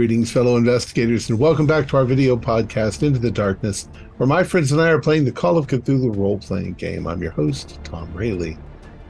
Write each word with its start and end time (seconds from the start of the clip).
Greetings, 0.00 0.32
fellow 0.32 0.56
investigators, 0.56 1.28
and 1.28 1.38
welcome 1.38 1.66
back 1.66 1.86
to 1.88 1.98
our 1.98 2.06
video 2.06 2.34
podcast, 2.34 3.02
Into 3.02 3.18
the 3.18 3.30
Darkness, 3.30 3.86
where 4.16 4.26
my 4.26 4.42
friends 4.42 4.72
and 4.72 4.80
I 4.80 4.88
are 4.88 4.98
playing 4.98 5.26
the 5.26 5.30
Call 5.30 5.58
of 5.58 5.66
Cthulhu 5.66 6.16
role 6.16 6.38
playing 6.38 6.72
game. 6.72 7.06
I'm 7.06 7.20
your 7.20 7.32
host, 7.32 7.78
Tom 7.84 8.10
Rayleigh. 8.14 8.56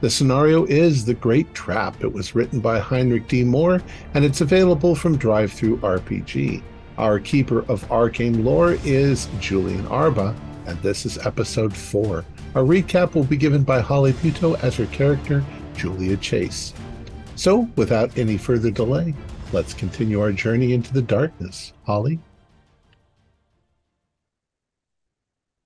The 0.01 0.09
scenario 0.09 0.65
is 0.65 1.05
The 1.05 1.13
Great 1.13 1.53
Trap. 1.53 2.03
It 2.03 2.11
was 2.11 2.35
written 2.35 2.59
by 2.59 2.79
Heinrich 2.79 3.29
D. 3.29 3.45
Moore, 3.45 3.81
and 4.15 4.25
it's 4.25 4.41
available 4.41 4.93
from 4.93 5.17
Drive-Thru 5.17 5.77
RPG. 5.77 6.61
Our 6.97 7.19
keeper 7.19 7.63
of 7.69 7.89
arcane 7.89 8.43
lore 8.43 8.77
is 8.83 9.29
Julian 9.39 9.87
Arba, 9.87 10.35
and 10.65 10.77
this 10.81 11.05
is 11.05 11.25
episode 11.25 11.73
4. 11.73 12.25
Our 12.55 12.63
recap 12.63 13.15
will 13.15 13.23
be 13.23 13.37
given 13.37 13.63
by 13.63 13.79
Holly 13.79 14.11
Buto 14.11 14.61
as 14.61 14.75
her 14.75 14.87
character, 14.87 15.41
Julia 15.73 16.17
Chase. 16.17 16.73
So, 17.35 17.69
without 17.77 18.17
any 18.17 18.35
further 18.37 18.71
delay, 18.71 19.15
let's 19.53 19.73
continue 19.73 20.21
our 20.21 20.31
journey 20.31 20.73
into 20.73 20.93
the 20.93 21.01
darkness. 21.01 21.73
Holly? 21.85 22.19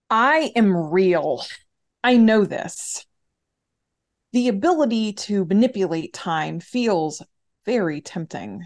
I 0.09 0.51
am 0.55 0.75
real. 0.91 1.43
I 2.03 2.17
know 2.17 2.45
this 2.45 3.05
the 4.35 4.49
ability 4.49 5.13
to 5.13 5.45
manipulate 5.45 6.11
time 6.11 6.59
feels 6.59 7.21
very 7.65 8.01
tempting. 8.01 8.65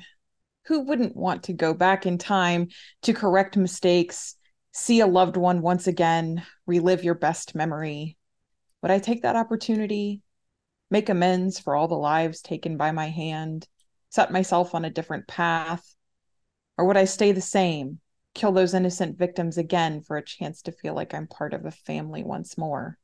Who 0.66 0.82
wouldn't 0.82 1.16
want 1.16 1.44
to 1.44 1.54
go 1.54 1.76
back 1.76 2.08
in 2.08 2.18
time 2.18 2.70
to 3.04 3.14
correct 3.14 3.56
mistakes, 3.56 4.36
see 4.72 5.00
a 5.00 5.06
loved 5.06 5.38
one 5.38 5.62
once 5.62 5.86
again, 5.86 6.44
relive 6.66 7.04
your 7.04 7.14
best 7.14 7.54
memory? 7.54 8.18
Would 8.82 8.90
I 8.90 8.98
take 8.98 9.22
that 9.22 9.36
opportunity? 9.36 10.24
Make 10.90 11.10
amends 11.10 11.60
for 11.60 11.76
all 11.76 11.88
the 11.88 11.94
lives 11.94 12.42
taken 12.42 12.76
by 12.76 12.92
my 12.92 13.10
hand? 13.10 13.68
Set 14.10 14.32
myself 14.32 14.74
on 14.76 14.86
a 14.86 14.90
different 14.90 15.28
path? 15.28 15.96
Or 16.78 16.86
would 16.86 16.98
I 16.98 17.06
stay 17.06 17.32
the 17.32 17.42
same, 17.42 18.00
kill 18.34 18.52
those 18.52 18.74
innocent 18.74 19.18
victims 19.18 19.58
again 19.58 20.02
for 20.02 20.18
a 20.18 20.26
chance 20.26 20.62
to 20.64 20.72
feel 20.72 20.94
like 20.94 21.14
I'm 21.14 21.28
part 21.28 21.54
of 21.54 21.66
a 21.66 21.72
family 21.72 22.24
once 22.24 22.58
more? 22.58 22.98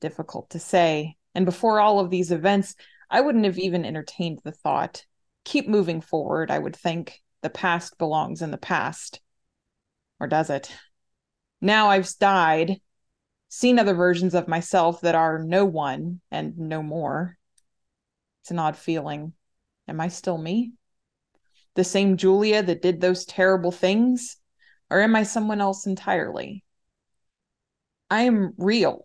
Difficult 0.00 0.50
to 0.50 0.58
say. 0.58 1.16
And 1.34 1.44
before 1.44 1.80
all 1.80 2.00
of 2.00 2.10
these 2.10 2.32
events, 2.32 2.74
I 3.10 3.20
wouldn't 3.20 3.44
have 3.44 3.58
even 3.58 3.84
entertained 3.84 4.40
the 4.44 4.52
thought. 4.52 5.04
Keep 5.44 5.68
moving 5.68 6.00
forward, 6.00 6.50
I 6.50 6.58
would 6.58 6.76
think. 6.76 7.20
The 7.42 7.50
past 7.50 7.98
belongs 7.98 8.42
in 8.42 8.50
the 8.50 8.58
past. 8.58 9.20
Or 10.18 10.26
does 10.26 10.50
it? 10.50 10.74
Now 11.60 11.88
I've 11.88 12.08
died, 12.18 12.80
seen 13.48 13.78
other 13.78 13.94
versions 13.94 14.34
of 14.34 14.48
myself 14.48 15.00
that 15.02 15.14
are 15.14 15.38
no 15.38 15.64
one 15.64 16.20
and 16.30 16.58
no 16.58 16.82
more. 16.82 17.36
It's 18.42 18.50
an 18.50 18.58
odd 18.58 18.76
feeling. 18.76 19.32
Am 19.88 20.00
I 20.00 20.08
still 20.08 20.38
me? 20.38 20.72
The 21.74 21.84
same 21.84 22.16
Julia 22.16 22.62
that 22.62 22.82
did 22.82 23.00
those 23.00 23.24
terrible 23.24 23.72
things? 23.72 24.36
Or 24.90 25.00
am 25.00 25.16
I 25.16 25.22
someone 25.22 25.60
else 25.60 25.86
entirely? 25.86 26.64
I 28.10 28.22
am 28.22 28.54
real. 28.56 29.02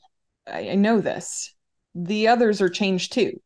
I, 0.48 0.70
I 0.72 0.76
know 0.76 1.02
this 1.02 1.54
the 1.96 2.28
others 2.28 2.62
are 2.62 2.70
changed 2.70 3.14
too. 3.14 3.40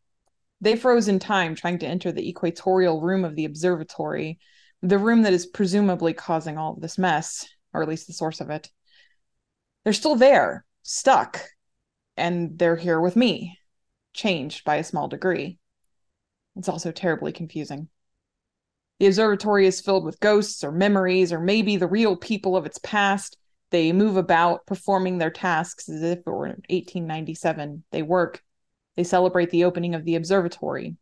They 0.61 0.75
froze 0.75 1.07
in 1.07 1.19
time 1.19 1.55
trying 1.55 1.79
to 1.79 1.87
enter 1.87 2.11
the 2.11 2.27
equatorial 2.27 3.01
room 3.01 3.25
of 3.25 3.35
the 3.35 3.45
observatory, 3.45 4.39
the 4.81 4.97
room 4.97 5.23
that 5.23 5.33
is 5.33 5.45
presumably 5.45 6.13
causing 6.13 6.57
all 6.57 6.73
of 6.73 6.81
this 6.81 6.97
mess, 6.97 7.47
or 7.73 7.81
at 7.81 7.89
least 7.89 8.07
the 8.07 8.13
source 8.13 8.41
of 8.41 8.49
it. 8.49 8.69
They're 9.83 9.93
still 9.93 10.15
there, 10.15 10.65
stuck, 10.83 11.41
and 12.15 12.57
they're 12.57 12.75
here 12.75 12.99
with 12.99 13.15
me, 13.15 13.59
changed 14.13 14.63
by 14.63 14.77
a 14.77 14.83
small 14.83 15.07
degree. 15.07 15.59
It's 16.57 16.69
also 16.69 16.91
terribly 16.91 17.31
confusing. 17.31 17.89
The 18.99 19.07
observatory 19.07 19.67
is 19.67 19.79
filled 19.79 20.05
with 20.05 20.19
ghosts 20.19 20.63
or 20.63 20.71
memories, 20.71 21.31
or 21.31 21.39
maybe 21.39 21.77
the 21.77 21.87
real 21.87 22.15
people 22.15 22.57
of 22.57 22.65
its 22.65 22.79
past 22.79 23.37
they 23.69 23.91
move 23.91 24.15
about 24.15 24.65
performing 24.65 25.17
their 25.17 25.29
tasks 25.29 25.89
as 25.89 26.01
if 26.01 26.19
it 26.19 26.25
were 26.25 26.47
1897. 26.47 27.83
They 27.91 28.01
work. 28.01 28.41
They 28.95 29.03
celebrate 29.03 29.49
the 29.49 29.65
opening 29.65 29.93
of 29.93 30.05
the 30.05 30.15
observatory. 30.15 30.95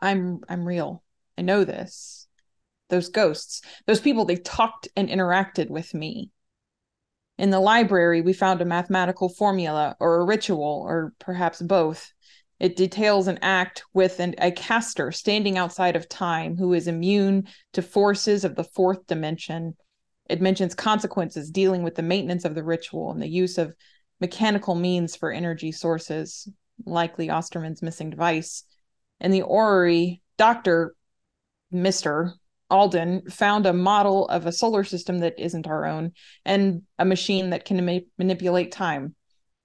I'm 0.00 0.40
I'm 0.48 0.66
real. 0.66 1.02
I 1.38 1.42
know 1.42 1.64
this. 1.64 2.28
Those 2.90 3.08
ghosts, 3.08 3.62
those 3.86 4.00
people 4.00 4.26
they 4.26 4.36
talked 4.36 4.88
and 4.94 5.08
interacted 5.08 5.70
with 5.70 5.94
me. 5.94 6.30
In 7.38 7.50
the 7.50 7.60
library, 7.60 8.20
we 8.20 8.34
found 8.34 8.60
a 8.60 8.66
mathematical 8.66 9.30
formula 9.30 9.96
or 9.98 10.20
a 10.20 10.24
ritual 10.24 10.84
or 10.86 11.14
perhaps 11.18 11.62
both. 11.62 12.12
It 12.62 12.76
details 12.76 13.26
an 13.26 13.38
act 13.42 13.84
with 13.92 14.20
an, 14.20 14.34
a 14.38 14.50
caster 14.50 15.12
standing 15.12 15.58
outside 15.58 15.96
of 15.96 16.08
time 16.08 16.56
who 16.56 16.72
is 16.72 16.88
immune 16.88 17.48
to 17.74 17.82
forces 17.82 18.44
of 18.44 18.54
the 18.54 18.64
fourth 18.64 19.06
dimension 19.06 19.74
it 20.32 20.40
mentions 20.40 20.74
consequences 20.74 21.50
dealing 21.50 21.82
with 21.82 21.94
the 21.94 22.02
maintenance 22.02 22.46
of 22.46 22.54
the 22.54 22.64
ritual 22.64 23.10
and 23.10 23.20
the 23.20 23.28
use 23.28 23.58
of 23.58 23.74
mechanical 24.20 24.74
means 24.74 25.16
for 25.16 25.30
energy 25.30 25.72
sources, 25.72 26.48
likely 26.86 27.28
Osterman's 27.28 27.82
missing 27.82 28.08
device. 28.08 28.64
In 29.20 29.30
the 29.30 29.42
orrery, 29.42 30.22
Dr. 30.38 30.94
Mr. 31.72 32.32
Alden 32.70 33.28
found 33.28 33.66
a 33.66 33.74
model 33.74 34.26
of 34.28 34.46
a 34.46 34.52
solar 34.52 34.84
system 34.84 35.18
that 35.18 35.38
isn't 35.38 35.66
our 35.66 35.84
own 35.84 36.12
and 36.44 36.82
a 36.98 37.04
machine 37.04 37.50
that 37.50 37.66
can 37.66 37.84
ma- 37.84 37.98
manipulate 38.16 38.72
time. 38.72 39.14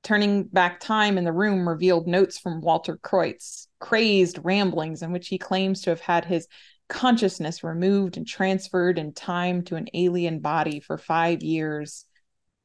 Turning 0.07 0.44
back 0.44 0.79
time 0.79 1.18
in 1.18 1.25
the 1.25 1.34
room 1.34 1.68
revealed 1.68 2.07
notes 2.07 2.40
from 2.40 2.62
Walter 2.62 2.95
Kreutz, 2.95 3.68
crazed 3.81 4.40
ramblings 4.41 5.01
in 5.01 5.12
which 5.12 5.28
he 5.28 5.38
claims 5.38 5.81
to 5.81 5.90
have 5.90 6.00
had 6.00 6.23
his 6.23 6.47
consciousness 6.88 7.62
removed 7.62 8.16
and 8.16 8.25
transferred 8.25 8.97
in 8.97 9.12
time 9.12 9.63
to 9.63 9.75
an 9.75 9.90
alien 9.94 10.40
body 10.40 10.79
for 10.79 10.97
five 10.97 11.44
years. 11.44 12.06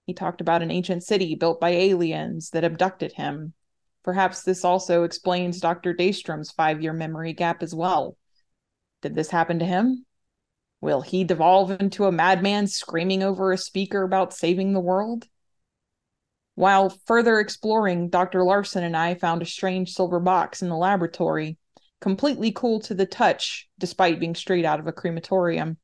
He 0.06 0.14
talked 0.14 0.40
about 0.40 0.62
an 0.62 0.70
ancient 0.70 1.02
city 1.02 1.34
built 1.34 1.58
by 1.58 1.70
aliens 1.70 2.50
that 2.50 2.62
abducted 2.62 3.10
him. 3.10 3.54
Perhaps 4.04 4.44
this 4.44 4.64
also 4.64 5.02
explains 5.02 5.58
Dr. 5.58 5.92
Daystrom's 5.92 6.52
five 6.52 6.80
year 6.80 6.92
memory 6.92 7.32
gap 7.32 7.60
as 7.60 7.74
well. 7.74 8.16
Did 9.00 9.16
this 9.16 9.30
happen 9.30 9.58
to 9.58 9.66
him? 9.66 10.06
Will 10.80 11.00
he 11.00 11.24
devolve 11.24 11.72
into 11.72 12.04
a 12.04 12.12
madman 12.12 12.68
screaming 12.68 13.24
over 13.24 13.50
a 13.50 13.58
speaker 13.58 14.04
about 14.04 14.32
saving 14.32 14.74
the 14.74 14.78
world? 14.78 15.26
While 16.54 16.96
further 17.06 17.40
exploring, 17.40 18.08
Dr. 18.10 18.44
Larson 18.44 18.84
and 18.84 18.96
I 18.96 19.14
found 19.14 19.42
a 19.42 19.46
strange 19.46 19.92
silver 19.92 20.20
box 20.20 20.62
in 20.62 20.68
the 20.68 20.76
laboratory 20.76 21.56
completely 22.00 22.52
cool 22.52 22.80
to 22.80 22.94
the 22.94 23.06
touch, 23.06 23.68
despite 23.78 24.20
being 24.20 24.34
straight 24.34 24.64
out 24.64 24.80
of 24.80 24.86
a 24.86 24.92
crematorium. 24.92 25.78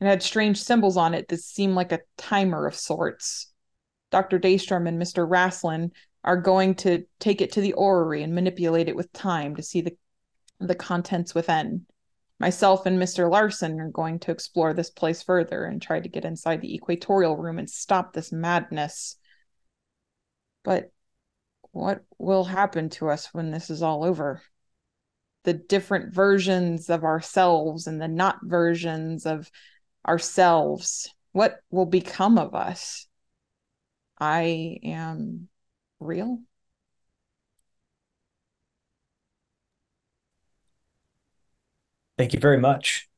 It 0.00 0.06
had 0.06 0.22
strange 0.22 0.62
symbols 0.62 0.96
on 0.96 1.14
it 1.14 1.26
that 1.28 1.40
seemed 1.40 1.74
like 1.74 1.90
a 1.90 2.00
timer 2.16 2.66
of 2.66 2.76
sorts. 2.76 3.50
Dr. 4.10 4.38
Daystrom 4.38 4.86
and 4.86 5.00
Mr. 5.00 5.28
Raslin 5.28 5.90
are 6.22 6.40
going 6.40 6.74
to 6.76 7.04
take 7.18 7.40
it 7.40 7.52
to 7.52 7.60
the 7.60 7.72
orrery 7.72 8.22
and 8.22 8.34
manipulate 8.34 8.88
it 8.88 8.96
with 8.96 9.12
time 9.12 9.56
to 9.56 9.62
see 9.62 9.80
the 9.80 9.96
the 10.60 10.74
contents 10.74 11.34
within. 11.34 11.86
Myself 12.40 12.84
and 12.86 13.00
Mr. 13.00 13.30
Larson 13.30 13.80
are 13.80 13.90
going 13.90 14.18
to 14.20 14.32
explore 14.32 14.74
this 14.74 14.90
place 14.90 15.22
further 15.22 15.64
and 15.64 15.80
try 15.80 16.00
to 16.00 16.08
get 16.08 16.24
inside 16.24 16.60
the 16.60 16.74
equatorial 16.74 17.36
room 17.36 17.58
and 17.58 17.70
stop 17.70 18.12
this 18.12 18.32
madness. 18.32 19.16
But 20.64 20.90
what 21.72 22.04
will 22.18 22.44
happen 22.44 22.90
to 22.90 23.08
us 23.08 23.32
when 23.32 23.50
this 23.50 23.70
is 23.70 23.82
all 23.82 24.04
over? 24.04 24.42
the 25.44 25.54
different 25.54 26.12
versions 26.12 26.90
of 26.90 27.04
ourselves 27.04 27.86
and 27.86 28.00
the 28.02 28.06
not 28.06 28.38
versions 28.42 29.24
of 29.24 29.50
ourselves. 30.06 31.14
What 31.32 31.60
will 31.70 31.86
become 31.86 32.36
of 32.36 32.54
us? 32.54 33.06
I 34.18 34.78
am 34.82 35.48
real. 36.00 36.40
Thank 42.18 42.34
you 42.34 42.40
very 42.40 42.58
much. 42.58 43.08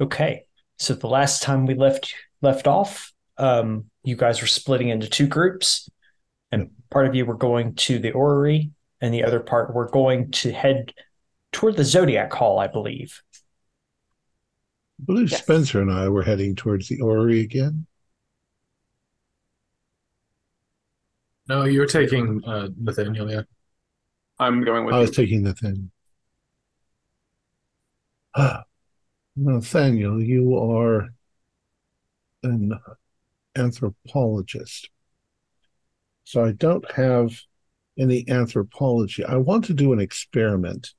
Okay 0.00 0.46
so 0.78 0.94
the 0.94 1.06
last 1.06 1.44
time 1.44 1.64
we 1.64 1.74
left 1.74 2.12
left 2.40 2.66
off 2.66 3.12
um, 3.38 3.84
you 4.04 4.16
guys 4.16 4.40
were 4.40 4.46
splitting 4.46 4.88
into 4.88 5.08
two 5.08 5.26
groups 5.26 5.88
and 6.50 6.70
part 6.90 7.06
of 7.06 7.14
you 7.14 7.24
were 7.24 7.36
going 7.36 7.74
to 7.74 7.98
the 7.98 8.12
orrery 8.12 8.70
and 9.00 9.12
the 9.12 9.24
other 9.24 9.40
part 9.40 9.74
we're 9.74 9.88
going 9.88 10.30
to 10.30 10.52
head 10.52 10.92
toward 11.52 11.76
the 11.76 11.84
Zodiac 11.84 12.32
Hall, 12.32 12.58
I 12.58 12.66
believe. 12.66 13.22
I 15.00 15.04
believe 15.04 15.30
yes. 15.30 15.42
Spencer 15.42 15.80
and 15.80 15.92
I 15.92 16.08
were 16.08 16.22
heading 16.22 16.56
towards 16.56 16.88
the 16.88 17.00
Orrery 17.00 17.40
again. 17.40 17.86
No, 21.48 21.64
you're 21.64 21.86
taking 21.86 22.42
uh, 22.46 22.68
Nathaniel, 22.80 23.30
yeah. 23.30 23.42
I'm 24.38 24.64
going 24.64 24.84
with 24.84 24.94
I 24.94 24.98
you. 24.98 25.02
was 25.02 25.10
taking 25.10 25.42
Nathaniel. 25.42 25.88
Nathaniel, 29.36 30.22
you 30.22 30.56
are 30.56 31.08
an 32.42 32.78
anthropologist. 33.56 34.90
So 36.24 36.44
I 36.44 36.52
don't 36.52 36.88
have 36.92 37.38
any 37.98 38.28
anthropology. 38.28 39.24
I 39.24 39.36
want 39.36 39.64
to 39.66 39.74
do 39.74 39.92
an 39.92 40.00
experiment 40.00 40.94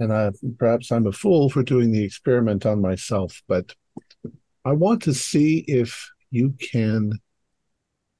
and 0.00 0.14
I, 0.14 0.30
perhaps 0.58 0.90
I'm 0.90 1.06
a 1.06 1.12
fool 1.12 1.50
for 1.50 1.62
doing 1.62 1.92
the 1.92 2.02
experiment 2.02 2.64
on 2.64 2.80
myself, 2.80 3.42
but 3.46 3.74
I 4.64 4.72
want 4.72 5.02
to 5.02 5.14
see 5.14 5.58
if 5.68 6.10
you 6.30 6.54
can 6.72 7.12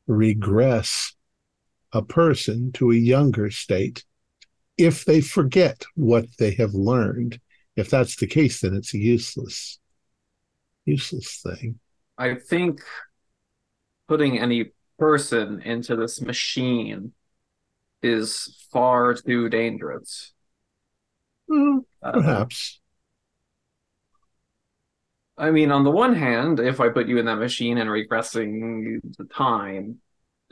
regress 0.06 1.14
a 1.92 2.02
person 2.02 2.70
to 2.72 2.90
a 2.90 2.96
younger 2.96 3.50
state 3.50 4.04
if 4.76 5.04
they 5.06 5.20
forget 5.20 5.84
what 5.94 6.26
they 6.38 6.52
have 6.52 6.74
learned. 6.74 7.40
If 7.76 7.88
that's 7.88 8.16
the 8.16 8.26
case, 8.26 8.60
then 8.60 8.74
it's 8.74 8.92
a 8.92 8.98
useless, 8.98 9.78
useless 10.84 11.40
thing. 11.42 11.78
I 12.18 12.34
think 12.34 12.82
putting 14.10 14.40
any 14.40 14.72
person 14.98 15.62
into 15.62 15.94
this 15.94 16.20
machine 16.20 17.12
is 18.02 18.66
far 18.72 19.14
too 19.14 19.48
dangerous. 19.48 20.32
Uh, 21.48 21.78
perhaps. 22.02 22.80
I 25.38 25.52
mean, 25.52 25.70
on 25.70 25.84
the 25.84 25.92
one 25.92 26.16
hand, 26.16 26.58
if 26.58 26.80
I 26.80 26.88
put 26.88 27.06
you 27.06 27.18
in 27.18 27.26
that 27.26 27.36
machine 27.36 27.78
and 27.78 27.88
regressing 27.88 29.00
the 29.16 29.26
time 29.26 30.00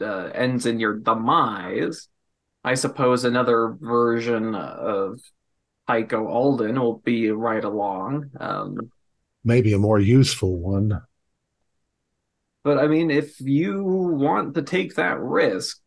uh, 0.01 0.31
ends 0.33 0.65
in 0.67 0.79
your 0.79 0.95
demise, 0.95 2.09
I 2.63 2.75
suppose 2.75 3.25
another 3.25 3.77
version 3.81 4.55
of 4.55 5.19
Heiko 5.89 6.29
Alden 6.29 6.79
will 6.79 6.99
be 6.99 7.33
right 7.33 7.65
along. 7.65 8.31
Um, 8.39 8.93
Maybe 9.43 9.73
a 9.73 9.79
more 9.79 9.99
useful 9.99 10.57
one. 10.59 11.03
But 12.69 12.77
I 12.77 12.87
mean, 12.87 13.11
if 13.11 13.41
you 13.41 13.83
want 13.83 14.55
to 14.57 14.63
take 14.63 14.97
that 14.97 15.19
risk, 15.19 15.81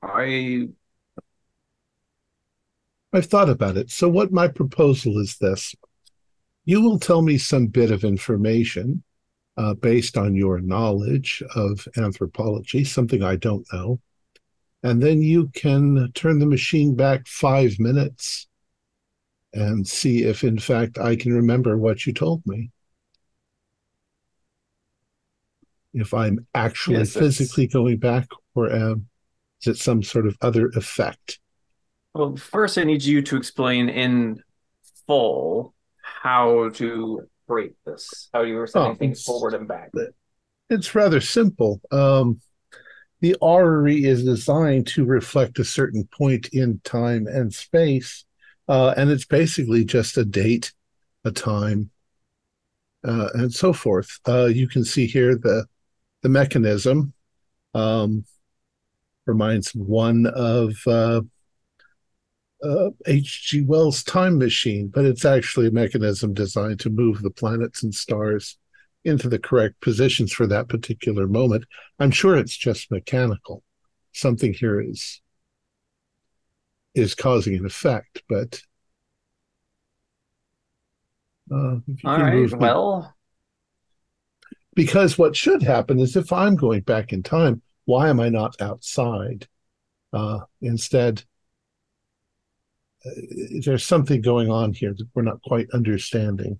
I 0.00 0.68
I've 3.12 3.26
thought 3.26 3.48
about 3.48 3.76
it. 3.76 3.90
So, 3.90 4.08
what 4.08 4.30
my 4.30 4.46
proposal 4.46 5.18
is 5.18 5.38
this 5.38 5.74
you 6.64 6.80
will 6.80 7.00
tell 7.00 7.20
me 7.20 7.36
some 7.36 7.66
bit 7.66 7.90
of 7.90 8.04
information 8.04 9.02
uh, 9.56 9.74
based 9.74 10.16
on 10.16 10.36
your 10.36 10.60
knowledge 10.60 11.42
of 11.56 11.88
anthropology, 11.96 12.84
something 12.84 13.24
I 13.24 13.34
don't 13.34 13.66
know. 13.72 13.98
And 14.84 15.02
then 15.02 15.20
you 15.20 15.48
can 15.48 16.12
turn 16.12 16.38
the 16.38 16.46
machine 16.46 16.94
back 16.94 17.26
five 17.26 17.80
minutes 17.80 18.46
and 19.52 19.84
see 19.84 20.22
if, 20.22 20.44
in 20.44 20.60
fact, 20.60 20.96
I 20.96 21.16
can 21.16 21.32
remember 21.32 21.76
what 21.76 22.06
you 22.06 22.12
told 22.12 22.46
me. 22.46 22.70
If 25.94 26.12
I'm 26.12 26.46
actually 26.54 27.06
Yes, 27.06 27.16
physically 27.16 27.66
going 27.66 27.98
back, 27.98 28.28
or 28.54 28.72
um, 28.74 29.06
is 29.62 29.68
it 29.68 29.78
some 29.78 30.02
sort 30.02 30.26
of 30.26 30.36
other 30.42 30.68
effect? 30.70 31.38
well, 32.14 32.36
first 32.36 32.78
I 32.78 32.84
need 32.84 33.02
you 33.02 33.22
to 33.22 33.36
explain 33.36 33.88
in 33.88 34.42
full 35.06 35.74
how 36.02 36.70
to 36.70 37.28
break 37.46 37.72
this, 37.84 38.28
how 38.32 38.42
you 38.42 38.54
were 38.54 38.66
sending 38.66 38.92
Oh, 38.92 38.96
things 38.96 39.22
forward 39.22 39.54
and 39.54 39.68
back. 39.68 39.92
It's 40.70 40.94
rather 40.94 41.20
simple. 41.20 41.80
Um, 41.90 42.40
the 43.20 43.36
orrery 43.40 44.04
is 44.04 44.24
designed 44.24 44.86
to 44.88 45.04
reflect 45.04 45.58
a 45.58 45.64
certain 45.64 46.06
point 46.06 46.48
in 46.52 46.80
time 46.84 47.26
and 47.26 47.54
space, 47.54 48.24
uh, 48.68 48.94
and 48.96 49.10
it's 49.10 49.26
basically 49.26 49.84
just 49.84 50.18
a 50.18 50.24
date, 50.24 50.72
a 51.24 51.32
time, 51.32 51.90
uh, 53.06 53.28
and 53.34 53.52
so 53.52 53.72
forth. 53.72 54.18
Uh, 54.26 54.46
you 54.46 54.68
can 54.68 54.84
see 54.84 55.06
here 55.06 55.36
the 55.36 55.66
the 56.24 56.30
mechanism 56.30 57.12
um, 57.74 58.24
reminds 59.26 59.74
one 59.74 60.26
of 60.26 60.72
uh, 60.86 61.20
uh, 62.62 62.90
H.G. 63.06 63.60
Wells' 63.66 64.02
time 64.02 64.38
machine, 64.38 64.90
but 64.92 65.04
it's 65.04 65.26
actually 65.26 65.68
a 65.68 65.70
mechanism 65.70 66.32
designed 66.32 66.80
to 66.80 66.88
move 66.88 67.20
the 67.20 67.30
planets 67.30 67.82
and 67.82 67.94
stars 67.94 68.56
into 69.04 69.28
the 69.28 69.38
correct 69.38 69.78
positions 69.82 70.32
for 70.32 70.46
that 70.46 70.66
particular 70.66 71.28
moment. 71.28 71.66
I'm 71.98 72.10
sure 72.10 72.38
it's 72.38 72.56
just 72.56 72.90
mechanical. 72.90 73.62
Something 74.12 74.54
here 74.54 74.80
is 74.80 75.20
is 76.94 77.14
causing 77.14 77.56
an 77.56 77.66
effect, 77.66 78.22
but 78.30 78.62
uh, 81.52 81.76
if 81.86 82.02
you 82.02 82.08
All 82.08 82.18
right, 82.18 82.32
move 82.32 82.54
well, 82.54 83.14
because 84.74 85.18
what 85.18 85.36
should 85.36 85.62
happen 85.62 85.98
is 85.98 86.16
if 86.16 86.32
I'm 86.32 86.56
going 86.56 86.82
back 86.82 87.12
in 87.12 87.22
time, 87.22 87.62
why 87.84 88.08
am 88.08 88.20
I 88.20 88.28
not 88.28 88.60
outside? 88.60 89.46
Uh, 90.12 90.40
instead, 90.60 91.24
uh, 93.06 93.10
there's 93.64 93.84
something 93.84 94.20
going 94.20 94.50
on 94.50 94.72
here 94.72 94.94
that 94.96 95.08
we're 95.14 95.22
not 95.22 95.42
quite 95.42 95.68
understanding. 95.72 96.58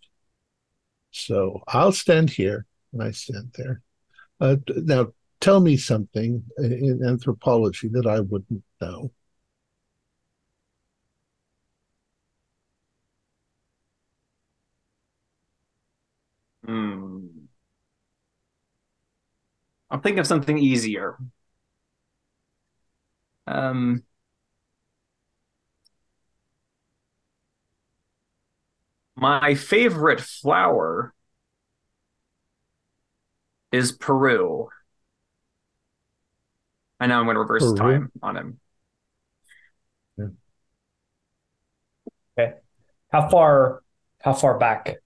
So 1.10 1.62
I'll 1.68 1.92
stand 1.92 2.30
here 2.30 2.66
and 2.92 3.02
I 3.02 3.12
stand 3.12 3.54
there. 3.56 3.80
Uh, 4.40 4.56
now, 4.68 5.08
tell 5.40 5.60
me 5.60 5.76
something 5.76 6.42
in 6.58 7.02
anthropology 7.06 7.88
that 7.88 8.06
I 8.06 8.20
wouldn't 8.20 8.62
know. 8.80 9.10
hmm. 16.66 17.46
I'll 19.94 20.00
think 20.00 20.18
of 20.18 20.26
something 20.26 20.58
easier. 20.58 21.16
Um, 23.46 24.02
my 29.14 29.54
favorite 29.54 30.20
flower 30.20 31.14
is 33.70 33.92
Peru. 33.92 34.68
I 36.98 37.06
know 37.06 37.20
I'm 37.20 37.26
going 37.26 37.36
to 37.36 37.40
reverse 37.40 37.62
Peru? 37.62 37.76
time 37.76 38.12
on 38.20 38.36
him. 38.36 38.60
Okay. 42.36 42.54
How 43.12 43.28
far 43.28 43.84
how 44.22 44.32
far 44.32 44.58
back 44.58 44.96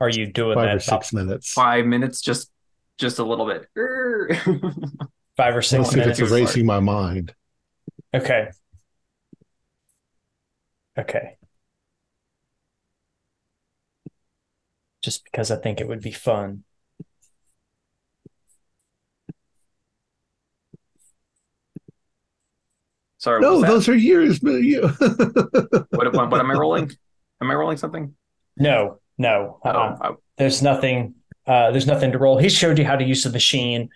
are 0.00 0.08
you 0.08 0.32
doing 0.32 0.54
Five 0.54 0.64
that? 0.64 0.76
or 0.76 0.80
six 0.80 1.12
minutes. 1.12 1.52
Five 1.52 1.84
minutes, 1.84 2.22
just 2.22 2.50
just 2.98 3.18
a 3.18 3.24
little 3.24 3.46
bit. 3.46 3.66
Five 5.36 5.52
or 5.54 5.56
Let's 5.56 5.68
six 5.68 5.88
see 5.90 6.00
if 6.00 6.06
it's 6.06 6.18
minutes. 6.18 6.20
minutes. 6.20 6.32
erasing 6.32 6.66
my 6.66 6.80
mind. 6.80 7.34
Okay. 8.14 8.48
Okay. 10.98 11.36
Just 15.02 15.24
because 15.24 15.50
I 15.50 15.56
think 15.56 15.80
it 15.80 15.88
would 15.88 16.00
be 16.00 16.12
fun. 16.12 16.64
Sorry, 23.18 23.40
what 23.40 23.48
No, 23.48 23.60
those 23.62 23.88
are 23.88 23.94
years. 23.96 24.38
but 24.38 24.62
you- 24.62 24.82
What, 25.90 26.12
what, 26.12 26.30
what 26.30 26.40
am 26.40 26.50
I 26.50 26.54
rolling? 26.54 26.90
Am 27.40 27.50
I 27.50 27.54
rolling 27.54 27.76
something? 27.76 28.14
No, 28.56 29.00
no. 29.18 29.60
uh-uh. 29.64 29.96
Oh, 30.02 30.06
oh, 30.08 30.16
There's 30.36 30.62
nothing 30.62 31.14
uh 31.46 31.70
there's 31.70 31.86
nothing 31.86 32.12
to 32.12 32.18
roll. 32.18 32.38
He 32.38 32.48
showed 32.48 32.78
you 32.78 32.84
how 32.84 32.96
to 32.96 33.04
use 33.04 33.24
the 33.24 33.30
machine 33.30 33.90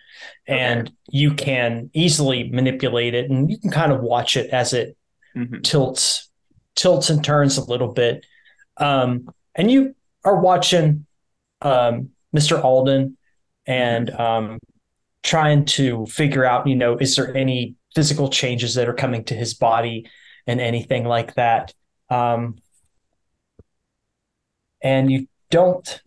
and 0.47 0.91
you 1.09 1.35
can 1.35 1.91
easily 1.95 2.51
manipulate 2.51 3.15
it 3.15 3.31
and 3.31 3.51
you 3.51 3.59
can 3.59 3.71
kind 3.71 3.93
of 3.93 4.01
watch 4.01 4.37
it 4.37 4.51
as 4.51 4.73
it 4.73 4.97
mhm. 5.37 5.63
tilts 5.63 6.31
tilts 6.75 7.11
and 7.11 7.25
turns 7.25 7.57
a 7.57 7.65
little 7.65 7.93
bit. 7.93 8.25
Um 8.77 9.29
and 9.55 9.71
you 9.71 9.95
are 10.25 10.41
watching 10.41 11.07
um 11.63 12.11
Mr. 12.37 12.63
Alden 12.63 13.17
and 13.67 14.11
um 14.11 14.59
trying 15.23 15.65
to 15.65 16.07
figure 16.07 16.45
out, 16.45 16.67
you 16.67 16.77
know, 16.77 16.97
is 16.97 17.17
there 17.17 17.37
any 17.37 17.75
physical 17.95 18.29
changes 18.29 18.75
that 18.75 18.89
are 18.89 18.95
coming 18.95 19.25
to 19.25 19.35
his 19.35 19.55
body 19.55 20.09
and 20.47 20.61
anything 20.61 21.05
like 21.05 21.35
that. 21.35 21.73
Um 22.11 22.57
and 24.81 25.11
you 25.11 25.27
don't 25.51 26.03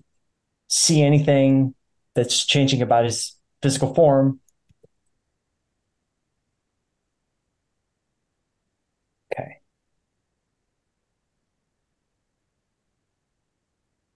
see 0.72 1.02
anything 1.04 1.76
that's 2.16 2.46
changing 2.46 2.82
about 2.82 3.06
his 3.06 3.36
physical 3.62 3.94
form. 3.94 4.40
Okay. 9.32 9.62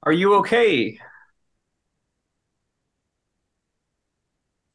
Are 0.03 0.13
you 0.13 0.35
okay? 0.35 0.97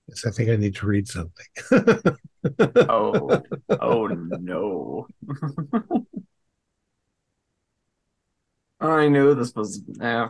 Yes, 0.08 0.26
I 0.26 0.30
think 0.30 0.50
I 0.50 0.56
need 0.56 0.74
to 0.76 0.86
read 0.86 1.08
something. 1.08 1.46
Oh, 2.88 3.46
oh 3.78 4.06
no. 4.08 5.06
I 8.80 9.08
knew 9.08 9.34
this 9.34 9.54
was. 9.54 9.82
eh. 10.00 10.28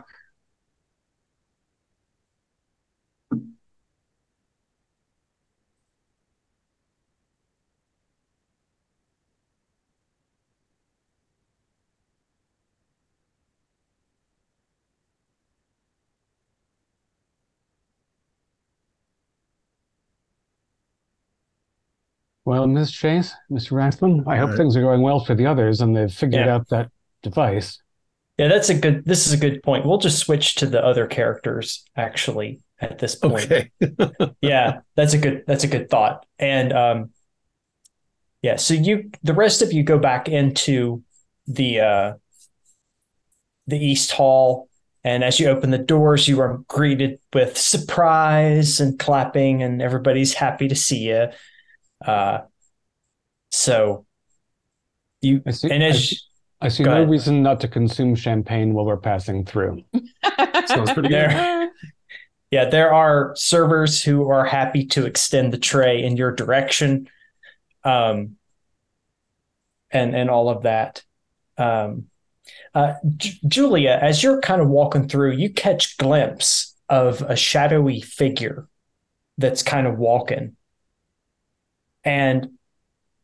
Well, 22.51 22.67
Miss 22.67 22.91
Chase, 22.91 23.33
Mr. 23.49 23.71
Rathman, 23.71 24.27
I 24.27 24.35
hope 24.35 24.47
Alright. 24.47 24.57
things 24.57 24.75
are 24.75 24.81
going 24.81 25.01
well 25.01 25.23
for 25.23 25.35
the 25.35 25.45
others 25.45 25.79
and 25.79 25.95
they've 25.95 26.11
figured 26.11 26.45
Yeah. 26.45 26.55
out 26.55 26.67
that 26.67 26.89
device. 27.23 27.81
Yeah, 28.37 28.49
that's 28.49 28.67
a 28.67 28.73
good. 28.73 29.05
This 29.05 29.25
is 29.25 29.31
a 29.31 29.37
good 29.37 29.63
point. 29.63 29.85
We'll 29.85 29.99
just 29.99 30.19
switch 30.19 30.55
to 30.55 30.65
the 30.65 30.83
other 30.85 31.07
characters 31.07 31.85
actually 31.95 32.59
at 32.81 32.99
this 32.99 33.15
point. 33.15 33.49
Okay. 33.49 33.71
yeah 34.41 34.81
that's 34.97 35.13
a 35.13 35.17
good 35.17 35.45
that's 35.47 35.63
a 35.63 35.67
good 35.67 35.89
thought 35.89 36.25
and 36.39 36.73
um 36.73 37.11
yeah 38.41 38.57
so 38.57 38.73
you 38.73 39.11
the 39.23 39.33
rest 39.33 39.61
of 39.61 39.71
you 39.71 39.81
go 39.83 39.97
back 39.97 40.27
into 40.27 41.01
the 41.47 41.79
uh 41.79 42.13
the 43.67 43.77
east 43.77 44.11
hall 44.11 44.67
and 45.05 45.23
as 45.23 45.39
you 45.39 45.47
open 45.47 45.69
the 45.71 45.77
doors 45.77 46.27
you 46.27 46.41
are 46.41 46.57
greeted 46.67 47.17
with 47.33 47.57
surprise 47.57 48.81
and 48.81 48.99
clapping 48.99 49.63
and 49.63 49.81
everybody's 49.81 50.33
happy 50.33 50.67
to 50.67 50.75
see 50.75 51.07
you 51.07 51.27
uh 52.05 52.39
so 53.51 54.05
you 55.21 55.41
I 55.45 55.51
see, 55.51 55.69
and 55.71 55.83
I, 55.83 55.87
as 55.87 56.09
see- 56.09 56.17
I 56.61 56.67
see 56.69 56.83
no 56.83 56.91
ahead. 56.93 57.09
reason 57.09 57.41
not 57.43 57.59
to 57.61 57.67
consume 57.67 58.15
champagne 58.15 58.73
while 58.73 58.85
we're 58.85 58.97
passing 58.97 59.45
through. 59.45 59.83
Sounds 60.67 60.93
pretty 60.93 61.09
good. 61.09 61.29
there 61.31 61.71
yeah 62.51 62.65
there 62.69 62.93
are 62.93 63.33
servers 63.35 64.03
who 64.03 64.29
are 64.29 64.45
happy 64.45 64.85
to 64.85 65.05
extend 65.05 65.51
the 65.53 65.57
tray 65.57 66.03
in 66.03 66.17
your 66.17 66.31
direction 66.33 67.07
um 67.83 68.35
and 69.91 70.15
and 70.15 70.29
all 70.29 70.49
of 70.49 70.63
that 70.63 71.03
um 71.57 72.05
uh 72.75 72.93
J- 73.17 73.39
julia 73.47 73.97
as 74.01 74.21
you're 74.23 74.39
kind 74.41 74.61
of 74.61 74.67
walking 74.69 75.07
through 75.07 75.31
you 75.31 75.49
catch 75.49 75.97
glimpse 75.97 76.75
of 76.89 77.21
a 77.23 77.35
shadowy 77.35 78.01
figure 78.01 78.67
that's 79.37 79.63
kind 79.63 79.87
of 79.87 79.97
walking 79.97 80.55
and 82.03 82.51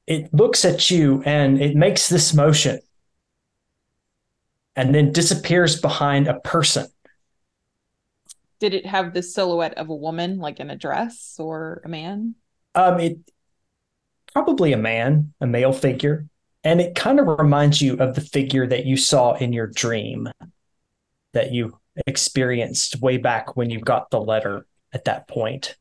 it 0.05 0.33
looks 0.33 0.63
at 0.65 0.89
you 0.89 1.21
and 1.25 1.61
it 1.61 1.75
makes 1.75 2.09
this 2.09 2.33
motion 2.33 2.79
and 4.75 4.93
then 4.93 5.11
disappears 5.11 5.81
behind 5.81 6.27
a 6.27 6.39
person 6.41 6.87
Did 8.59 8.73
it 8.73 8.85
have 8.85 9.13
the 9.13 9.23
silhouette 9.23 9.77
of 9.77 9.89
a 9.89 9.95
woman, 9.95 10.39
like 10.39 10.59
in 10.59 10.69
a 10.69 10.75
dress, 10.75 11.35
or 11.39 11.81
a 11.83 11.89
man? 11.89 12.35
Um, 12.75 12.99
it 12.99 13.17
probably 14.33 14.73
a 14.73 14.77
man, 14.77 15.33
a 15.41 15.47
male 15.47 15.73
figure, 15.73 16.27
and 16.63 16.79
it 16.79 16.95
kind 16.95 17.19
of 17.19 17.27
reminds 17.27 17.81
you 17.81 17.97
of 17.97 18.15
the 18.15 18.21
figure 18.21 18.67
that 18.67 18.85
you 18.85 18.97
saw 18.97 19.33
in 19.33 19.53
your 19.53 19.67
dream 19.67 20.29
that 21.33 21.51
you 21.51 21.77
experienced 22.05 23.01
way 23.01 23.17
back 23.17 23.55
when 23.55 23.69
you 23.69 23.79
got 23.79 24.09
the 24.11 24.21
letter 24.21 24.65
at 24.93 25.05
that 25.05 25.27
point. 25.27 25.75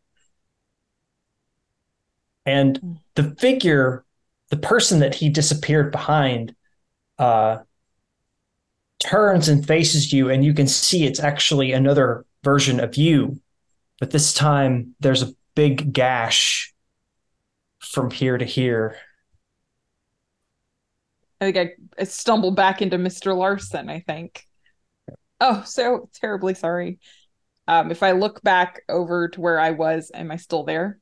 And 2.47 3.01
the 3.17 3.35
figure, 3.39 4.05
the 4.51 4.57
person 4.57 5.01
that 5.01 5.15
he 5.15 5.29
disappeared 5.29 5.91
behind, 5.91 6.55
uh, 7.19 7.59
turns 9.01 9.49
and 9.49 9.67
faces 9.67 10.13
you, 10.13 10.31
and 10.31 10.45
you 10.45 10.55
can 10.55 10.67
see 10.67 11.05
it's 11.05 11.21
actually 11.21 11.73
another 11.73 12.25
version 12.43 12.81
of 12.81 12.97
you. 12.97 13.41
But 13.99 14.11
this 14.11 14.33
time 14.33 14.95
there's 15.01 15.23
a 15.23 15.35
big 15.55 15.93
gash 15.93 16.73
from 17.81 18.11
here 18.11 18.39
to 18.39 18.45
here. 18.45 18.97
I 21.41 21.45
think 21.47 21.57
I, 21.57 22.01
I 22.01 22.05
stumbled 22.05 22.57
back 22.57 22.81
into 22.81 22.97
Mr. 22.97 23.37
Larson, 23.37 23.91
I 23.91 24.01
think. 24.01 24.45
Oh, 25.41 25.63
so 25.67 26.09
terribly 26.15 26.55
sorry. 26.55 26.99
Um, 27.69 27.91
if 27.91 28.03
I 28.03 28.13
look 28.13 28.43
back 28.43 28.83
over 28.89 29.29
to 29.29 29.41
where 29.41 29.59
I 29.59 29.73
was, 29.73 30.11
am 30.15 30.31
I 30.31 30.37
still 30.37 30.65
there? 30.65 30.99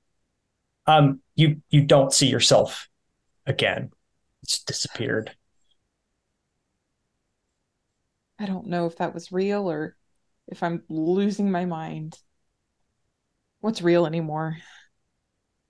Um, 0.86 1.20
you 1.34 1.62
you 1.70 1.82
don't 1.82 2.12
see 2.12 2.26
yourself 2.26 2.88
again. 3.46 3.90
It's 4.42 4.62
disappeared. 4.62 5.34
I 8.38 8.46
don't 8.46 8.66
know 8.66 8.86
if 8.86 8.96
that 8.96 9.14
was 9.14 9.32
real 9.32 9.70
or 9.70 9.96
if 10.48 10.62
I'm 10.62 10.82
losing 10.88 11.50
my 11.50 11.64
mind. 11.64 12.18
What's 13.60 13.80
real 13.80 14.06
anymore? 14.06 14.58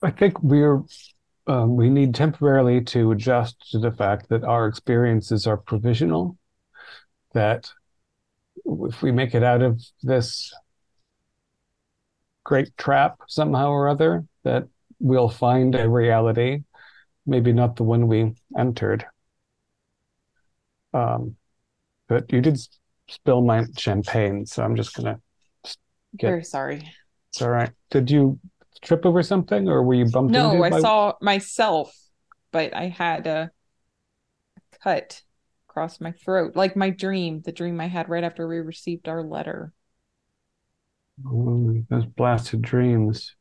I 0.02 0.10
think 0.10 0.42
we're 0.42 0.82
um, 1.46 1.76
we 1.76 1.90
need 1.90 2.14
temporarily 2.14 2.80
to 2.82 3.12
adjust 3.12 3.70
to 3.70 3.78
the 3.78 3.92
fact 3.92 4.28
that 4.30 4.44
our 4.44 4.66
experiences 4.66 5.46
are 5.46 5.56
provisional. 5.56 6.38
That 7.34 7.70
if 8.64 9.02
we 9.02 9.12
make 9.12 9.34
it 9.34 9.42
out 9.42 9.62
of 9.62 9.80
this 10.02 10.54
great 12.44 12.76
trap 12.76 13.18
somehow 13.28 13.68
or 13.68 13.88
other, 13.88 14.24
that 14.44 14.68
we'll 15.04 15.28
find 15.28 15.74
a 15.74 15.86
reality, 15.88 16.62
maybe 17.26 17.52
not 17.52 17.76
the 17.76 17.82
one 17.82 18.08
we 18.08 18.32
entered. 18.58 19.04
Um, 20.94 21.36
but 22.08 22.32
you 22.32 22.40
did 22.40 22.58
spill 23.08 23.42
my 23.42 23.66
champagne, 23.76 24.46
so 24.46 24.64
I'm 24.64 24.74
just 24.74 24.96
gonna. 24.96 25.20
Get- 26.16 26.28
Very 26.28 26.44
sorry. 26.44 26.90
It's 27.30 27.42
all 27.42 27.50
right. 27.50 27.70
Did 27.90 28.10
you 28.10 28.38
trip 28.82 29.04
over 29.04 29.22
something, 29.22 29.68
or 29.68 29.82
were 29.82 29.94
you 29.94 30.10
bumped 30.10 30.32
No, 30.32 30.62
I 30.64 30.70
by- 30.70 30.80
saw 30.80 31.12
myself, 31.20 31.94
but 32.50 32.74
I 32.74 32.88
had 32.88 33.26
a 33.26 33.50
cut 34.82 35.20
across 35.68 36.00
my 36.00 36.12
throat, 36.12 36.56
like 36.56 36.76
my 36.76 36.88
dream, 36.90 37.42
the 37.44 37.52
dream 37.52 37.78
I 37.78 37.88
had 37.88 38.08
right 38.08 38.24
after 38.24 38.48
we 38.48 38.56
received 38.58 39.06
our 39.08 39.22
letter. 39.22 39.72
Oh, 41.26 41.82
those 41.90 42.06
blasted 42.06 42.62
dreams. 42.62 43.34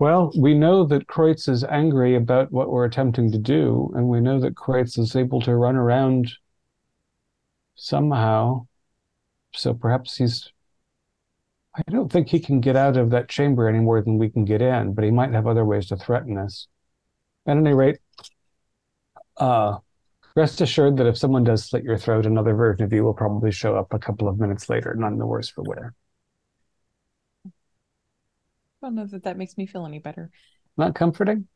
Well, 0.00 0.32
we 0.34 0.54
know 0.54 0.86
that 0.86 1.08
Kreutz 1.08 1.46
is 1.46 1.62
angry 1.62 2.16
about 2.16 2.50
what 2.50 2.70
we're 2.70 2.86
attempting 2.86 3.30
to 3.32 3.38
do, 3.38 3.92
and 3.94 4.08
we 4.08 4.22
know 4.22 4.40
that 4.40 4.54
Kreutz 4.54 4.98
is 4.98 5.14
able 5.14 5.42
to 5.42 5.54
run 5.54 5.76
around 5.76 6.32
somehow. 7.74 8.66
So 9.52 9.74
perhaps 9.74 10.16
he's. 10.16 10.50
I 11.74 11.82
don't 11.90 12.10
think 12.10 12.28
he 12.28 12.40
can 12.40 12.62
get 12.62 12.76
out 12.76 12.96
of 12.96 13.10
that 13.10 13.28
chamber 13.28 13.68
any 13.68 13.80
more 13.80 14.00
than 14.00 14.16
we 14.16 14.30
can 14.30 14.46
get 14.46 14.62
in, 14.62 14.94
but 14.94 15.04
he 15.04 15.10
might 15.10 15.34
have 15.34 15.46
other 15.46 15.66
ways 15.66 15.88
to 15.88 15.96
threaten 15.96 16.38
us. 16.38 16.66
At 17.46 17.58
any 17.58 17.74
rate, 17.74 17.98
uh, 19.36 19.76
rest 20.34 20.62
assured 20.62 20.96
that 20.96 21.08
if 21.08 21.18
someone 21.18 21.44
does 21.44 21.68
slit 21.68 21.84
your 21.84 21.98
throat, 21.98 22.24
another 22.24 22.54
version 22.54 22.84
of 22.84 22.92
you 22.94 23.04
will 23.04 23.12
probably 23.12 23.52
show 23.52 23.76
up 23.76 23.92
a 23.92 23.98
couple 23.98 24.28
of 24.28 24.40
minutes 24.40 24.70
later, 24.70 24.94
none 24.94 25.18
the 25.18 25.26
worse 25.26 25.50
for 25.50 25.62
wear. 25.62 25.94
I 28.82 28.86
don't 28.86 28.94
know 28.94 29.06
that 29.06 29.24
that 29.24 29.36
makes 29.36 29.58
me 29.58 29.66
feel 29.66 29.86
any 29.86 29.98
better. 29.98 30.30
Not 30.76 30.94
comforting? 30.94 31.46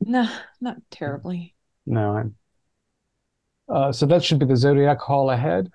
Nah, 0.00 0.30
not 0.60 0.76
terribly. 0.90 1.54
No, 1.86 2.16
I'm. 2.16 2.34
Uh, 3.68 3.92
so 3.92 4.06
that 4.06 4.24
should 4.24 4.38
be 4.38 4.46
the 4.46 4.56
Zodiac 4.56 5.00
Hall 5.00 5.30
ahead. 5.30 5.70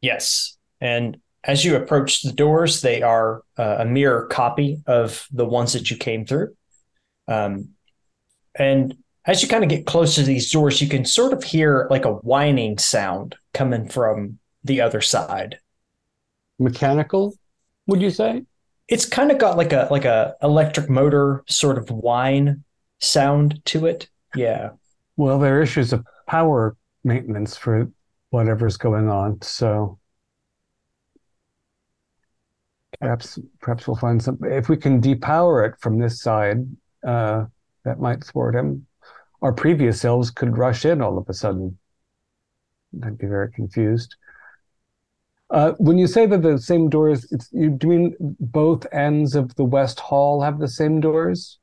Yes. 0.00 0.56
And 0.80 1.18
as 1.44 1.64
you 1.64 1.76
approach 1.76 2.22
the 2.22 2.32
doors, 2.32 2.80
they 2.80 3.02
are 3.02 3.42
uh, 3.56 3.76
a 3.80 3.84
mirror 3.84 4.26
copy 4.26 4.82
of 4.86 5.26
the 5.30 5.46
ones 5.46 5.72
that 5.72 5.90
you 5.90 5.96
came 5.96 6.26
through. 6.26 6.54
Um, 7.28 7.70
and 8.54 8.96
as 9.24 9.42
you 9.42 9.48
kind 9.48 9.64
of 9.64 9.70
get 9.70 9.86
close 9.86 10.16
to 10.16 10.22
these 10.22 10.50
doors, 10.50 10.82
you 10.82 10.88
can 10.88 11.04
sort 11.04 11.32
of 11.32 11.42
hear 11.42 11.86
like 11.90 12.04
a 12.04 12.12
whining 12.12 12.78
sound 12.78 13.36
coming 13.54 13.88
from 13.88 14.38
the 14.64 14.80
other 14.80 15.00
side. 15.00 15.58
Mechanical, 16.58 17.34
would 17.86 18.02
you 18.02 18.10
say? 18.10 18.44
It's 18.88 19.06
kind 19.06 19.30
of 19.30 19.38
got 19.38 19.56
like 19.56 19.72
a 19.72 19.88
like 19.90 20.04
a 20.04 20.34
electric 20.42 20.90
motor 20.90 21.42
sort 21.48 21.78
of 21.78 21.90
whine 21.90 22.64
sound 23.00 23.64
to 23.66 23.86
it. 23.86 24.08
Yeah. 24.34 24.70
Well, 25.16 25.38
there 25.38 25.58
are 25.58 25.62
issues 25.62 25.92
of 25.92 26.04
power 26.26 26.76
maintenance 27.02 27.56
for 27.56 27.90
whatever's 28.30 28.76
going 28.76 29.08
on, 29.08 29.40
so 29.42 29.98
perhaps 33.00 33.38
perhaps 33.60 33.86
we'll 33.86 33.96
find 33.96 34.22
some. 34.22 34.38
If 34.42 34.68
we 34.68 34.76
can 34.76 35.00
depower 35.00 35.68
it 35.68 35.78
from 35.80 35.98
this 35.98 36.20
side, 36.20 36.58
uh, 37.06 37.44
that 37.84 38.00
might 38.00 38.24
thwart 38.24 38.54
him. 38.54 38.86
Our 39.42 39.52
previous 39.52 40.00
selves 40.00 40.30
could 40.30 40.56
rush 40.56 40.84
in 40.84 41.02
all 41.02 41.18
of 41.18 41.28
a 41.28 41.34
sudden. 41.34 41.78
I'd 43.02 43.18
be 43.18 43.26
very 43.26 43.50
confused. 43.52 44.16
Uh, 45.50 45.72
when 45.78 45.98
you 45.98 46.06
say 46.06 46.26
that 46.26 46.42
the 46.42 46.58
same 46.58 46.88
doors, 46.88 47.30
it's, 47.30 47.48
you 47.52 47.70
do 47.70 47.86
you 47.86 47.92
mean 47.92 48.16
both 48.40 48.86
ends 48.92 49.34
of 49.34 49.54
the 49.56 49.64
West 49.64 50.00
Hall 50.00 50.40
have 50.42 50.58
the 50.58 50.68
same 50.68 51.00
doors? 51.00 51.58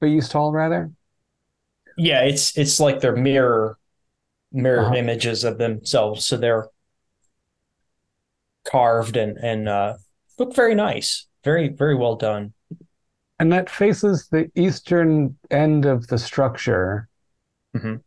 The 0.00 0.06
East 0.06 0.32
Hall, 0.32 0.52
rather? 0.52 0.90
Yeah, 1.96 2.22
it's 2.22 2.56
it's 2.56 2.80
like 2.80 3.00
they're 3.00 3.16
mirror 3.16 3.78
mirror 4.52 4.80
Uh-huh. 4.86 4.94
images 4.94 5.44
of 5.44 5.58
themselves. 5.58 6.24
So 6.26 6.36
they're 6.36 6.68
carved 8.64 9.16
and 9.16 9.36
and 9.38 9.68
uh, 9.68 9.94
look 10.38 10.54
very 10.54 10.74
nice. 10.74 11.26
Very 11.44 11.68
very 11.68 11.94
well 11.94 12.16
done. 12.16 12.52
And 13.38 13.52
that 13.52 13.68
faces 13.68 14.28
the 14.28 14.50
eastern 14.54 15.36
end 15.50 15.84
of 15.86 16.06
the 16.06 16.18
structure, 16.18 17.08
Mhm. 17.76 18.00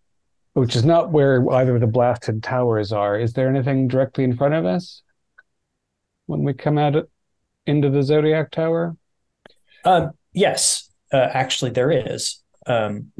which 0.53 0.75
is 0.75 0.85
not 0.85 1.11
where 1.11 1.47
either 1.51 1.75
of 1.75 1.81
the 1.81 1.87
blasted 1.87 2.41
towers 2.41 2.91
are. 2.93 3.19
Is 3.19 3.33
there 3.33 3.49
anything 3.49 3.87
directly 3.87 4.23
in 4.23 4.35
front 4.37 4.53
of 4.53 4.65
us 4.65 5.03
when 6.27 6.43
we 6.43 6.53
come 6.53 6.77
out 6.77 7.09
into 7.65 7.89
the 7.89 8.03
Zodiac 8.03 8.51
Tower? 8.51 8.95
Um, 9.83 10.11
yes, 10.33 10.89
uh, 11.11 11.27
actually 11.33 11.71
there 11.71 11.91
is. 11.91 12.41
um, 12.67 13.11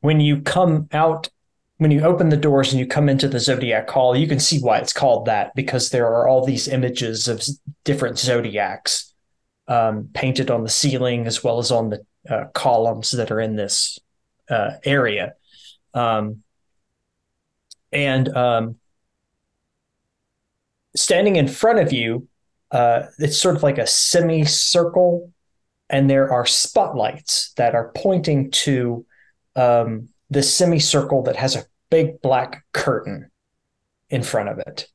when 0.00 0.20
you 0.20 0.40
come 0.40 0.88
out, 0.92 1.28
when 1.78 1.90
you 1.90 2.02
open 2.02 2.28
the 2.28 2.36
doors 2.36 2.72
and 2.72 2.80
you 2.80 2.86
come 2.86 3.08
into 3.08 3.28
the 3.28 3.40
Zodiac 3.40 3.88
Hall, 3.88 4.16
you 4.16 4.26
can 4.26 4.40
see 4.40 4.58
why 4.58 4.78
it's 4.78 4.92
called 4.92 5.26
that 5.26 5.54
because 5.54 5.90
there 5.90 6.06
are 6.06 6.28
all 6.28 6.44
these 6.44 6.68
images 6.68 7.28
of 7.28 7.42
different 7.84 8.18
zodiacs 8.18 9.14
um, 9.68 10.08
painted 10.12 10.50
on 10.50 10.62
the 10.62 10.68
ceiling 10.68 11.26
as 11.26 11.42
well 11.44 11.58
as 11.58 11.70
on 11.70 11.90
the 11.90 12.04
uh, 12.28 12.46
columns 12.54 13.12
that 13.12 13.30
are 13.30 13.40
in 13.40 13.56
this 13.56 13.98
uh, 14.50 14.72
area. 14.84 15.34
Um, 15.94 16.42
and 17.92 18.28
um, 18.36 18.76
standing 20.96 21.36
in 21.36 21.48
front 21.48 21.78
of 21.78 21.92
you, 21.92 22.28
uh, 22.70 23.02
it's 23.18 23.40
sort 23.40 23.56
of 23.56 23.62
like 23.62 23.78
a 23.78 23.86
semicircle, 23.86 25.32
and 25.88 26.08
there 26.08 26.32
are 26.32 26.46
spotlights 26.46 27.52
that 27.56 27.74
are 27.74 27.90
pointing 27.94 28.50
to 28.50 29.04
um, 29.56 30.08
the 30.30 30.42
semicircle 30.42 31.22
that 31.24 31.36
has 31.36 31.56
a 31.56 31.64
big 31.90 32.22
black 32.22 32.64
curtain 32.72 33.30
in 34.08 34.22
front 34.22 34.48
of 34.48 34.58
it. 34.58 34.86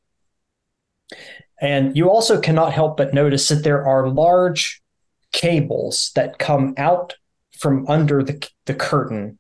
And 1.60 1.96
you 1.96 2.10
also 2.10 2.40
cannot 2.40 2.74
help 2.74 2.98
but 2.98 3.14
notice 3.14 3.48
that 3.50 3.64
there 3.64 3.86
are 3.86 4.10
large 4.10 4.82
cables 5.32 6.12
that 6.16 6.40
come 6.40 6.74
out 6.78 7.16
from 7.58 7.86
under 7.88 8.24
the, 8.24 8.48
the 8.66 8.74
curtain. 8.74 9.38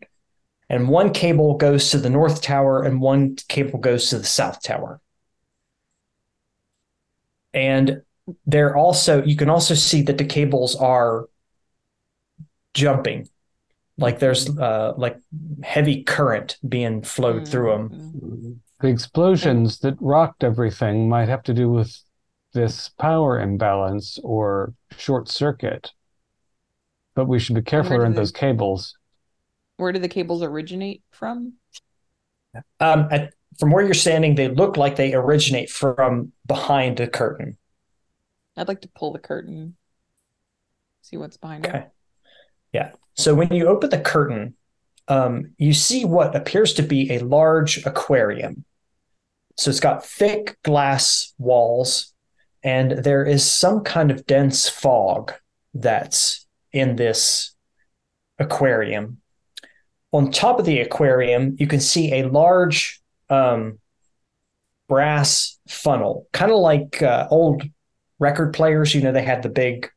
And 0.69 0.89
one 0.89 1.13
cable 1.13 1.55
goes 1.57 1.91
to 1.91 1.97
the 1.97 2.09
north 2.09 2.41
tower, 2.41 2.83
and 2.83 3.01
one 3.01 3.35
cable 3.47 3.79
goes 3.79 4.09
to 4.09 4.17
the 4.17 4.25
south 4.25 4.63
tower. 4.63 4.99
And 7.53 8.01
there 8.45 8.75
also, 8.75 9.23
you 9.23 9.35
can 9.35 9.49
also 9.49 9.73
see 9.75 10.01
that 10.03 10.17
the 10.17 10.25
cables 10.25 10.75
are 10.75 11.25
jumping 12.73 13.27
like 13.97 14.19
there's 14.19 14.49
uh 14.59 14.91
like 14.97 15.17
heavy 15.63 16.03
current 16.03 16.57
being 16.67 17.01
flowed 17.01 17.47
through 17.47 17.69
them 17.71 17.89
Mm. 17.89 18.57
The 18.81 18.89
explosions 18.89 19.79
that 19.79 19.95
rocked 20.01 20.43
everything 20.43 21.07
might 21.07 21.29
have 21.29 21.43
to 21.43 21.53
do 21.53 21.69
with 21.69 21.97
this 22.53 22.89
power 22.89 23.39
imbalance 23.39 24.19
or 24.21 24.73
short 24.97 25.29
circuit. 25.29 25.93
But 27.15 27.27
we 27.29 27.39
should 27.39 27.55
be 27.55 27.61
careful 27.61 27.91
Where 27.91 28.01
around 28.01 28.15
they- 28.15 28.19
those 28.21 28.33
cables. 28.33 28.97
Where 29.77 29.93
do 29.93 29.99
the 29.99 30.09
cables 30.09 30.43
originate 30.43 31.01
from? 31.11 31.53
um 32.81 33.07
at, 33.11 33.33
from 33.59 33.71
where 33.71 33.85
you're 33.85 33.93
standing 33.93 34.35
they 34.35 34.49
look 34.49 34.75
like 34.75 34.97
they 34.97 35.13
originate 35.13 35.69
from 35.69 36.33
behind 36.45 36.97
the 36.97 37.07
curtain 37.07 37.57
I'd 38.57 38.67
like 38.67 38.81
to 38.81 38.89
pull 38.95 39.11
the 39.13 39.19
curtain, 39.19 39.75
see 41.01 41.17
what's 41.17 41.37
behind 41.37 41.65
Okay. 41.65 41.79
it. 41.79 41.91
Yeah. 42.71 42.91
So 43.15 43.33
when 43.35 43.53
you 43.53 43.67
open 43.67 43.89
the 43.89 43.99
curtain, 43.99 44.55
um, 45.07 45.53
you 45.57 45.73
see 45.73 46.05
what 46.05 46.35
appears 46.35 46.73
to 46.75 46.83
be 46.83 47.13
a 47.13 47.19
large 47.19 47.85
aquarium. 47.85 48.65
So 49.57 49.69
it's 49.69 49.79
got 49.79 50.05
thick 50.05 50.57
glass 50.63 51.33
walls, 51.37 52.13
and 52.63 52.91
there 52.91 53.23
is 53.23 53.49
some 53.49 53.83
kind 53.83 54.11
of 54.11 54.25
dense 54.25 54.67
fog 54.67 55.33
that's 55.73 56.45
in 56.73 56.95
this 56.95 57.55
aquarium. 58.39 59.21
On 60.11 60.31
top 60.31 60.59
of 60.59 60.65
the 60.65 60.79
aquarium, 60.79 61.55
you 61.59 61.67
can 61.67 61.79
see 61.79 62.13
a 62.13 62.27
large 62.27 63.01
um, 63.29 63.79
brass 64.87 65.57
funnel, 65.69 66.27
kind 66.33 66.51
of 66.51 66.59
like 66.59 67.01
uh, 67.01 67.27
old 67.29 67.63
record 68.19 68.53
players. 68.53 68.93
You 68.95 69.01
know, 69.01 69.11
they 69.11 69.23
had 69.23 69.43
the 69.43 69.49
big 69.49 69.89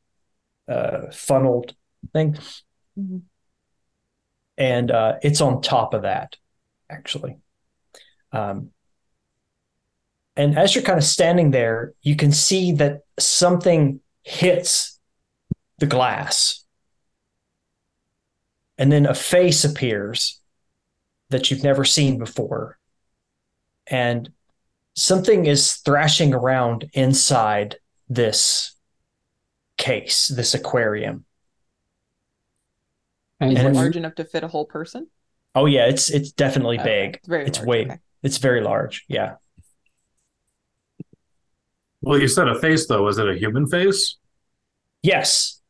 uh, 0.68 1.10
funneled 1.12 1.74
thing 2.12 2.36
Mhm. 2.98 3.22
and 4.56 4.90
uh, 4.90 5.16
it's 5.22 5.40
on 5.40 5.62
top 5.62 5.94
of 5.94 6.02
that 6.02 6.36
actually 6.90 7.36
um, 8.32 8.70
and 10.36 10.58
as 10.58 10.74
you're 10.74 10.84
kind 10.84 10.98
of 10.98 11.04
standing 11.04 11.50
there 11.52 11.94
you 12.02 12.16
can 12.16 12.32
see 12.32 12.72
that 12.72 13.00
something 13.18 14.00
hits 14.24 15.00
the 15.78 15.86
glass 15.86 16.64
and 18.76 18.92
then 18.92 19.06
a 19.06 19.14
face 19.14 19.64
appears 19.64 20.40
that 21.30 21.50
you've 21.50 21.64
never 21.64 21.84
seen 21.84 22.18
before 22.18 22.78
and 23.86 24.30
something 24.94 25.46
is 25.46 25.76
thrashing 25.76 26.34
around 26.34 26.90
inside 26.92 27.76
this 28.08 28.74
case 29.76 30.28
this 30.28 30.54
aquarium 30.54 31.24
And 33.40 33.52
Is 33.56 33.62
it 33.64 33.72
large 33.74 33.96
enough 33.96 34.14
to 34.16 34.24
fit 34.24 34.42
a 34.44 34.48
whole 34.48 34.64
person? 34.66 35.08
oh 35.54 35.66
yeah 35.66 35.86
it's 35.86 36.10
it's 36.10 36.32
definitely 36.32 36.78
Okay, 36.78 37.06
big 37.06 37.16
It's 37.16 37.28
very 37.28 37.46
It's 37.46 37.58
large. 37.58 37.68
way- 37.68 37.82
okay. 37.86 37.98
it's 38.22 38.38
very 38.38 38.60
large 38.60 39.04
yeah 39.08 39.34
Well, 42.00 42.18
you 42.20 42.28
said 42.28 42.48
a 42.48 42.58
face 42.58 42.86
though. 42.86 43.02
Was 43.02 43.18
it 43.18 43.28
a 43.28 43.34
human 43.36 43.66
face? 43.66 44.16
Yes. 45.02 45.60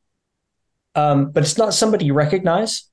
Um, 0.95 1.31
but 1.31 1.43
it's 1.43 1.57
not 1.59 1.73
somebody 1.75 2.05
you 2.07 2.15
recognize. 2.15 2.85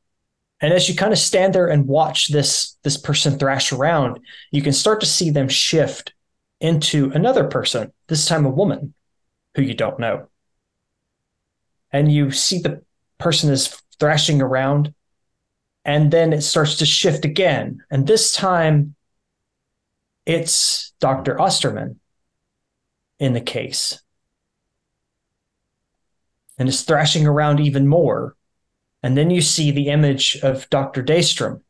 And 0.62 0.74
as 0.74 0.88
you 0.88 0.96
kind 0.96 1.12
of 1.12 1.20
stand 1.20 1.54
there 1.54 1.68
and 1.68 1.86
watch 1.86 2.30
this 2.30 2.78
this 2.84 2.98
person 2.98 3.38
thrash 3.38 3.74
around, 3.74 4.20
you 4.52 4.62
can 4.62 4.72
start 4.74 5.02
to 5.02 5.06
see 5.06 5.30
them 5.32 5.50
shift 5.50 6.14
into 6.62 7.12
another 7.14 7.44
person, 7.44 7.92
this 8.08 8.26
time 8.26 8.46
a 8.46 8.50
woman 8.50 8.94
who 9.56 9.62
you 9.62 9.74
don't 9.74 10.00
know. 10.00 10.28
And 11.91 12.12
you 12.12 12.32
see 12.32 12.60
the 12.60 12.84
person 13.18 13.52
is 13.52 13.82
thrashing 14.00 14.41
around, 14.41 14.94
and 15.84 16.12
then 16.12 16.34
it 16.34 16.41
starts 16.41 16.78
to 16.78 16.86
shift 16.86 17.26
again. 17.26 17.84
And 17.89 18.06
this 18.06 18.34
time 18.34 18.96
it's 20.26 20.94
Dr. 21.00 21.39
Osterman 21.39 22.00
in 23.20 23.34
the 23.34 23.41
case 23.41 24.02
and 26.58 26.68
is 26.68 26.84
thrashing 26.84 27.28
around 27.28 27.60
even 27.60 27.88
more. 27.88 28.36
And 29.04 29.18
then 29.18 29.30
you 29.30 29.41
see 29.41 29.72
the 29.72 29.89
image 29.89 30.38
of 30.41 30.70
Dr. 30.70 31.04
Daystrom 31.04 31.62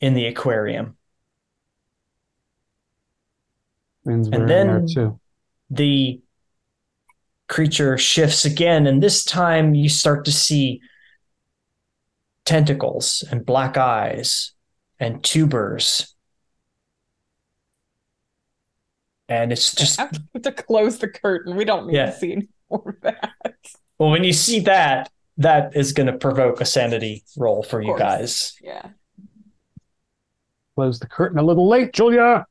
in 0.00 0.14
the 0.14 0.26
aquarium. 0.26 0.96
And 4.04 4.26
were 4.26 4.40
in 4.40 4.46
there 4.46 4.80
then-. 4.80 5.20
The 5.70 6.20
creature 7.50 7.98
shifts 7.98 8.44
again, 8.44 8.86
and 8.86 9.02
this 9.02 9.24
time 9.24 9.74
you 9.74 9.88
start 9.88 10.24
to 10.24 10.30
see 10.32 10.80
tentacles 12.44 13.24
and 13.30 13.44
black 13.44 13.76
eyes 13.76 14.52
and 15.00 15.22
tubers. 15.24 16.14
And 19.28 19.50
it's 19.52 19.74
just 19.74 19.98
I 20.00 20.04
have 20.04 20.20
to 20.42 20.52
close 20.52 20.98
the 20.98 21.08
curtain. 21.08 21.56
We 21.56 21.64
don't 21.64 21.88
need 21.88 21.96
Yeah. 21.96 22.06
to 22.06 22.12
see 22.12 22.32
any 22.32 22.48
more 22.70 22.84
of 22.90 23.00
that. 23.02 23.32
well, 23.98 24.10
when 24.10 24.22
you 24.24 24.32
see 24.32 24.60
that, 24.60 25.10
that 25.38 25.74
is 25.76 25.92
going 25.92 26.06
to 26.06 26.16
provoke 26.18 26.60
a 26.60 26.64
sanity 26.64 27.24
roll 27.36 27.62
for 27.64 27.82
you 27.82 27.96
guys. 27.98 28.56
Yeah. 28.62 28.90
Close 30.76 31.00
the 31.00 31.08
curtain 31.08 31.38
a 31.38 31.42
little 31.42 31.68
late, 31.68 31.92
Julia. 31.92 32.46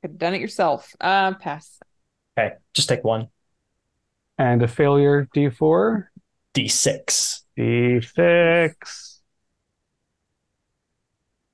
Could 0.00 0.12
have 0.12 0.18
done 0.18 0.34
it 0.34 0.40
yourself. 0.40 0.94
Uh, 0.98 1.34
pass. 1.34 1.78
Just 2.74 2.88
take 2.88 3.04
one 3.04 3.28
And 4.38 4.60
a 4.62 4.66
failure 4.66 5.28
D4. 5.32 6.10
d6. 6.52 7.44
D6. 7.56 9.22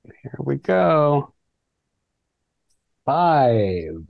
Here 0.03 0.35
we 0.39 0.57
go. 0.57 1.33
Five. 3.05 4.05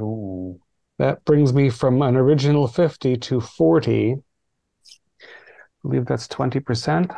Ooh. 0.00 0.58
That 0.98 1.22
brings 1.26 1.52
me 1.52 1.68
from 1.68 2.00
an 2.00 2.16
original 2.16 2.66
50 2.66 3.16
to 3.18 3.40
40. 3.42 4.14
I 4.14 4.18
believe 5.82 6.04
that's 6.06 6.28
20%. 6.28 7.10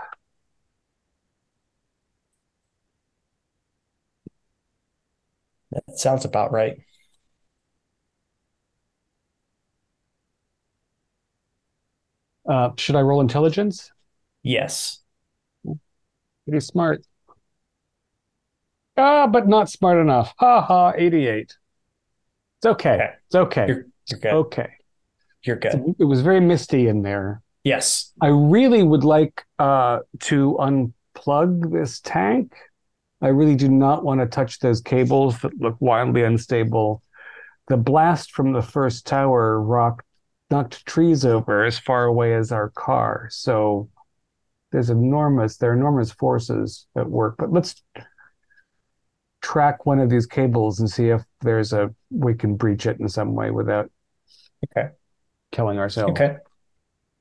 That 5.72 5.98
sounds 5.98 6.24
about 6.24 6.52
right. 6.52 6.78
Uh, 12.48 12.70
should 12.78 12.96
I 12.96 13.02
roll 13.02 13.20
intelligence? 13.20 13.92
Yes. 14.42 15.00
Pretty 16.46 16.60
smart. 16.60 17.02
Ah, 18.96 19.26
but 19.26 19.46
not 19.46 19.68
smart 19.68 19.98
enough. 19.98 20.32
Ha 20.38 20.62
ha, 20.62 20.92
88. 20.96 21.40
It's 21.40 21.56
okay. 22.66 22.94
Okay. 22.94 23.10
It's 23.26 23.34
okay. 23.34 23.66
You're, 23.68 23.86
you're 24.08 24.20
good. 24.20 24.32
Okay. 24.32 24.70
You're 25.42 25.56
good. 25.56 25.94
It 25.98 26.04
was 26.04 26.22
very 26.22 26.40
misty 26.40 26.88
in 26.88 27.02
there. 27.02 27.42
Yes. 27.64 28.12
I 28.20 28.28
really 28.28 28.82
would 28.82 29.04
like 29.04 29.44
uh, 29.58 30.00
to 30.20 30.58
unplug 30.58 31.72
this 31.72 32.00
tank. 32.00 32.54
I 33.20 33.28
really 33.28 33.56
do 33.56 33.68
not 33.68 34.04
want 34.04 34.20
to 34.20 34.26
touch 34.26 34.60
those 34.60 34.80
cables 34.80 35.40
that 35.40 35.60
look 35.60 35.76
wildly 35.80 36.22
unstable. 36.22 37.02
The 37.68 37.76
blast 37.76 38.32
from 38.32 38.52
the 38.52 38.62
first 38.62 39.06
tower 39.06 39.60
rocked 39.60 40.04
knocked 40.50 40.86
trees 40.86 41.26
over 41.26 41.64
as 41.64 41.78
far 41.78 42.04
away 42.04 42.34
as 42.34 42.52
our 42.52 42.70
car. 42.70 43.28
So 43.30 43.90
there's 44.72 44.88
enormous, 44.88 45.58
there 45.58 45.72
are 45.72 45.74
enormous 45.74 46.10
forces 46.10 46.86
at 46.96 47.08
work. 47.08 47.34
But 47.38 47.52
let's 47.52 47.82
track 49.42 49.84
one 49.84 49.98
of 49.98 50.08
these 50.08 50.26
cables 50.26 50.80
and 50.80 50.90
see 50.90 51.08
if 51.08 51.22
there's 51.42 51.72
a 51.72 51.94
we 52.10 52.34
can 52.34 52.56
breach 52.56 52.86
it 52.86 52.98
in 52.98 53.08
some 53.08 53.34
way 53.34 53.50
without 53.50 53.90
Okay. 54.76 54.88
killing 55.52 55.78
ourselves. 55.78 56.12
Okay. 56.12 56.36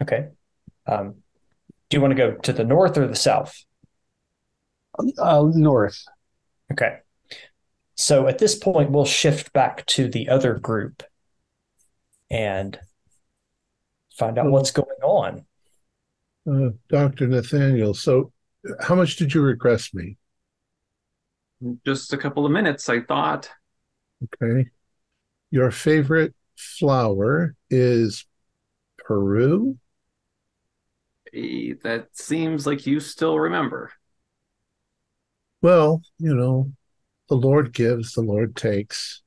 Okay. 0.01 0.29
Um, 0.87 1.15
do 1.89 1.97
you 1.97 2.01
want 2.01 2.11
to 2.11 2.15
go 2.15 2.31
to 2.31 2.53
the 2.53 2.63
north 2.63 2.97
or 2.97 3.07
the 3.07 3.15
south? 3.15 3.63
Uh, 5.17 5.51
north. 5.53 6.03
Okay. 6.71 6.97
So 7.95 8.27
at 8.27 8.37
this 8.37 8.55
point, 8.55 8.91
we'll 8.91 9.05
shift 9.05 9.53
back 9.53 9.85
to 9.87 10.07
the 10.07 10.29
other 10.29 10.53
group 10.53 11.03
and 12.29 12.79
find 14.15 14.37
out 14.37 14.51
what's 14.51 14.71
going 14.71 14.87
on. 15.03 15.45
Uh, 16.49 16.69
Dr. 16.89 17.27
Nathaniel, 17.27 17.93
so 17.93 18.31
how 18.79 18.95
much 18.95 19.15
did 19.17 19.33
you 19.33 19.41
regress 19.41 19.93
me? 19.93 20.17
Just 21.85 22.13
a 22.13 22.17
couple 22.17 22.45
of 22.45 22.51
minutes, 22.51 22.87
I 22.87 23.01
thought. 23.01 23.49
Okay. 24.41 24.69
Your 25.49 25.71
favorite 25.71 26.33
flower 26.55 27.55
is 27.69 28.25
Peru? 28.97 29.77
Eh, 31.33 31.73
That 31.83 32.09
seems 32.15 32.67
like 32.67 32.85
you 32.85 32.99
still 32.99 33.39
remember. 33.39 33.91
Well, 35.61 36.01
you 36.19 36.35
know, 36.35 36.71
the 37.29 37.35
Lord 37.35 37.73
gives, 37.73 38.13
the 38.13 38.21
Lord 38.21 38.55
takes. 38.55 39.21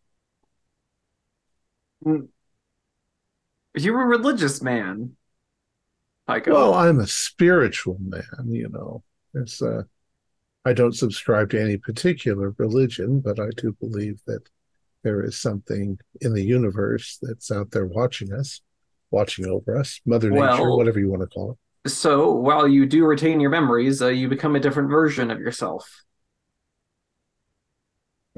You're 2.05 4.03
a 4.03 4.07
religious 4.07 4.63
man. 4.63 5.17
Pico. 6.29 6.53
Well, 6.53 6.75
I'm 6.75 7.01
a 7.01 7.07
spiritual 7.07 7.99
man, 8.01 8.47
you 8.47 8.69
know. 8.69 9.03
It's 9.35 9.61
uh 9.61 9.83
I 10.65 10.73
don't 10.73 10.95
subscribe 10.95 11.51
to 11.51 11.61
any 11.61 11.77
particular 11.77 12.55
religion, 12.59 13.21
but 13.21 13.41
I 13.41 13.49
do 13.57 13.77
believe 13.81 14.21
that 14.27 14.43
there 15.03 15.25
is 15.25 15.41
something 15.41 15.99
in 16.21 16.35
the 16.35 16.43
universe 16.43 17.19
that's 17.23 17.51
out 17.51 17.71
there 17.71 17.87
watching 17.87 18.33
us, 18.33 18.61
watching 19.11 19.47
over 19.47 19.79
us, 19.79 20.01
Mother 20.05 20.31
Nature, 20.31 20.41
Well- 20.41 20.77
whatever 20.77 21.01
you 21.01 21.09
want 21.09 21.23
to 21.23 21.29
call 21.29 21.53
it. 21.53 21.57
So, 21.91 22.31
while 22.33 22.69
you 22.69 22.85
do 22.85 23.07
retain 23.07 23.41
your 23.41 23.49
memories, 23.49 24.03
uh, 24.03 24.09
you 24.09 24.29
become 24.29 24.55
a 24.55 24.61
different 24.61 24.91
version 24.91 25.31
of 25.31 25.41
yourself. 25.41 26.05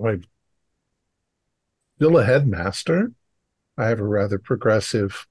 I'm 0.02 0.24
still 1.96 2.18
a 2.18 2.24
headmaster. 2.24 3.12
I 3.76 3.86
have 3.86 4.00
a 4.00 4.04
rather 4.04 4.38
progressive 4.38 5.26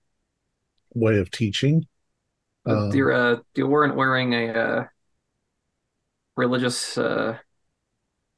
way 0.94 1.20
of 1.20 1.32
teaching. 1.32 1.88
Um, 2.66 2.92
you're, 2.94 3.12
uh, 3.12 3.38
you 3.56 3.68
weren't 3.68 3.96
wearing 3.96 4.34
a 4.34 4.50
uh, 4.52 4.84
religious 6.36 6.98
uh, 6.98 7.38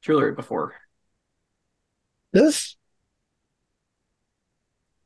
jewelry 0.02 0.34
before. 0.34 0.76
This 2.32 2.76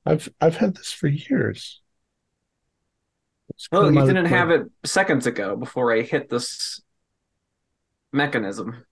I've 0.07 0.29
I've 0.39 0.55
had 0.55 0.75
this 0.75 0.93
for 0.93 1.07
years. 1.07 1.81
Oh, 3.71 3.89
you 3.89 4.05
didn't 4.05 4.25
have 4.27 4.51
it 4.51 4.67
seconds 4.85 5.27
ago 5.27 5.55
before 5.55 5.93
I 5.93 6.01
hit 6.01 6.29
this 6.29 6.81
mechanism. 8.13 8.85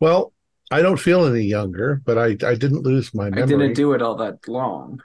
Well, 0.00 0.32
I 0.70 0.82
don't 0.82 0.98
feel 0.98 1.26
any 1.26 1.42
younger, 1.44 2.00
but 2.04 2.16
I 2.18 2.36
I 2.46 2.54
didn't 2.54 2.82
lose 2.82 3.14
my 3.14 3.30
memory. 3.30 3.42
I 3.42 3.46
didn't 3.46 3.74
do 3.74 3.92
it 3.92 4.02
all 4.02 4.16
that 4.16 4.46
long. 4.48 5.00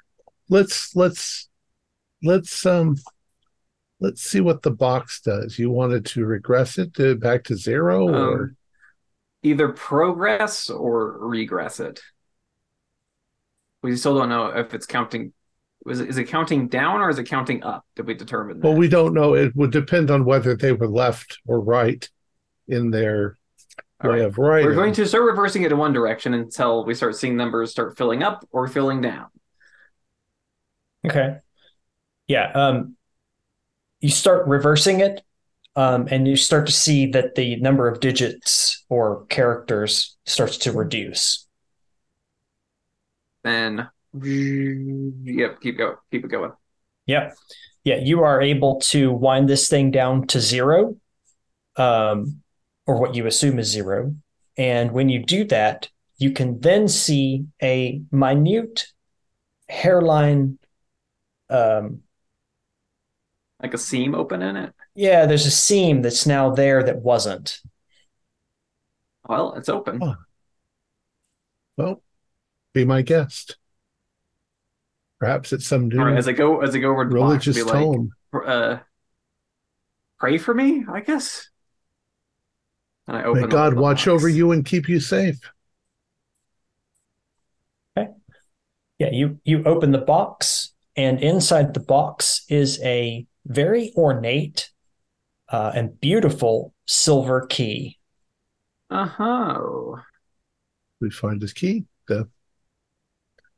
let's 0.50 0.96
let's 0.96 1.50
let's 2.24 2.66
um 2.66 2.96
let's 4.00 4.22
see 4.22 4.42
what 4.42 4.62
the 4.62 4.72
box 4.72 5.22
does. 5.22 5.58
You 5.60 5.70
wanted 5.70 6.06
to 6.08 6.26
regress 6.26 6.78
it 6.78 6.94
to 6.96 7.16
back 7.16 7.44
to 7.46 7.56
zero 7.56 8.08
or 8.08 8.42
Um, 8.44 8.58
either 9.44 9.70
progress 9.70 10.70
or 10.70 11.18
regress 11.20 11.80
it. 11.80 12.02
We 13.84 13.96
still 13.96 14.18
don't 14.18 14.30
know 14.30 14.48
if 14.48 14.74
it's 14.74 14.86
counting. 14.86 15.34
Is 15.88 16.00
it, 16.00 16.10
is 16.10 16.18
it 16.18 16.26
counting 16.28 16.68
down 16.68 17.02
or 17.02 17.10
is 17.10 17.20
it 17.20 17.26
counting 17.30 17.64
up? 17.64 17.86
Did 17.96 18.08
we 18.08 18.16
determine 18.16 18.60
that? 18.60 18.68
well 18.68 18.76
we 18.78 18.88
don't 18.88 19.14
know. 19.14 19.36
It 19.36 19.56
would 19.56 19.72
depend 19.72 20.10
on 20.10 20.26
whether 20.26 20.56
they 20.56 20.72
were 20.74 20.88
left 20.88 21.38
or 21.48 21.60
right 21.60 22.08
in 22.68 22.90
their 22.92 23.38
All 24.06 24.14
way 24.14 24.22
right. 24.26 24.66
We're 24.66 24.76
going 24.76 24.94
to 24.94 25.06
start 25.08 25.24
reversing 25.24 25.64
it 25.64 25.72
in 25.72 25.78
one 25.78 25.94
direction 25.94 26.34
until 26.34 26.86
we 26.86 26.94
start 26.94 27.16
seeing 27.16 27.36
numbers 27.36 27.72
start 27.72 27.98
filling 27.98 28.24
up 28.24 28.48
or 28.52 28.68
filling 28.68 29.02
down. 29.02 29.28
Okay. 31.06 31.38
Yeah. 32.28 32.52
Um, 32.54 32.96
you 34.00 34.10
start 34.10 34.48
reversing 34.48 35.00
it, 35.00 35.22
um, 35.76 36.08
and 36.10 36.28
you 36.28 36.36
start 36.36 36.68
to 36.68 36.72
see 36.72 37.08
that 37.08 37.36
the 37.36 37.56
number 37.58 37.88
of 37.88 38.00
digits 38.00 38.86
or 38.90 39.26
characters 39.28 40.18
starts 40.26 40.58
to 40.58 40.72
reduce. 40.72 41.48
Then, 43.44 43.90
yep, 44.14 45.62
keep 45.62 45.78
going, 45.78 45.96
keep 46.12 46.26
it 46.26 46.30
going. 46.30 46.52
Yep. 47.06 47.36
Yeah, 47.84 47.98
you 47.98 48.24
are 48.24 48.42
able 48.42 48.80
to 48.82 49.12
wind 49.12 49.48
this 49.48 49.70
thing 49.70 49.92
down 49.92 50.26
to 50.28 50.42
zero, 50.42 50.98
um, 51.76 52.42
or 52.86 53.00
what 53.00 53.16
you 53.16 53.26
assume 53.28 53.60
is 53.60 53.68
zero. 53.68 54.16
And 54.58 54.92
when 54.92 55.10
you 55.10 55.24
do 55.24 55.44
that, 55.46 55.90
you 56.18 56.32
can 56.32 56.60
then 56.62 56.88
see 56.88 57.46
a 57.62 58.02
minute 58.12 58.88
hairline. 59.68 60.60
Um, 61.50 62.02
Like 63.62 63.74
a 63.74 63.78
seam 63.78 64.16
open 64.16 64.42
in 64.42 64.56
it. 64.56 64.74
yeah, 64.94 65.26
there's 65.26 65.46
a 65.46 65.52
seam 65.52 66.02
that's 66.02 66.26
now 66.26 66.52
there 66.52 66.84
that 66.84 66.98
wasn't. 67.00 67.60
Well, 69.28 69.56
it's 69.56 69.70
open. 69.70 70.00
Oh. 70.02 70.16
Well, 71.78 72.02
be 72.74 72.86
my 72.86 73.02
guest. 73.02 73.58
Perhaps 75.20 75.54
it's 75.54 75.66
some 75.66 75.88
new 75.88 76.00
All 76.00 76.06
right, 76.06 76.18
as 76.18 76.28
I 76.28 76.32
go, 76.34 76.62
as 76.62 76.76
I 76.76 76.80
go 76.80 76.92
over 76.92 77.04
to 77.06 77.10
box, 77.10 77.48
religious 77.48 77.56
be 77.58 77.64
like, 77.64 77.74
tone. 77.74 78.12
uh, 78.46 78.78
pray 80.20 80.38
for 80.38 80.54
me, 80.54 80.86
I 80.92 81.02
guess. 81.02 81.50
And 83.08 83.18
I 83.18 83.24
open 83.24 83.44
May 83.44 83.48
God 83.48 83.76
watch 83.76 84.06
box. 84.06 84.08
over 84.08 84.28
you 84.28 84.52
and 84.52 84.66
keep 84.66 84.90
you 84.90 85.00
safe. 85.00 85.38
Okay. 87.98 88.10
Yeah, 89.00 89.12
you 89.12 89.40
you 89.44 89.64
open 89.64 89.92
the 89.92 90.00
box, 90.00 90.74
and 90.96 91.22
inside 91.22 91.74
the 91.74 91.80
box 91.80 92.44
is 92.50 92.82
a 92.84 93.28
very 93.46 93.94
ornate 93.96 94.72
uh, 95.50 95.72
and 95.76 96.00
beautiful 96.00 96.74
silver 96.88 97.46
key. 97.48 98.00
Uh 98.90 99.06
huh. 99.06 99.62
We 101.02 101.10
find 101.12 101.40
this 101.42 101.54
key. 101.54 101.86
The- 102.08 102.28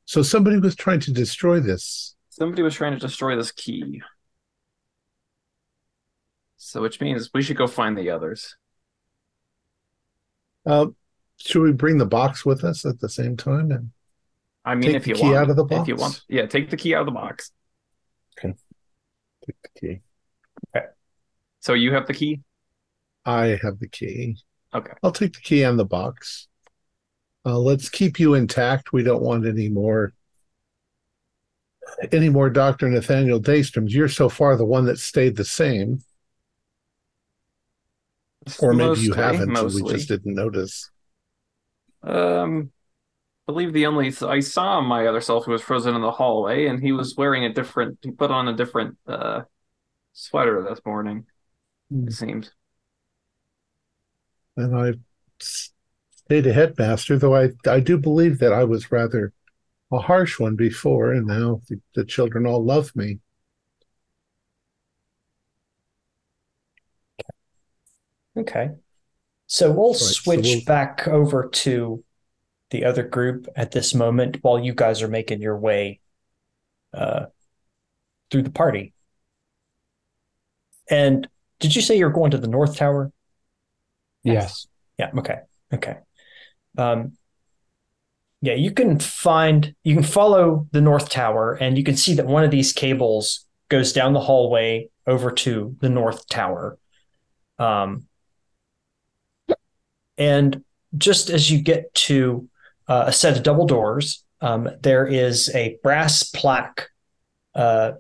So 0.05 0.21
somebody 0.23 0.57
was 0.57 0.75
trying 0.75 0.99
to 1.01 1.11
destroy 1.13 1.59
this. 1.61 2.15
Somebody 2.29 2.61
was 2.63 2.75
trying 2.75 2.93
to 2.93 2.99
destroy 2.99 3.35
this 3.35 3.51
key. 3.51 4.01
So, 6.57 6.81
which 6.81 6.99
means 6.99 7.29
we 7.33 7.41
should 7.43 7.57
go 7.57 7.67
find 7.67 7.97
the 7.97 8.09
others. 8.09 8.55
Uh, 10.67 10.87
should 11.37 11.61
we 11.61 11.71
bring 11.71 11.97
the 11.97 12.05
box 12.05 12.45
with 12.45 12.63
us 12.63 12.85
at 12.85 12.99
the 12.99 13.09
same 13.09 13.37
time? 13.37 13.71
And 13.71 13.91
I 14.65 14.75
mean, 14.75 14.89
Take 14.91 14.95
if 14.97 15.03
the 15.03 15.09
you 15.09 15.15
key 15.15 15.21
want, 15.23 15.35
out 15.37 15.49
of 15.49 15.55
the 15.55 15.65
if 15.65 15.87
you 15.87 15.95
box? 15.95 16.01
want, 16.01 16.23
yeah, 16.27 16.45
take 16.45 16.69
the 16.69 16.77
key 16.77 16.93
out 16.93 17.01
of 17.01 17.05
the 17.05 17.11
box. 17.11 17.51
Okay, 18.37 18.53
take 19.45 19.55
the 19.63 19.79
key. 19.79 20.01
Okay, 20.75 20.85
so 21.61 21.73
you 21.73 21.93
have 21.93 22.05
the 22.07 22.13
key. 22.13 22.41
I 23.25 23.57
have 23.61 23.79
the 23.79 23.87
key. 23.87 24.37
Okay. 24.73 24.91
I'll 25.03 25.11
take 25.11 25.33
the 25.33 25.41
key 25.41 25.63
and 25.63 25.79
the 25.79 25.85
box. 25.85 26.47
Uh, 27.45 27.57
let's 27.57 27.89
keep 27.89 28.19
you 28.19 28.33
intact. 28.33 28.91
We 28.91 29.03
don't 29.03 29.21
want 29.23 29.45
any 29.47 29.69
more 29.69 30.13
any 32.11 32.29
more 32.29 32.49
Dr. 32.49 32.89
Nathaniel 32.89 33.39
Daystroms. 33.39 33.91
You're 33.91 34.09
so 34.09 34.27
far 34.29 34.55
the 34.55 34.65
one 34.65 34.85
that 34.85 34.99
stayed 34.99 35.35
the 35.37 35.45
same. 35.45 36.03
Or 38.59 38.73
maybe 38.73 39.01
you 39.01 39.13
haven't 39.13 39.55
and 39.55 39.73
we 39.73 39.83
just 39.83 40.07
didn't 40.07 40.35
notice. 40.35 40.89
Um, 42.03 42.71
I 43.47 43.51
believe 43.51 43.73
the 43.73 43.85
only 43.85 44.13
I 44.21 44.39
saw 44.39 44.81
my 44.81 45.07
other 45.07 45.21
self 45.21 45.45
who 45.45 45.51
was 45.51 45.61
frozen 45.61 45.95
in 45.95 46.01
the 46.01 46.11
hallway, 46.11 46.67
and 46.67 46.81
he 46.81 46.91
was 46.91 47.15
wearing 47.15 47.45
a 47.45 47.53
different. 47.53 47.99
He 48.01 48.11
put 48.11 48.31
on 48.31 48.47
a 48.47 48.55
different 48.55 48.97
uh 49.07 49.41
sweater 50.13 50.65
this 50.67 50.79
morning. 50.85 51.25
Hmm. 51.91 52.07
It 52.07 52.13
seems. 52.13 52.51
And 54.55 54.75
I 54.75 54.93
stayed 55.39 56.47
a 56.47 56.53
headmaster, 56.53 57.17
though 57.17 57.35
I, 57.35 57.51
I 57.67 57.79
do 57.79 57.97
believe 57.97 58.39
that 58.39 58.51
I 58.51 58.63
was 58.63 58.91
rather 58.91 59.31
a 59.93 59.99
harsh 59.99 60.39
one 60.39 60.55
before, 60.55 61.13
and 61.13 61.27
now 61.27 61.61
the, 61.69 61.79
the 61.95 62.03
children 62.03 62.45
all 62.45 62.63
love 62.63 62.93
me. 62.95 63.19
Okay. 68.37 68.69
So 69.47 69.71
we'll 69.71 69.93
so 69.93 70.05
switch 70.05 70.45
we'll- 70.45 70.65
back 70.65 71.07
over 71.07 71.47
to 71.47 72.03
the 72.69 72.83
other 72.83 73.03
group 73.03 73.47
at 73.55 73.71
this 73.71 73.93
moment 73.93 74.39
while 74.41 74.59
you 74.59 74.73
guys 74.73 75.01
are 75.01 75.07
making 75.07 75.41
your 75.41 75.57
way 75.57 76.01
uh, 76.93 77.27
through 78.29 78.41
the 78.43 78.51
party. 78.51 78.93
And 80.89 81.27
did 81.59 81.75
you 81.75 81.81
say 81.81 81.97
you're 81.97 82.09
going 82.09 82.31
to 82.31 82.37
the 82.37 82.47
North 82.47 82.75
Tower? 82.75 83.11
Yes. 84.23 84.67
Yeah. 84.97 85.11
Okay. 85.17 85.39
Okay. 85.73 85.97
Um, 86.77 87.13
yeah, 88.41 88.53
you 88.53 88.71
can 88.71 88.99
find, 88.99 89.73
you 89.83 89.95
can 89.95 90.03
follow 90.03 90.67
the 90.71 90.81
North 90.81 91.09
Tower, 91.09 91.53
and 91.53 91.77
you 91.77 91.83
can 91.83 91.97
see 91.97 92.13
that 92.15 92.27
one 92.27 92.43
of 92.43 92.51
these 92.51 92.71
cables 92.71 93.45
goes 93.69 93.93
down 93.93 94.13
the 94.13 94.19
hallway 94.19 94.89
over 95.07 95.31
to 95.31 95.75
the 95.79 95.89
North 95.89 96.27
Tower. 96.27 96.77
Um, 97.57 98.07
and 100.17 100.63
just 100.97 101.29
as 101.29 101.51
you 101.51 101.61
get 101.61 101.93
to 101.93 102.47
uh, 102.87 103.05
a 103.07 103.13
set 103.13 103.37
of 103.37 103.43
double 103.43 103.65
doors, 103.65 104.23
um, 104.41 104.69
there 104.81 105.05
is 105.05 105.53
a 105.55 105.77
brass 105.83 106.23
plaque 106.23 106.89
uh, 107.55 107.93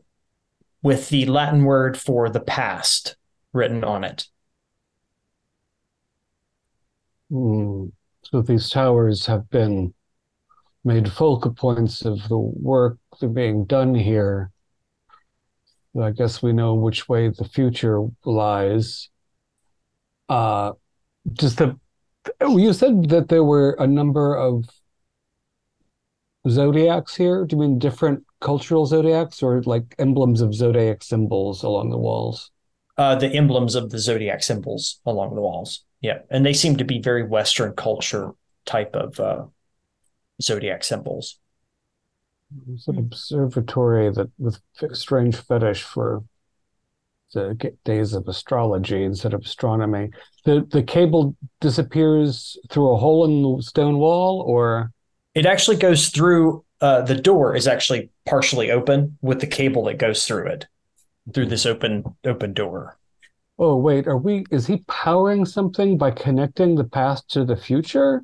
with 0.81 1.09
the 1.09 1.25
Latin 1.25 1.63
word 1.63 1.97
for 1.99 2.29
the 2.29 2.39
past 2.39 3.15
written 3.53 3.83
on 3.83 4.03
it. 4.03 4.25
Hmm. 7.29 7.87
So 8.23 8.41
these 8.41 8.69
towers 8.69 9.25
have 9.25 9.49
been 9.49 9.93
made 10.83 11.11
focal 11.11 11.53
points 11.53 12.03
of 12.03 12.27
the 12.29 12.37
work 12.37 12.97
being 13.33 13.65
done 13.65 13.95
here. 13.95 14.51
I 16.01 16.11
guess 16.11 16.43
we 16.43 16.53
know 16.53 16.75
which 16.75 17.09
way 17.09 17.29
the 17.29 17.45
future 17.45 18.05
lies. 18.23 19.09
Uh, 20.29 20.73
just 21.33 21.57
the 21.57 21.79
you 22.41 22.73
said 22.73 23.09
that 23.09 23.29
there 23.29 23.43
were 23.43 23.71
a 23.79 23.87
number 23.87 24.35
of 24.35 24.65
zodiacs 26.49 27.15
here. 27.15 27.45
Do 27.45 27.55
you 27.55 27.61
mean 27.61 27.79
different 27.79 28.23
cultural 28.39 28.85
zodiacs 28.85 29.41
or 29.43 29.61
like 29.63 29.95
emblems 29.99 30.41
of 30.41 30.53
zodiac 30.53 31.03
symbols 31.03 31.63
along 31.63 31.89
the 31.89 31.97
walls? 31.97 32.51
Uh, 32.97 33.15
the 33.15 33.27
emblems 33.27 33.75
of 33.75 33.89
the 33.91 33.99
zodiac 33.99 34.43
symbols 34.43 34.99
along 35.05 35.35
the 35.35 35.41
walls. 35.41 35.85
Yeah, 36.01 36.19
and 36.29 36.45
they 36.45 36.53
seem 36.53 36.77
to 36.77 36.83
be 36.83 36.99
very 36.99 37.23
Western 37.23 37.73
culture 37.73 38.31
type 38.65 38.95
of 38.95 39.19
uh, 39.19 39.45
zodiac 40.41 40.83
symbols. 40.83 41.39
It's 42.69 42.87
an 42.87 42.97
observatory 42.97 44.09
that 44.11 44.31
with 44.37 44.61
strange 44.93 45.35
fetish 45.35 45.83
for 45.83 46.23
the 47.33 47.57
days 47.83 48.13
of 48.13 48.27
astrology 48.27 49.03
instead 49.03 49.33
of 49.33 49.41
astronomy. 49.43 50.09
The 50.45 50.65
the 50.71 50.83
cable 50.83 51.35
disappears 51.61 52.57
through 52.69 52.91
a 52.91 52.97
hole 52.97 53.25
in 53.25 53.41
the 53.57 53.63
stone 53.63 53.97
wall, 53.97 54.41
or 54.41 54.91
It 55.33 55.45
actually 55.45 55.77
goes 55.77 56.09
through. 56.09 56.63
Uh, 56.79 57.01
the 57.01 57.15
door 57.15 57.55
is 57.55 57.67
actually 57.67 58.09
partially 58.25 58.69
open 58.69 59.17
with 59.21 59.39
the 59.41 59.47
cable 59.47 59.83
that 59.85 59.97
goes 59.97 60.27
through 60.27 60.47
it, 60.47 60.67
through 61.33 61.47
this 61.47 61.65
open 61.65 62.15
open 62.23 62.53
door. 62.53 62.97
oh 63.59 63.75
wait, 63.77 64.07
are 64.07 64.17
we? 64.17 64.45
Is 64.51 64.67
he 64.67 64.77
powering 64.87 65.45
something 65.45 65.97
by 65.97 66.11
connecting 66.11 66.75
the 66.75 66.83
past 66.83 67.29
to 67.31 67.45
the 67.45 67.57
future? 67.57 68.23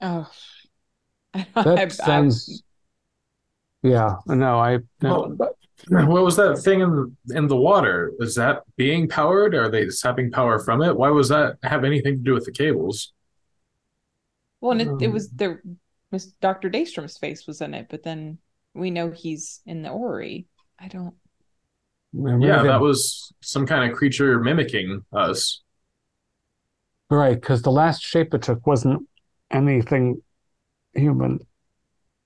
Oh, 0.00 0.30
That 1.54 1.92
sounds. 1.92 2.62
Yeah, 3.82 4.16
no, 4.26 4.58
I 4.58 4.78
no. 5.00 5.36
What 5.88 6.24
was 6.24 6.36
that 6.36 6.58
thing 6.58 6.80
in 6.80 6.90
the 7.26 7.36
in 7.36 7.46
the 7.46 7.56
water? 7.56 8.12
Is 8.20 8.34
that 8.34 8.62
being 8.76 9.08
powered? 9.08 9.54
Are 9.54 9.70
they 9.70 9.88
sapping 9.88 10.30
power 10.30 10.58
from 10.58 10.82
it? 10.82 10.96
Why 10.96 11.10
was 11.10 11.28
that 11.28 11.56
have 11.62 11.84
anything 11.84 12.18
to 12.18 12.22
do 12.22 12.34
with 12.34 12.44
the 12.44 12.52
cables? 12.52 13.12
well, 14.60 14.72
and 14.72 14.82
it, 14.82 14.88
it 15.00 15.06
um, 15.06 15.12
was 15.12 15.30
there. 15.30 15.62
Miss 16.12 16.26
Dr. 16.26 16.70
Daystrom's 16.70 17.18
face 17.18 17.46
was 17.46 17.60
in 17.60 17.72
it, 17.72 17.86
but 17.88 18.02
then 18.02 18.38
we 18.74 18.90
know 18.90 19.10
he's 19.10 19.60
in 19.64 19.82
the 19.82 19.90
orrery. 19.90 20.46
I 20.78 20.88
don't. 20.88 21.14
Yeah, 22.12 22.62
they- 22.62 22.68
that 22.68 22.80
was 22.80 23.32
some 23.40 23.66
kind 23.66 23.90
of 23.90 23.96
creature 23.96 24.40
mimicking 24.40 25.04
us. 25.12 25.62
right 27.08 27.40
because 27.40 27.62
the 27.62 27.70
last 27.70 28.02
shape 28.02 28.34
it 28.34 28.42
took 28.42 28.66
wasn't 28.66 29.08
anything 29.50 30.20
human. 30.94 31.40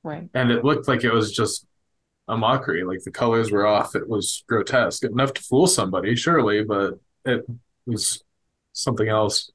Right. 0.03 0.29
And 0.35 0.51
it 0.51 0.65
looked 0.65 0.89
like 0.89 1.05
it 1.05 1.13
was 1.13 1.33
just 1.33 1.67
a 2.29 2.37
mockery. 2.37 2.85
Like 2.85 3.03
the 3.05 3.11
colors 3.11 3.51
were 3.51 3.67
off. 3.67 3.95
It 3.95 4.09
was 4.09 4.45
grotesque. 4.49 5.05
Enough 5.05 5.35
to 5.35 5.43
fool 5.43 5.67
somebody, 5.67 6.17
surely, 6.17 6.65
but 6.65 6.95
it 7.25 7.45
was 7.87 8.23
something 8.73 9.09
else. 9.09 9.51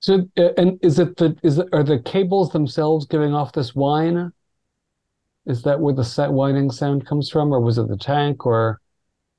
So, 0.00 0.28
uh, 0.36 0.50
and 0.56 0.78
is 0.82 0.98
it 0.98 1.16
the 1.16 1.36
is 1.42 1.58
it, 1.58 1.68
are 1.72 1.82
the 1.82 1.98
cables 1.98 2.50
themselves 2.52 3.06
giving 3.06 3.34
off 3.34 3.52
this 3.52 3.74
whine? 3.74 4.32
Is 5.46 5.62
that 5.62 5.80
where 5.80 5.94
the 5.94 6.04
set 6.04 6.30
whining 6.32 6.70
sound 6.70 7.06
comes 7.06 7.30
from, 7.30 7.52
or 7.52 7.60
was 7.60 7.78
it 7.78 7.88
the 7.88 7.96
tank 7.96 8.44
or 8.46 8.80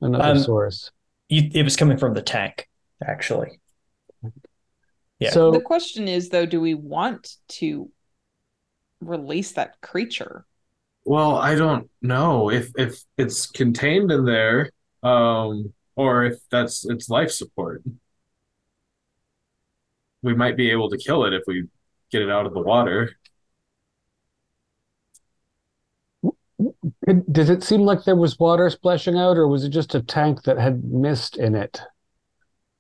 another 0.01 0.31
Um, 0.31 0.39
source? 0.39 0.91
You, 1.29 1.49
it 1.53 1.63
was 1.63 1.75
coming 1.75 1.97
from 1.97 2.13
the 2.13 2.21
tank, 2.21 2.69
actually. 3.05 3.59
Yeah. 5.19 5.31
So, 5.31 5.51
The 5.51 5.59
question 5.59 6.07
is, 6.07 6.29
though, 6.29 6.45
do 6.45 6.61
we 6.61 6.75
want 6.75 7.35
to 7.59 7.91
release 9.01 9.51
that 9.53 9.79
creature? 9.81 10.46
Well, 11.07 11.37
I 11.37 11.55
don't 11.55 11.89
know 12.01 12.51
if 12.51 12.69
if 12.77 13.01
it's 13.17 13.47
contained 13.47 14.11
in 14.11 14.25
there, 14.25 14.71
um, 15.03 15.73
or 15.95 16.25
if 16.25 16.35
that's 16.51 16.83
its 16.85 17.09
life 17.09 17.31
support. 17.31 17.81
We 20.21 20.35
might 20.35 20.57
be 20.57 20.69
able 20.71 20.89
to 20.89 20.97
kill 20.97 21.23
it 21.23 21.33
if 21.33 21.43
we 21.47 21.67
get 22.11 22.21
it 22.21 22.29
out 22.29 22.45
of 22.45 22.53
the 22.53 22.59
water. 22.61 23.11
did, 27.05 27.31
did 27.31 27.49
it 27.49 27.63
seem 27.63 27.81
like 27.81 28.03
there 28.03 28.15
was 28.15 28.39
water 28.39 28.69
splashing 28.69 29.17
out, 29.17 29.37
or 29.37 29.47
was 29.47 29.63
it 29.63 29.69
just 29.69 29.95
a 29.95 30.01
tank 30.01 30.43
that 30.43 30.57
had 30.57 30.83
mist 30.83 31.37
in 31.37 31.55
it? 31.55 31.81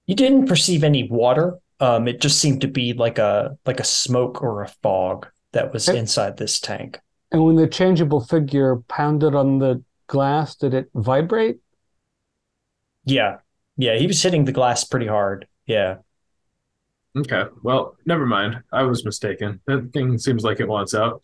You 0.05 0.15
didn't 0.15 0.47
perceive 0.47 0.83
any 0.83 1.07
water. 1.07 1.59
Um, 1.79 2.07
it 2.07 2.21
just 2.21 2.39
seemed 2.39 2.61
to 2.61 2.67
be 2.67 2.93
like 2.93 3.19
a 3.19 3.57
like 3.65 3.79
a 3.79 3.83
smoke 3.85 4.41
or 4.41 4.63
a 4.63 4.67
fog 4.81 5.27
that 5.53 5.71
was 5.73 5.87
Okay. 5.87 5.99
inside 5.99 6.37
this 6.37 6.59
tank. 6.59 6.99
And 7.31 7.45
when 7.45 7.55
the 7.55 7.67
changeable 7.67 8.19
figure 8.19 8.77
pounded 8.89 9.33
on 9.35 9.59
the 9.59 9.81
glass, 10.07 10.55
did 10.55 10.73
it 10.73 10.89
vibrate? 10.93 11.59
Yeah, 13.05 13.37
yeah, 13.77 13.95
he 13.97 14.07
was 14.07 14.21
hitting 14.21 14.45
the 14.45 14.51
glass 14.51 14.83
pretty 14.83 15.07
hard. 15.07 15.47
Yeah, 15.65 15.97
Okay, 17.17 17.45
well, 17.63 17.97
never 18.05 18.25
mind. 18.27 18.61
I 18.71 18.83
was 18.83 19.03
mistaken. 19.03 19.59
That 19.65 19.91
thing 19.91 20.17
seems 20.19 20.43
like 20.43 20.59
it 20.59 20.67
wants 20.67 20.93
out. 20.93 21.23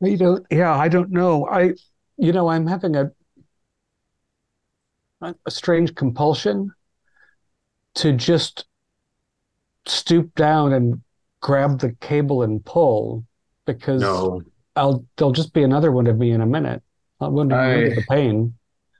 You 0.00 0.16
don't, 0.16 0.46
yeah, 0.50 0.74
I 0.74 0.88
don't 0.88 1.10
know. 1.10 1.46
I, 1.48 1.74
you 2.16 2.32
know, 2.32 2.48
I'm 2.48 2.66
having 2.66 2.96
a 2.96 3.12
a 5.20 5.34
a 5.44 5.50
strange 5.50 5.94
compulsion 5.94 6.72
to 7.94 8.12
just 8.12 8.66
stoop 9.86 10.34
down 10.34 10.72
and 10.72 11.02
grab 11.46 11.78
the 11.78 11.92
cable 12.00 12.42
and 12.42 12.64
pull 12.64 13.24
because 13.66 14.00
No, 14.02 14.42
I'll 14.74 15.06
there'll 15.16 15.30
just 15.32 15.52
be 15.54 15.62
another 15.62 15.92
one 15.92 16.08
of 16.08 16.18
me 16.18 16.32
in 16.32 16.40
a 16.40 16.46
minute. 16.46 16.82
I 17.20 17.28
won't 17.28 17.52
I- 17.52 17.68
remember 17.72 17.94
the 17.94 18.02
pain. 18.10 18.54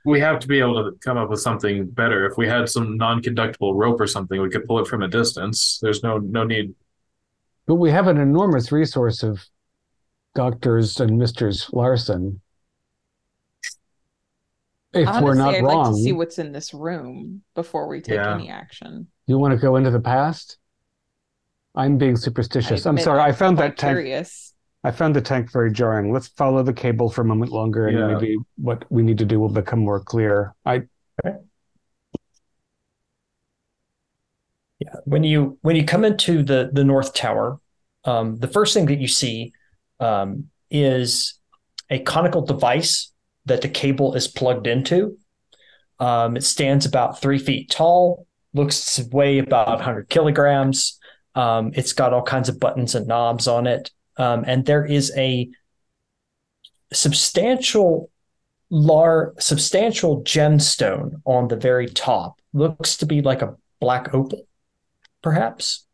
we 0.05 0.21
have 0.21 0.39
to 0.39 0.47
be 0.47 0.59
able 0.59 0.75
to 0.85 0.97
come 0.99 1.17
up 1.17 1.29
with 1.29 1.41
something 1.41 1.85
better. 1.87 2.25
If 2.25 2.37
we 2.37 2.47
had 2.47 2.69
some 2.69 2.95
non-conductible 2.95 3.75
rope 3.75 3.99
or 3.99 4.07
something, 4.07 4.41
we 4.41 4.49
could 4.49 4.65
pull 4.65 4.79
it 4.79 4.87
from 4.87 5.01
a 5.03 5.09
distance. 5.09 5.77
There's 5.81 6.01
no 6.03 6.19
no 6.19 6.45
need. 6.45 6.73
But 7.65 7.75
we 7.75 7.91
have 7.91 8.07
an 8.07 8.17
enormous 8.17 8.71
resource 8.71 9.23
of 9.23 9.45
doctors 10.33 11.01
and 11.01 11.17
Misters 11.17 11.69
Larson. 11.73 12.39
If 14.93 15.05
we're 15.05 15.11
Honestly, 15.11 15.37
not 15.37 15.53
I'd 15.55 15.63
wrong, 15.63 15.85
like 15.87 15.95
to 15.95 16.01
see 16.01 16.13
what's 16.13 16.39
in 16.39 16.53
this 16.53 16.73
room 16.73 17.41
before 17.55 17.89
we 17.89 17.99
take 17.99 18.15
Yeah. 18.15 18.35
any 18.35 18.49
action. 18.49 19.07
you 19.25 19.37
want 19.37 19.51
to 19.53 19.59
go 19.59 19.75
into 19.75 19.91
the 19.91 19.99
past? 19.99 20.57
I'm 21.77 21.97
being 21.97 22.17
superstitious. 22.17 22.85
I'm 22.85 22.97
sorry. 22.97 23.21
I 23.21 23.31
found 23.31 23.57
that 23.59 23.77
tank. 23.77 23.95
curious. 23.95 24.53
I 24.83 24.91
found 24.91 25.15
the 25.15 25.21
tank 25.21 25.51
very 25.51 25.71
jarring. 25.71 26.11
Let's 26.11 26.27
follow 26.29 26.63
the 26.63 26.73
cable 26.73 27.09
for 27.09 27.21
a 27.21 27.25
moment 27.25 27.51
longer, 27.51 27.87
and 27.87 27.97
Yeah. 27.97 28.07
maybe 28.07 28.37
what 28.57 28.83
we 28.91 29.03
need 29.03 29.19
to 29.19 29.25
do 29.25 29.39
will 29.39 29.49
become 29.49 29.79
more 29.79 29.99
clear. 29.99 30.55
I 30.65 30.83
yeah. 34.79 34.93
When 35.05 35.23
you 35.23 35.57
when 35.61 35.75
you 35.75 35.85
come 35.85 36.03
into 36.03 36.43
the 36.43 36.69
the 36.71 36.83
north 36.83 37.13
tower, 37.13 37.59
um, 38.05 38.37
the 38.37 38.47
first 38.47 38.73
thing 38.73 38.85
that 38.87 38.99
you 38.99 39.07
see 39.07 39.53
um, 39.99 40.45
is 40.69 41.39
a 41.89 41.99
conical 41.99 42.41
device 42.41 43.11
that 43.45 43.61
the 43.61 43.69
cable 43.69 44.13
is 44.15 44.27
plugged 44.27 44.67
into. 44.67 45.17
Um, 45.99 46.37
it 46.37 46.43
stands 46.43 46.85
about 46.85 47.19
three 47.21 47.39
feet 47.39 47.69
tall, 47.71 48.27
looks 48.53 48.95
to 48.95 49.07
weigh 49.11 49.39
about 49.39 49.67
100 49.77 50.09
kilograms. 50.09 50.96
Um, 51.37 51.71
it's 51.75 51.93
got 51.93 52.13
all 52.13 52.23
kinds 52.23 52.49
of 52.49 52.59
buttons 52.59 52.95
and 52.95 53.05
knobs 53.05 53.47
on 53.47 53.67
it. 53.67 53.91
Um, 54.17 54.43
and 54.47 54.65
there 54.65 54.83
is 54.83 55.13
a 55.15 55.49
substantial 56.91 58.09
lar 58.71 59.35
substantial 59.37 60.23
gemstone 60.23 61.21
on 61.25 61.47
the 61.47 61.55
very 61.55 61.87
top. 61.87 62.41
Looks 62.53 62.97
to 62.97 63.05
be 63.05 63.21
like 63.21 63.43
a 63.43 63.55
black 63.79 64.15
opal, 64.15 64.47
perhaps. 65.21 65.85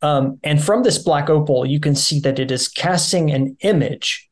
Um, 0.00 0.40
and 0.42 0.64
from 0.64 0.82
this 0.82 0.98
black 0.98 1.28
opal, 1.28 1.66
you 1.66 1.78
can 1.78 1.94
see 1.94 2.18
that 2.20 2.38
it 2.38 2.50
is 2.50 2.68
casting 2.68 3.30
an 3.30 3.58
image 3.60 4.30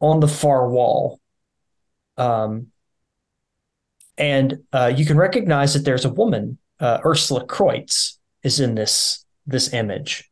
on 0.00 0.20
the 0.20 0.28
far 0.28 0.70
wall. 0.70 1.18
Um, 2.16 2.68
and 4.16 4.60
uh, 4.72 4.92
you 4.94 5.04
can 5.04 5.16
recognize 5.16 5.74
that 5.74 5.84
there's 5.84 6.04
a 6.04 6.12
woman, 6.12 6.58
uh, 6.78 7.00
Ursula 7.04 7.44
Kreutz, 7.44 8.17
is 8.42 8.60
in 8.60 8.74
this 8.74 9.24
this 9.46 9.72
image, 9.72 10.30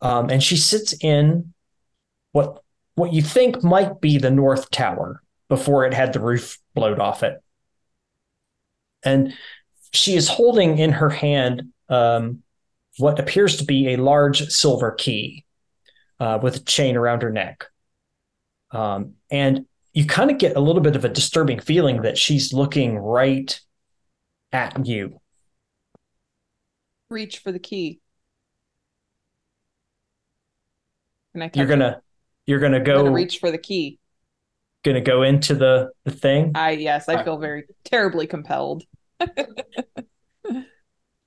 um, 0.00 0.30
and 0.30 0.42
she 0.42 0.56
sits 0.56 0.94
in 1.02 1.52
what 2.32 2.62
what 2.94 3.12
you 3.12 3.22
think 3.22 3.62
might 3.62 4.00
be 4.00 4.18
the 4.18 4.30
North 4.30 4.70
Tower 4.70 5.22
before 5.48 5.84
it 5.86 5.94
had 5.94 6.12
the 6.12 6.20
roof 6.20 6.58
blowed 6.74 6.98
off 6.98 7.22
it, 7.22 7.42
and 9.02 9.34
she 9.92 10.14
is 10.16 10.28
holding 10.28 10.78
in 10.78 10.92
her 10.92 11.10
hand 11.10 11.72
um, 11.88 12.42
what 12.98 13.18
appears 13.18 13.56
to 13.56 13.64
be 13.64 13.88
a 13.88 13.96
large 13.96 14.48
silver 14.48 14.92
key 14.92 15.44
uh, 16.20 16.38
with 16.42 16.56
a 16.56 16.60
chain 16.60 16.96
around 16.96 17.22
her 17.22 17.30
neck. 17.30 17.64
Um, 18.70 19.14
and 19.30 19.66
you 19.92 20.04
kind 20.06 20.30
of 20.30 20.38
get 20.38 20.56
a 20.56 20.60
little 20.60 20.82
bit 20.82 20.96
of 20.96 21.04
a 21.04 21.08
disturbing 21.08 21.60
feeling 21.60 22.02
that 22.02 22.18
she's 22.18 22.52
looking 22.52 22.98
right 22.98 23.58
at 24.52 24.86
you. 24.86 25.20
Reach 27.10 27.38
for 27.38 27.52
the 27.52 27.58
key. 27.58 28.00
Can 31.32 31.42
I 31.42 31.50
You're 31.54 31.66
gonna 31.66 32.02
you're 32.46 32.60
gonna 32.60 32.80
I'm 32.94 32.94
gonna 32.94 33.10
go 33.10 33.12
reach 33.12 33.38
for 33.38 33.50
the 33.50 33.58
key. 33.58 33.98
gonna 34.84 35.00
go 35.00 35.22
into 35.22 35.54
the 35.54 35.90
the 36.04 36.10
thing. 36.10 36.52
I 36.54 36.72
yes, 36.72 37.08
I 37.08 37.18
I- 37.18 37.24
feel 37.24 37.38
very 37.38 37.64
terribly 37.84 38.26
compelled. 38.26 38.84
I 39.20 39.26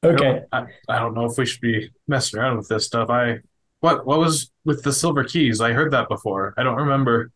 Okay. 0.04 0.18
don't, 0.18 0.46
I, 0.52 0.66
I 0.90 1.00
don't 1.00 1.14
know 1.14 1.26
if 1.26 1.38
we 1.38 1.46
should 1.46 1.62
be 1.62 1.90
messing 2.08 2.40
around 2.40 2.58
with 2.58 2.68
this 2.68 2.86
stuff. 2.88 3.10
I 3.10 3.40
what 3.82 4.06
what 4.06 4.20
was 4.20 4.52
with 4.66 4.84
the 4.84 4.94
silver 4.94 5.24
keys? 5.24 5.62
I 5.62 5.74
heard 5.74 5.92
that 5.92 6.10
before. 6.10 6.54
I 6.58 6.64
don't 6.64 6.78
remember. 6.78 7.32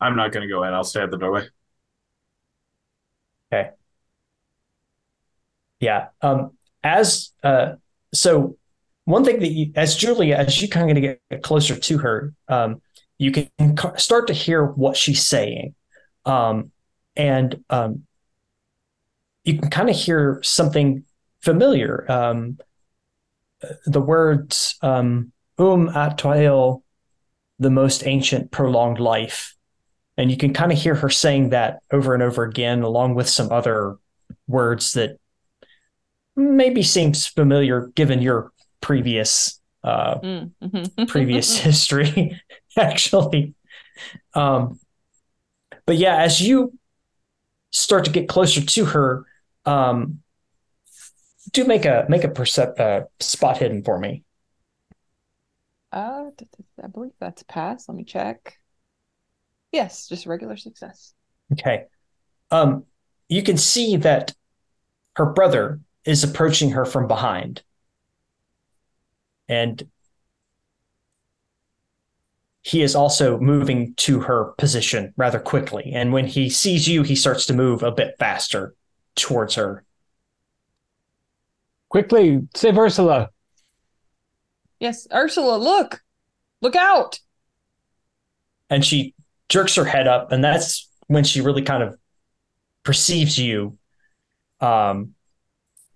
I'm 0.00 0.16
not 0.16 0.32
gonna 0.32 0.48
go 0.48 0.62
in. 0.64 0.74
I'll 0.74 0.84
stay 0.84 1.02
at 1.02 1.10
the 1.10 1.18
doorway. 1.18 1.48
Yeah. 5.80 6.08
Um, 6.22 6.52
as 6.82 7.32
uh, 7.42 7.74
so, 8.14 8.56
one 9.04 9.24
thing 9.24 9.40
that 9.40 9.52
you, 9.52 9.72
as 9.76 9.96
Julia, 9.96 10.36
as 10.36 10.60
you 10.60 10.68
kind 10.68 10.96
of 10.96 11.02
get 11.02 11.42
closer 11.42 11.76
to 11.76 11.98
her, 11.98 12.32
um, 12.48 12.80
you 13.18 13.30
can 13.30 13.48
start 13.96 14.26
to 14.28 14.32
hear 14.32 14.64
what 14.64 14.96
she's 14.96 15.26
saying, 15.26 15.74
um, 16.24 16.72
and 17.14 17.62
um, 17.70 18.02
you 19.44 19.58
can 19.58 19.70
kind 19.70 19.88
of 19.88 19.96
hear 19.96 20.40
something 20.42 21.04
familiar. 21.40 22.10
Um, 22.10 22.58
the 23.86 24.00
words 24.00 24.76
um, 24.82 25.32
"Um 25.58 25.88
Atoil," 25.88 26.82
the 27.58 27.70
most 27.70 28.06
ancient 28.06 28.50
prolonged 28.50 28.98
life, 28.98 29.56
and 30.16 30.30
you 30.30 30.36
can 30.36 30.52
kind 30.52 30.72
of 30.72 30.78
hear 30.78 30.94
her 30.94 31.10
saying 31.10 31.50
that 31.50 31.80
over 31.92 32.14
and 32.14 32.22
over 32.22 32.42
again, 32.44 32.82
along 32.82 33.14
with 33.14 33.28
some 33.28 33.50
other 33.50 33.96
words 34.48 34.92
that 34.92 35.18
maybe 36.36 36.82
seems 36.82 37.26
familiar 37.26 37.88
given 37.94 38.22
your 38.22 38.52
previous 38.80 39.60
uh, 39.84 40.20
Mm, 40.22 40.52
mhm. 40.60 40.84
previous 41.06 41.58
history, 41.58 42.40
actually. 42.78 43.54
Um, 44.34 44.80
but 45.86 45.96
yeah, 45.96 46.16
as 46.16 46.40
you 46.40 46.72
start 47.72 48.04
to 48.06 48.10
get 48.10 48.28
closer 48.28 48.60
to 48.62 48.84
her, 48.86 49.26
um, 49.66 50.20
do 51.52 51.64
make 51.64 51.84
a 51.84 52.06
make 52.08 52.24
a 52.24 52.28
percep- 52.28 52.78
uh, 52.80 53.04
spot 53.20 53.58
hidden 53.58 53.82
for 53.82 53.98
me. 53.98 54.24
Uh, 55.92 56.30
I 56.82 56.86
believe 56.88 57.12
that's 57.18 57.42
a 57.42 57.46
pass. 57.46 57.88
Let 57.88 57.96
me 57.96 58.04
check. 58.04 58.58
Yes, 59.72 60.08
just 60.08 60.26
regular 60.26 60.56
success. 60.56 61.14
Okay. 61.52 61.84
Um, 62.50 62.84
you 63.28 63.42
can 63.42 63.56
see 63.56 63.96
that 63.98 64.34
her 65.16 65.26
brother 65.26 65.80
is 66.06 66.24
approaching 66.24 66.70
her 66.70 66.84
from 66.84 67.08
behind. 67.08 67.62
And 69.48 69.88
he 72.62 72.82
is 72.82 72.96
also 72.96 73.38
moving 73.38 73.94
to 73.94 74.20
her 74.20 74.54
position 74.58 75.12
rather 75.16 75.38
quickly. 75.38 75.92
And 75.94 76.12
when 76.12 76.26
he 76.26 76.50
sees 76.50 76.88
you, 76.88 77.02
he 77.02 77.14
starts 77.14 77.46
to 77.46 77.54
move 77.54 77.82
a 77.82 77.92
bit 77.92 78.16
faster 78.18 78.74
towards 79.14 79.54
her. 79.54 79.84
Quickly, 81.88 82.48
save 82.54 82.76
Ursula. 82.76 83.30
Yes, 84.80 85.06
Ursula, 85.12 85.56
look, 85.56 86.02
look 86.60 86.76
out! 86.76 87.20
And 88.68 88.84
she 88.84 89.14
jerks 89.48 89.76
her 89.76 89.84
head 89.84 90.08
up, 90.08 90.32
and 90.32 90.42
that's 90.42 90.90
when 91.06 91.24
she 91.24 91.40
really 91.40 91.62
kind 91.62 91.82
of 91.82 91.96
perceives 92.82 93.38
you. 93.38 93.78
Um, 94.60 95.14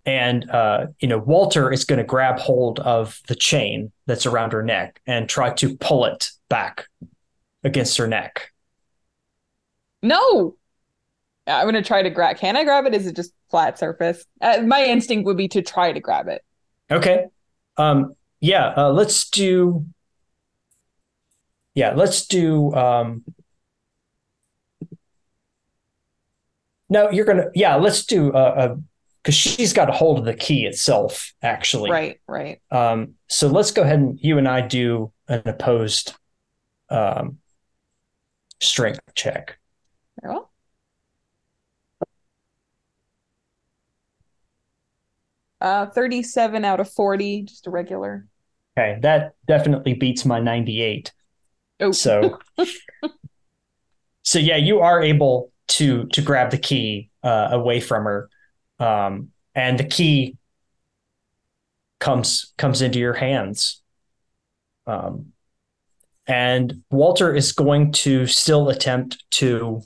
and 0.06 0.48
uh, 0.50 0.86
you 1.00 1.08
know, 1.08 1.18
Walter 1.18 1.72
is 1.72 1.84
going 1.84 1.98
to 1.98 2.04
grab 2.04 2.38
hold 2.38 2.80
of 2.80 3.20
the 3.28 3.34
chain 3.34 3.92
that's 4.06 4.26
around 4.26 4.52
her 4.52 4.62
neck 4.62 5.00
and 5.06 5.28
try 5.28 5.50
to 5.54 5.76
pull 5.76 6.04
it 6.04 6.30
back 6.48 6.86
against 7.64 7.96
her 7.98 8.06
neck. 8.06 8.50
No, 10.02 10.56
I'm 11.46 11.66
gonna 11.66 11.82
try 11.82 12.02
to 12.02 12.10
grab. 12.10 12.36
Can 12.36 12.56
I 12.56 12.64
grab 12.64 12.86
it? 12.86 12.94
Is 12.94 13.06
it 13.06 13.16
just 13.16 13.32
flat 13.50 13.78
surface? 13.78 14.24
Uh, 14.40 14.62
my 14.64 14.84
instinct 14.84 15.26
would 15.26 15.36
be 15.36 15.48
to 15.48 15.62
try 15.62 15.92
to 15.92 16.00
grab 16.00 16.28
it. 16.28 16.42
Okay. 16.90 17.26
Um, 17.76 18.14
yeah, 18.40 18.72
uh, 18.76 18.92
let's 18.92 19.28
do. 19.28 19.86
Yeah, 21.74 21.92
let's 21.94 22.26
do. 22.26 22.74
Um, 22.74 23.24
no, 26.88 27.10
you're 27.10 27.26
gonna. 27.26 27.46
Yeah, 27.54 27.76
let's 27.76 28.04
do. 28.04 28.32
Uh, 28.32 28.76
because 29.22 29.34
she's 29.34 29.72
got 29.72 29.88
a 29.88 29.92
hold 29.92 30.18
of 30.18 30.24
the 30.24 30.34
key 30.34 30.64
itself, 30.64 31.34
actually. 31.42 31.90
Right, 31.90 32.20
right. 32.26 32.60
Um, 32.70 33.14
so 33.28 33.48
let's 33.48 33.70
go 33.70 33.82
ahead 33.82 33.98
and 33.98 34.18
you 34.20 34.38
and 34.38 34.48
I 34.48 34.62
do 34.62 35.12
an 35.28 35.42
opposed 35.44 36.14
um, 36.88 37.38
strength 38.60 39.00
check. 39.14 39.58
Very 40.20 40.34
well. 40.34 40.50
Uh, 45.60 45.86
37 45.86 46.64
out 46.64 46.80
of 46.80 46.90
40, 46.90 47.42
just 47.42 47.66
a 47.66 47.70
regular. 47.70 48.26
Okay, 48.78 48.98
that 49.02 49.34
definitely 49.46 49.94
beats 49.94 50.24
my 50.24 50.40
98. 50.40 51.12
Oh, 51.80 51.92
So, 51.92 52.38
so 54.22 54.38
yeah, 54.38 54.56
you 54.56 54.80
are 54.80 55.02
able 55.02 55.52
to 55.68 56.06
to 56.08 56.22
grab 56.22 56.50
the 56.50 56.58
key 56.58 57.10
uh, 57.22 57.48
away 57.52 57.80
from 57.80 58.04
her, 58.04 58.30
um, 58.80 59.28
and 59.54 59.78
the 59.78 59.84
key 59.84 60.36
comes 62.00 62.52
comes 62.58 62.82
into 62.82 62.98
your 62.98 63.14
hands. 63.14 63.82
Um, 64.86 65.32
and 66.26 66.82
Walter 66.90 67.34
is 67.34 67.52
going 67.52 67.92
to 67.92 68.26
still 68.26 68.68
attempt 68.68 69.24
to 69.32 69.82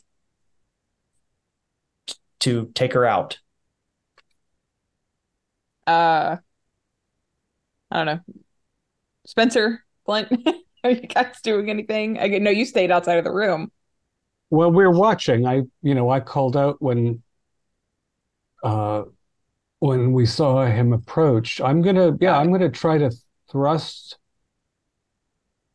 to 2.41 2.71
take 2.75 2.93
her 2.93 3.05
out. 3.05 3.39
uh, 5.87 6.37
I 7.91 8.05
don't 8.05 8.07
know. 8.07 8.21
Spencer, 9.27 9.85
Flint, 10.05 10.29
are 10.85 10.91
you 10.91 11.01
guys 11.07 11.41
doing 11.43 11.71
anything? 11.71 12.19
I 12.19 12.29
get, 12.29 12.43
no, 12.43 12.51
you 12.51 12.65
stayed 12.65 12.91
outside 12.91 13.19
of 13.19 13.25
the 13.25 13.33
room. 13.33 13.71
Well, 14.51 14.71
we're 14.71 14.91
watching. 14.91 15.47
I, 15.47 15.63
you 15.83 15.95
know, 15.95 16.11
I 16.11 16.21
called 16.21 16.57
out 16.57 16.77
when, 16.81 17.23
uh, 18.65 19.05
when 19.79 20.13
we 20.13 20.27
saw 20.27 20.65
him 20.65 20.93
approach. 20.93 21.61
I'm 21.61 21.83
gonna, 21.83 22.17
yeah, 22.21 22.39
I'm 22.39 22.51
gonna 22.51 22.71
try 22.71 22.99
to 22.99 23.13
thrust 23.51 24.19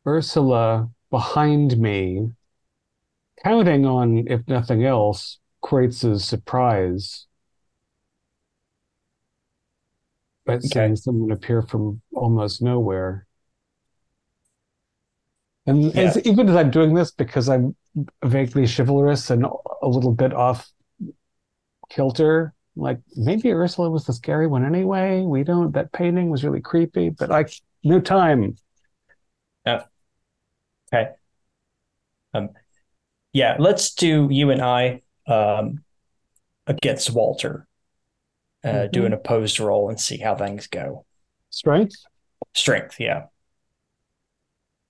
Ursula 0.06 0.90
behind 1.10 1.78
me, 1.78 2.32
counting 3.44 3.86
on, 3.86 4.26
if 4.26 4.46
nothing 4.48 4.84
else, 4.84 5.38
Kreutz's 5.62 6.24
surprise 6.24 7.26
at 10.48 10.62
seeing 10.62 10.96
someone 10.96 11.30
appear 11.30 11.62
from 11.62 12.00
almost 12.12 12.60
nowhere. 12.60 13.26
And 15.66 15.96
as, 15.96 16.18
even 16.24 16.48
as 16.48 16.56
I'm 16.56 16.70
doing 16.70 16.94
this, 16.94 17.12
because 17.12 17.48
I'm 17.48 17.76
vaguely 18.24 18.66
chivalrous 18.66 19.30
and 19.30 19.44
a 19.44 19.86
little 19.86 20.12
bit 20.12 20.32
off 20.32 20.72
kilter, 21.88 22.52
like 22.76 23.00
maybe 23.16 23.52
Ursula 23.52 23.90
was 23.90 24.06
the 24.06 24.12
scary 24.12 24.46
one 24.46 24.64
anyway. 24.64 25.22
We 25.22 25.44
don't, 25.44 25.72
that 25.72 25.92
painting 25.92 26.30
was 26.30 26.44
really 26.44 26.60
creepy, 26.60 27.10
but 27.10 27.30
I, 27.32 27.46
no 27.84 28.00
time. 28.00 28.56
Yeah. 29.66 29.84
Okay. 30.92 31.10
Um, 32.34 32.50
yeah, 33.32 33.56
let's 33.58 33.94
do 33.94 34.28
you 34.30 34.50
and 34.50 34.62
I 34.62 35.02
um, 35.26 35.84
against 36.66 37.12
Walter. 37.12 37.66
uh, 38.64 38.88
do 38.88 39.02
Mhm. 39.02 39.06
an 39.06 39.12
opposed 39.14 39.60
roll 39.60 39.88
and 39.88 40.00
see 40.00 40.18
how 40.18 40.34
things 40.36 40.66
go. 40.66 41.06
Strength. 41.50 41.96
Strength, 42.54 43.00
yeah. 43.00 43.26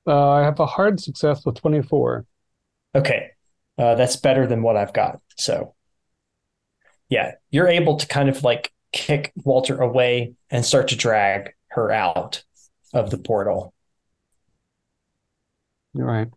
Uh, 0.07 0.31
I 0.31 0.43
have 0.43 0.59
a 0.61 0.67
hard 0.67 1.01
success 1.01 1.45
with 1.45 1.57
24. 1.57 2.25
Okay. 2.95 3.31
Uh, 3.79 3.95
that's 3.95 4.17
better 4.17 4.47
than 4.47 4.63
what 4.63 4.77
I've 4.77 4.93
got. 4.93 5.21
So, 5.37 5.75
yeah, 7.11 7.35
you're 7.51 7.69
able 7.69 7.99
to 7.99 8.09
kind 8.09 8.31
of 8.31 8.45
like 8.45 8.73
kick 8.93 9.33
Walter 9.45 9.79
away 9.81 10.35
and 10.51 10.65
start 10.65 10.89
to 10.91 10.97
drag 10.97 11.55
her 11.71 11.93
out 11.93 12.45
of 12.95 13.11
the 13.11 13.19
portal. 13.19 13.75
You're 15.95 16.07
right. 16.07 16.29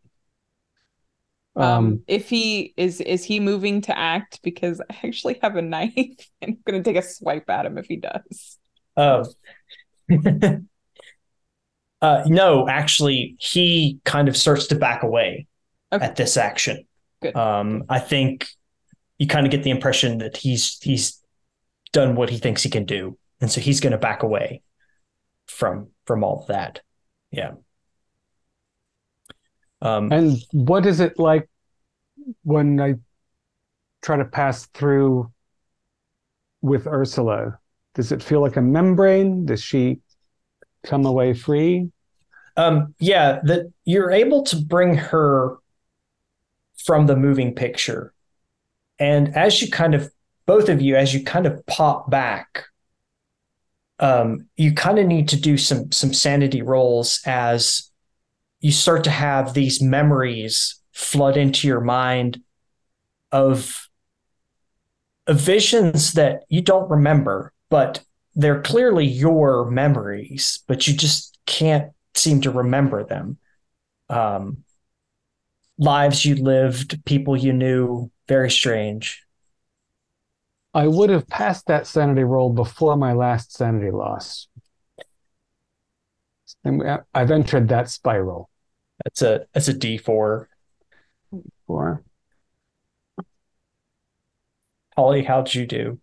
Um, 1.55 1.97
Um, 1.97 2.03
if 2.07 2.29
he 2.29 2.73
is 2.77 2.99
is 2.99 3.23
he 3.23 3.39
moving 3.39 3.81
to 3.81 3.97
act 3.97 4.39
because 4.41 4.81
I 4.89 4.97
actually 5.07 5.37
have 5.43 5.55
a 5.55 5.61
knife 5.61 5.93
and 6.41 6.53
I'm 6.55 6.57
gonna 6.65 6.83
take 6.83 6.97
a 6.97 7.01
swipe 7.03 7.49
at 7.49 7.65
him 7.65 7.77
if 7.77 7.85
he 7.85 7.97
does. 7.97 8.57
Uh, 8.95 9.23
uh, 12.01 12.23
no, 12.27 12.67
actually, 12.67 13.35
he 13.39 13.99
kind 14.05 14.27
of 14.27 14.35
starts 14.35 14.67
to 14.67 14.75
back 14.75 15.03
away 15.03 15.47
Okay. 15.91 16.05
at 16.05 16.15
this 16.15 16.37
action. 16.37 16.85
Good. 17.21 17.35
Um, 17.35 17.83
I 17.89 17.99
think 17.99 18.47
you 19.17 19.27
kind 19.27 19.45
of 19.45 19.51
get 19.51 19.63
the 19.63 19.69
impression 19.69 20.17
that 20.19 20.37
he's 20.37 20.77
he's 20.81 21.21
done 21.91 22.15
what 22.15 22.29
he 22.29 22.37
thinks 22.37 22.63
he 22.63 22.69
can 22.69 22.85
do, 22.85 23.17
and 23.41 23.51
so 23.51 23.61
he's 23.61 23.79
going 23.79 23.91
to 23.91 23.97
back 23.97 24.23
away 24.23 24.61
from 25.47 25.89
from 26.05 26.23
all 26.23 26.45
that. 26.47 26.81
Yeah. 27.31 27.53
Um, 29.81 30.11
and 30.11 30.37
what 30.51 30.85
is 30.85 30.99
it 30.99 31.19
like 31.19 31.49
when 32.43 32.79
I 32.79 32.95
try 34.01 34.17
to 34.17 34.25
pass 34.25 34.65
through 34.67 35.31
with 36.61 36.87
Ursula? 36.87 37.59
Does 37.95 38.11
it 38.11 38.23
feel 38.23 38.41
like 38.41 38.55
a 38.55 38.61
membrane? 38.61 39.45
Does 39.45 39.61
she 39.61 39.99
come 40.83 41.05
away 41.05 41.33
free? 41.33 41.91
Um, 42.55 42.93
yeah, 42.99 43.39
that 43.43 43.71
you're 43.83 44.11
able 44.11 44.43
to 44.43 44.55
bring 44.55 44.95
her 44.95 45.57
from 46.85 47.07
the 47.07 47.15
moving 47.15 47.53
picture. 47.55 48.12
And 48.99 49.35
as 49.35 49.61
you 49.61 49.69
kind 49.69 49.95
of 49.95 50.11
both 50.45 50.69
of 50.69 50.81
you, 50.81 50.95
as 50.95 51.13
you 51.13 51.23
kind 51.23 51.45
of 51.45 51.65
pop 51.65 52.09
back, 52.09 52.65
um, 53.99 54.47
you 54.57 54.73
kind 54.73 54.99
of 54.99 55.05
need 55.07 55.29
to 55.29 55.39
do 55.39 55.57
some 55.57 55.91
some 55.91 56.13
sanity 56.13 56.61
rolls 56.61 57.21
as 57.25 57.89
you 58.63 58.71
start 58.71 59.03
to 59.03 59.11
have 59.11 59.53
these 59.53 59.81
memories 59.81 60.79
flood 60.93 61.35
into 61.35 61.67
your 61.67 61.81
mind 61.81 62.41
of, 63.31 63.89
of 65.27 65.39
visions 65.39 66.13
that 66.13 66.43
you 66.47 66.61
don't 66.61 66.89
remember, 66.89 67.51
but 67.69 68.01
they're 68.35 68.61
clearly 68.61 69.05
your 69.05 69.69
memories, 69.69 70.63
but 70.67 70.87
you 70.87 70.95
just 70.95 71.37
can't 71.45 71.91
seem 72.15 72.39
to 72.41 72.51
remember 72.51 73.03
them. 73.03 73.37
Um, 74.09 74.63
lives 75.77 76.23
you 76.23 76.35
lived, 76.35 77.03
people 77.03 77.35
you 77.35 77.51
knew, 77.51 78.11
very 78.27 78.51
strange. 78.51 79.25
I 80.73 80.87
would 80.87 81.09
have 81.09 81.27
passed 81.27 81.67
that 81.67 81.87
sanity 81.87 82.23
roll 82.23 82.49
before 82.49 82.95
my 82.95 83.13
last 83.13 83.53
sanity 83.53 83.91
loss. 83.91 84.47
And 86.63 86.81
I've 87.13 87.31
entered 87.31 87.67
that 87.69 87.89
spiral. 87.89 88.49
That's 89.03 89.21
a 89.21 89.45
that's 89.53 89.67
a 89.67 89.73
D 89.73 89.97
four. 89.97 90.49
For 91.67 92.03
Holly, 94.95 95.23
how'd 95.23 95.53
you 95.53 95.65
do? 95.65 95.99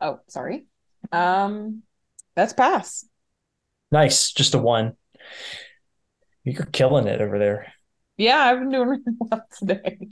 Oh, 0.00 0.20
sorry. 0.28 0.66
Um, 1.10 1.82
that's 2.34 2.52
pass. 2.52 3.06
Nice, 3.90 4.32
just 4.32 4.54
a 4.54 4.58
one. 4.58 4.96
You're 6.44 6.66
killing 6.66 7.06
it 7.06 7.20
over 7.20 7.38
there. 7.38 7.72
Yeah, 8.16 8.38
I've 8.38 8.58
been 8.58 8.70
doing 8.70 8.88
really 8.88 9.02
well 9.18 9.44
today. 9.58 10.08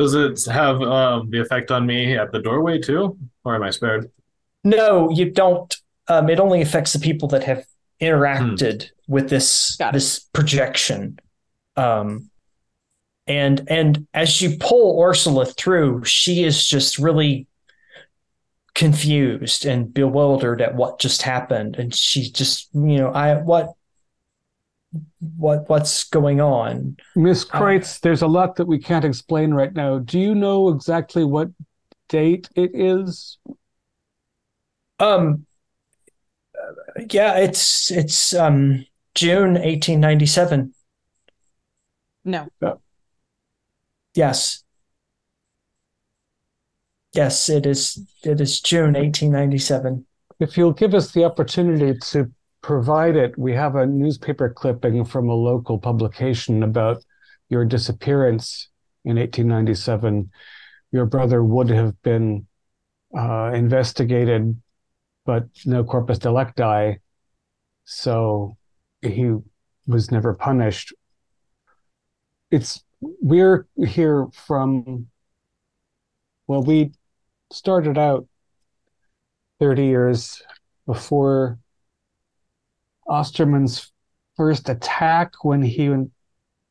Does 0.00 0.14
it 0.14 0.50
have 0.50 0.80
um, 0.80 1.28
the 1.28 1.42
effect 1.42 1.70
on 1.70 1.84
me 1.84 2.16
at 2.16 2.32
the 2.32 2.40
doorway 2.40 2.78
too, 2.78 3.18
or 3.44 3.54
am 3.54 3.62
I 3.62 3.68
spared? 3.68 4.10
No, 4.64 5.10
you 5.10 5.30
don't. 5.30 5.76
Um, 6.08 6.30
it 6.30 6.40
only 6.40 6.62
affects 6.62 6.94
the 6.94 7.00
people 7.00 7.28
that 7.28 7.44
have 7.44 7.66
interacted 8.00 8.88
with 9.08 9.28
this 9.28 9.76
Got 9.76 9.90
it. 9.90 9.92
this 9.92 10.20
projection. 10.32 11.18
Um, 11.76 12.30
and 13.26 13.62
and 13.68 14.06
as 14.14 14.40
you 14.40 14.56
pull 14.58 15.02
Ursula 15.02 15.44
through, 15.44 16.04
she 16.04 16.44
is 16.44 16.66
just 16.66 16.98
really 16.98 17.46
confused 18.74 19.66
and 19.66 19.92
bewildered 19.92 20.62
at 20.62 20.76
what 20.76 20.98
just 20.98 21.20
happened, 21.20 21.76
and 21.76 21.94
she 21.94 22.30
just 22.30 22.70
you 22.72 22.96
know 22.96 23.08
I 23.10 23.34
what 23.34 23.74
what 25.36 25.68
what's 25.68 26.04
going 26.04 26.40
on. 26.40 26.96
Miss 27.14 27.44
Kreutz, 27.44 28.00
there's 28.00 28.22
a 28.22 28.26
lot 28.26 28.56
that 28.56 28.66
we 28.66 28.78
can't 28.78 29.04
explain 29.04 29.52
right 29.52 29.72
now. 29.72 29.98
Do 29.98 30.18
you 30.18 30.34
know 30.34 30.68
exactly 30.68 31.24
what 31.24 31.50
date 32.08 32.48
it 32.56 32.72
is? 32.74 33.38
Um, 34.98 35.46
uh, 36.56 37.02
yeah, 37.10 37.38
it's 37.38 37.90
it's 37.90 38.34
um 38.34 38.84
June 39.14 39.56
eighteen 39.56 40.00
ninety 40.00 40.26
seven. 40.26 40.74
No. 42.24 42.48
Yes. 44.14 44.64
Yes, 47.12 47.48
it 47.48 47.66
is. 47.66 47.98
It 48.22 48.40
is 48.40 48.60
June 48.60 48.94
1897. 48.94 50.06
If 50.38 50.56
you'll 50.56 50.72
give 50.72 50.94
us 50.94 51.12
the 51.12 51.24
opportunity 51.24 51.98
to 51.98 52.30
provide 52.62 53.16
it, 53.16 53.36
we 53.38 53.54
have 53.54 53.76
a 53.76 53.86
newspaper 53.86 54.50
clipping 54.50 55.04
from 55.04 55.28
a 55.28 55.34
local 55.34 55.78
publication 55.78 56.62
about 56.62 57.02
your 57.48 57.64
disappearance 57.64 58.68
in 59.04 59.16
1897. 59.16 60.30
Your 60.92 61.06
brother 61.06 61.42
would 61.42 61.70
have 61.70 62.00
been 62.02 62.46
uh, 63.16 63.50
investigated, 63.54 64.60
but 65.24 65.44
no 65.64 65.84
corpus 65.84 66.18
delicti, 66.18 66.98
so 67.84 68.56
he 69.02 69.34
was 69.86 70.10
never 70.10 70.34
punished. 70.34 70.92
It's 72.50 72.82
we're 73.00 73.66
here 73.86 74.26
from 74.32 75.06
well, 76.50 76.62
we 76.62 76.90
started 77.52 77.96
out 77.96 78.26
30 79.60 79.84
years 79.86 80.42
before 80.84 81.60
Osterman's 83.10 83.92
first 84.36 84.68
attack 84.68 85.32
when 85.42 85.62
he 85.62 85.86
and 85.86 86.10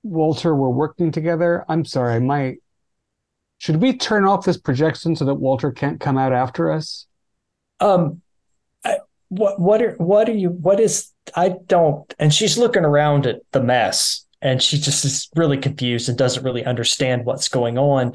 Walter 0.03 0.55
were 0.55 0.71
working 0.71 1.11
together. 1.11 1.65
I'm 1.67 1.85
sorry, 1.85 2.19
my 2.19 2.55
should 3.59 3.81
we 3.81 3.97
turn 3.97 4.25
off 4.25 4.45
this 4.45 4.57
projection 4.57 5.15
so 5.15 5.25
that 5.25 5.35
Walter 5.35 5.71
can't 5.71 5.99
come 5.99 6.17
out 6.17 6.31
after 6.31 6.71
us? 6.71 7.05
Um, 7.81 8.21
I, 8.85 8.99
what 9.27 9.59
what 9.59 9.81
are 9.81 9.95
what 9.97 10.29
are 10.29 10.33
you? 10.33 10.49
What 10.49 10.79
is? 10.79 11.11
I 11.35 11.55
don't. 11.67 12.11
And 12.17 12.33
she's 12.33 12.57
looking 12.57 12.85
around 12.85 13.27
at 13.27 13.41
the 13.51 13.61
mess, 13.61 14.25
and 14.41 14.63
she 14.63 14.77
just 14.77 15.03
is 15.03 15.29
really 15.35 15.57
confused 15.57 16.07
and 16.07 16.17
doesn't 16.17 16.43
really 16.43 16.65
understand 16.65 17.25
what's 17.25 17.49
going 17.49 17.77
on. 17.77 18.13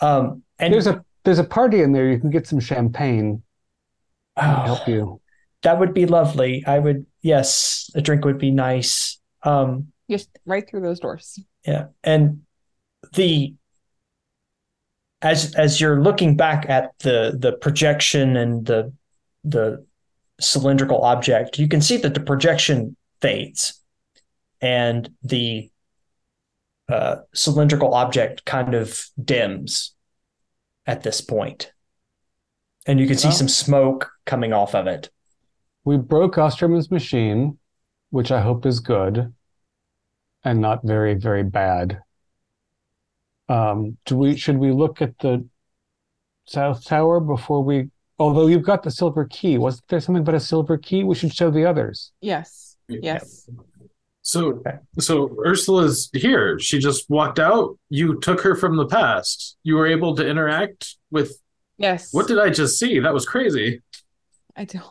Um, 0.00 0.42
and 0.58 0.72
There's 0.72 0.86
a 0.86 1.04
there's 1.24 1.40
a 1.40 1.44
party 1.44 1.82
in 1.82 1.92
there. 1.92 2.08
You 2.08 2.18
can 2.18 2.30
get 2.30 2.46
some 2.46 2.60
champagne. 2.60 3.42
Oh, 4.36 4.42
Help 4.42 4.88
you. 4.88 5.19
That 5.62 5.78
would 5.78 5.94
be 5.94 6.06
lovely. 6.06 6.64
I 6.66 6.78
would. 6.78 7.06
Yes, 7.22 7.90
a 7.94 8.00
drink 8.00 8.24
would 8.24 8.38
be 8.38 8.50
nice. 8.50 9.18
Um, 9.42 9.88
Just 10.10 10.30
right 10.46 10.68
through 10.68 10.80
those 10.80 11.00
doors. 11.00 11.38
Yeah, 11.66 11.86
and 12.02 12.42
the 13.14 13.54
as 15.22 15.54
as 15.54 15.80
you're 15.80 16.00
looking 16.00 16.36
back 16.36 16.68
at 16.68 16.98
the 17.00 17.36
the 17.38 17.52
projection 17.52 18.36
and 18.36 18.64
the 18.66 18.92
the 19.44 19.84
cylindrical 20.40 21.02
object, 21.02 21.58
you 21.58 21.68
can 21.68 21.82
see 21.82 21.98
that 21.98 22.14
the 22.14 22.20
projection 22.20 22.96
fades, 23.20 23.80
and 24.62 25.10
the 25.22 25.70
uh, 26.88 27.16
cylindrical 27.34 27.94
object 27.94 28.44
kind 28.46 28.74
of 28.74 29.04
dims 29.22 29.94
at 30.86 31.02
this 31.02 31.20
point, 31.20 31.72
and 32.86 32.98
you 32.98 33.06
can 33.06 33.16
see 33.18 33.28
Well- 33.28 33.36
some 33.36 33.48
smoke 33.48 34.10
coming 34.24 34.52
off 34.54 34.74
of 34.74 34.86
it. 34.86 35.10
We 35.84 35.96
broke 35.96 36.34
Osterman's 36.36 36.90
machine, 36.90 37.58
which 38.10 38.30
I 38.30 38.40
hope 38.40 38.66
is 38.66 38.80
good 38.80 39.32
and 40.44 40.60
not 40.60 40.80
very, 40.84 41.14
very 41.14 41.42
bad. 41.42 42.00
Um, 43.48 43.96
do 44.06 44.16
we 44.16 44.36
should 44.36 44.58
we 44.58 44.70
look 44.70 45.02
at 45.02 45.18
the 45.18 45.46
South 46.46 46.84
Tower 46.84 47.20
before 47.20 47.62
we 47.62 47.90
although 48.18 48.46
you've 48.46 48.62
got 48.62 48.82
the 48.82 48.90
silver 48.90 49.24
key, 49.24 49.56
wasn't 49.58 49.88
there 49.88 50.00
something 50.00 50.24
but 50.24 50.34
a 50.34 50.40
silver 50.40 50.76
key? 50.76 51.02
We 51.04 51.14
should 51.14 51.34
show 51.34 51.50
the 51.50 51.64
others. 51.64 52.12
Yes. 52.20 52.76
Yes. 52.88 53.48
So, 54.22 54.48
Okay. 54.58 54.76
so 54.98 55.34
Ursula's 55.44 56.10
here. 56.12 56.58
She 56.58 56.78
just 56.78 57.08
walked 57.08 57.38
out. 57.38 57.78
You 57.88 58.20
took 58.20 58.42
her 58.42 58.54
from 58.54 58.76
the 58.76 58.86
past. 58.86 59.56
You 59.62 59.76
were 59.76 59.86
able 59.86 60.14
to 60.16 60.26
interact 60.28 60.96
with 61.10 61.40
Yes. 61.78 62.12
What 62.12 62.28
did 62.28 62.38
I 62.38 62.50
just 62.50 62.78
see? 62.78 62.98
That 63.00 63.14
was 63.14 63.24
crazy. 63.24 63.80
I 64.54 64.66
don't. 64.66 64.84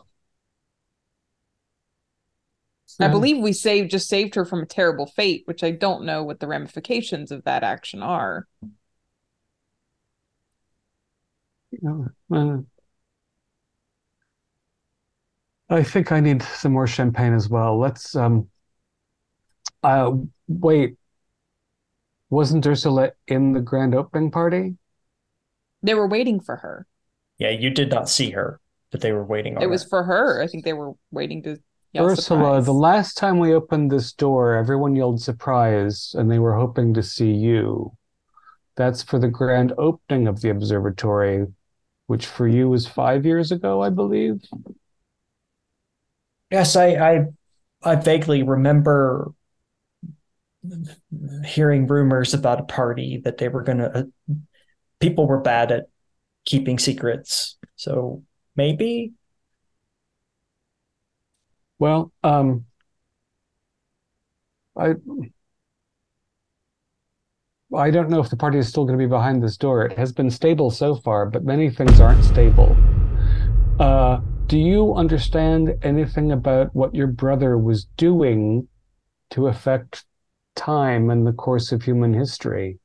I 3.00 3.08
believe 3.08 3.38
we 3.42 3.52
saved 3.52 3.90
just 3.90 4.08
saved 4.08 4.34
her 4.34 4.44
from 4.44 4.60
a 4.62 4.66
terrible 4.66 5.06
fate, 5.06 5.42
which 5.46 5.62
I 5.64 5.70
don't 5.70 6.04
know 6.04 6.22
what 6.22 6.40
the 6.40 6.46
ramifications 6.46 7.30
of 7.30 7.44
that 7.44 7.62
action 7.62 8.02
are. 8.02 8.46
No, 11.82 12.08
uh, 12.32 12.58
I 15.70 15.82
think 15.82 16.12
I 16.12 16.20
need 16.20 16.42
some 16.42 16.72
more 16.72 16.86
champagne 16.86 17.32
as 17.32 17.48
well. 17.48 17.78
Let's 17.78 18.14
um 18.16 18.50
uh 19.82 20.12
wait. 20.48 20.96
Wasn't 22.30 22.66
Ursula 22.66 23.12
in 23.28 23.52
the 23.52 23.60
grand 23.60 23.94
opening 23.94 24.30
party? 24.30 24.78
They 25.82 25.92
were 25.94 26.08
waiting 26.08 26.40
for 26.40 26.56
her. 26.56 26.86
Yeah, 27.38 27.50
you 27.50 27.70
did 27.70 27.90
not 27.90 28.08
see 28.08 28.30
her, 28.30 28.60
but 28.90 29.00
they 29.00 29.12
were 29.12 29.24
waiting 29.24 29.56
on 29.56 29.62
It 29.62 29.66
was 29.68 29.82
her. 29.82 29.88
for 29.88 30.02
her. 30.04 30.42
I 30.42 30.46
think 30.46 30.64
they 30.64 30.72
were 30.72 30.92
waiting 31.10 31.42
to 31.44 31.58
yell 31.92 32.06
Ursula, 32.06 32.40
surprise. 32.40 32.66
the 32.66 32.72
last 32.72 33.16
time 33.16 33.38
we 33.38 33.54
opened 33.54 33.90
this 33.90 34.12
door, 34.12 34.54
everyone 34.54 34.96
yelled 34.96 35.20
surprise 35.20 36.14
and 36.16 36.30
they 36.30 36.38
were 36.38 36.56
hoping 36.56 36.94
to 36.94 37.02
see 37.02 37.32
you. 37.32 37.92
That's 38.76 39.02
for 39.02 39.18
the 39.18 39.28
grand 39.28 39.72
opening 39.76 40.26
of 40.26 40.40
the 40.40 40.50
observatory, 40.50 41.46
which 42.06 42.26
for 42.26 42.46
you 42.48 42.68
was 42.68 42.86
five 42.86 43.26
years 43.26 43.52
ago, 43.52 43.82
I 43.82 43.90
believe. 43.90 44.40
Yes, 46.50 46.76
I, 46.76 46.86
I 46.94 47.24
I 47.82 47.94
vaguely 47.96 48.42
remember 48.42 49.32
hearing 51.44 51.86
rumors 51.86 52.34
about 52.34 52.60
a 52.60 52.64
party 52.64 53.20
that 53.24 53.38
they 53.38 53.48
were 53.48 53.62
gonna 53.62 53.90
uh, 53.94 54.02
people 54.98 55.26
were 55.26 55.40
bad 55.40 55.72
at 55.72 55.84
keeping 56.44 56.78
secrets. 56.78 57.56
So 57.76 58.22
maybe 58.56 59.12
Well, 61.80 62.12
um, 62.22 62.66
I 64.76 64.94
I 67.74 67.90
don't 67.90 68.10
know 68.10 68.20
if 68.20 68.28
the 68.28 68.36
party 68.36 68.58
is 68.58 68.68
still 68.68 68.84
going 68.84 68.98
to 68.98 69.02
be 69.02 69.08
behind 69.08 69.42
this 69.42 69.56
door. 69.56 69.86
It 69.86 69.96
has 69.96 70.12
been 70.12 70.30
stable 70.30 70.70
so 70.70 70.94
far, 70.94 71.24
but 71.24 71.42
many 71.42 71.70
things 71.70 71.98
aren't 71.98 72.22
stable. 72.22 72.76
Uh, 73.78 74.20
do 74.46 74.58
you 74.58 74.94
understand 74.94 75.74
anything 75.82 76.32
about 76.32 76.74
what 76.74 76.94
your 76.94 77.06
brother 77.06 77.56
was 77.56 77.86
doing 77.96 78.68
to 79.30 79.46
affect 79.46 80.04
time 80.54 81.08
and 81.08 81.26
the 81.26 81.32
course 81.32 81.72
of 81.72 81.82
human 81.82 82.12
history? 82.12 82.78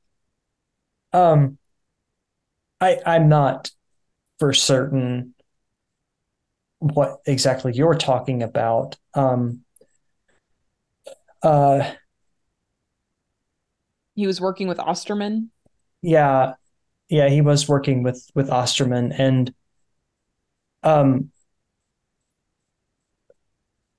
um 1.12 1.58
I 2.80 2.98
I'm 3.04 3.28
not 3.28 3.70
for 4.38 4.54
certain 4.54 5.34
what 6.78 7.18
exactly 7.26 7.72
you're 7.74 7.94
talking 7.94 8.42
about. 8.42 8.96
Um 9.14 9.62
uh 11.42 11.92
he 14.14 14.26
was 14.26 14.40
working 14.40 14.66
with 14.66 14.80
Osterman. 14.80 15.50
Yeah, 16.02 16.54
yeah, 17.08 17.28
he 17.28 17.42
was 17.42 17.68
working 17.68 18.02
with 18.02 18.28
with 18.34 18.50
Osterman, 18.50 19.12
and 19.12 19.54
um, 20.82 21.30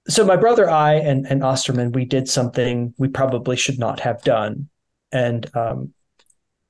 so 0.10 0.26
my 0.26 0.36
brother, 0.36 0.70
I, 0.70 0.96
and 0.96 1.26
and 1.28 1.44
Osterman, 1.44 1.92
we 1.92 2.06
did 2.06 2.28
something 2.28 2.94
we 2.98 3.10
probably 3.10 3.56
should 3.56 3.78
not 3.78 4.00
have 4.00 4.24
done, 4.24 4.70
and 5.12 5.50
um, 5.56 5.94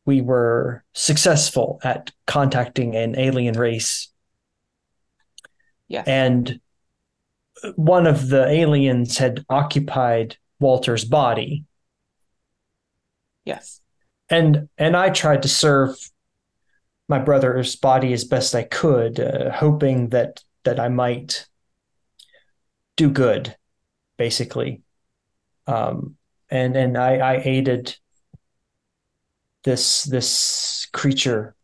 we 0.06 0.22
were 0.22 0.84
successful 0.94 1.80
at 1.84 2.12
contacting 2.26 2.96
an 2.96 3.18
alien 3.18 3.58
race, 3.58 4.10
Yes. 5.88 6.08
and 6.08 6.60
one 7.76 8.06
of 8.08 8.28
the 8.30 8.46
aliens 8.46 9.18
had 9.18 9.46
occupied 9.50 10.38
Walter's 10.60 11.06
body 11.06 11.64
yes. 13.46 13.82
and 14.30 14.68
and 14.78 14.96
I 14.98 15.10
tried 15.10 15.44
to 15.44 15.48
serve 15.48 15.96
my 17.08 17.20
brother's 17.20 17.76
body 17.76 18.14
as 18.14 18.26
best 18.26 18.54
I 18.54 18.64
could, 18.64 19.20
uh, 19.20 19.52
hoping 19.52 20.10
that 20.10 20.44
that 20.64 20.80
I 20.80 20.90
might 20.90 21.48
do 22.98 23.10
good, 23.10 23.56
basically. 24.18 24.82
Um, 25.66 26.18
and 26.50 26.76
and 26.76 26.98
I, 26.98 27.18
I 27.18 27.42
aided 27.44 27.96
this 29.64 30.04
this 30.04 30.88
creature 30.92 31.56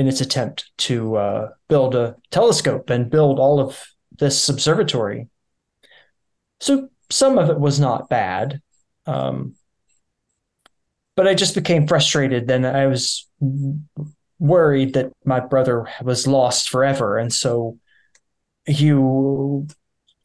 in 0.00 0.08
its 0.08 0.22
attempt 0.22 0.70
to 0.78 1.16
uh, 1.16 1.48
build 1.68 1.94
a 1.94 2.16
telescope 2.30 2.88
and 2.88 3.10
build 3.10 3.38
all 3.38 3.60
of 3.60 3.84
this 4.18 4.48
observatory. 4.48 5.28
So 6.60 6.88
some 7.10 7.36
of 7.36 7.50
it 7.50 7.60
was 7.60 7.78
not 7.78 8.08
bad. 8.08 8.62
Um, 9.04 9.56
but 11.16 11.28
I 11.28 11.34
just 11.34 11.54
became 11.54 11.86
frustrated. 11.86 12.46
Then 12.46 12.64
I 12.64 12.86
was 12.86 13.28
worried 14.38 14.94
that 14.94 15.12
my 15.22 15.38
brother 15.38 15.86
was 16.02 16.26
lost 16.26 16.70
forever. 16.70 17.18
And 17.18 17.30
so 17.30 17.78
you 18.66 19.66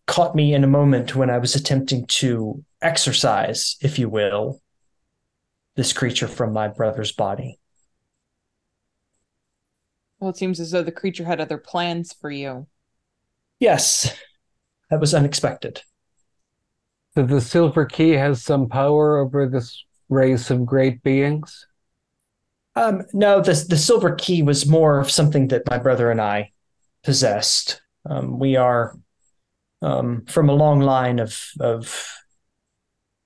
caught 0.07 0.35
me 0.35 0.53
in 0.53 0.63
a 0.63 0.67
moment 0.67 1.17
when 1.17 1.29
I 1.29 1.39
was 1.39 1.53
attempting 1.53 2.05
to 2.21 2.63
exorcise, 2.81 3.75
if 3.81 3.99
you 3.99 4.07
will, 4.07 4.61
this 5.75 5.91
creature 5.91 6.29
from 6.29 6.53
my 6.53 6.69
brother's 6.69 7.11
body. 7.11 7.59
Well, 10.25 10.31
it 10.31 10.37
seems 10.37 10.59
as 10.59 10.71
though 10.71 10.81
the 10.81 10.91
creature 10.91 11.23
had 11.23 11.39
other 11.39 11.59
plans 11.59 12.11
for 12.11 12.31
you. 12.31 12.65
Yes, 13.59 14.11
that 14.89 14.99
was 14.99 15.13
unexpected. 15.13 15.83
So 17.13 17.27
the 17.27 17.39
Silver 17.39 17.85
Key 17.85 18.13
has 18.13 18.41
some 18.41 18.67
power 18.67 19.19
over 19.19 19.47
this 19.47 19.85
race 20.09 20.49
of 20.49 20.65
great 20.65 21.03
beings? 21.03 21.67
Um, 22.75 23.03
no, 23.13 23.39
the 23.39 23.53
the 23.69 23.77
silver 23.77 24.15
key 24.15 24.41
was 24.41 24.65
more 24.65 24.99
of 24.99 25.11
something 25.11 25.49
that 25.49 25.69
my 25.69 25.77
brother 25.77 26.09
and 26.09 26.19
I 26.19 26.53
possessed. 27.03 27.79
Um, 28.09 28.39
we 28.39 28.55
are 28.55 28.97
um, 29.83 30.25
from 30.25 30.49
a 30.49 30.55
long 30.55 30.79
line 30.79 31.19
of 31.19 31.39
of 31.59 32.11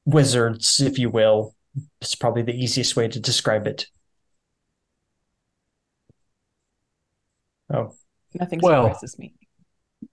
wizards, 0.04 0.82
if 0.82 1.00
you 1.00 1.10
will. 1.10 1.56
It's 2.02 2.16
probably 2.16 2.42
the 2.42 2.62
easiest 2.62 2.98
way 2.98 3.08
to 3.08 3.22
describe 3.22 3.68
it. 3.68 3.88
Oh, 7.74 7.94
Nothing 8.34 8.60
Well, 8.62 8.84
surprises 8.88 9.18
me. 9.20 9.34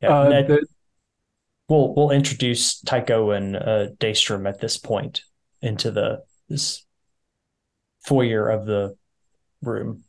yeah. 0.02 0.20
Uh, 0.20 0.28
Ned, 0.28 0.48
the- 0.48 0.66
we'll 1.68 1.94
we'll 1.94 2.10
introduce 2.10 2.80
Tycho 2.80 3.30
and 3.30 3.56
uh, 3.56 3.88
Daystrom 3.98 4.48
at 4.48 4.60
this 4.60 4.76
point 4.76 5.22
into 5.62 5.90
the 5.90 6.22
this 6.48 6.84
foyer 8.04 8.48
of 8.48 8.66
the 8.66 8.96
room. 9.62 10.04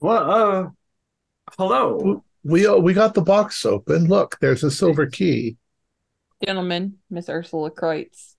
Well, 0.00 0.30
uh, 0.30 0.68
hello. 1.56 2.22
We 2.42 2.66
uh, 2.66 2.76
we 2.76 2.92
got 2.92 3.14
the 3.14 3.22
box 3.22 3.64
open. 3.64 4.06
Look, 4.06 4.36
there's 4.40 4.64
a 4.64 4.70
silver 4.70 5.06
key. 5.06 5.56
Gentlemen, 6.44 6.94
Miss 7.10 7.28
Ursula 7.28 7.70
Kreutz. 7.70 8.34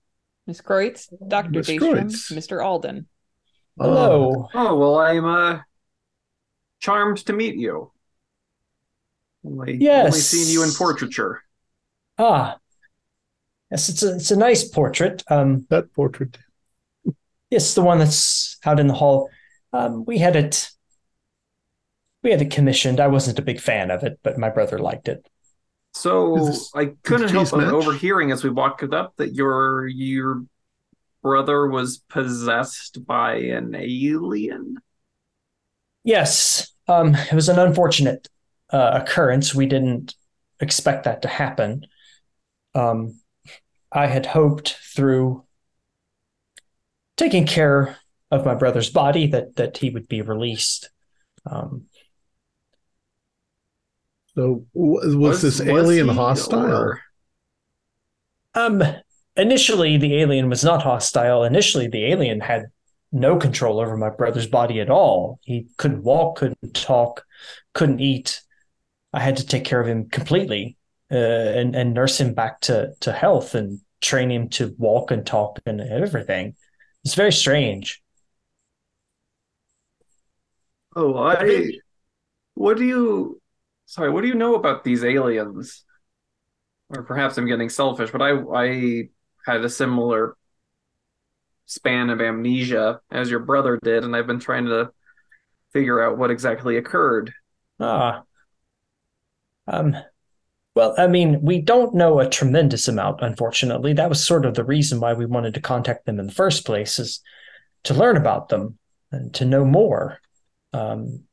Miss 0.46 0.60
Kreutz, 0.60 1.08
Dr. 1.26 1.60
Daystrom, 1.60 2.06
Mr. 2.32 2.64
Alden. 2.64 3.08
Hello. 3.80 4.48
Oh, 4.54 4.76
well, 4.76 4.98
I'm 5.00 5.24
uh 5.24 5.58
charmed 6.86 7.18
to 7.26 7.32
meet 7.32 7.56
you. 7.56 7.90
Only, 9.44 9.76
Yes. 9.76 10.06
only 10.06 10.18
seen 10.20 10.52
you 10.52 10.62
in 10.62 10.70
portraiture. 10.72 11.42
Ah, 12.18 12.58
yes, 13.70 13.88
it's 13.88 14.02
a 14.02 14.14
it's 14.16 14.30
a 14.30 14.36
nice 14.36 14.64
portrait. 14.68 15.22
Um, 15.28 15.66
that 15.70 15.92
portrait. 15.92 16.38
it's 17.50 17.74
the 17.74 17.82
one 17.82 17.98
that's 17.98 18.56
out 18.64 18.80
in 18.80 18.86
the 18.86 18.94
hall. 18.94 19.28
Um, 19.72 20.04
we 20.04 20.18
had 20.18 20.36
it. 20.36 20.70
We 22.22 22.30
had 22.30 22.42
it 22.42 22.50
commissioned. 22.50 22.98
I 23.00 23.08
wasn't 23.08 23.38
a 23.38 23.42
big 23.42 23.60
fan 23.60 23.90
of 23.90 24.02
it, 24.02 24.18
but 24.22 24.38
my 24.38 24.48
brother 24.48 24.78
liked 24.78 25.08
it. 25.08 25.26
So 25.94 26.46
this- 26.46 26.70
I 26.74 26.86
couldn't 27.02 27.30
help 27.30 27.50
but 27.50 27.64
overhearing 27.68 28.30
as 28.32 28.42
we 28.44 28.50
walked 28.50 28.82
up 28.94 29.14
that 29.16 29.34
your 29.34 29.86
your 29.88 30.44
brother 31.22 31.66
was 31.66 31.98
possessed 31.98 33.04
by 33.06 33.34
an 33.36 33.74
alien. 33.74 34.78
Yes, 36.04 36.72
um, 36.88 37.14
it 37.14 37.32
was 37.32 37.48
an 37.48 37.58
unfortunate 37.58 38.28
uh, 38.70 39.00
occurrence. 39.02 39.54
We 39.54 39.66
didn't 39.66 40.14
expect 40.60 41.04
that 41.04 41.22
to 41.22 41.28
happen. 41.28 41.86
Um, 42.74 43.20
I 43.92 44.06
had 44.06 44.26
hoped 44.26 44.76
through 44.94 45.44
taking 47.16 47.46
care 47.46 47.96
of 48.30 48.44
my 48.44 48.54
brother's 48.54 48.90
body 48.90 49.26
that 49.28 49.56
that 49.56 49.78
he 49.78 49.90
would 49.90 50.08
be 50.08 50.22
released. 50.22 50.90
Um, 51.50 51.86
So 54.34 54.66
w- 54.74 55.18
was, 55.18 55.40
this 55.40 55.60
alien 55.62 56.08
he, 56.10 56.14
hostile? 56.14 56.70
or- 56.70 57.00
Um, 58.54 58.82
initially, 59.36 59.96
the 59.96 60.16
alien 60.16 60.50
was 60.50 60.62
not 60.62 60.82
hostile. 60.82 61.42
Initially, 61.44 61.88
the 61.88 62.04
alien 62.12 62.40
had 62.40 62.66
no 63.12 63.36
control 63.36 63.80
over 63.80 63.96
my 63.96 64.10
brother's 64.10 64.46
body 64.46 64.80
at 64.80 64.90
all. 64.90 65.40
He 65.42 65.68
couldn't 65.76 66.02
walk, 66.02 66.38
couldn't 66.38 66.74
talk, 66.74 67.24
couldn't 67.74 68.00
eat. 68.00 68.42
I 69.12 69.20
had 69.20 69.36
to 69.38 69.46
take 69.46 69.64
care 69.64 69.80
of 69.80 69.88
him 69.88 70.08
completely 70.08 70.76
uh, 71.10 71.16
and 71.16 71.74
and 71.74 71.94
nurse 71.94 72.20
him 72.20 72.34
back 72.34 72.60
to 72.62 72.92
to 73.00 73.12
health 73.12 73.54
and 73.54 73.80
train 74.00 74.30
him 74.30 74.48
to 74.50 74.74
walk 74.78 75.10
and 75.10 75.24
talk 75.24 75.58
and 75.66 75.80
everything. 75.80 76.54
It's 77.04 77.14
very 77.14 77.32
strange. 77.32 78.02
Oh, 80.94 81.16
I. 81.16 81.70
What 82.54 82.78
do 82.78 82.84
you. 82.84 83.40
Sorry, 83.84 84.10
what 84.10 84.22
do 84.22 84.28
you 84.28 84.34
know 84.34 84.56
about 84.56 84.82
these 84.82 85.04
aliens? 85.04 85.84
Or 86.88 87.02
perhaps 87.02 87.36
I'm 87.38 87.46
getting 87.46 87.68
selfish, 87.68 88.10
but 88.10 88.22
I 88.22 88.32
I 88.32 89.08
had 89.44 89.64
a 89.64 89.68
similar 89.68 90.36
span 91.66 92.10
of 92.10 92.20
amnesia 92.20 93.00
as 93.10 93.30
your 93.30 93.40
brother 93.40 93.78
did, 93.82 94.04
and 94.04 94.16
I've 94.16 94.26
been 94.26 94.40
trying 94.40 94.66
to 94.66 94.90
figure 95.72 96.00
out 96.00 96.16
what 96.16 96.30
exactly 96.30 96.76
occurred. 96.76 97.32
Ah. 97.78 98.22
Um, 99.66 99.96
well, 100.74 100.94
I 100.96 101.06
mean, 101.06 101.42
we 101.42 101.60
don't 101.60 101.94
know 101.94 102.20
a 102.20 102.28
tremendous 102.28 102.86
amount, 102.86 103.20
unfortunately. 103.20 103.92
That 103.92 104.08
was 104.08 104.24
sort 104.24 104.46
of 104.46 104.54
the 104.54 104.64
reason 104.64 105.00
why 105.00 105.12
we 105.12 105.26
wanted 105.26 105.54
to 105.54 105.60
contact 105.60 106.06
them 106.06 106.20
in 106.20 106.28
the 106.28 106.32
first 106.32 106.64
place, 106.64 106.98
is 106.98 107.20
to 107.84 107.94
learn 107.94 108.16
about 108.16 108.48
them 108.48 108.78
and 109.10 109.34
to 109.34 109.44
know 109.44 109.64
more, 109.64 110.20
um, 110.72 111.24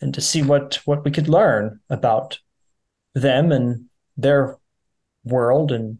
and 0.00 0.12
to 0.14 0.20
see 0.20 0.42
what 0.42 0.80
what 0.84 1.04
we 1.04 1.10
could 1.10 1.28
learn 1.28 1.80
about 1.88 2.38
them 3.14 3.52
and 3.52 3.86
their 4.16 4.58
world 5.24 5.72
and 5.72 5.98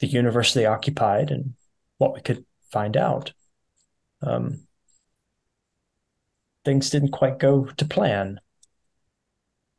the 0.00 0.06
universe 0.06 0.54
they 0.54 0.66
occupied, 0.66 1.30
and 1.30 1.54
what 1.98 2.14
we 2.14 2.20
could 2.20 2.44
find 2.76 2.96
out. 2.98 3.32
Um, 4.20 4.66
things 6.62 6.90
didn't 6.90 7.12
quite 7.12 7.38
go 7.38 7.64
to 7.64 7.84
plan. 7.86 8.38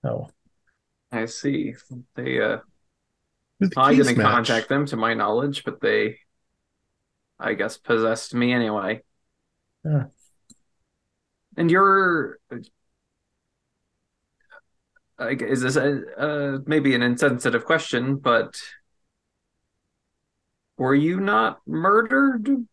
Oh. 0.03 0.29
I 1.11 1.25
see. 1.25 1.75
They 2.15 2.41
uh 2.41 2.57
the 3.59 3.71
I 3.77 3.93
didn't 3.93 4.17
match. 4.17 4.25
contact 4.25 4.69
them 4.69 4.87
to 4.87 4.97
my 4.97 5.13
knowledge, 5.13 5.63
but 5.63 5.79
they 5.79 6.17
I 7.39 7.53
guess 7.53 7.77
possessed 7.77 8.33
me 8.33 8.51
anyway. 8.51 9.03
Yeah. 9.85 10.05
And 11.55 11.69
you're 11.69 12.39
I 15.19 15.35
g- 15.35 15.45
is 15.45 15.61
this 15.61 15.75
a, 15.75 16.01
uh, 16.17 16.59
maybe 16.65 16.95
an 16.95 17.03
insensitive 17.03 17.63
question, 17.63 18.15
but 18.15 18.59
were 20.77 20.95
you 20.95 21.19
not 21.19 21.59
murdered 21.67 22.67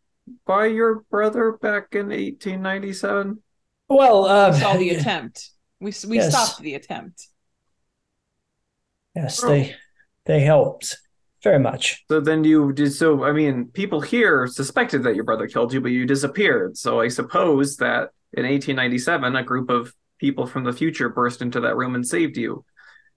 by 0.45 0.65
your 0.67 1.01
brother 1.11 1.53
back 1.53 1.87
in 1.93 2.07
1897? 2.11 3.41
Well, 3.89 4.25
uh, 4.25 4.51
We 4.51 4.59
saw 4.59 4.77
the 4.77 4.89
attempt. 4.95 5.49
We 5.79 5.93
we 6.07 6.17
Yes. 6.17 6.31
stopped 6.33 6.61
the 6.61 6.75
attempt. 6.75 7.27
Yes, 9.15 9.43
Oh. 9.43 9.47
they 9.49 9.75
they 10.25 10.39
helped 10.41 10.97
very 11.43 11.59
much. 11.59 12.03
So 12.09 12.19
then 12.19 12.43
you 12.43 12.73
did 12.73 12.91
so 12.93 13.23
I 13.23 13.31
mean 13.31 13.65
people 13.67 14.01
here 14.01 14.47
suspected 14.47 15.03
that 15.03 15.15
your 15.15 15.23
brother 15.23 15.47
killed 15.47 15.73
you 15.73 15.81
but 15.81 15.91
you 15.91 16.05
disappeared. 16.05 16.77
So 16.77 16.99
I 16.99 17.07
suppose 17.09 17.77
that 17.77 18.09
in 18.33 18.43
1897 18.45 19.35
a 19.35 19.43
group 19.43 19.69
of 19.69 19.93
people 20.17 20.47
from 20.47 20.63
the 20.63 20.73
future 20.73 21.09
burst 21.09 21.41
into 21.41 21.59
that 21.61 21.75
room 21.75 21.93
and 21.95 22.05
saved 22.07 22.37
you 22.37 22.65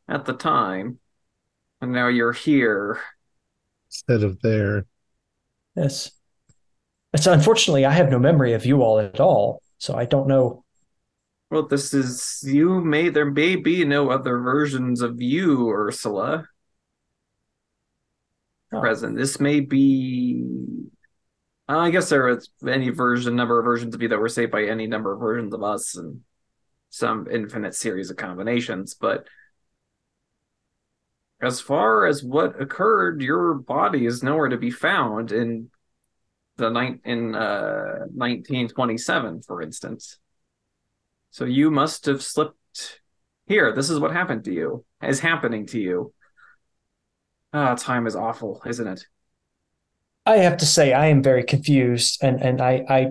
at 0.08 0.24
the 0.24 0.34
time. 0.34 0.98
And 1.80 1.92
now 1.92 2.08
you're 2.08 2.32
here. 2.32 3.00
instead 3.88 4.22
of 4.22 4.40
there. 4.42 4.84
Yes. 5.76 6.10
It's 7.18 7.26
unfortunately 7.26 7.84
I 7.84 7.90
have 7.90 8.12
no 8.12 8.20
memory 8.20 8.52
of 8.52 8.64
you 8.64 8.80
all 8.80 9.00
at 9.00 9.18
all, 9.18 9.60
so 9.78 9.96
I 9.96 10.04
don't 10.04 10.28
know. 10.28 10.62
Well, 11.50 11.66
this 11.66 11.92
is 11.92 12.44
you 12.46 12.80
may 12.80 13.08
there 13.08 13.28
may 13.28 13.56
be 13.56 13.84
no 13.84 14.10
other 14.10 14.38
versions 14.38 15.00
of 15.00 15.20
you, 15.20 15.68
Ursula, 15.68 16.46
Oh. 18.70 18.80
present. 18.80 19.16
This 19.16 19.40
may 19.40 19.58
be 19.58 20.44
I 21.66 21.90
guess 21.90 22.08
there 22.08 22.28
is 22.28 22.50
any 22.64 22.90
version 22.90 23.34
number 23.34 23.58
of 23.58 23.64
versions 23.64 23.96
of 23.96 24.00
you 24.02 24.06
that 24.08 24.20
were 24.20 24.28
saved 24.28 24.52
by 24.52 24.66
any 24.66 24.86
number 24.86 25.12
of 25.12 25.18
versions 25.18 25.52
of 25.52 25.64
us 25.64 25.96
and 25.96 26.20
some 26.90 27.26
infinite 27.28 27.74
series 27.74 28.10
of 28.10 28.16
combinations, 28.16 28.94
but 28.94 29.26
as 31.42 31.60
far 31.60 32.06
as 32.06 32.22
what 32.22 32.62
occurred, 32.62 33.22
your 33.22 33.54
body 33.54 34.06
is 34.06 34.22
nowhere 34.22 34.50
to 34.50 34.56
be 34.56 34.70
found 34.70 35.32
in 35.32 35.70
the 36.58 36.68
night 36.70 37.00
in 37.04 37.34
uh 37.34 38.06
1927, 38.14 39.42
for 39.42 39.62
instance. 39.62 40.18
So 41.30 41.44
you 41.44 41.70
must 41.70 42.06
have 42.06 42.22
slipped 42.22 43.00
here. 43.46 43.72
This 43.74 43.90
is 43.90 43.98
what 43.98 44.12
happened 44.12 44.44
to 44.44 44.52
you. 44.52 44.84
Is 45.02 45.20
happening 45.20 45.66
to 45.68 45.78
you. 45.80 46.12
Ah, 47.52 47.74
time 47.76 48.06
is 48.06 48.14
awful, 48.16 48.60
isn't 48.66 48.86
it? 48.86 49.06
I 50.26 50.38
have 50.38 50.58
to 50.58 50.66
say 50.66 50.92
I 50.92 51.06
am 51.06 51.22
very 51.22 51.42
confused 51.44 52.22
and 52.22 52.42
and 52.42 52.60
I 52.60 52.84
I 52.88 53.08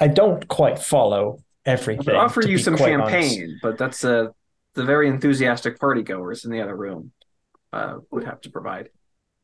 I 0.00 0.08
don't 0.08 0.46
quite 0.48 0.78
follow 0.78 1.38
I 1.68 1.70
everything. 1.70 2.04
could 2.04 2.14
offer 2.16 2.42
you 2.42 2.58
some 2.58 2.76
quite 2.76 2.94
honest. 2.94 3.10
champagne, 3.10 3.58
but 3.62 3.78
that's 3.78 4.04
uh 4.04 4.28
the 4.74 4.84
very 4.84 5.08
enthusiastic 5.08 5.78
party 5.78 6.02
goers 6.02 6.44
in 6.44 6.50
the 6.50 6.60
other 6.60 6.74
room 6.76 7.12
uh 7.72 7.98
would 8.10 8.24
have 8.24 8.40
to 8.42 8.50
provide. 8.50 8.88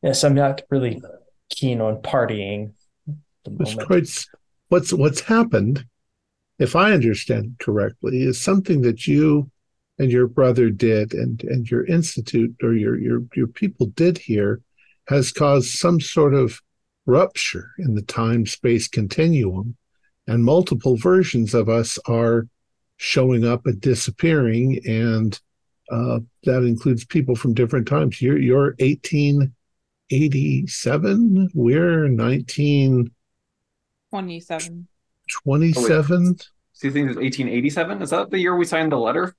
Yes, 0.01 0.23
I'm 0.23 0.35
not 0.35 0.61
really 0.69 1.01
keen 1.49 1.81
on 1.81 2.01
partying 2.01 2.73
at 3.45 3.57
the 3.57 3.63
moment. 3.63 3.87
quite, 3.87 4.25
what's 4.69 4.93
what's 4.93 5.21
happened, 5.21 5.85
if 6.57 6.75
I 6.75 6.91
understand 6.91 7.57
correctly, 7.59 8.23
is 8.23 8.39
something 8.39 8.81
that 8.81 9.07
you 9.07 9.51
and 9.97 10.11
your 10.11 10.27
brother 10.27 10.69
did, 10.69 11.13
and 11.13 11.43
and 11.43 11.69
your 11.69 11.85
institute 11.85 12.55
or 12.63 12.73
your 12.73 12.97
your 12.97 13.23
your 13.35 13.47
people 13.47 13.87
did 13.87 14.17
here, 14.17 14.61
has 15.07 15.31
caused 15.31 15.71
some 15.71 15.99
sort 15.99 16.33
of 16.33 16.61
rupture 17.05 17.71
in 17.79 17.95
the 17.95 18.03
time 18.03 18.45
space 18.45 18.87
continuum, 18.87 19.75
and 20.27 20.43
multiple 20.43 20.95
versions 20.95 21.53
of 21.53 21.69
us 21.69 21.99
are 22.05 22.47
showing 22.97 23.45
up 23.45 23.65
and 23.65 23.81
disappearing, 23.81 24.79
and 24.85 25.39
uh, 25.91 26.19
that 26.43 26.63
includes 26.63 27.05
people 27.05 27.35
from 27.35 27.53
different 27.53 27.87
times. 27.87 28.21
You're 28.21 28.37
you're 28.37 28.75
1887. 28.79 31.49
We're 31.53 32.07
19. 32.07 33.11
27. 34.09 34.87
27 35.29 36.37
So 36.73 36.87
you 36.87 36.91
think 36.91 37.09
it's 37.09 37.17
1887? 37.17 38.01
Is 38.01 38.09
that 38.09 38.29
the 38.31 38.39
year 38.39 38.55
we 38.55 38.65
signed 38.65 38.91
the 38.91 38.97
letter? 38.97 39.35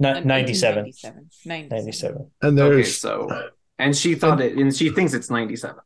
Ni- 0.00 0.08
Um, 0.08 0.26
97. 0.26 0.84
97. 0.84 1.30
97. 1.44 1.68
97. 1.76 2.30
and 2.42 2.58
Okay, 2.60 2.74
there's 2.74 2.98
so 2.98 3.48
and 3.78 3.96
she 3.96 4.14
thought 4.14 4.40
it 4.40 4.56
and 4.56 4.74
she 4.74 4.90
thinks 4.90 5.12
it's 5.14 5.30
97. 5.30 5.76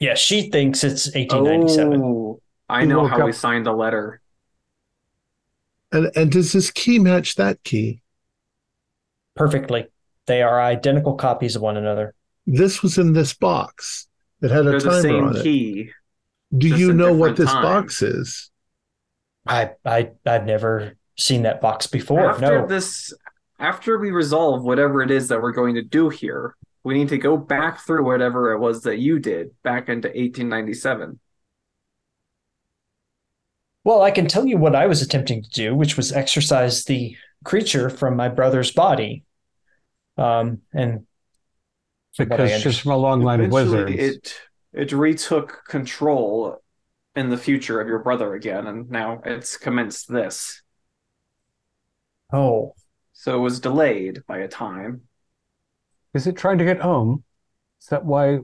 Yeah, 0.00 0.14
she 0.14 0.50
thinks 0.50 0.84
it's 0.84 1.06
1897. 1.14 2.00
Oh, 2.02 2.40
I 2.68 2.84
know 2.84 3.02
woke 3.02 3.10
how 3.10 3.26
we 3.26 3.32
signed 3.32 3.66
the 3.66 3.72
letter. 3.72 4.20
and 5.92 6.10
and 6.16 6.30
does 6.32 6.52
this 6.52 6.70
key 6.70 6.98
match 6.98 7.34
that 7.36 7.62
key 7.64 8.00
Perfectly. 9.36 9.86
They 10.26 10.42
are 10.42 10.60
identical 10.60 11.14
copies 11.14 11.56
of 11.56 11.62
one 11.62 11.76
another. 11.76 12.14
this 12.46 12.82
was 12.82 12.98
in 12.98 13.12
this 13.14 13.32
box 13.34 14.06
it 14.42 14.50
had 14.50 14.66
a 14.66 14.70
They're 14.70 14.80
the 14.80 14.90
timer 14.90 15.02
same 15.02 15.24
on 15.24 15.36
it 15.36 15.42
key. 15.42 15.90
Do 16.56 16.68
just 16.68 16.80
you 16.80 16.92
know 16.92 17.12
what 17.12 17.36
this 17.36 17.50
times. 17.50 17.64
box 17.64 18.02
is 18.02 18.50
I 19.46 19.72
I 19.84 20.10
I've 20.26 20.46
never 20.46 20.96
seen 21.16 21.42
that 21.42 21.60
box 21.60 21.86
before. 21.86 22.30
after 22.30 22.60
no. 22.60 22.66
this 22.66 23.12
after 23.58 23.98
we 23.98 24.10
resolve 24.10 24.64
whatever 24.64 25.02
it 25.02 25.10
is 25.10 25.28
that 25.28 25.40
we're 25.40 25.52
going 25.52 25.74
to 25.76 25.82
do 25.82 26.08
here, 26.08 26.56
we 26.82 26.94
need 26.94 27.08
to 27.08 27.18
go 27.18 27.36
back 27.36 27.80
through 27.80 28.04
whatever 28.04 28.52
it 28.52 28.58
was 28.58 28.82
that 28.82 28.98
you 28.98 29.18
did 29.18 29.50
back 29.62 29.88
into 29.88 30.08
1897. 30.08 31.18
Well, 33.84 34.02
I 34.02 34.10
can 34.10 34.26
tell 34.26 34.46
you 34.46 34.56
what 34.56 34.74
I 34.74 34.86
was 34.86 35.02
attempting 35.02 35.42
to 35.42 35.50
do, 35.50 35.74
which 35.74 35.96
was 35.96 36.10
exorcise 36.10 36.84
the 36.84 37.16
creature 37.44 37.90
from 37.90 38.16
my 38.16 38.28
brother's 38.28 38.72
body. 38.72 39.24
Um, 40.16 40.62
and 40.72 41.06
from 42.14 42.28
what 42.28 42.40
I 42.40 42.44
because 42.44 42.62
she's 42.62 42.78
from 42.78 42.92
a 42.92 42.96
long 42.96 43.20
line 43.20 43.40
of 43.40 43.46
Eventually, 43.46 43.84
wizards. 43.84 44.16
it 44.16 44.40
it 44.74 44.92
retook 44.92 45.62
control 45.68 46.62
in 47.16 47.30
the 47.30 47.38
future 47.38 47.80
of 47.80 47.88
your 47.88 48.00
brother 48.00 48.34
again, 48.34 48.66
and 48.66 48.90
now 48.90 49.20
it's 49.24 49.56
commenced 49.56 50.12
this. 50.12 50.62
oh, 52.32 52.74
So 53.14 53.36
it 53.38 53.40
was 53.40 53.60
delayed 53.60 54.26
by 54.26 54.38
a 54.40 54.48
time. 54.48 55.08
Is 56.14 56.26
it 56.26 56.36
trying 56.36 56.58
to 56.58 56.64
get 56.64 56.80
home? 56.80 57.24
Is 57.82 57.88
that 57.88 58.04
why 58.04 58.40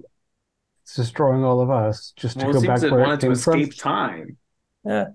it's 0.83 0.97
destroying 0.97 1.45
all 1.45 1.61
of 1.61 1.71
us? 1.71 2.13
Just 2.17 2.41
to 2.41 2.47
Well, 2.47 2.51
go 2.51 2.61
seems 2.61 2.63
back 2.63 2.83
it 2.83 2.91
where 2.91 3.05
it 3.05 3.07
wanted 3.07 3.21
to 3.21 3.31
came 3.31 3.39
from? 3.41 3.71
escape 3.71 3.77
time. 3.77 4.39
uh, 4.89 5.07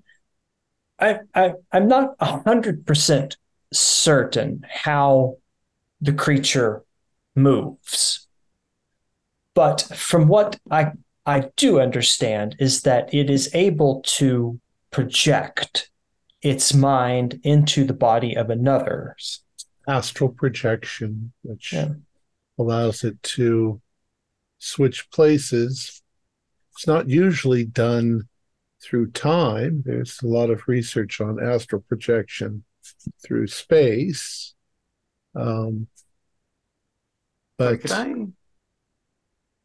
I 1.00 1.20
I 1.34 1.54
I'm 1.72 1.88
not 1.88 2.16
a 2.20 2.42
hundred 2.44 2.86
percent 2.86 3.38
certain 3.74 4.66
how 4.70 5.38
the 6.02 6.14
creature 6.14 6.84
moves, 7.36 8.28
but 9.54 9.82
from 9.96 10.28
what 10.28 10.60
I 10.70 10.92
I 11.26 11.50
do 11.56 11.80
understand 11.80 12.56
is 12.60 12.82
that 12.84 13.14
it 13.14 13.30
is 13.30 13.50
able 13.54 14.02
to 14.04 14.60
project 14.92 15.90
its 16.42 16.74
mind 16.74 17.40
into 17.44 17.84
the 17.84 17.94
body 17.94 18.36
of 18.36 18.50
another. 18.50 19.16
Astral 19.88 20.30
projection, 20.30 21.34
which 21.42 21.74
Yeah. 21.74 21.94
allows 22.58 23.04
it 23.04 23.22
to 23.24 23.82
switch 24.60 25.10
places. 25.10 26.02
It's 26.74 26.88
not 26.88 27.10
usually 27.10 27.66
done 27.66 28.28
through 28.82 29.12
time. 29.12 29.82
There's 29.86 30.22
a 30.22 30.28
lot 30.28 30.50
of 30.50 30.68
research 30.68 31.20
on 31.20 31.44
astral 31.44 31.82
projection 31.82 32.64
through 33.24 33.48
space. 33.48 34.54
Um, 35.34 35.88
but 37.58 37.92
I? 37.92 38.14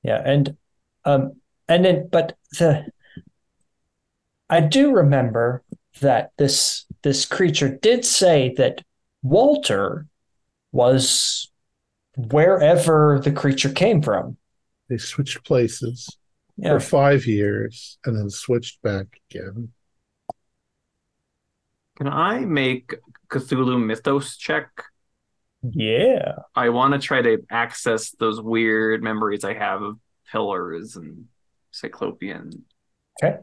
Yeah, 0.02 0.22
and 0.24 0.56
um 1.04 1.39
and 1.70 1.84
then 1.84 2.08
but 2.12 2.36
the 2.58 2.84
I 4.50 4.60
do 4.60 4.92
remember 4.92 5.62
that 6.00 6.32
this 6.36 6.84
this 7.02 7.24
creature 7.24 7.68
did 7.80 8.04
say 8.04 8.52
that 8.58 8.82
Walter 9.22 10.06
was 10.72 11.50
wherever 12.16 13.20
the 13.24 13.32
creature 13.32 13.70
came 13.72 14.02
from. 14.02 14.36
they 14.88 14.98
switched 14.98 15.44
places 15.46 16.08
Yeah. 16.56 16.72
for 16.74 16.80
five 16.80 17.26
years 17.26 17.98
and 18.04 18.16
then 18.16 18.28
switched 18.28 18.82
back 18.82 19.06
again. 19.30 19.72
Can 21.96 22.08
I 22.08 22.40
make 22.40 22.94
Cthulhu 23.28 23.82
Mythos 23.84 24.36
check? 24.36 24.68
Yeah. 25.62 26.32
I 26.54 26.70
want 26.70 26.94
to 26.94 26.98
try 27.00 27.20
to 27.22 27.38
access 27.50 28.10
those 28.12 28.40
weird 28.40 29.02
memories 29.02 29.44
I 29.44 29.54
have 29.54 29.82
of 29.82 29.98
pillars 30.32 30.96
and 30.96 31.26
cyclopean. 31.80 32.64
Okay. 33.22 33.38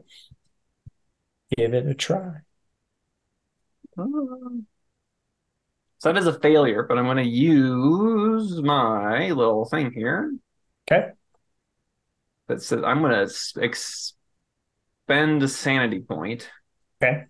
Give 1.56 1.74
it 1.74 1.86
a 1.86 1.94
try. 1.94 2.36
Um, 3.96 4.66
So 5.98 6.12
that 6.12 6.18
is 6.18 6.26
a 6.28 6.38
failure, 6.38 6.84
but 6.84 6.96
I'm 6.98 7.04
going 7.06 7.16
to 7.16 7.28
use 7.28 8.62
my 8.62 9.30
little 9.30 9.64
thing 9.64 9.92
here 9.92 10.32
Okay. 10.90 11.10
that 12.46 12.62
says 12.62 12.82
I'm 12.84 13.00
going 13.02 13.26
to 13.26 13.60
expend 13.60 15.42
a 15.42 15.48
sanity 15.48 16.00
point 16.00 16.48
Okay. 17.02 17.24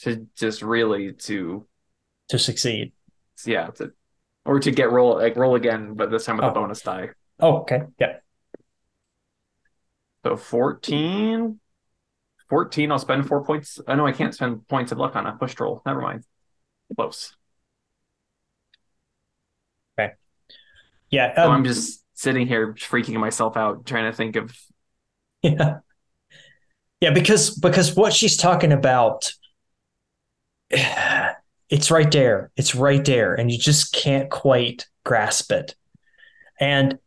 to 0.00 0.26
just 0.36 0.62
really 0.62 1.12
to 1.12 1.66
To 2.28 2.38
succeed. 2.38 2.92
yeah 3.44 3.68
to 3.76 3.92
or 4.44 4.60
to 4.60 4.70
get 4.70 4.90
roll 4.92 5.16
like 5.16 5.36
roll 5.36 5.54
again, 5.56 5.94
but 5.94 6.10
this 6.10 6.24
time 6.24 6.36
with 6.36 6.46
a 6.46 6.50
Oh. 6.50 6.54
bonus 6.54 6.80
die. 6.80 7.10
Oh, 7.40 7.58
okay. 7.62 7.82
Yeah. 7.98 8.18
So 10.24 10.36
14. 10.36 11.60
14, 12.48 12.92
I'll 12.92 12.98
spend 12.98 13.26
four 13.28 13.44
points. 13.44 13.80
I 13.86 13.94
know 13.94 14.06
I 14.06 14.12
can't 14.12 14.34
spend 14.34 14.66
points 14.68 14.92
of 14.92 14.98
luck 14.98 15.16
on 15.16 15.26
a 15.26 15.32
push 15.32 15.58
roll. 15.60 15.82
Never 15.86 16.00
mind. 16.00 16.24
Close. 16.96 17.36
Okay. 19.98 20.14
Yeah. 21.10 21.34
So 21.36 21.44
um, 21.44 21.52
I'm 21.52 21.64
just 21.64 22.04
sitting 22.14 22.46
here 22.46 22.74
freaking 22.74 23.18
myself 23.18 23.56
out, 23.56 23.86
trying 23.86 24.10
to 24.10 24.16
think 24.16 24.36
of 24.36 24.56
Yeah. 25.42 25.78
Yeah, 27.00 27.10
because 27.10 27.50
because 27.50 27.96
what 27.96 28.12
she's 28.12 28.36
talking 28.36 28.72
about 28.72 29.32
it's 30.70 31.90
right 31.90 32.10
there. 32.10 32.50
It's 32.56 32.74
right 32.74 33.04
there 33.04 33.34
and 33.34 33.50
you 33.50 33.58
just 33.58 33.92
can't 33.92 34.30
quite 34.30 34.86
grasp 35.04 35.52
it. 35.52 35.74
And 36.58 36.98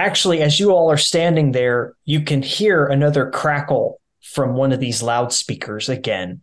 actually 0.00 0.42
as 0.42 0.58
you 0.58 0.70
all 0.70 0.90
are 0.90 0.96
standing 0.96 1.52
there, 1.52 1.94
you 2.04 2.22
can 2.22 2.42
hear 2.42 2.86
another 2.86 3.30
crackle 3.30 4.00
from 4.22 4.54
one 4.54 4.72
of 4.72 4.80
these 4.80 5.02
loudspeakers 5.02 5.88
again. 5.88 6.40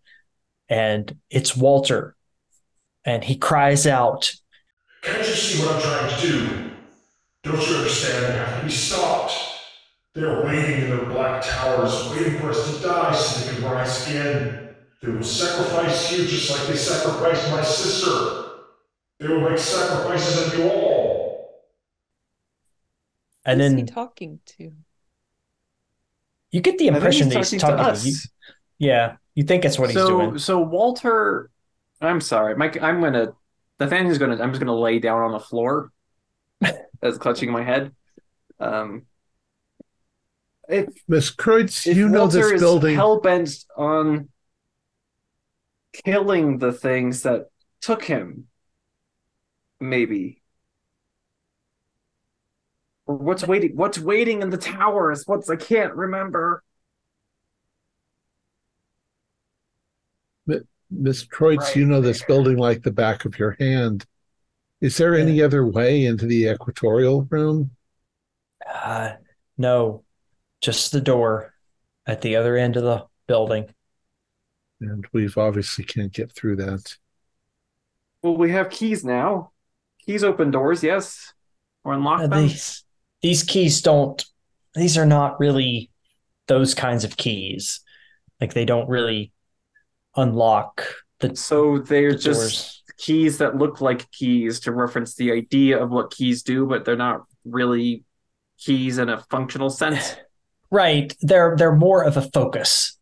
And 0.70 1.18
it's 1.30 1.58
Walter. 1.58 2.16
And 3.06 3.24
he 3.24 3.38
cries 3.38 3.88
out, 3.88 4.34
Can't 5.02 5.28
you 5.28 5.34
see 5.34 5.64
what 5.64 5.76
I'm 5.76 5.82
trying 5.82 6.16
to 6.16 6.28
do? 6.28 6.72
Don't 7.44 7.68
you 7.68 7.76
understand 7.78 8.26
they 8.26 8.38
have 8.38 8.64
be 8.64 8.70
stopped? 8.70 9.34
They're 10.14 10.44
waiting 10.46 10.82
in 10.82 10.90
their 10.90 11.06
black 11.06 11.44
towers, 11.44 12.10
waiting 12.12 12.40
for 12.40 12.50
us 12.50 12.76
to 12.76 12.84
die 12.84 13.16
so 13.16 13.40
they 13.40 13.56
can 13.56 13.64
rise 13.64 14.08
again. 14.08 14.76
They 15.02 15.12
will 15.12 15.24
sacrifice 15.24 16.12
you 16.12 16.26
just 16.26 16.50
like 16.52 16.68
they 16.68 16.76
sacrificed 16.76 17.52
my 17.52 17.64
sister. 17.64 18.44
They 19.20 19.28
will 19.28 19.50
make 19.50 19.60
sacrifices 19.60 20.48
of 20.48 20.60
you 20.60 20.70
all. 20.70 20.87
And 23.48 23.60
Who's 23.60 23.72
he 23.72 23.84
then 23.84 23.86
talking 23.86 24.40
to? 24.58 24.74
you 26.52 26.62
get 26.62 26.78
the 26.78 26.90
I 26.92 26.94
think 26.94 26.96
impression 26.96 27.30
that 27.30 27.38
he's 27.38 27.50
he's 27.52 27.62
talking 27.62 27.78
to 27.78 27.84
talking 27.84 28.02
to 28.02 28.10
you. 28.10 28.16
us. 28.16 28.28
Yeah, 28.80 29.18
you 29.36 29.44
think 29.44 29.64
that's 29.64 29.80
what 29.80 29.90
he's 29.90 30.06
doing. 30.06 30.38
so 30.38 30.60
Walter 30.60 31.50
I'm 32.02 32.22
sorry, 32.22 32.56
Mike 32.56 32.82
I'm 32.82 33.02
gonna 33.02 33.34
Nathaniel's 33.80 34.18
gonna 34.18 34.42
I'm 34.42 34.52
just 34.52 34.60
gonna 34.62 34.76
lay 34.76 35.00
down 35.00 35.22
on 35.22 35.32
the 35.32 35.40
floor 35.40 35.92
as 37.02 37.18
clutching 37.18 37.52
my 37.52 37.64
head. 37.64 37.94
Um 38.60 39.06
if 40.70 40.88
Miss 41.08 41.34
Kreutz, 41.34 41.88
if 41.88 41.98
you 41.98 42.10
know 42.10 42.22
Walter 42.22 42.38
this 42.40 42.52
is 42.54 42.62
building. 42.62 42.96
hell 42.96 43.20
bent 43.22 43.66
on 43.76 44.30
killing 45.94 46.60
the 46.60 46.72
things 46.74 47.24
that 47.24 47.50
took 47.82 48.04
him, 48.04 48.48
maybe. 49.80 50.42
Or 53.08 53.16
what's 53.16 53.48
waiting? 53.48 53.76
What's 53.76 53.98
waiting 54.00 54.42
in 54.42 54.50
the 54.50 54.58
towers? 54.58 55.24
What's 55.26 55.50
I 55.50 55.56
can't 55.56 55.96
remember. 55.96 56.64
Miss 60.90 61.26
Kreutz, 61.26 61.58
Right 61.58 61.76
you 61.76 61.86
know 61.86 62.02
this 62.02 62.24
building 62.24 62.58
like 62.58 62.84
the 62.84 62.92
back 62.92 63.26
of 63.26 63.38
your 63.38 63.58
hand. 63.60 64.06
Is 64.80 64.98
there 64.98 65.16
any 65.16 65.42
other 65.42 65.66
way 65.66 66.06
into 66.06 66.26
the 66.26 66.48
equatorial 66.48 67.24
room? 67.30 67.72
Uh, 68.66 69.14
no, 69.58 70.04
just 70.62 70.92
the 70.92 71.02
door 71.02 71.54
at 72.06 72.22
the 72.22 72.36
other 72.36 72.56
end 72.56 72.78
of 72.78 72.84
the 72.84 73.06
building. 73.28 73.74
And 74.80 75.06
we've 75.12 75.38
obviously 75.38 75.84
can't 75.84 76.14
get 76.14 76.32
through 76.32 76.58
that. 76.58 76.96
Well, 78.22 78.38
we 78.38 78.52
have 78.52 78.70
keys 78.70 79.04
now. 79.04 79.52
Keys 80.06 80.24
open 80.24 80.52
doors, 80.52 80.84
yes. 80.84 81.34
Or 81.84 81.94
unlock 81.94 82.22
Uh, 82.22 82.28
them. 82.28 82.48
these 82.48 82.84
these 83.28 83.44
keys 83.44 83.82
don't. 83.82 84.24
These 84.74 84.98
are 84.98 85.06
not 85.06 85.38
really 85.38 85.92
those 86.48 86.74
kinds 86.74 87.04
of 87.04 87.18
keys. 87.18 87.82
Like 88.40 88.54
they 88.54 88.64
don't 88.64 88.88
really 88.88 89.34
unlock 90.16 90.86
the, 91.20 91.36
So 91.36 91.80
they're 91.80 92.14
the 92.14 92.18
just 92.18 92.40
doors. 92.40 92.84
keys 92.98 93.38
that 93.40 93.58
look 93.58 93.82
like 93.82 94.10
keys 94.12 94.62
to 94.62 94.72
reference 94.72 95.16
the 95.16 95.34
idea 95.34 95.78
of 95.78 95.90
what 95.90 96.12
keys 96.12 96.42
do, 96.42 96.66
but 96.66 96.86
they're 96.86 96.96
not 96.96 97.24
really 97.44 98.06
keys 98.58 98.98
in 98.98 99.10
a 99.10 99.22
functional 99.30 99.70
sense. 99.70 100.16
Right. 100.70 101.16
They're 101.22 101.56
they're 101.58 101.76
more 101.76 102.04
of 102.04 102.18
a 102.18 102.22
focus, 102.22 103.00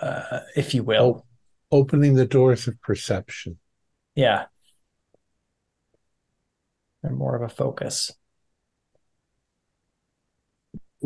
uh, 0.00 0.40
if 0.56 0.72
you 0.74 0.82
will. 0.82 1.26
Opening 1.70 2.14
the 2.14 2.24
doors 2.24 2.66
of 2.66 2.80
perception. 2.80 3.58
Yeah. 4.14 4.46
They're 7.02 7.12
more 7.12 7.36
of 7.36 7.42
a 7.42 7.50
focus. 7.50 8.10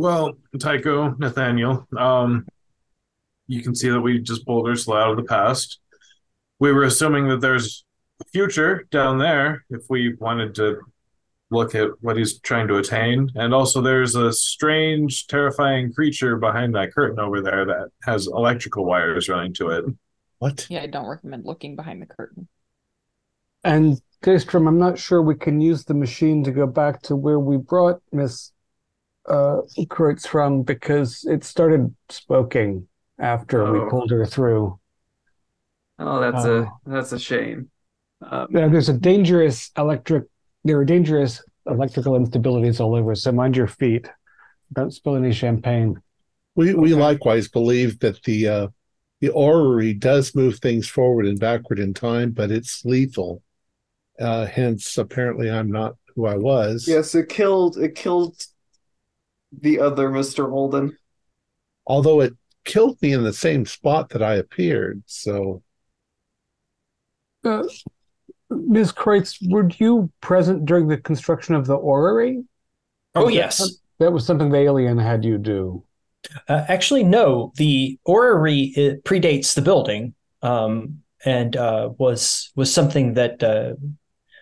Well, 0.00 0.32
Tycho, 0.58 1.14
Nathaniel, 1.18 1.86
um, 1.94 2.46
you 3.48 3.60
can 3.62 3.74
see 3.74 3.90
that 3.90 4.00
we 4.00 4.18
just 4.18 4.46
pulled 4.46 4.66
our 4.66 4.74
sled 4.74 5.02
out 5.02 5.10
of 5.10 5.18
the 5.18 5.24
past. 5.24 5.78
We 6.58 6.72
were 6.72 6.84
assuming 6.84 7.28
that 7.28 7.42
there's 7.42 7.84
a 8.18 8.24
future 8.30 8.88
down 8.90 9.18
there 9.18 9.66
if 9.68 9.82
we 9.90 10.14
wanted 10.14 10.54
to 10.54 10.78
look 11.50 11.74
at 11.74 11.90
what 12.00 12.16
he's 12.16 12.40
trying 12.40 12.66
to 12.68 12.78
attain. 12.78 13.28
And 13.34 13.52
also, 13.52 13.82
there's 13.82 14.14
a 14.14 14.32
strange, 14.32 15.26
terrifying 15.26 15.92
creature 15.92 16.38
behind 16.38 16.74
that 16.76 16.94
curtain 16.94 17.20
over 17.20 17.42
there 17.42 17.66
that 17.66 17.90
has 18.04 18.26
electrical 18.26 18.86
wires 18.86 19.28
running 19.28 19.52
to 19.54 19.68
it. 19.68 19.84
What? 20.38 20.66
Yeah, 20.70 20.80
I 20.80 20.86
don't 20.86 21.08
recommend 21.08 21.44
looking 21.44 21.76
behind 21.76 22.00
the 22.00 22.06
curtain. 22.06 22.48
And 23.64 24.00
Daystrom, 24.22 24.66
I'm 24.66 24.78
not 24.78 24.98
sure 24.98 25.20
we 25.20 25.34
can 25.34 25.60
use 25.60 25.84
the 25.84 25.92
machine 25.92 26.42
to 26.44 26.52
go 26.52 26.66
back 26.66 27.02
to 27.02 27.16
where 27.16 27.38
we 27.38 27.58
brought 27.58 28.00
Miss 28.12 28.52
uh, 29.28 29.60
Kreutz 29.88 30.26
from 30.26 30.62
because 30.62 31.24
it 31.24 31.44
started 31.44 31.94
smoking 32.08 32.88
after 33.18 33.70
we 33.72 33.78
Oh. 33.80 33.88
pulled 33.90 34.10
her 34.10 34.24
through. 34.26 34.78
Oh, 35.98 36.20
that's 36.20 36.44
Oh. 36.44 36.62
a 36.86 36.90
that's 36.90 37.12
a 37.12 37.18
shame. 37.18 37.70
Um, 38.22 38.48
Now, 38.50 38.68
there's 38.68 38.88
a 38.88 38.98
dangerous 38.98 39.70
electric. 39.76 40.24
There 40.64 40.78
are 40.78 40.84
dangerous 40.84 41.42
electrical 41.66 42.12
instabilities 42.18 42.80
all 42.80 42.94
over. 42.94 43.14
So 43.14 43.32
mind 43.32 43.56
your 43.56 43.66
feet. 43.66 44.08
Don't 44.72 44.92
spill 44.92 45.16
any 45.16 45.32
champagne. 45.32 46.00
We 46.54 46.74
we 46.74 46.92
Okay. 46.92 47.00
likewise 47.00 47.48
believe 47.48 47.98
that 48.00 48.22
the 48.24 48.48
uh, 48.48 48.68
the 49.20 49.28
orrery 49.30 49.92
does 49.92 50.34
move 50.34 50.58
things 50.58 50.88
forward 50.88 51.26
and 51.26 51.38
backward 51.38 51.78
in 51.78 51.92
time, 51.94 52.30
but 52.32 52.50
it's 52.50 52.84
lethal. 52.84 53.42
Uh, 54.18 54.46
hence, 54.46 54.96
apparently, 54.98 55.50
I'm 55.50 55.70
not 55.70 55.96
who 56.14 56.26
I 56.26 56.36
was. 56.36 56.86
yes, 56.88 57.14
it 57.14 57.28
killed 57.28 57.76
it 57.78 57.94
killed 57.94 58.36
the 59.58 59.80
other 59.80 60.08
Mr. 60.10 60.48
Holden. 60.48 60.96
Although 61.86 62.20
it 62.20 62.34
killed 62.64 63.00
me 63.02 63.12
in 63.12 63.24
the 63.24 63.32
same 63.32 63.66
spot 63.66 64.10
that 64.10 64.22
I 64.22 64.34
appeared. 64.34 65.02
So 65.06 65.62
Uh, 67.44 67.64
Ms. 68.50 68.92
Kreutz, 68.92 69.38
were 69.48 69.68
you 69.78 70.10
present 70.20 70.66
during 70.66 70.88
the 70.88 70.98
construction 70.98 71.54
of 71.54 71.66
the 71.66 71.76
orrery? 71.76 72.44
Oh, 73.14 73.28
Is 73.28 73.28
that 73.28 73.34
yes. 73.34 73.76
That 73.98 74.12
was 74.12 74.24
something 74.24 74.50
the 74.50 74.58
alien 74.58 74.98
had 74.98 75.24
you 75.24 75.36
do. 75.36 75.84
Uh, 76.48 76.64
actually, 76.68 77.02
no. 77.02 77.52
The 77.56 77.98
orrery 78.04 78.72
it 78.76 79.04
predates 79.04 79.54
the 79.54 79.62
building, 79.62 80.14
um, 80.42 81.02
and 81.24 81.56
uh, 81.56 81.90
was 81.98 82.50
was 82.56 82.72
something 82.72 83.14
that 83.14 83.40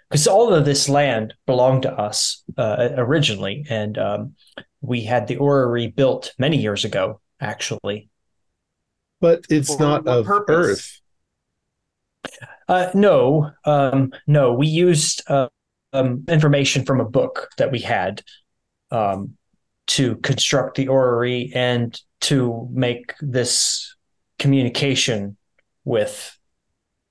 because 0.09 0.27
all 0.27 0.53
of 0.55 0.65
this 0.65 0.89
land 0.89 1.35
belonged 1.47 1.83
to 1.83 1.93
us 1.93 2.43
uh, 2.57 2.91
originally, 2.97 3.67
and 3.69 3.99
um, 3.99 4.35
we 4.81 5.03
had 5.03 5.27
the 5.27 5.37
orrery 5.37 5.89
built 5.89 6.35
many 6.39 6.57
years 6.57 6.85
ago. 6.85 7.21
Actually, 7.41 8.09
but 9.21 9.45
it's 9.49 9.75
For 9.75 9.81
not 9.81 10.07
of 10.09 10.27
purpose? 10.27 11.01
Earth. 12.25 12.51
uh, 12.69 12.91
no, 12.95 13.53
um, 13.65 14.13
no. 14.27 14.55
We 14.55 14.67
used 14.67 15.23
uh, 15.29 15.49
um, 15.93 16.25
information 16.29 16.85
from 16.85 17.01
a 17.01 17.09
book 17.09 17.49
that 17.59 17.71
we 17.71 17.79
had 17.79 18.23
um, 18.91 19.37
to 19.89 20.17
construct 20.17 20.77
the 20.77 20.89
orrery 20.89 21.53
and 21.55 21.97
to 22.23 22.69
make 22.73 23.15
this 23.21 23.95
communication 24.39 25.37
with 25.85 26.37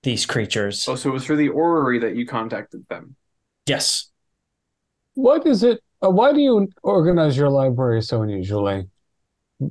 these 0.04 0.26
creatures. 0.26 0.88
Oh, 0.88 0.96
so 0.96 1.10
it 1.10 1.14
was 1.14 1.26
through 1.26 1.38
the 1.38 1.50
orrery 1.50 2.00
that 2.00 2.16
you 2.16 2.26
contacted 2.26 2.86
them. 2.90 3.16
Yes. 3.66 4.10
What 5.16 5.48
is 5.48 5.64
it? 5.64 5.82
Uh, 6.04 6.10
why 6.10 6.34
do 6.34 6.40
you 6.40 6.68
organize 6.84 7.36
your 7.38 7.50
library 7.50 8.02
so 8.02 8.22
unusually? 8.22 8.88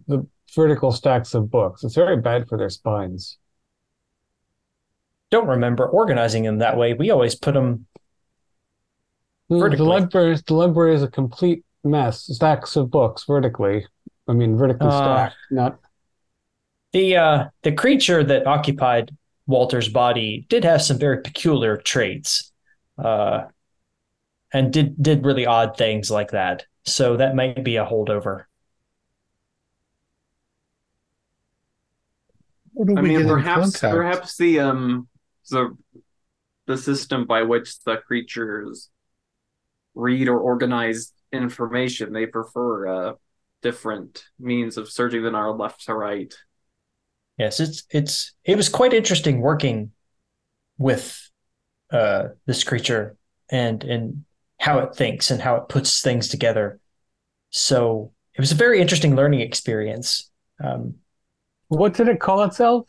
The 0.08 0.26
vertical 0.54 0.90
stacks 0.92 1.34
of 1.34 1.50
books. 1.50 1.84
It's 1.84 1.94
very 1.94 2.16
bad 2.16 2.48
for 2.48 2.58
their 2.58 2.70
spines. 2.70 3.38
Don't 5.30 5.46
remember 5.48 5.86
organizing 5.86 6.44
them 6.44 6.58
that 6.58 6.76
way. 6.76 6.94
We 6.94 7.10
always 7.10 7.34
put 7.34 7.54
them. 7.54 7.86
The- 9.48 9.56
The 9.78 9.84
library, 9.84 10.36
the 10.46 10.54
library 10.54 10.94
is 10.94 11.02
a 11.02 11.08
complete 11.08 11.64
mess. 11.84 12.22
Stacks 12.24 12.76
of 12.76 12.90
books 12.90 13.24
vertically. 13.24 13.86
I 14.28 14.32
mean, 14.32 14.56
vertically 14.56 14.88
Uh, 14.88 14.90
stacked, 15.28 15.36
not. 15.50 15.78
The 16.92 17.16
uh, 17.16 17.44
the 17.62 17.72
creature 17.72 18.24
that 18.24 18.46
occupied 18.46 19.14
Walter's 19.46 19.88
body 19.88 20.46
did 20.48 20.64
have 20.64 20.82
some 20.82 20.98
very 20.98 21.20
peculiar 21.20 21.76
traits, 21.76 22.52
uh, 22.98 23.44
and 24.56 24.72
did 24.72 25.00
did 25.02 25.24
really 25.24 25.44
odd 25.44 25.76
things 25.76 26.10
like 26.10 26.30
that. 26.30 26.64
So 26.84 27.18
that 27.18 27.34
might 27.34 27.62
be 27.62 27.76
a 27.76 27.84
holdover. 27.84 28.44
How 32.78 32.84
do 32.84 32.94
I 32.96 33.02
we 33.02 33.08
mean, 33.10 33.26
perhaps 33.28 33.72
contact? 33.72 33.94
perhaps 33.94 34.36
the 34.38 34.60
um 34.60 35.08
the 35.50 35.76
the 36.66 36.78
system 36.78 37.26
by 37.26 37.42
which 37.42 37.82
the 37.84 37.98
creatures 37.98 38.88
read 39.94 40.28
or 40.28 40.38
organize 40.38 41.12
information 41.32 42.12
they 42.12 42.26
prefer 42.26 42.86
uh 42.86 43.12
different 43.62 44.24
means 44.38 44.76
of 44.76 44.88
searching 44.88 45.22
than 45.22 45.34
our 45.34 45.52
left 45.52 45.84
to 45.84 45.94
right. 45.94 46.34
Yes, 47.38 47.60
it's 47.60 47.84
it's 47.90 48.32
it 48.44 48.56
was 48.56 48.68
quite 48.68 48.92
interesting 48.94 49.40
working 49.40 49.92
with 50.78 51.30
uh, 51.90 52.28
this 52.46 52.64
creature 52.64 53.16
and 53.50 53.82
and 53.84 54.25
how 54.66 54.80
it 54.80 54.96
thinks 54.96 55.30
and 55.30 55.40
how 55.40 55.54
it 55.54 55.68
puts 55.68 56.02
things 56.02 56.26
together. 56.26 56.80
So 57.50 58.12
it 58.34 58.40
was 58.40 58.50
a 58.50 58.56
very 58.56 58.80
interesting 58.80 59.14
learning 59.14 59.40
experience. 59.40 60.28
Um, 60.62 60.96
What 61.68 61.94
did 61.94 62.08
it 62.08 62.18
call 62.18 62.42
itself? 62.42 62.86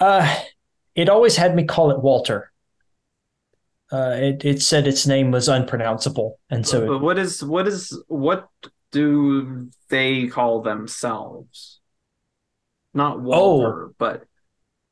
uh, 0.00 0.26
it 0.94 1.08
always 1.08 1.36
had 1.36 1.54
me 1.54 1.64
call 1.64 1.90
it 1.90 2.00
Walter. 2.00 2.50
Uh, 3.92 4.16
it 4.16 4.44
it 4.44 4.62
said 4.62 4.86
its 4.86 5.06
name 5.06 5.30
was 5.30 5.46
unpronounceable, 5.48 6.38
and 6.50 6.66
so 6.66 6.86
but 6.86 7.00
what 7.00 7.18
is 7.18 7.44
what 7.44 7.68
is 7.68 7.92
what 8.08 8.48
do 8.90 9.68
they 9.90 10.26
call 10.26 10.62
themselves? 10.62 11.80
Not 12.94 13.20
Walter, 13.20 13.92
but 13.98 14.24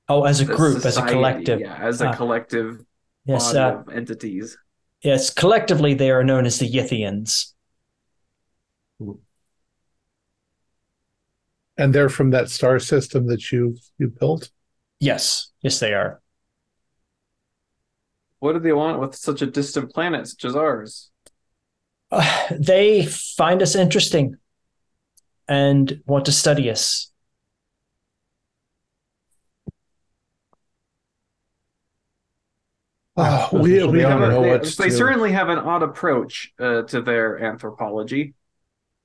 oh, 0.08 0.24
as 0.24 0.40
a 0.40 0.44
the 0.44 0.54
group, 0.54 0.84
as 0.84 0.98
a 0.98 1.06
collective, 1.06 1.60
Yeah, 1.60 1.74
as 1.74 2.00
a 2.02 2.08
Ah. 2.08 2.14
collective 2.14 2.84
yes, 3.24 3.52
body 3.52 3.58
uh, 3.58 3.80
of 3.80 3.88
entities. 3.88 4.58
Yes, 5.02 5.30
collectively 5.30 5.94
they 5.94 6.10
are 6.10 6.24
known 6.24 6.46
as 6.46 6.58
the 6.58 6.70
Yithians. 6.70 7.52
and 11.76 11.94
they're 11.94 12.08
from 12.08 12.30
that 12.30 12.50
star 12.50 12.78
system 12.78 13.26
that 13.26 13.50
you 13.50 13.76
you 13.98 14.08
built. 14.08 14.50
Yes, 15.00 15.50
yes, 15.62 15.80
they 15.80 15.94
are. 15.94 16.20
What 18.38 18.52
do 18.54 18.58
they 18.58 18.72
want 18.72 19.00
with 19.00 19.14
such 19.14 19.42
a 19.42 19.46
distant 19.46 19.92
planet 19.92 20.26
such 20.28 20.44
as 20.44 20.56
ours? 20.56 21.10
Uh, 22.10 22.46
they 22.50 23.06
find 23.06 23.62
us 23.62 23.74
interesting 23.74 24.36
and 25.48 26.02
want 26.06 26.26
to 26.26 26.32
study 26.32 26.70
us. 26.70 27.11
Oh, 33.24 33.48
so 33.50 33.58
we 33.58 33.72
they 33.78 33.86
we 33.86 34.00
don't 34.00 34.20
know 34.20 34.40
what 34.40 34.62
they 34.62 34.88
to 34.88 34.90
certainly 34.90 35.32
have 35.32 35.48
an 35.48 35.58
odd 35.58 35.82
approach 35.82 36.52
uh, 36.58 36.82
to 36.82 37.00
their 37.02 37.42
anthropology. 37.42 38.34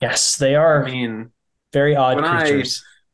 Yes, 0.00 0.36
they 0.36 0.54
are. 0.54 0.84
I 0.84 0.90
mean, 0.90 1.30
very 1.72 1.96
odd 1.96 2.16
when 2.16 2.24
I- 2.24 2.64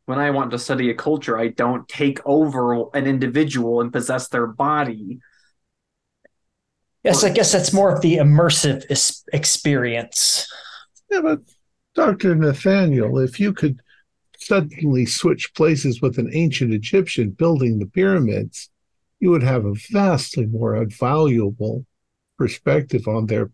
when 0.07 0.18
I 0.18 0.30
want 0.30 0.50
to 0.50 0.59
study 0.59 0.90
a 0.90 0.94
culture, 0.94 1.38
I 1.38 1.48
don't 1.48 1.88
take 1.88 2.20
over 2.26 2.94
an 2.94 3.07
individual 3.07 3.80
and 3.80 3.90
possess 3.90 4.28
their 4.28 4.46
body. 4.46 5.18
yes, 7.02 7.24
I 7.24 7.30
guess 7.30 7.52
that's 7.52 7.72
more 7.72 7.90
of 7.94 8.02
the 8.02 8.16
immersive 8.16 8.84
is- 8.90 9.24
experience. 9.32 10.46
Yeah, 11.11 11.20
but 11.22 11.40
Dr. 11.94 12.34
Nathaniel, 12.34 13.18
if 13.18 13.40
you 13.40 13.52
could 13.55 13.80
suddenly 14.38 15.07
switch 15.07 15.55
places 15.55 16.02
with 16.02 16.18
an 16.18 16.28
ancient 16.34 16.74
Egyptian 16.74 17.30
building 17.30 17.78
the 17.78 17.86
pyramids, 17.86 18.68
you 19.21 19.31
would 19.31 19.43
have 19.43 19.65
a 19.65 19.75
vastly 19.91 20.47
more 20.47 20.85
valuable 20.87 21.87
perspective 22.39 23.07
on 23.09 23.27
their 23.27 23.51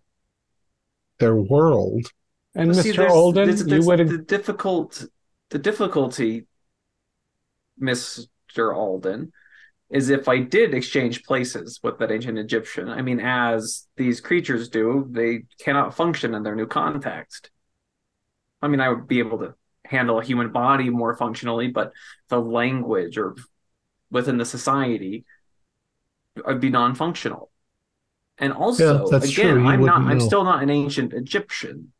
their 1.19 1.37
world. 1.37 2.11
And 2.55 2.73
But 2.73 2.83
see, 2.83 2.93
Mr. 2.93 2.97
there's- 2.97 3.13
Alden, 3.13 3.47
there's- 3.47 3.71
you 3.71 3.87
would 3.87 4.09
the 4.09 4.19
difficult 4.19 5.07
the 5.51 5.59
difficulty, 5.59 6.47
Mister 7.79 8.73
Alden, 8.73 9.33
is 9.91 10.09
if 10.11 10.29
I 10.29 10.39
did 10.39 10.75
exchange 10.75 11.25
places 11.25 11.81
with 11.83 11.99
that 11.99 12.13
ancient 12.13 12.39
Egyptian. 12.39 12.89
I 12.89 13.03
mean, 13.03 13.21
as 13.21 13.89
these 13.97 14.21
creatures 14.21 14.69
do, 14.69 15.09
they 15.11 15.45
cannot 15.59 15.95
function 15.95 16.35
in 16.35 16.43
their 16.43 16.55
new 16.55 16.67
context. 16.67 17.51
I 18.63 18.69
mean, 18.69 18.81
I 18.81 18.89
would 18.91 19.09
be 19.09 19.19
able 19.19 19.39
to 19.39 19.55
handle 19.85 20.21
a 20.21 20.25
human 20.25 20.53
body 20.53 20.89
more 20.91 21.17
functionally, 21.17 21.69
but 21.69 21.93
the 22.29 22.41
language 22.41 23.19
or 23.19 23.35
within 24.11 24.39
the 24.39 24.45
society 24.45 25.25
would 26.47 26.61
be 26.61 26.71
non-functional. 26.71 27.51
And 28.39 28.53
also, 28.53 29.09
that's 29.11 29.29
again. 29.31 29.59
I'm 29.59 29.85
not. 29.85 29.97
wouldn't 29.97 30.11
I'm 30.11 30.21
still 30.21 30.45
not 30.45 30.63
an 30.63 30.71
ancient 30.71 31.13
Egyptian, 31.13 31.93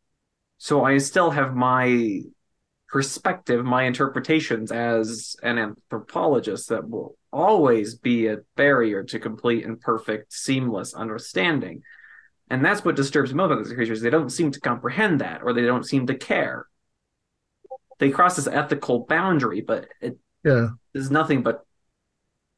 so 0.59 0.85
I 0.85 0.99
still 0.99 1.31
have 1.31 1.55
my 1.55 2.23
perspective, 2.89 3.65
my 3.65 3.85
interpretations 3.85 4.73
as 4.73 5.37
an 5.43 5.59
anthropologist 5.59 6.71
that 6.71 6.89
will 6.89 7.17
always 7.33 7.95
be 7.95 8.27
a 8.27 8.39
barrier 8.57 9.05
to 9.05 9.21
complete 9.21 9.65
and 9.65 9.81
perfect, 9.81 10.33
seamless 10.33 10.95
understanding. 10.95 11.83
And 12.49 12.65
that's 12.65 12.85
what 12.85 12.97
disturbs 12.97 13.33
me 13.33 13.45
about 13.45 13.63
these 13.63 13.73
creatures. 13.73 14.01
They 14.01 14.11
don't 14.11 14.31
seem 14.31 14.51
to 14.51 14.61
comprehend 14.61 15.21
that, 15.21 15.43
or 15.45 15.53
they 15.53 15.63
don't 15.63 15.87
seem 15.87 16.07
to 16.09 16.17
care. 16.17 16.67
They 17.99 18.11
cross 18.11 18.37
this 18.37 18.49
ethical 18.49 19.01
boundary, 19.01 19.61
but 19.61 19.87
it 20.01 20.19
Yeah. 20.43 20.71
is 20.95 21.11
nothing 21.11 21.43
but 21.43 21.65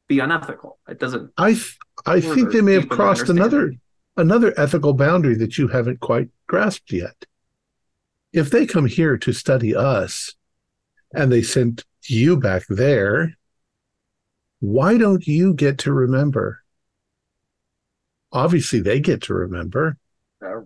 be 0.07 0.19
unethical. 0.19 0.79
It 0.87 0.99
doesn't. 0.99 1.31
I 1.37 1.57
I 2.05 2.19
think 2.19 2.51
they 2.51 2.61
may 2.61 2.73
have 2.73 2.89
crossed 2.89 3.29
another 3.29 3.73
another 4.17 4.53
ethical 4.57 4.93
boundary 4.93 5.35
that 5.35 5.57
you 5.57 5.67
haven't 5.69 5.99
quite 5.99 6.29
grasped 6.47 6.91
yet. 6.91 7.25
If 8.31 8.49
they 8.49 8.65
come 8.65 8.85
here 8.87 9.17
to 9.17 9.33
study 9.33 9.75
us 9.75 10.33
and 11.13 11.31
they 11.31 11.41
sent 11.41 11.83
you 12.07 12.37
back 12.37 12.63
there, 12.69 13.33
why 14.59 14.97
don't 14.97 15.25
you 15.27 15.53
get 15.53 15.77
to 15.79 15.93
remember? 15.93 16.63
Obviously, 18.31 18.79
they 18.79 18.99
get 18.99 19.21
to 19.23 19.33
remember, 19.33 19.97
Uh, 20.43 20.61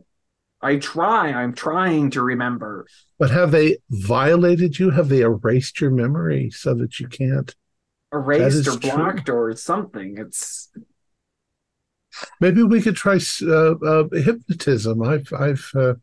I 0.62 0.78
try. 0.78 1.32
I'm 1.34 1.54
trying 1.54 2.10
to 2.12 2.22
remember. 2.22 2.88
but 3.20 3.30
have 3.30 3.52
they 3.52 3.78
violated 3.90 4.80
you? 4.80 4.92
Have 4.92 5.10
they 5.10 5.22
erased 5.22 5.82
your 5.82 5.92
memory 5.92 6.50
so 6.50 6.74
that 6.76 7.00
you 7.00 7.08
can't? 7.08 7.54
Erased 8.14 8.56
is 8.58 8.68
or 8.68 8.80
true. 8.80 8.92
blocked 8.92 9.30
or 9.30 9.56
something. 9.56 10.18
It's 10.18 10.70
Maybe 12.40 12.64
we 12.64 12.82
could 12.82 12.96
try 12.96 13.20
uh, 13.44 13.76
uh, 13.76 14.08
hypnotism. 14.12 15.04
I've 15.04 15.32
I've 15.34 15.72
uh, 15.76 15.94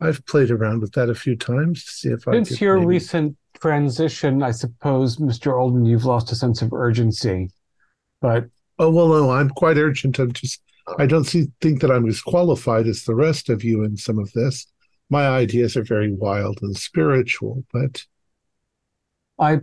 I've 0.00 0.24
played 0.26 0.50
around 0.50 0.80
with 0.80 0.92
that 0.92 1.10
a 1.10 1.14
few 1.14 1.36
times 1.36 1.84
to 1.84 1.90
see 1.90 2.08
if 2.10 2.26
I 2.26 2.32
Since 2.34 2.48
could 2.50 2.60
your 2.62 2.76
maybe- 2.76 2.86
recent 2.86 3.36
transition, 3.60 4.42
I 4.42 4.52
suppose, 4.52 5.16
Mr. 5.18 5.58
Alden, 5.60 5.84
you've 5.84 6.06
lost 6.06 6.32
a 6.32 6.34
sense 6.34 6.62
of 6.62 6.72
urgency. 6.72 7.50
But 8.22 8.46
Oh 8.78 8.90
well, 8.90 9.08
no, 9.08 9.30
I'm 9.30 9.50
quite 9.50 9.76
urgent. 9.76 10.18
I'm 10.18 10.32
just. 10.32 10.62
I 10.98 11.04
don't 11.06 11.24
see, 11.24 11.48
think 11.60 11.82
that 11.82 11.90
I'm 11.90 12.08
as 12.08 12.22
qualified 12.22 12.86
as 12.86 13.04
the 13.04 13.14
rest 13.14 13.48
of 13.50 13.62
you 13.62 13.84
in 13.84 13.96
some 13.96 14.18
of 14.18 14.32
this. 14.32 14.66
My 15.10 15.28
ideas 15.28 15.76
are 15.76 15.84
very 15.84 16.12
wild 16.12 16.60
and 16.62 16.74
spiritual, 16.76 17.64
but 17.72 18.04
I, 19.38 19.60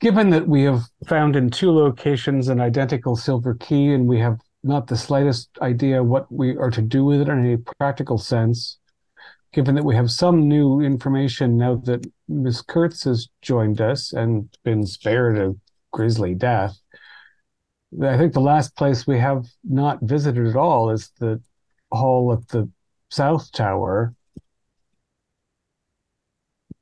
given 0.00 0.30
that 0.30 0.48
we 0.48 0.62
have 0.62 0.82
found 1.06 1.36
in 1.36 1.50
two 1.50 1.70
locations 1.70 2.48
an 2.48 2.60
identical 2.60 3.16
silver 3.16 3.54
key 3.54 3.92
and 3.92 4.06
we 4.06 4.18
have 4.18 4.38
not 4.62 4.86
the 4.86 4.96
slightest 4.96 5.50
idea 5.60 6.02
what 6.02 6.30
we 6.32 6.56
are 6.56 6.70
to 6.70 6.82
do 6.82 7.04
with 7.04 7.20
it 7.20 7.28
in 7.28 7.52
a 7.52 7.58
practical 7.78 8.18
sense, 8.18 8.78
given 9.52 9.74
that 9.74 9.84
we 9.84 9.94
have 9.94 10.10
some 10.10 10.48
new 10.48 10.80
information 10.80 11.56
now 11.56 11.76
that 11.76 12.06
Miss 12.28 12.62
Kreutz 12.62 13.04
has 13.04 13.28
joined 13.42 13.80
us 13.80 14.12
and 14.12 14.48
been 14.64 14.86
spared 14.86 15.38
a 15.38 15.54
grisly 15.92 16.34
death, 16.34 16.78
I 18.02 18.16
think 18.16 18.32
the 18.32 18.40
last 18.40 18.76
place 18.76 19.06
we 19.06 19.18
have 19.18 19.44
not 19.64 19.98
visited 20.02 20.46
at 20.46 20.56
all 20.56 20.90
is 20.90 21.10
the 21.18 21.40
hall 21.92 22.32
at 22.32 22.48
the 22.48 22.70
South 23.10 23.52
Tower. 23.52 24.14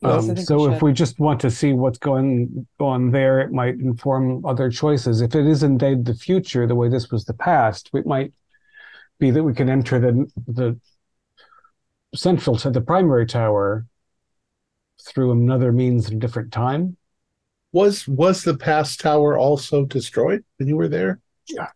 Yes, 0.02 0.28
Um, 0.28 0.34
think 0.34 0.38
we 0.38 0.44
so 0.44 0.72
if 0.72 0.82
we 0.82 0.92
just 0.92 1.18
want 1.18 1.40
to 1.40 1.50
see 1.50 1.72
what's 1.72 1.98
going 1.98 2.66
on 2.78 3.10
there, 3.10 3.40
it 3.40 3.52
might 3.52 3.74
inform 3.74 4.44
other 4.46 4.70
choices. 4.70 5.20
If 5.20 5.34
it 5.34 5.46
is 5.46 5.62
indeed 5.62 6.04
the 6.04 6.14
future, 6.14 6.66
the 6.66 6.74
way 6.74 6.88
this 6.88 7.10
was 7.10 7.24
the 7.24 7.34
past, 7.34 7.90
it 7.92 8.06
might 8.06 8.32
be 9.18 9.30
that 9.30 9.42
we 9.42 9.52
can 9.54 9.68
enter 9.68 9.98
the 10.00 10.30
the 10.46 10.80
central 12.14 12.56
to 12.56 12.70
the 12.70 12.80
primary 12.80 13.26
tower 13.26 13.86
through 15.02 15.32
another 15.32 15.72
means 15.72 16.08
in 16.08 16.16
a 16.16 16.20
different 16.20 16.52
time. 16.52 16.96
was 17.72 18.06
was 18.08 18.42
the 18.44 18.56
past 18.56 19.00
tower 19.00 19.38
also 19.38 19.84
destroyed 19.84 20.44
when 20.58 20.68
you 20.68 20.76
were 20.76 20.88
there? 20.88 21.20
Yeah. 21.48 21.68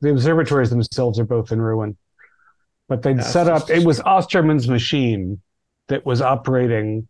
The 0.00 0.10
observatories 0.10 0.70
themselves 0.70 1.18
are 1.18 1.24
both 1.24 1.52
in 1.52 1.60
ruin. 1.60 1.96
But 2.88 3.02
they'd 3.02 3.18
Yeah, 3.18 3.22
set 3.22 3.46
it's 3.46 3.62
up 3.62 3.70
it 3.70 3.84
was 3.84 4.00
Osterman's 4.00 4.68
machine 4.68 5.40
that 5.90 6.06
was 6.06 6.22
operating 6.22 7.06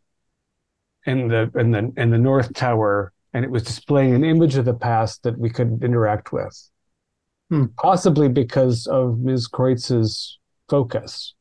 in 1.06 1.28
the 1.28 1.50
in 1.54 1.70
the 1.70 1.92
in 1.96 2.10
the 2.10 2.18
north 2.18 2.52
tower 2.52 3.12
and 3.32 3.44
it 3.44 3.50
was 3.50 3.62
displaying 3.62 4.14
an 4.14 4.24
image 4.24 4.56
of 4.56 4.64
the 4.64 4.74
past 4.74 5.22
that 5.22 5.38
we 5.38 5.48
could 5.48 5.82
interact 5.84 6.32
with. 6.32 6.70
Hmm. 7.48 7.66
Possibly 7.76 8.28
because 8.28 8.86
of 8.86 9.18
Ms. 9.18 9.48
Kreutz's 9.48 10.38
focus. 10.68 11.34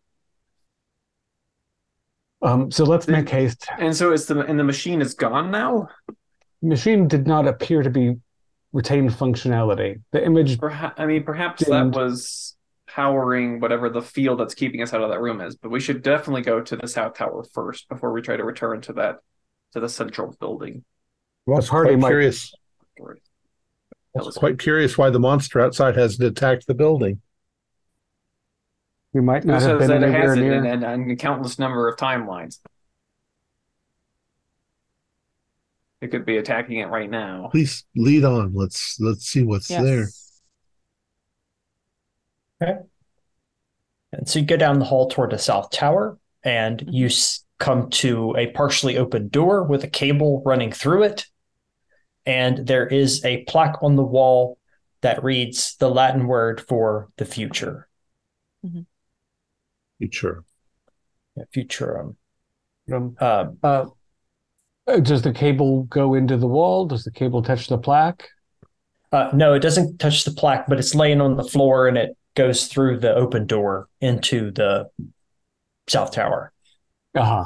Um, 2.42 2.72
so 2.72 2.84
let's 2.86 3.08
make 3.08 3.28
haste. 3.30 3.68
And 3.80 3.96
so 3.96 4.14
is 4.14 4.26
the 4.28 4.40
and 4.42 4.60
the 4.60 4.64
machine 4.64 5.02
is 5.02 5.14
gone 5.14 5.52
now? 5.52 5.90
Machine 6.62 7.08
did 7.08 7.28
not 7.28 7.48
appear 7.48 7.84
to 7.84 7.90
be 7.90 8.16
retained 8.72 9.12
functionality. 9.12 10.02
The 10.12 10.24
image 10.24 10.58
Perha- 10.58 10.94
I 10.98 11.06
mean, 11.06 11.24
perhaps 11.24 11.64
Didn't- 11.64 11.92
that 11.92 12.00
was 12.00 12.56
powering 12.94 13.60
whatever 13.60 13.90
the 13.90 14.02
field 14.02 14.40
that's 14.40 14.56
keeping 14.56 14.82
us 14.82 14.94
out 14.94 15.02
of 15.02 15.10
that 15.10 15.22
room 15.22 15.42
is. 15.42 15.56
But 15.56 15.70
we 15.70 15.80
should 15.80 16.02
definitely 16.02 16.42
go 16.42 16.60
to 16.62 16.76
the 16.76 16.88
south 16.88 17.14
tower 17.16 17.44
first 17.54 17.88
before 17.90 18.12
we 18.12 18.22
try 18.22 18.36
to 18.36 18.44
return 18.44 18.82
to 18.82 18.94
that 18.94 19.18
to 19.74 19.80
the 19.80 19.90
central 19.90 20.36
building. 20.40 20.84
I 21.48 21.52
was 21.52 21.70
party 21.70 21.92
quite 21.92 22.00
might- 22.00 22.08
curious. 22.10 22.54
I 24.18 24.24
was 24.24 24.36
quite 24.36 24.58
curious 24.58 24.98
why 24.98 25.12
the 25.12 25.20
monster 25.20 25.62
outside 25.62 25.96
hasn't 25.96 26.28
attacked 26.28 26.66
the 26.68 26.74
building. 26.74 27.22
we 29.14 29.22
might 29.22 29.44
Who 29.44 29.50
not 29.50 29.62
have 29.62 29.80
been 29.80 29.88
that 29.90 30.02
it 30.02 30.04
anywhere 30.06 30.30
has 30.30 30.38
it 30.38 30.42
near. 30.42 30.54
in, 30.66 30.66
in, 30.66 30.84
in 31.04 31.12
a 31.12 31.16
countless 31.16 31.60
number 31.60 31.88
of 31.88 31.96
timelines? 31.98 32.60
It 36.02 36.08
could 36.12 36.26
be 36.26 36.38
attacking 36.38 36.80
it 36.80 36.86
right 36.88 37.10
now. 37.10 37.50
Please 37.52 37.86
lead 37.96 38.24
on. 38.26 38.54
Let's 38.56 39.00
let's 39.00 39.26
see 39.26 39.44
what's 39.44 39.68
there. 39.68 40.08
Yes. 42.62 42.84
And 44.12 44.28
so 44.28 44.40
you 44.40 44.46
go 44.46 44.58
down 44.58 44.80
the 44.80 44.86
hall 44.86 45.08
toward 45.08 45.32
the 45.32 45.38
south 45.38 45.72
tower, 45.72 46.18
and 46.44 46.84
you 46.88 47.08
s- 47.08 47.46
come 47.60 47.90
to 47.90 48.36
a 48.38 48.48
partially 48.52 48.98
open 48.98 49.28
door 49.28 49.64
with 49.64 49.84
a 49.84 49.88
cable 49.88 50.42
running 50.46 50.72
through 50.72 51.04
it. 51.04 51.26
And 52.26 52.66
there 52.66 52.88
is 52.88 53.24
a 53.26 53.44
plaque 53.44 53.82
on 53.84 53.96
the 53.96 54.04
wall 54.04 54.58
that 55.02 55.24
reads 55.24 55.76
the 55.78 55.90
Latin 55.90 56.28
word 56.28 56.62
for 56.68 57.10
the 57.18 57.26
future, 57.26 57.88
Future. 59.98 60.44
yeah, 61.36 61.44
futurum. 61.54 62.16
Um, 62.92 63.16
Um, 63.20 63.58
uh, 63.62 63.86
uh, 64.88 65.00
does 65.00 65.22
the 65.22 65.34
cable 65.34 65.84
go 65.84 66.14
into 66.16 66.38
the 66.38 66.48
wall? 66.48 66.86
Does 66.86 67.04
the 67.04 67.12
cable 67.12 67.42
touch 67.44 67.68
the 67.68 67.78
plaque? 67.78 68.28
uh, 69.12 69.30
no, 69.34 69.54
it 69.54 69.60
doesn't 69.60 69.98
touch 70.00 70.24
the 70.24 70.32
plaque, 70.32 70.68
but 70.68 70.80
it's 70.80 70.96
laying 70.96 71.20
on 71.22 71.36
the 71.36 71.44
floor 71.44 71.88
and 71.88 71.98
it 71.98 72.16
goes 72.40 72.68
through 72.68 72.98
the 72.98 73.14
open 73.14 73.46
door 73.46 73.90
into 74.00 74.50
the 74.52 74.90
south 75.90 76.14
tower. 76.14 76.54
Uh-huh. 77.14 77.44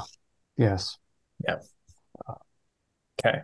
Yes. 0.55 0.99
Yeah. 1.43 1.57
Okay. 3.19 3.39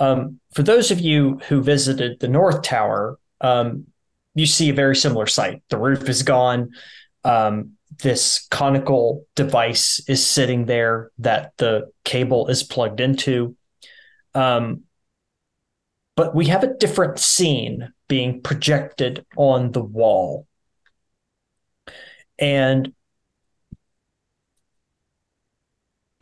Um, 0.00 0.40
for 0.52 0.64
those 0.64 0.90
of 0.90 0.98
you 0.98 1.40
who 1.46 1.62
visited 1.62 2.18
the 2.18 2.26
North 2.26 2.62
Tower, 2.62 3.20
um, 3.40 3.86
you 4.34 4.44
see 4.44 4.70
a 4.70 4.74
very 4.74 4.96
similar 4.96 5.28
sight. 5.28 5.62
The 5.70 5.78
roof 5.78 6.08
is 6.08 6.24
gone. 6.24 6.70
Um, 7.22 7.76
this 8.02 8.48
conical 8.50 9.24
device 9.36 10.02
is 10.08 10.26
sitting 10.26 10.66
there 10.66 11.12
that 11.18 11.52
the 11.58 11.92
cable 12.04 12.48
is 12.48 12.64
plugged 12.64 12.98
into. 12.98 13.54
Um, 14.34 14.82
but 16.16 16.34
we 16.34 16.46
have 16.46 16.64
a 16.64 16.74
different 16.74 17.20
scene 17.20 17.92
being 18.08 18.42
projected 18.42 19.24
on 19.36 19.70
the 19.70 19.82
wall. 19.82 20.48
And 22.38 22.92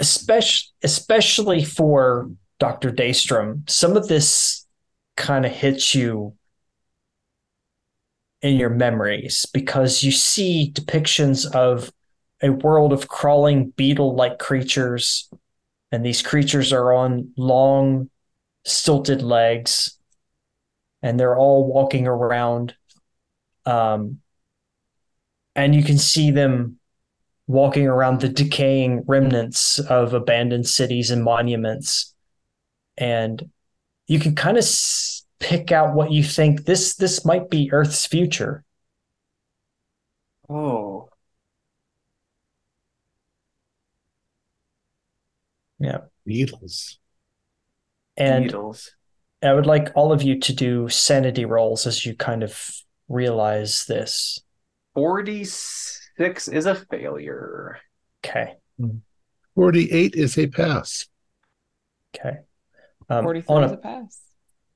especially 0.01 0.69
especially 0.83 1.65
for 1.65 2.31
Dr. 2.59 2.91
Daystrom, 2.91 3.69
some 3.69 3.97
of 3.97 4.09
this 4.09 4.67
kind 5.17 5.45
of 5.47 5.53
hits 5.53 5.95
you 5.95 6.35
in 8.43 8.57
your 8.57 8.71
memories 8.71 9.47
because 9.55 10.03
you 10.03 10.13
see 10.13 10.71
depictions 10.75 11.51
of 11.55 11.91
a 12.43 12.51
world 12.51 12.93
of 12.93 13.09
crawling 13.09 13.71
beetle-like 13.71 14.39
creatures 14.39 15.31
and 15.91 16.05
these 16.05 16.21
creatures 16.21 16.73
are 16.73 16.93
on 16.93 17.33
long 17.37 18.11
stilted 18.65 19.23
legs 19.23 19.99
and 21.03 21.19
they're 21.19 21.37
all 21.37 21.67
walking 21.73 22.07
around 22.07 22.75
um, 23.65 24.19
and 25.57 25.75
you 25.75 25.83
can 25.83 25.99
see 25.99 26.31
them 26.31 26.79
walking 27.47 27.87
around 27.87 28.21
the 28.21 28.29
decaying 28.29 29.05
remnants 29.07 29.79
of 29.79 30.15
abandoned 30.15 30.67
cities 30.67 31.11
and 31.11 31.23
monuments. 31.23 32.15
And 32.97 33.51
you 34.07 34.19
can 34.19 34.35
kind 34.35 34.57
of 34.57 34.65
s- 34.65 35.27
pick 35.41 35.73
out 35.73 35.95
what 35.95 36.11
you 36.13 36.23
think 36.23 36.65
this 36.65 36.95
this 36.97 37.25
might 37.25 37.51
be 37.51 37.73
earth's 37.73 38.07
future. 38.07 38.65
Oh, 40.49 41.09
yeah. 45.79 45.99
Beatles. 46.27 46.97
and 48.17 48.45
needles. 48.45 48.95
i 49.43 49.53
would 49.53 49.67
like 49.67 49.91
all 49.95 50.13
of 50.13 50.23
you 50.23 50.39
to 50.41 50.53
do 50.53 50.89
sanity 50.89 51.45
rolls 51.45 51.87
as 51.87 52.05
you 52.07 52.15
kind 52.15 52.43
of 52.43 52.71
realize 53.09 53.85
this 53.87 54.41
46 54.95 56.49
is 56.49 56.67
a 56.67 56.75
failure. 56.75 57.79
okay 58.25 58.55
48 59.55 60.15
is 60.15 60.39
a 60.39 60.47
pass. 60.47 61.07
okay 62.17 62.39
um, 63.09 63.25
43 63.25 63.55
on 63.55 63.65
is 63.65 63.71
a 63.73 63.75
a 63.75 63.79
pass. 63.79 64.21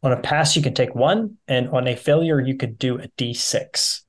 on 0.03 0.13
a 0.13 0.21
pass 0.21 0.57
you 0.57 0.63
can 0.63 0.75
take 0.75 0.95
one 0.95 1.37
and 1.47 1.69
on 1.71 1.89
a 1.89 1.97
failure 1.97 2.41
you 2.41 2.57
could 2.57 2.79
do 2.79 2.99
a 2.99 3.09
d6 3.17 4.03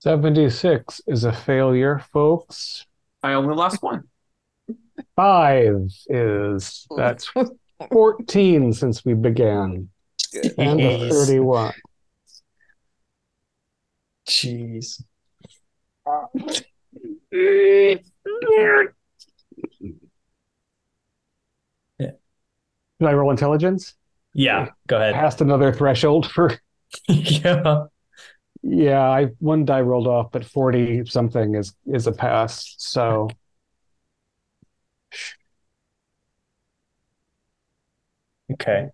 76 0.00 1.00
is 1.08 1.24
a 1.24 1.32
failure, 1.32 1.98
folks. 2.12 2.86
I 3.22 3.32
only 3.32 3.54
lost 3.54 3.82
one. 3.82 4.04
Five 5.16 5.88
is 6.08 6.86
that's 6.96 7.30
14 7.90 8.72
since 8.72 9.04
we 9.04 9.14
began. 9.14 9.88
And 10.56 10.80
a 10.80 11.10
31. 11.10 11.72
Jeez. 14.28 15.02
Yeah. 21.98 22.12
Did 23.00 23.08
I 23.08 23.12
roll 23.12 23.30
intelligence? 23.30 23.94
Yeah, 24.34 24.70
go 24.86 24.96
ahead. 24.96 25.14
Past 25.14 25.40
another 25.40 25.72
threshold 25.72 26.30
for 26.30 26.58
yeah. 27.08 27.84
yeah, 28.62 29.02
I 29.08 29.26
one 29.38 29.64
die 29.64 29.80
rolled 29.82 30.06
off, 30.06 30.32
but 30.32 30.44
40 30.44 31.04
something 31.06 31.54
is 31.54 31.74
is 31.86 32.06
a 32.06 32.12
pass. 32.12 32.74
So 32.78 33.28
Okay. 38.52 38.88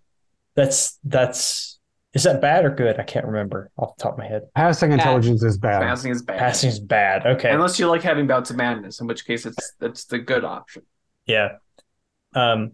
That's 0.55 0.99
that's 1.05 1.81
is 2.15 2.23
that 2.23 2.41
bad 2.41 2.65
or 2.65 2.71
good? 2.71 2.99
I 2.99 3.03
can't 3.03 3.27
remember 3.27 3.71
off 3.77 3.97
the 3.97 4.03
top 4.05 4.13
of 4.15 4.19
my 4.19 4.27
head. 4.27 4.43
Passing 4.55 4.93
intelligence 4.93 5.43
is 5.43 5.59
bad. 5.59 5.83
Passing 5.83 6.13
is 6.13 6.23
bad. 6.23 6.39
Passing 6.39 6.71
is 6.71 6.79
bad. 6.81 7.27
Okay. 7.27 7.51
Unless 7.51 7.79
you 7.79 7.89
like 7.89 8.03
having 8.03 8.27
bouts 8.27 8.51
of 8.51 8.57
madness, 8.57 9.01
in 9.01 9.07
which 9.07 9.27
case 9.27 9.47
it's 9.47 9.73
it's 9.81 10.05
the 10.05 10.19
good 10.19 10.45
option. 10.45 10.83
Yeah. 11.27 11.57
Um 12.35 12.73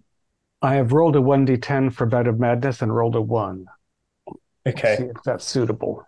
I 0.62 0.74
have 0.74 0.93
rolled 0.93 1.16
a 1.16 1.20
1d10 1.20 1.93
for 1.95 2.05
bout 2.07 2.26
of 2.26 2.38
madness 2.38 2.82
and 2.82 2.95
rolled 2.95 3.16
a 3.16 3.20
1. 3.22 3.64
okay. 4.68 4.97
See 4.99 5.05
if 5.05 5.16
that's 5.24 5.45
suitable. 5.45 6.05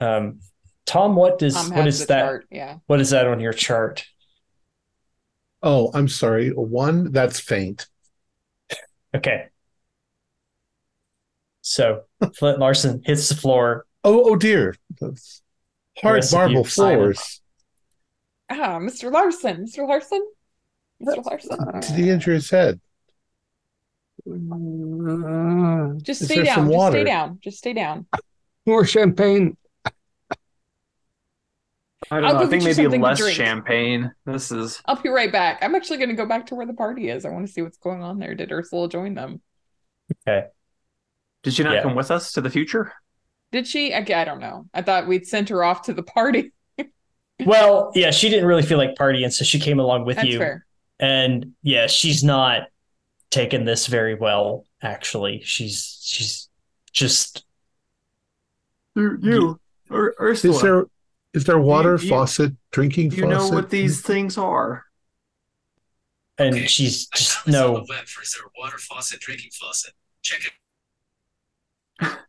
Um 0.00 0.40
Tom, 0.86 1.16
what 1.16 1.38
does 1.38 1.54
Tom 1.54 1.70
what 1.70 1.84
has 1.86 1.94
is 1.94 2.00
the 2.02 2.06
that? 2.14 2.22
chart, 2.22 2.46
Yeah. 2.50 2.76
What 2.86 3.00
is 3.00 3.10
that 3.10 3.26
on 3.26 3.40
your 3.40 3.52
chart? 3.52 4.04
Oh, 5.62 5.90
I'm 5.94 6.08
sorry. 6.08 6.50
One, 6.50 7.10
that's 7.10 7.40
faint. 7.40 7.86
Okay. 9.14 9.46
So 11.66 12.02
Flint 12.36 12.58
Larson 12.58 13.00
hits 13.06 13.30
the 13.30 13.34
floor. 13.34 13.86
Oh, 14.04 14.32
oh 14.32 14.36
dear. 14.36 14.76
That's 15.00 15.40
hard 15.96 16.16
rest 16.16 16.34
marble 16.34 16.56
you, 16.56 16.64
floors. 16.64 17.40
Ah, 18.50 18.78
Mr. 18.78 19.10
Larson. 19.10 19.64
Mr. 19.64 19.88
Larson? 19.88 20.22
Mr. 21.02 21.24
Larson. 21.24 21.80
Did 21.80 22.04
he 22.04 22.10
injure 22.10 22.34
his 22.34 22.50
head? 22.50 22.82
Just 26.02 26.20
Is 26.20 26.28
stay 26.28 26.42
down. 26.42 26.66
Just 26.66 26.68
water? 26.68 26.98
stay 26.98 27.04
down. 27.04 27.38
Just 27.40 27.58
stay 27.58 27.72
down. 27.72 28.06
more 28.66 28.84
champagne. 28.84 29.56
I 32.10 32.20
don't 32.20 32.24
I'll 32.26 32.34
know. 32.34 32.40
I 32.40 32.46
think 32.46 32.64
maybe 32.64 32.98
less 32.98 33.26
champagne. 33.30 34.12
This 34.26 34.52
is 34.52 34.82
I'll 34.84 35.00
be 35.00 35.08
right 35.08 35.32
back. 35.32 35.60
I'm 35.62 35.74
actually 35.74 35.96
going 35.96 36.10
to 36.10 36.14
go 36.14 36.26
back 36.26 36.44
to 36.48 36.54
where 36.54 36.66
the 36.66 36.74
party 36.74 37.08
is. 37.08 37.24
I 37.24 37.30
want 37.30 37.46
to 37.46 37.52
see 37.52 37.62
what's 37.62 37.78
going 37.78 38.02
on 38.02 38.18
there. 38.18 38.34
Did 38.34 38.52
Ursula 38.52 38.90
join 38.90 39.14
them? 39.14 39.40
Okay. 40.28 40.48
Did 41.44 41.54
she 41.54 41.62
not 41.62 41.74
Yeah. 41.74 41.82
come 41.82 41.94
with 41.94 42.10
us 42.10 42.32
to 42.32 42.40
the 42.40 42.50
future? 42.50 42.92
Did 43.52 43.66
she? 43.68 43.94
I, 43.94 43.98
I 43.98 44.24
don't 44.24 44.40
know. 44.40 44.66
I 44.74 44.82
thought 44.82 45.06
we'd 45.06 45.26
sent 45.28 45.48
her 45.50 45.62
off 45.62 45.82
to 45.82 45.94
the 45.94 46.02
party. 46.02 46.52
Well, 47.44 47.90
yeah, 47.96 48.12
she 48.12 48.28
didn't 48.28 48.46
really 48.46 48.62
feel 48.62 48.78
like 48.78 48.94
partying, 48.94 49.30
so 49.32 49.44
she 49.44 49.58
came 49.58 49.80
along 49.80 50.04
with 50.04 50.16
That's 50.18 50.28
you. 50.28 50.38
fair. 50.38 50.64
And 51.00 51.54
yeah, 51.62 51.88
she's 51.88 52.22
not 52.22 52.68
taken 53.30 53.64
this 53.64 53.88
very 53.88 54.14
well, 54.14 54.64
actually. 54.80 55.42
She's 55.44 55.98
she's 56.00 56.48
just 56.92 57.44
You, 58.94 59.58
or 59.90 60.14
Ursula. 60.20 60.54
Is 60.54 60.62
there 60.62 60.84
is 61.34 61.44
there 61.44 61.58
water 61.58 61.98
you- 62.00 62.08
faucet 62.08 62.52
drinking 62.70 63.10
faucet. 63.10 63.24
you 63.24 63.28
know 63.30 63.48
what 63.48 63.68
these 63.68 64.00
things 64.00 64.38
are. 64.38 64.84
and 66.38 66.54
Okay, 66.54 66.66
she's 66.68 67.06
just 67.08 67.32
found 67.38 67.52
no 67.52 67.72
web 67.88 68.06
for 68.06 68.22
is 68.22 68.32
there 68.38 68.46
a 68.46 68.60
water 68.60 68.78
faucet, 68.78 69.18
drinking 69.20 69.50
faucet? 69.60 69.92
Check 70.22 70.44
it. 70.44 70.52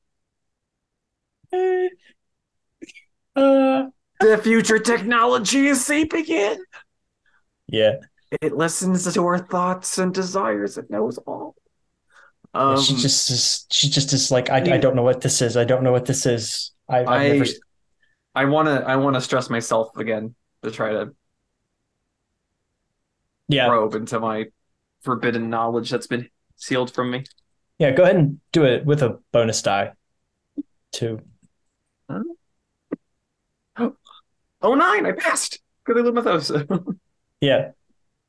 uh 3.35 3.85
The 4.19 4.37
future 4.37 4.79
technology 4.79 5.67
is 5.67 5.85
seeping 5.85 6.25
in. 6.25 6.57
yeah. 7.67 7.95
It 8.41 8.53
listens 8.55 9.11
to 9.13 9.25
our 9.25 9.39
thoughts 9.39 9.97
and 9.97 10.13
desires. 10.13 10.77
It 10.77 10.89
knows 10.89 11.17
all. 11.19 11.55
Yeah, 12.67 12.77
Um, 12.77 12.77
she 12.77 12.95
just 12.95 13.29
is 13.29 13.65
she 13.69 13.89
just 13.89 14.13
is 14.13 14.31
like 14.31 14.49
I, 14.49 14.57
I 14.75 14.77
don't 14.77 14.95
know 14.95 15.03
what 15.03 15.21
this 15.21 15.41
is. 15.41 15.57
I 15.57 15.63
don't 15.65 15.83
know 15.83 15.91
what 15.91 16.05
this 16.05 16.25
is. 16.25 16.71
I 16.89 17.05
I've 17.05 17.07
I, 17.07 17.27
never 17.27 17.45
I 18.35 18.45
want 18.45 18.67
to. 18.67 18.85
I 18.87 18.95
want 18.97 19.15
to 19.15 19.21
stress 19.21 19.49
myself 19.49 19.95
again 19.97 20.35
to 20.63 20.71
try 20.71 20.91
to 20.91 21.15
yeah. 23.47 23.67
probe 23.67 23.95
into 23.95 24.19
my 24.19 24.45
forbidden 25.03 25.49
knowledge 25.49 25.89
that's 25.89 26.07
been 26.07 26.29
sealed 26.55 26.93
from 26.93 27.11
me. 27.11 27.23
Yeah, 27.77 27.91
go 27.91 28.03
ahead 28.03 28.15
and 28.15 28.39
do 28.51 28.63
it 28.63 28.85
with 28.85 29.01
a 29.03 29.19
bonus 29.31 29.61
die. 29.61 29.93
Two. 30.91 31.21
Oh 34.61 34.73
nine! 34.73 35.05
I 35.05 35.11
passed. 35.11 35.59
Good 35.83 36.13
Mythos. 36.13 36.51
Yeah. 37.41 37.71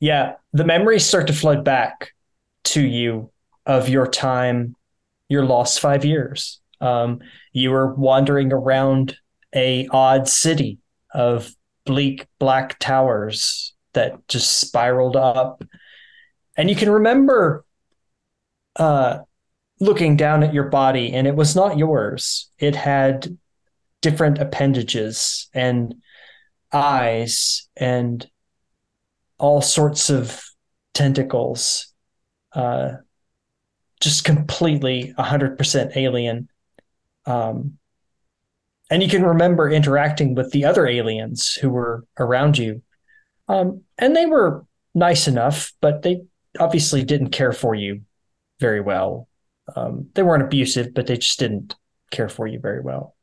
Yeah. 0.00 0.34
The 0.52 0.64
memories 0.64 1.06
start 1.06 1.28
to 1.28 1.32
flood 1.32 1.64
back 1.64 2.12
to 2.64 2.82
you 2.82 3.30
of 3.64 3.88
your 3.88 4.06
time, 4.06 4.74
your 5.28 5.44
lost 5.46 5.80
five 5.80 6.04
years. 6.04 6.60
Um, 6.80 7.20
you 7.52 7.70
were 7.70 7.94
wandering 7.94 8.52
around 8.52 9.16
a 9.54 9.88
odd 9.90 10.28
city 10.28 10.78
of 11.14 11.54
bleak 11.86 12.26
black 12.38 12.78
towers 12.78 13.72
that 13.94 14.26
just 14.28 14.58
spiraled 14.60 15.16
up. 15.16 15.62
And 16.58 16.68
you 16.68 16.76
can 16.76 16.90
remember 16.90 17.64
uh, 18.74 19.20
looking 19.80 20.16
down 20.16 20.42
at 20.42 20.54
your 20.54 20.68
body, 20.68 21.12
and 21.12 21.26
it 21.26 21.36
was 21.36 21.54
not 21.54 21.78
yours. 21.78 22.50
It 22.58 22.74
had 22.74 23.36
different 24.00 24.38
appendages 24.38 25.48
and 25.52 25.94
eyes 26.72 27.68
and 27.76 28.26
all 29.38 29.60
sorts 29.60 30.10
of 30.10 30.42
tentacles, 30.94 31.92
uh, 32.52 32.92
just 34.00 34.24
completely 34.24 35.12
100% 35.18 35.96
alien. 35.96 36.48
Um, 37.26 37.78
and 38.90 39.02
you 39.02 39.08
can 39.08 39.24
remember 39.24 39.68
interacting 39.68 40.34
with 40.34 40.52
the 40.52 40.64
other 40.64 40.86
aliens 40.86 41.54
who 41.54 41.70
were 41.70 42.04
around 42.18 42.56
you. 42.56 42.82
Um, 43.48 43.82
and 43.98 44.14
they 44.14 44.26
were 44.26 44.64
nice 44.94 45.28
enough, 45.28 45.72
but 45.80 46.02
they 46.02 46.22
obviously 46.58 47.04
didn't 47.04 47.30
care 47.30 47.52
for 47.52 47.74
you 47.74 48.02
very 48.60 48.80
well. 48.80 49.28
Um, 49.74 50.10
they 50.14 50.22
weren't 50.22 50.42
abusive, 50.44 50.94
but 50.94 51.06
they 51.06 51.16
just 51.16 51.38
didn't 51.38 51.74
care 52.10 52.28
for 52.28 52.46
you 52.46 52.60
very 52.60 52.80
well. 52.80 53.16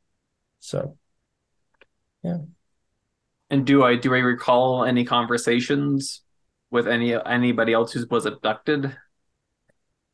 So, 0.60 0.96
yeah. 2.22 2.38
and 3.50 3.66
do 3.66 3.82
I 3.84 3.96
do 3.96 4.14
I 4.14 4.18
recall 4.18 4.84
any 4.84 5.04
conversations 5.04 6.22
with 6.70 6.86
any 6.88 7.14
anybody 7.14 7.72
else 7.72 7.92
who 7.92 8.04
was 8.10 8.26
abducted? 8.26 8.96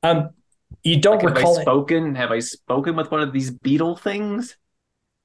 um, 0.02 0.30
you 0.82 1.00
don't 1.00 1.22
Like, 1.22 1.28
have 1.28 1.36
recall 1.36 1.58
I 1.58 1.62
it. 1.62 1.64
spoken? 1.64 2.14
Have 2.14 2.30
I 2.30 2.38
spoken 2.40 2.96
with 2.96 3.10
one 3.10 3.20
of 3.22 3.32
these 3.32 3.50
beetle 3.50 3.96
things? 3.96 4.56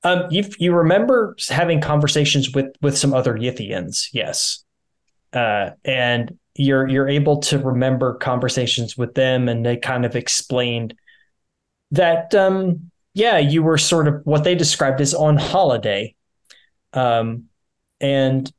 Um, 0.03 0.27
you 0.29 0.43
you 0.59 0.73
remember 0.73 1.35
having 1.49 1.81
conversations 1.81 2.51
with 2.53 2.75
with 2.81 2.97
some 2.97 3.13
other 3.13 3.33
Yithians, 3.33 4.09
yes, 4.13 4.63
uh, 5.33 5.71
and 5.83 6.37
you're 6.55 6.87
you're 6.87 7.07
able 7.07 7.37
to 7.41 7.59
remember 7.59 8.15
conversations 8.15 8.97
with 8.97 9.13
them, 9.13 9.49
and 9.49 9.65
they 9.65 9.77
kind 9.77 10.05
of 10.05 10.15
explained 10.15 10.95
that 11.91 12.33
um, 12.33 12.91
yeah, 13.13 13.37
you 13.37 13.63
were 13.63 13.77
sort 13.77 14.07
of 14.07 14.21
what 14.25 14.43
they 14.43 14.55
described 14.55 15.01
as 15.01 15.13
on 15.13 15.37
holiday, 15.37 16.15
um, 16.93 17.45
and 17.99 18.51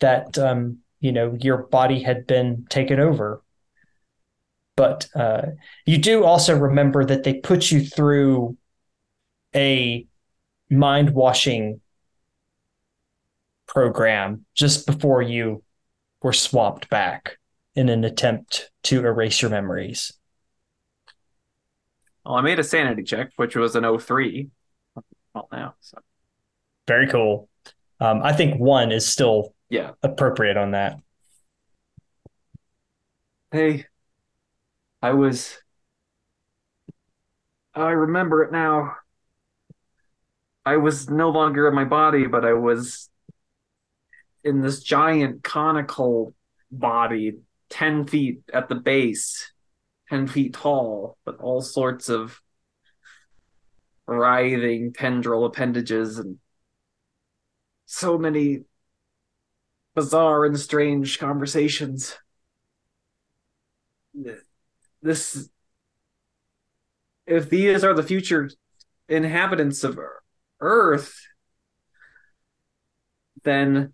that 0.00 0.38
um, 0.38 0.78
you 1.00 1.12
know 1.12 1.36
your 1.40 1.58
body 1.58 2.02
had 2.02 2.26
been 2.26 2.66
taken 2.68 2.98
over. 2.98 3.42
But 4.76 5.08
uh, 5.14 5.42
you 5.86 5.98
do 5.98 6.24
also 6.24 6.56
remember 6.56 7.04
that 7.04 7.24
they 7.24 7.34
put 7.34 7.70
you 7.70 7.80
through 7.84 8.56
a 9.54 10.06
mind 10.70 11.10
washing 11.10 11.80
program 13.66 14.44
just 14.54 14.86
before 14.86 15.20
you 15.20 15.62
were 16.22 16.32
swapped 16.32 16.88
back 16.88 17.38
in 17.74 17.88
an 17.88 18.04
attempt 18.04 18.70
to 18.84 19.04
erase 19.04 19.40
your 19.42 19.50
memories. 19.50 20.12
Well, 22.24 22.34
I 22.34 22.40
made 22.42 22.58
a 22.58 22.64
sanity 22.64 23.02
check, 23.02 23.30
which 23.36 23.56
was 23.56 23.76
an 23.76 23.98
03. 23.98 24.50
Well, 25.34 25.48
now, 25.52 25.74
so 25.80 25.98
Very 26.86 27.06
cool. 27.08 27.48
Um, 28.00 28.22
I 28.22 28.32
think 28.32 28.58
one 28.60 28.92
is 28.92 29.06
still 29.10 29.54
yeah. 29.70 29.92
appropriate 30.02 30.56
on 30.56 30.72
that. 30.72 30.98
Hey, 33.50 33.86
I 35.02 35.12
was. 35.12 35.58
I 37.74 37.90
remember 37.90 38.42
it 38.42 38.52
now. 38.52 38.96
I 40.66 40.76
was 40.76 41.08
no 41.08 41.30
longer 41.30 41.66
in 41.68 41.74
my 41.74 41.84
body, 41.84 42.26
but 42.26 42.44
I 42.44 42.52
was 42.52 43.08
in 44.44 44.60
this 44.60 44.82
giant 44.82 45.42
conical 45.42 46.34
body, 46.70 47.38
10 47.70 48.06
feet 48.06 48.42
at 48.52 48.68
the 48.68 48.74
base, 48.74 49.52
10 50.10 50.26
feet 50.26 50.54
tall, 50.54 51.18
with 51.24 51.36
all 51.40 51.60
sorts 51.60 52.08
of 52.08 52.40
writhing 54.06 54.92
tendril 54.92 55.44
appendages 55.44 56.18
and 56.18 56.38
so 57.84 58.16
many 58.18 58.60
bizarre 59.94 60.44
and 60.44 60.58
strange 60.58 61.18
conversations. 61.18 62.16
This 65.02 65.48
if 67.26 67.50
these 67.50 67.84
are 67.84 67.94
the 67.94 68.02
future 68.02 68.50
inhabitants 69.08 69.84
of 69.84 69.98
earth 70.60 71.26
then 73.42 73.92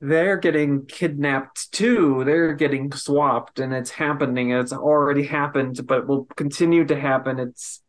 they're 0.00 0.36
getting 0.36 0.86
kidnapped 0.86 1.72
too. 1.72 2.22
They're 2.24 2.54
getting 2.54 2.92
swapped, 2.92 3.58
and 3.58 3.72
it's 3.72 3.90
happening. 3.90 4.50
It's 4.50 4.72
already 4.72 5.24
happened, 5.24 5.86
but 5.86 6.06
will 6.06 6.26
continue 6.36 6.84
to 6.84 6.98
happen. 6.98 7.38
It's 7.38 7.82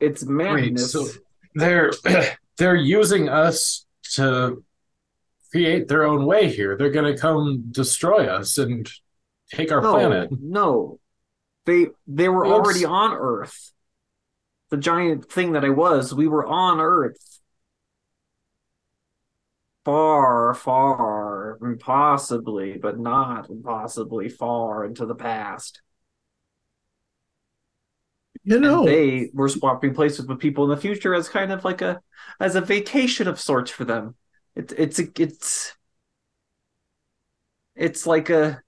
it's 0.00 0.24
Wait, 0.24 0.32
madness. 0.32 0.92
so 0.92 1.06
they're 1.54 1.92
they're 2.58 2.76
using 2.76 3.28
us 3.28 3.86
to 4.14 4.64
create 5.50 5.88
their 5.88 6.04
own 6.04 6.26
way 6.26 6.48
here. 6.50 6.76
They're 6.76 6.90
going 6.90 7.12
to 7.12 7.20
come 7.20 7.64
destroy 7.70 8.26
us 8.26 8.58
and 8.58 8.88
take 9.50 9.72
our 9.72 9.80
no, 9.80 9.92
planet. 9.92 10.30
no, 10.40 10.98
they 11.66 11.86
they 12.06 12.28
were 12.28 12.44
Oops. 12.44 12.52
already 12.52 12.84
on 12.84 13.12
Earth. 13.12 13.72
The 14.70 14.76
giant 14.76 15.30
thing 15.30 15.52
that 15.52 15.64
I 15.64 15.70
was, 15.70 16.12
we 16.12 16.26
were 16.26 16.46
on 16.46 16.80
Earth. 16.80 17.37
Far, 19.88 20.52
far, 20.52 21.56
impossibly, 21.62 22.76
but 22.76 22.98
not 22.98 23.48
impossibly 23.48 24.28
far 24.28 24.84
into 24.84 25.06
the 25.06 25.14
past. 25.14 25.80
You 28.44 28.60
know, 28.60 28.80
and 28.80 28.88
they 28.88 29.30
were 29.32 29.48
swapping 29.48 29.94
places 29.94 30.26
with 30.26 30.40
people 30.40 30.64
in 30.64 30.70
the 30.70 30.76
future 30.76 31.14
as 31.14 31.30
kind 31.30 31.50
of 31.50 31.64
like 31.64 31.80
a 31.80 32.02
as 32.38 32.54
a 32.54 32.60
vacation 32.60 33.28
of 33.28 33.40
sorts 33.40 33.70
for 33.70 33.86
them. 33.86 34.14
It's 34.54 34.74
it's 34.74 34.98
it's 34.98 35.74
it's 37.74 38.06
like 38.06 38.28
a 38.28 38.60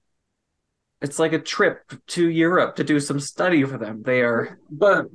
it's 1.03 1.19
like 1.19 1.33
a 1.33 1.39
trip 1.39 1.83
to 2.07 2.29
Europe 2.31 2.77
to 2.77 2.83
do 2.83 2.99
some 2.99 3.19
study 3.19 3.63
for 3.63 3.77
them. 3.77 4.01
They 4.01 4.23
are 4.23 4.57
But 4.71 5.05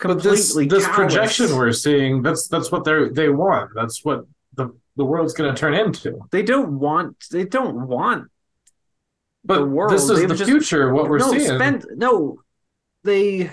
but 0.00 0.22
this 0.22 0.52
completely 0.52 0.78
this 0.78 0.86
projection 0.86 1.56
we're 1.56 1.72
seeing 1.72 2.22
that's 2.22 2.46
that's 2.46 2.70
what 2.70 2.84
they 2.84 3.08
they 3.08 3.30
want. 3.30 3.72
That's 3.74 4.04
what 4.04 4.26
the 4.54 4.70
the 4.96 5.04
world's 5.04 5.34
going 5.34 5.54
to 5.54 5.58
turn 5.58 5.74
into. 5.74 6.20
They 6.30 6.42
don't 6.42 6.78
want 6.78 7.26
they 7.30 7.44
don't 7.44 7.86
want 7.86 8.30
But 9.44 9.58
the 9.60 9.66
world. 9.66 9.92
this 9.92 10.08
is 10.08 10.20
They 10.20 10.26
the 10.26 10.34
just- 10.34 10.50
future. 10.50 10.92
What 10.92 11.08
we're 11.08 11.18
no, 11.18 11.30
seeing. 11.32 11.46
Spend, 11.46 11.86
no, 11.96 12.38
they. 13.04 13.52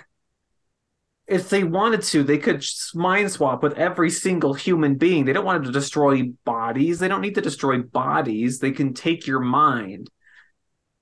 If 1.25 1.49
they 1.49 1.63
wanted 1.63 2.01
to, 2.03 2.21
they 2.23 2.37
could 2.37 2.65
mind 2.93 3.31
swap 3.31 3.63
with 3.63 3.73
every 3.77 4.09
single 4.09 4.53
human 4.53 4.95
being. 4.95 5.23
They 5.23 5.31
don't 5.31 5.45
want 5.45 5.63
to 5.63 5.71
destroy 5.71 6.23
bodies. 6.43 6.99
They 6.99 7.07
don't 7.07 7.21
need 7.21 7.35
to 7.35 7.41
destroy 7.41 7.81
bodies. 7.81 8.59
They 8.59 8.71
can 8.71 8.93
take 8.93 9.25
your 9.25 9.39
mind. 9.39 10.09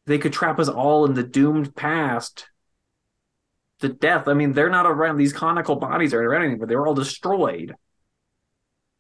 They 0.05 0.19
could 0.19 0.31
trap 0.31 0.59
us 0.59 0.69
all 0.69 1.05
in 1.05 1.15
the 1.15 1.23
doomed 1.23 1.75
past. 1.75 2.47
The 3.79 3.89
death. 3.89 4.27
I 4.27 4.33
mean, 4.35 4.53
they're 4.53 4.69
not 4.69 4.85
around. 4.85 5.17
These 5.17 5.33
conical 5.33 5.77
bodies 5.77 6.13
aren't 6.13 6.27
around 6.27 6.43
anymore. 6.45 6.67
They're 6.67 6.85
all 6.85 6.93
destroyed. 6.93 7.73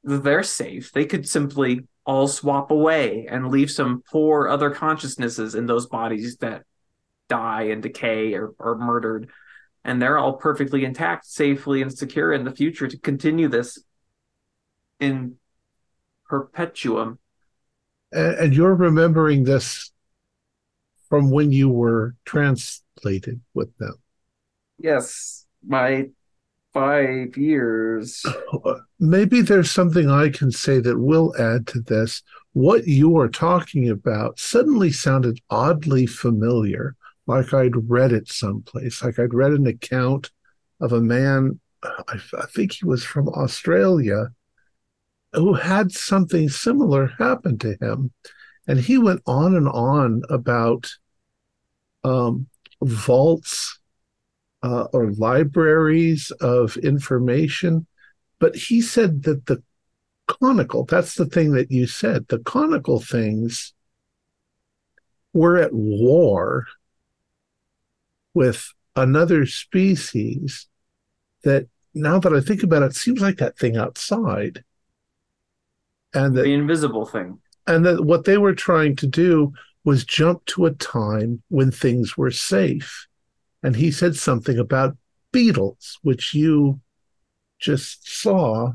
They're 0.03 0.43
safe. 0.43 0.91
They 0.91 1.05
could 1.05 1.27
simply 1.27 1.87
all 2.05 2.27
swap 2.27 2.71
away 2.71 3.27
and 3.29 3.49
leave 3.49 3.69
some 3.69 4.03
poor 4.09 4.47
other 4.47 4.71
consciousnesses 4.71 5.55
in 5.55 5.67
those 5.67 5.85
bodies 5.85 6.37
that 6.37 6.63
die 7.29 7.63
and 7.63 7.81
decay 7.81 8.33
or 8.33 8.53
are 8.59 8.75
murdered 8.75 9.29
and 9.83 10.01
they're 10.01 10.17
all 10.17 10.33
perfectly 10.33 10.83
intact 10.83 11.25
safely 11.25 11.81
and 11.81 11.97
secure 11.97 12.33
in 12.33 12.43
the 12.43 12.51
future 12.51 12.87
to 12.87 12.99
continue 12.99 13.47
this 13.47 13.81
in 14.99 15.35
perpetuum 16.25 17.19
and, 18.11 18.53
you're 18.53 18.75
remembering 18.75 19.45
this 19.45 19.91
from 21.07 21.31
when 21.31 21.53
you 21.53 21.69
were 21.69 22.15
translated 22.25 23.39
with 23.53 23.75
them. 23.77 23.95
yes 24.77 25.45
my 25.65 26.09
five 26.73 27.35
years 27.37 28.25
Maybe 28.99 29.41
there's 29.41 29.71
something 29.71 30.11
I 30.11 30.29
can 30.29 30.51
say 30.51 30.79
that 30.79 30.99
will 30.99 31.33
add 31.39 31.65
to 31.67 31.79
this. 31.81 32.21
What 32.53 32.87
you 32.87 33.17
are 33.17 33.27
talking 33.27 33.89
about 33.89 34.39
suddenly 34.39 34.91
sounded 34.91 35.39
oddly 35.49 36.05
familiar, 36.05 36.95
like 37.25 37.51
I'd 37.51 37.89
read 37.89 38.11
it 38.11 38.27
someplace, 38.27 39.03
like 39.03 39.17
I'd 39.17 39.33
read 39.33 39.53
an 39.53 39.65
account 39.65 40.29
of 40.79 40.93
a 40.93 41.01
man, 41.01 41.59
I, 41.83 42.19
I 42.37 42.45
think 42.45 42.73
he 42.73 42.85
was 42.85 43.03
from 43.03 43.27
Australia, 43.29 44.29
who 45.33 45.55
had 45.55 45.91
something 45.91 46.47
similar 46.49 47.07
happen 47.17 47.57
to 47.59 47.75
him. 47.81 48.11
And 48.67 48.79
he 48.79 48.99
went 48.99 49.21
on 49.25 49.55
and 49.55 49.67
on 49.67 50.21
about 50.29 50.91
um, 52.03 52.47
vaults 52.83 53.79
uh, 54.63 54.83
or 54.93 55.11
libraries 55.11 56.31
of 56.41 56.77
information. 56.77 57.87
But 58.39 58.55
he 58.55 58.81
said 58.81 59.23
that 59.23 59.45
the 59.45 59.61
conical, 60.27 60.85
that's 60.85 61.15
the 61.15 61.25
thing 61.25 61.51
that 61.53 61.71
you 61.71 61.87
said, 61.87 62.27
the 62.27 62.39
conical 62.39 62.99
things 62.99 63.73
were 65.33 65.57
at 65.57 65.73
war 65.73 66.65
with 68.33 68.71
another 68.95 69.45
species 69.45 70.67
that 71.43 71.67
now 71.93 72.19
that 72.19 72.33
I 72.33 72.39
think 72.39 72.63
about 72.63 72.83
it, 72.83 72.95
seems 72.95 73.21
like 73.21 73.37
that 73.37 73.57
thing 73.57 73.77
outside. 73.77 74.63
And 76.13 76.35
that 76.35 76.43
the 76.43 76.53
invisible 76.53 77.05
thing 77.05 77.39
and 77.67 77.85
that 77.85 78.05
what 78.05 78.25
they 78.25 78.37
were 78.37 78.55
trying 78.55 78.95
to 78.97 79.07
do 79.07 79.53
was 79.83 80.05
jump 80.05 80.45
to 80.45 80.65
a 80.65 80.71
time 80.71 81.41
when 81.49 81.71
things 81.71 82.17
were 82.17 82.31
safe. 82.31 83.07
And 83.63 83.75
he 83.75 83.91
said 83.91 84.15
something 84.15 84.57
about 84.57 84.97
beetles, 85.31 85.99
which 86.01 86.33
you 86.33 86.81
just 87.59 88.07
saw. 88.07 88.73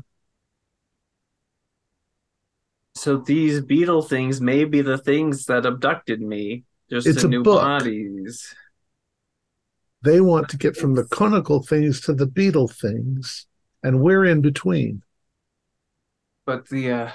so 2.95 3.17
these 3.17 3.61
beetle 3.61 4.01
things 4.01 4.41
may 4.41 4.65
be 4.65 4.81
the 4.81 4.97
things 4.97 5.45
that 5.45 5.65
abducted 5.67 6.19
me 6.19 6.63
just 6.89 7.07
It's 7.07 7.23
new 7.23 7.43
book. 7.43 7.61
bodies 7.61 8.55
They 10.03 10.19
want 10.19 10.49
to 10.49 10.57
get 10.57 10.75
from 10.75 10.95
the 10.95 11.03
conical 11.03 11.61
things 11.61 12.01
to 12.01 12.13
the 12.13 12.25
beetle 12.25 12.67
things, 12.67 13.45
and 13.83 14.01
we're 14.01 14.25
in 14.25 14.41
between. 14.41 15.03
but 16.45 16.69
the 16.69 16.91
uh 16.91 17.11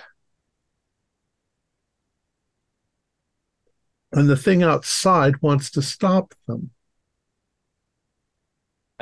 And 4.12 4.28
the 4.28 4.36
thing 4.36 4.62
outside 4.62 5.40
wants 5.40 5.70
to 5.70 5.82
stop 5.82 6.34
them. 6.46 6.70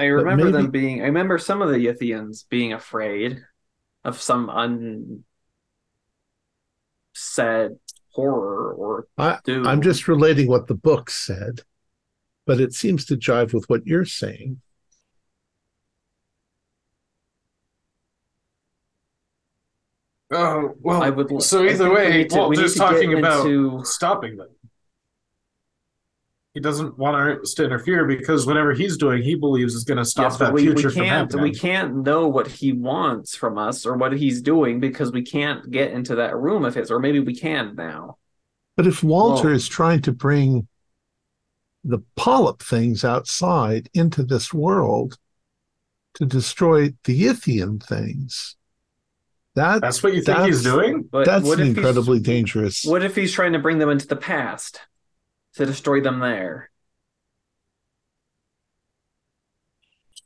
I 0.00 0.04
remember 0.06 0.50
them 0.50 0.70
being. 0.70 1.02
I 1.02 1.04
remember 1.04 1.36
some 1.36 1.60
of 1.60 1.68
the 1.68 1.76
Yithians 1.76 2.48
being 2.48 2.72
afraid 2.72 3.42
of 4.02 4.18
some 4.18 4.48
unsaid 4.48 5.22
horror 8.12 8.72
or 8.72 9.08
I, 9.18 9.38
doom. 9.44 9.66
I'm 9.66 9.82
just 9.82 10.08
relating 10.08 10.48
what 10.48 10.68
the 10.68 10.74
book 10.74 11.10
said, 11.10 11.60
but 12.46 12.62
it 12.62 12.72
seems 12.72 13.04
to 13.06 13.16
jive 13.18 13.52
with 13.52 13.68
what 13.68 13.86
you're 13.86 14.06
saying. 14.06 14.62
Oh 20.32 20.74
well. 20.80 21.02
I 21.02 21.10
would. 21.10 21.42
so 21.42 21.64
either 21.64 21.76
think 21.86 21.88
we 21.90 21.94
way, 21.94 22.04
to- 22.04 22.10
we 22.10 22.16
need 22.22 22.58
Walter's 22.62 22.72
to 22.74 22.78
talking 22.78 23.18
about 23.18 23.46
into- 23.46 23.84
stopping 23.84 24.36
them. 24.36 24.48
He 26.60 26.62
doesn't 26.62 26.98
want 26.98 27.40
us 27.40 27.54
to 27.54 27.64
interfere 27.64 28.04
because 28.04 28.46
whatever 28.46 28.74
he's 28.74 28.98
doing, 28.98 29.22
he 29.22 29.34
believes 29.34 29.74
is 29.74 29.84
going 29.84 29.96
to 29.96 30.04
stop 30.04 30.32
Yes, 30.32 30.38
that 30.40 30.52
we, 30.52 30.68
we 30.68 30.74
future 30.74 30.90
from 30.90 31.04
can't. 31.04 31.08
happening. 31.32 31.42
We 31.42 31.54
can't 31.54 31.96
know 32.04 32.28
what 32.28 32.48
he 32.48 32.74
wants 32.74 33.34
from 33.34 33.56
us 33.56 33.86
or 33.86 33.96
what 33.96 34.12
he's 34.12 34.42
doing 34.42 34.78
because 34.78 35.10
we 35.10 35.22
can't 35.22 35.70
get 35.70 35.90
into 35.92 36.16
that 36.16 36.36
room 36.36 36.66
of 36.66 36.74
his, 36.74 36.90
or 36.90 36.98
maybe 36.98 37.18
we 37.18 37.34
can 37.34 37.76
now. 37.76 38.18
But 38.76 38.86
if 38.86 39.02
Walter 39.02 39.48
Whoa. 39.48 39.54
is 39.54 39.68
trying 39.68 40.02
to 40.02 40.12
bring 40.12 40.68
the 41.82 42.00
polyp 42.14 42.60
things 42.60 43.02
outside 43.02 43.88
into 43.94 44.22
this 44.22 44.52
world 44.52 45.16
to 46.16 46.26
destroy 46.26 46.92
the 47.04 47.22
Yithian 47.22 47.82
things, 47.82 48.56
that 49.54 49.80
That's 49.80 50.02
what 50.02 50.12
you 50.12 50.20
think 50.20 50.40
he's 50.40 50.62
doing? 50.62 51.08
But 51.10 51.24
that's 51.24 51.46
what 51.46 51.58
if 51.58 51.68
incredibly 51.68 52.20
dangerous. 52.20 52.84
What 52.84 53.02
if 53.02 53.16
he's 53.16 53.32
trying 53.32 53.54
to 53.54 53.58
bring 53.58 53.78
them 53.78 53.88
into 53.88 54.06
the 54.06 54.16
past 54.16 54.80
to 55.54 55.66
destroy 55.66 56.00
them 56.00 56.20
there? 56.20 56.70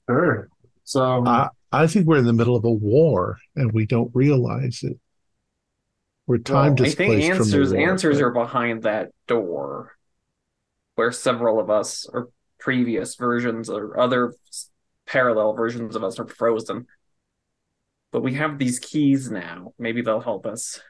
Sure. 0.09 0.49
So 0.85 1.03
um, 1.03 1.29
I, 1.29 1.49
I 1.73 1.87
think 1.87 2.07
we're 2.07 2.19
in 2.19 2.27
the 2.27 2.33
middle 2.33 2.57
of 2.57 2.65
a 2.65 2.71
war 2.71 3.39
and 3.57 3.73
we 3.73 3.87
don't 3.87 4.11
realize 4.15 4.81
it. 4.83 4.99
We're 6.27 6.39
time 6.39 6.55
Well, 6.75 6.83
I 6.85 6.85
displaced 6.87 6.97
think 6.97 7.35
from 7.35 7.43
answers 7.43 7.71
the 7.71 7.77
war. 7.79 7.91
answers 7.91 8.17
but- 8.19 8.25
are 8.25 8.31
behind 8.33 8.83
that 8.83 9.11
door, 9.27 9.97
where 10.95 11.13
several 11.13 11.59
of 11.61 11.71
us 11.71 12.07
or 12.11 12.29
previous 12.59 13.17
versions 13.17 13.69
or 13.69 13.99
other 13.99 14.35
parallel 15.07 15.53
versions 15.55 15.97
of 15.97 16.05
us 16.05 16.19
are 16.19 16.27
frozen. 16.27 16.87
But 18.11 18.23
we 18.23 18.35
have 18.35 18.59
these 18.59 18.79
keys 18.79 19.31
now. 19.31 19.75
Maybe 19.79 20.01
they'll 20.01 20.21
help 20.21 20.47
us. 20.47 20.81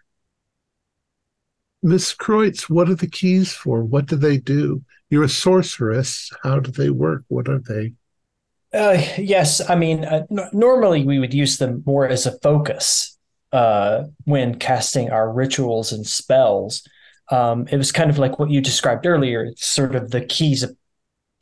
Miss 1.84 2.12
Kreutz, 2.16 2.62
what 2.68 2.88
are 2.88 2.96
the 2.96 3.06
keys 3.06 3.52
for? 3.52 3.84
What 3.84 4.06
do 4.06 4.16
they 4.16 4.38
do? 4.38 4.82
You're 5.08 5.22
a 5.22 5.28
sorceress. 5.28 6.32
How 6.42 6.58
do 6.58 6.72
they 6.72 6.90
work? 6.90 7.22
What 7.28 7.48
are 7.48 7.60
they? 7.60 7.92
Uh, 8.72 9.00
yes, 9.18 9.60
I 9.68 9.76
mean, 9.76 10.04
uh, 10.04 10.26
n- 10.30 10.48
normally 10.52 11.04
we 11.04 11.18
would 11.20 11.32
use 11.32 11.58
them 11.58 11.82
more 11.86 12.08
as 12.08 12.26
a 12.26 12.38
focus 12.40 13.16
uh, 13.52 14.04
when 14.24 14.56
casting 14.58 15.10
our 15.10 15.32
rituals 15.32 15.92
and 15.92 16.04
spells. 16.06 16.82
Um, 17.30 17.68
it 17.70 17.76
was 17.76 17.92
kind 17.92 18.10
of 18.10 18.18
like 18.18 18.38
what 18.38 18.50
you 18.50 18.60
described 18.60 19.06
earlier. 19.06 19.44
It's 19.44 19.66
sort 19.66 19.94
of 19.94 20.10
the 20.10 20.22
keys 20.22 20.62
of, 20.64 20.76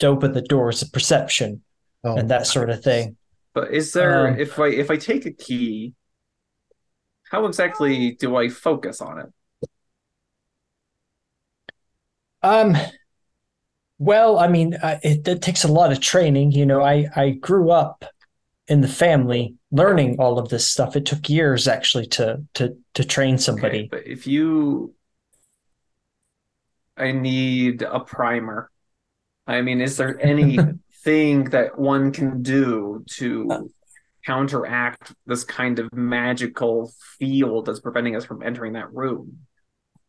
to 0.00 0.08
open 0.08 0.32
the 0.32 0.42
doors 0.42 0.82
of 0.82 0.92
perception 0.92 1.62
Oh, 2.04 2.16
and 2.16 2.30
that 2.30 2.46
sort 2.46 2.70
of 2.70 2.82
thing. 2.82 3.16
But 3.54 3.72
is 3.72 3.92
there 3.92 4.28
Um, 4.28 4.38
if 4.38 4.58
I 4.58 4.68
if 4.68 4.90
I 4.90 4.96
take 4.96 5.26
a 5.26 5.32
key, 5.32 5.94
how 7.30 7.46
exactly 7.46 8.12
do 8.12 8.36
I 8.36 8.48
focus 8.48 9.00
on 9.00 9.18
it? 9.20 9.26
Um, 12.42 12.76
well, 13.98 14.38
I 14.38 14.48
mean, 14.48 14.74
uh, 14.74 14.98
it, 15.02 15.26
it 15.28 15.42
takes 15.42 15.64
a 15.64 15.68
lot 15.68 15.92
of 15.92 16.00
training. 16.00 16.52
You 16.52 16.66
know, 16.66 16.82
I 16.82 17.06
I 17.14 17.30
grew 17.30 17.70
up 17.70 18.04
in 18.68 18.80
the 18.80 18.88
family 18.88 19.54
learning 19.70 20.16
all 20.18 20.38
of 20.38 20.48
this 20.48 20.68
stuff. 20.68 20.96
It 20.96 21.06
took 21.06 21.28
years 21.28 21.68
actually 21.68 22.06
to 22.08 22.42
to 22.54 22.76
to 22.94 23.04
train 23.04 23.38
somebody. 23.38 23.80
Okay, 23.80 23.88
but 23.90 24.06
if 24.06 24.26
you 24.26 24.94
I 26.96 27.12
need 27.12 27.82
a 27.82 28.00
primer. 28.00 28.70
I 29.46 29.62
mean, 29.62 29.80
is 29.80 29.96
there 29.96 30.20
anything 30.24 31.44
that 31.44 31.78
one 31.78 32.12
can 32.12 32.42
do 32.42 33.04
to 33.10 33.70
counteract 34.24 35.12
this 35.26 35.42
kind 35.44 35.78
of 35.78 35.92
magical 35.92 36.92
field 37.18 37.66
that's 37.66 37.80
preventing 37.80 38.14
us 38.14 38.24
from 38.24 38.42
entering 38.42 38.74
that 38.74 38.92
room? 38.92 39.38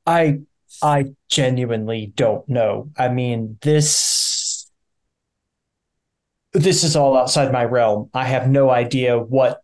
I 0.05 0.41
I 0.81 1.13
genuinely 1.29 2.11
don't 2.15 2.47
know. 2.49 2.91
I 2.97 3.09
mean, 3.09 3.57
this 3.61 4.69
this 6.53 6.83
is 6.83 6.95
all 6.95 7.17
outside 7.17 7.51
my 7.51 7.65
realm. 7.65 8.09
I 8.13 8.25
have 8.25 8.47
no 8.49 8.69
idea 8.69 9.17
what 9.17 9.61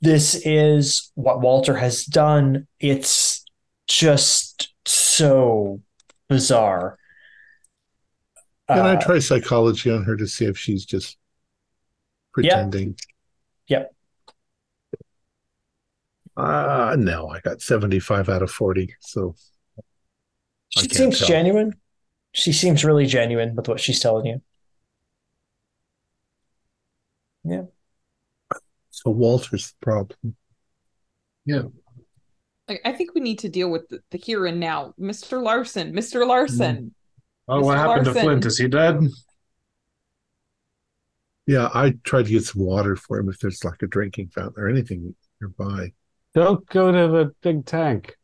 this 0.00 0.34
is, 0.46 1.10
what 1.14 1.40
Walter 1.40 1.76
has 1.76 2.04
done. 2.04 2.66
It's 2.78 3.44
just 3.86 4.72
so 4.86 5.80
bizarre. 6.28 6.96
Can 8.68 8.78
I 8.86 8.94
Uh, 8.94 9.00
try 9.00 9.18
psychology 9.18 9.90
on 9.90 10.04
her 10.04 10.16
to 10.16 10.26
see 10.28 10.44
if 10.44 10.56
she's 10.56 10.84
just 10.84 11.18
pretending? 12.32 12.96
Yep. 13.68 13.92
Uh 16.36 16.96
no, 16.98 17.28
I 17.28 17.40
got 17.40 17.60
75 17.60 18.28
out 18.28 18.42
of 18.42 18.50
40. 18.50 18.94
So 19.00 19.34
She 20.70 20.80
can't 20.80 20.92
seems 20.94 21.18
tell. 21.18 21.28
genuine. 21.28 21.74
She 22.32 22.52
seems 22.52 22.84
really 22.84 23.06
genuine 23.06 23.54
with 23.56 23.68
what 23.68 23.80
she's 23.80 24.00
telling 24.00 24.26
you. 24.26 24.42
Yeah. 27.44 27.62
So 28.90 29.10
Walter's 29.10 29.68
the 29.72 29.84
problem. 29.84 30.36
Yeah. 31.44 31.62
I 32.84 32.92
think 32.92 33.14
we 33.14 33.20
need 33.20 33.40
to 33.40 33.48
deal 33.48 33.68
with 33.68 33.88
the, 33.88 34.00
the 34.10 34.18
here 34.18 34.46
and 34.46 34.60
now. 34.60 34.94
Mr. 35.00 35.42
Larson, 35.42 35.92
Mr. 35.92 36.24
Larson. 36.24 36.76
Mm. 36.76 36.90
Oh, 37.48 37.60
what 37.62 37.76
Mr. 37.76 37.80
happened 37.80 38.04
to 38.04 38.14
Flint? 38.14 38.46
Is 38.46 38.58
he 38.58 38.68
dead? 38.68 39.00
Yeah, 41.48 41.68
I 41.74 41.94
tried 42.04 42.26
to 42.26 42.30
get 42.30 42.44
some 42.44 42.62
water 42.62 42.94
for 42.94 43.18
him 43.18 43.28
if 43.28 43.40
there's 43.40 43.64
like 43.64 43.82
a 43.82 43.88
drinking 43.88 44.28
fountain 44.28 44.62
or 44.62 44.68
anything 44.68 45.16
nearby. 45.40 45.92
Don't 46.32 46.64
go 46.68 46.92
to 46.92 47.08
the 47.08 47.32
big 47.42 47.66
tank. 47.66 48.16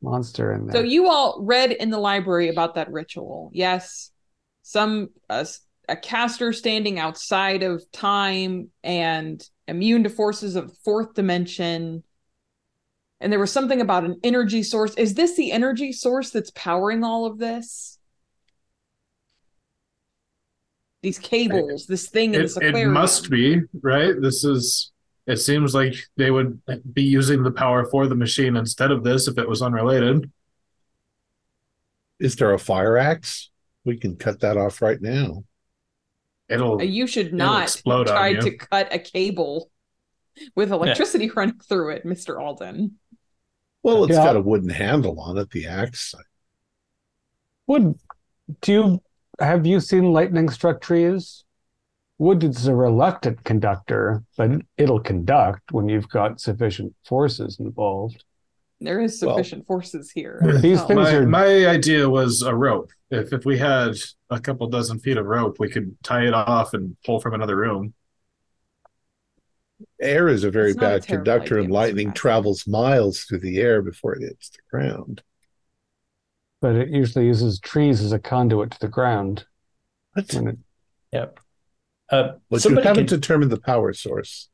There's 0.00 0.08
a 0.08 0.10
monster 0.10 0.52
in 0.52 0.66
there. 0.66 0.76
So 0.76 0.82
you 0.82 1.08
all 1.08 1.38
read 1.42 1.72
in 1.72 1.90
the 1.90 1.98
library 1.98 2.48
about 2.48 2.74
that 2.74 2.90
ritual. 2.90 3.50
Yes. 3.52 4.10
Some 4.62 5.08
uh, 5.30 5.44
a 5.88 5.96
caster 5.96 6.52
standing 6.52 6.98
outside 6.98 7.62
of 7.62 7.82
time 7.92 8.70
and 8.84 9.42
immune 9.66 10.04
to 10.04 10.10
forces 10.10 10.56
of 10.56 10.68
the 10.68 10.76
fourth 10.84 11.14
dimension. 11.14 12.02
And 13.20 13.32
there 13.32 13.40
was 13.40 13.52
something 13.52 13.80
about 13.80 14.04
an 14.04 14.20
energy 14.22 14.62
source. 14.62 14.94
Is 14.94 15.14
this 15.14 15.36
the 15.36 15.50
energy 15.50 15.92
source 15.92 16.30
that's 16.30 16.50
powering 16.50 17.02
all 17.02 17.26
of 17.26 17.38
this? 17.38 17.98
These 21.02 21.18
cables, 21.18 21.86
this 21.86 22.08
thing 22.08 22.34
in 22.34 22.40
It, 22.40 22.42
this 22.42 22.58
it 22.60 22.86
must 22.86 23.30
be, 23.30 23.60
right? 23.82 24.14
This 24.20 24.44
is, 24.44 24.92
it 25.28 25.36
seems 25.36 25.74
like 25.74 25.94
they 26.16 26.30
would 26.30 26.60
be 26.92 27.02
using 27.02 27.42
the 27.42 27.50
power 27.52 27.84
for 27.84 28.06
the 28.08 28.14
machine 28.16 28.56
instead 28.56 28.90
of 28.90 29.04
this 29.04 29.28
if 29.28 29.36
it 29.38 29.48
was 29.48 29.60
unrelated. 29.62 30.32
Is 32.18 32.34
there 32.36 32.54
a 32.54 32.58
fire 32.58 32.96
axe? 32.96 33.50
We 33.84 33.98
can 33.98 34.16
cut 34.16 34.40
that 34.40 34.56
off 34.56 34.80
right 34.82 35.00
now. 35.00 35.44
It'll, 36.48 36.80
Uh, 36.80 36.84
You 36.84 37.06
should 37.06 37.34
not 37.34 37.64
explode 37.64 38.06
try 38.06 38.28
you. 38.28 38.40
to 38.40 38.56
cut 38.56 38.88
a 38.92 38.98
cable 38.98 39.70
with 40.56 40.72
electricity 40.72 41.28
running 41.36 41.60
through 41.60 41.90
it, 41.90 42.04
Mr. 42.06 42.40
Alden. 42.40 42.98
Well, 43.82 44.04
it's 44.04 44.14
Yeah. 44.14 44.24
got 44.24 44.36
a 44.36 44.40
wooden 44.40 44.70
handle 44.70 45.20
on 45.20 45.36
it, 45.36 45.50
the 45.50 45.66
axe. 45.66 46.14
Would 47.66 47.98
do 48.62 48.72
you 48.72 49.02
have 49.38 49.66
you 49.66 49.78
seen 49.78 50.10
lightning 50.12 50.48
struck 50.48 50.80
trees? 50.80 51.44
Wood 52.18 52.42
is 52.42 52.66
a 52.66 52.74
reluctant 52.74 53.44
conductor, 53.44 54.24
but 54.36 54.50
it'll 54.76 55.00
conduct 55.00 55.70
when 55.72 55.88
you've 55.88 56.08
got 56.08 56.40
sufficient 56.40 56.94
forces 57.04 57.58
involved. 57.60 58.24
There 58.80 59.00
is 59.00 59.20
Well- 59.22 59.36
sufficient 59.36 59.66
forces 59.66 60.10
here. 60.10 60.40
These 60.60 60.82
things 60.84 61.00
my, 61.00 61.14
are 61.14 61.26
my 61.26 61.66
idea 61.66 62.08
was 62.08 62.42
a 62.42 62.54
rope. 62.54 62.90
If 63.10 63.32
if 63.32 63.44
we 63.44 63.58
had 63.58 63.94
a 64.30 64.38
couple 64.40 64.66
dozen 64.68 64.98
feet 64.98 65.16
of 65.16 65.26
rope, 65.26 65.56
we 65.58 65.68
could 65.68 65.96
tie 66.02 66.26
it 66.26 66.34
off 66.34 66.74
and 66.74 66.96
pull 67.04 67.20
from 67.20 67.34
another 67.34 67.56
room. 67.56 67.94
Air 70.00 70.28
is 70.28 70.42
a 70.44 70.50
very 70.50 70.70
It's 70.70 70.80
not 70.80 70.86
a 70.86 70.98
bad 70.98 71.06
conductor, 71.06 71.58
and 71.58 71.70
lightning 71.72 72.12
travels 72.12 72.66
miles 72.66 73.20
through 73.22 73.40
the 73.40 73.58
air 73.58 73.80
before 73.80 74.14
it 74.14 74.22
hits 74.22 74.50
the 74.50 74.58
ground. 74.70 75.22
but 76.60 76.74
it 76.74 76.88
usually 76.88 77.24
uses 77.24 77.60
trees 77.60 78.00
as 78.00 78.10
a 78.10 78.18
conduit 78.18 78.72
to 78.72 78.80
the 78.80 78.88
ground. 78.88 79.46
What? 80.14 80.34
It, 80.34 80.58
Yep. 81.12 81.38
Uh, 82.10 82.32
But 82.50 82.64
you 82.64 82.76
haven't 82.76 83.06
could- 83.08 83.20
determined 83.20 83.52
the 83.52 83.60
power 83.60 83.92
source. 83.92 84.48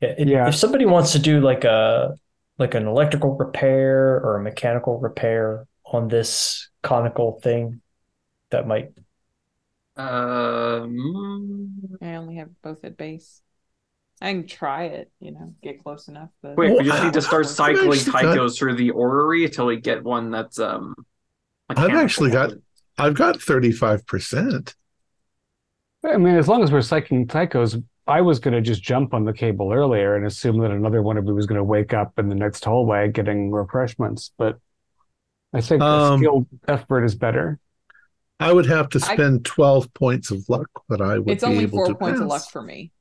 Yeah, 0.00 0.14
it- 0.18 0.28
Yeah. 0.28 0.48
If 0.48 0.54
somebody 0.54 0.86
wants 0.86 1.12
to 1.12 1.18
do 1.18 1.40
like 1.40 1.64
a 1.64 2.16
like 2.58 2.74
an 2.74 2.86
electrical 2.88 3.36
repair 3.36 4.20
or 4.20 4.36
a 4.36 4.42
mechanical 4.42 4.98
repair 4.98 5.66
on 5.84 6.08
this 6.08 6.68
conical 6.82 7.38
thing, 7.40 7.80
that 8.50 8.66
might. 8.66 8.90
Um, 9.96 11.72
I 12.02 12.14
only 12.16 12.36
have 12.36 12.50
both 12.62 12.84
at 12.84 12.96
base. 12.96 13.42
I 14.20 14.32
can 14.32 14.46
try 14.46 14.84
it, 14.84 15.10
you 15.20 15.30
know, 15.30 15.54
get 15.62 15.82
close 15.82 16.08
enough. 16.08 16.30
But 16.42 16.56
wait, 16.56 16.72
we 16.76 16.84
just 16.84 17.02
need 17.04 17.12
to 17.12 17.22
start 17.22 17.46
cycling 17.60 17.92
actually 17.92 18.12
Tychos 18.12 18.58
through 18.58 18.74
the 18.76 18.90
orrery 18.90 19.44
until 19.44 19.66
we 19.66 19.80
get 19.80 20.02
one 20.02 20.30
that's 20.30 20.58
um. 20.58 20.94
I've 21.68 21.90
actually 21.90 22.30
got- 22.30 22.54
I've 22.96 23.14
got 23.14 23.36
35%. 23.36 24.74
I 26.12 26.16
mean, 26.16 26.34
as 26.36 26.48
long 26.48 26.62
as 26.62 26.72
we're 26.72 26.82
cycling 26.82 27.26
tychos, 27.26 27.82
I 28.06 28.20
was 28.22 28.38
going 28.38 28.54
to 28.54 28.60
just 28.60 28.82
jump 28.82 29.12
on 29.14 29.24
the 29.24 29.32
cable 29.32 29.72
earlier 29.72 30.16
and 30.16 30.26
assume 30.26 30.58
that 30.60 30.70
another 30.70 31.02
one 31.02 31.16
of 31.18 31.26
you 31.26 31.34
was 31.34 31.46
going 31.46 31.58
to 31.58 31.64
wake 31.64 31.92
up 31.92 32.18
in 32.18 32.28
the 32.28 32.34
next 32.34 32.64
hallway 32.64 33.10
getting 33.10 33.50
refreshments. 33.50 34.32
But 34.38 34.58
I 35.52 35.60
think 35.60 35.82
a 35.82 35.84
Um, 35.84 36.18
skilled 36.20 36.46
effort 36.66 37.04
is 37.04 37.14
better. 37.14 37.58
I 38.40 38.52
would 38.52 38.66
have 38.66 38.88
to 38.90 38.98
I- 39.04 39.14
spend 39.14 39.44
12 39.44 39.92
points 39.94 40.30
of 40.30 40.48
luck, 40.48 40.68
but 40.88 41.00
I 41.00 41.18
would 41.18 41.28
it's 41.28 41.44
be 41.44 41.50
only 41.50 41.64
able 41.64 41.78
four 41.78 41.86
to 41.88 41.94
points 41.94 42.20
of 42.20 42.28
pass. 42.28 42.30
luck 42.44 42.50
for 42.50 42.62
me. 42.62 42.92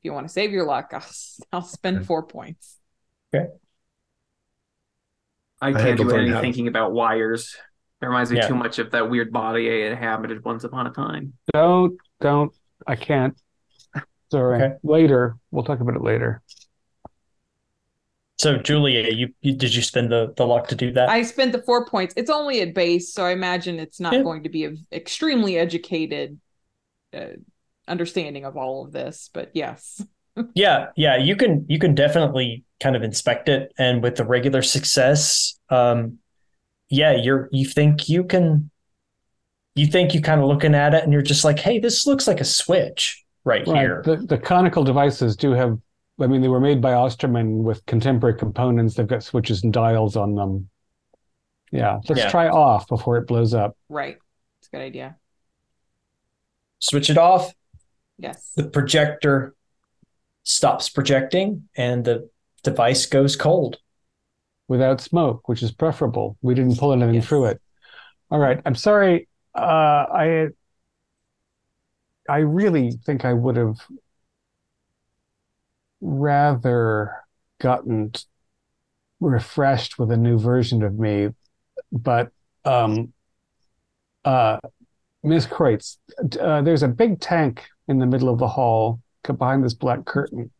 If 0.00 0.04
you 0.04 0.12
want 0.12 0.26
to 0.28 0.32
save 0.32 0.52
your 0.52 0.66
luck, 0.66 0.90
I'll, 0.92 1.04
I'll 1.52 1.62
spend 1.62 1.98
Okay. 1.98 2.06
four 2.06 2.22
points. 2.24 2.76
Okay. 3.34 3.48
I 5.62 5.72
can't 5.72 5.98
to 5.98 6.04
do 6.04 6.10
learn 6.10 6.28
any 6.30 6.40
thinking 6.40 6.68
about 6.68 6.92
wires. 6.92 7.56
It 8.02 8.06
reminds 8.06 8.30
me 8.30 8.38
Yeah. 8.38 8.48
too 8.48 8.54
much 8.54 8.78
of 8.78 8.90
that 8.92 9.10
weird 9.10 9.32
body 9.32 9.68
I 9.70 9.88
inhabited 9.90 10.42
once 10.44 10.64
upon 10.64 10.86
a 10.86 10.90
time. 10.90 11.34
Don't, 11.52 11.98
don't, 12.20 12.52
I 12.86 12.96
can't. 12.96 13.34
Sorry. 14.30 14.62
Okay. 14.62 14.74
Later. 14.82 15.36
We'll 15.50 15.64
talk 15.64 15.80
about 15.80 15.96
it 15.96 16.02
later. 16.02 16.40
So, 18.38 18.56
Julia, 18.56 19.10
you, 19.12 19.34
you 19.42 19.54
did 19.54 19.74
you 19.74 19.82
spend 19.82 20.10
the 20.10 20.32
the 20.36 20.46
luck 20.46 20.68
to 20.68 20.74
do 20.74 20.92
that? 20.92 21.10
I 21.10 21.22
spent 21.22 21.52
the 21.52 21.60
four 21.62 21.84
points. 21.84 22.14
It's 22.16 22.30
only 22.30 22.62
at 22.62 22.74
base, 22.74 23.12
so 23.12 23.26
I 23.26 23.32
imagine 23.32 23.78
it's 23.78 24.00
not 24.00 24.14
Yeah. 24.14 24.22
going 24.22 24.44
to 24.44 24.48
be 24.48 24.64
an 24.64 24.86
extremely 24.90 25.58
educated 25.58 26.40
uh, 27.12 27.36
understanding 27.86 28.46
of 28.46 28.56
all 28.56 28.86
of 28.86 28.92
this. 28.92 29.28
But 29.34 29.50
yes, 29.52 30.02
Yeah, 30.54 30.86
yeah, 30.96 31.18
you 31.18 31.36
can 31.36 31.66
you 31.68 31.78
can 31.78 31.94
definitely 31.94 32.64
kind 32.80 32.96
of 32.96 33.02
inspect 33.02 33.50
it, 33.50 33.72
and 33.78 34.02
with 34.02 34.16
the 34.16 34.24
regular 34.24 34.62
success, 34.62 35.58
um, 35.68 36.19
yeah, 36.90 37.12
you're 37.16 37.48
you 37.52 37.64
think 37.64 38.08
you 38.08 38.24
can, 38.24 38.70
you 39.74 39.86
think 39.86 40.12
you 40.14 40.20
kind 40.20 40.40
of 40.40 40.46
looking 40.48 40.74
at 40.74 40.92
it, 40.94 41.02
and 41.04 41.12
you're 41.12 41.22
just 41.22 41.44
like, 41.44 41.58
hey, 41.58 41.78
this 41.78 42.06
looks 42.06 42.26
like 42.26 42.40
a 42.40 42.44
switch 42.44 43.24
right 43.44 43.66
Right. 43.66 43.80
here. 43.80 44.02
The, 44.04 44.16
the 44.16 44.36
conical 44.38 44.84
devices 44.84 45.36
do 45.36 45.52
have, 45.52 45.78
I 46.20 46.26
mean, 46.26 46.42
they 46.42 46.48
were 46.48 46.60
made 46.60 46.82
by 46.82 46.92
Osterman 46.92 47.62
with 47.64 47.84
contemporary 47.86 48.36
components. 48.36 48.94
They've 48.94 49.06
got 49.06 49.22
switches 49.22 49.62
and 49.64 49.72
dials 49.72 50.16
on 50.16 50.34
them. 50.34 50.68
Yeah. 51.72 52.00
Let's 52.08 52.20
Yeah. 52.22 52.28
try 52.30 52.48
off 52.48 52.86
before 52.88 53.16
it 53.16 53.26
blows 53.26 53.54
up. 53.54 53.76
right. 53.88 54.18
It's 54.58 54.68
a 54.68 54.76
good 54.76 54.82
idea. 54.82 55.16
Switch 56.80 57.08
it 57.08 57.16
off. 57.16 57.54
Yes. 58.18 58.52
The 58.56 58.64
projector 58.64 59.54
stops 60.42 60.90
projecting 60.90 61.68
and 61.76 62.04
the 62.04 62.28
device 62.62 63.06
goes 63.06 63.36
cold. 63.36 63.78
Without 64.70 65.00
smoke, 65.00 65.48
which 65.48 65.64
is 65.64 65.72
preferable. 65.72 66.36
We 66.42 66.54
didn't 66.54 66.78
pull 66.78 66.92
anything 66.92 67.16
Yes. 67.16 67.26
through 67.26 67.46
it. 67.46 67.60
All 68.30 68.38
right. 68.38 68.62
I'm 68.64 68.76
sorry. 68.76 69.28
Uh, 69.52 70.06
I 70.14 70.48
I 72.28 72.38
really 72.38 72.92
think 73.04 73.24
I 73.24 73.32
would 73.32 73.56
have 73.56 73.78
rather 76.00 77.16
gotten 77.60 78.12
refreshed 79.18 79.98
with 79.98 80.12
a 80.12 80.16
new 80.16 80.38
version 80.38 80.84
of 80.84 80.96
me, 80.96 81.30
but 81.90 82.30
um, 82.64 83.12
uh, 84.24 84.58
Ms. 85.24 85.48
Kreutz, 85.48 85.98
uh, 86.40 86.62
there's 86.62 86.84
a 86.84 86.88
big 86.88 87.18
tank 87.20 87.66
in 87.88 87.98
the 87.98 88.06
middle 88.06 88.28
of 88.28 88.38
the 88.38 88.46
hall 88.48 89.00
behind 89.24 89.64
this 89.64 89.74
black 89.74 90.04
curtain. 90.04 90.52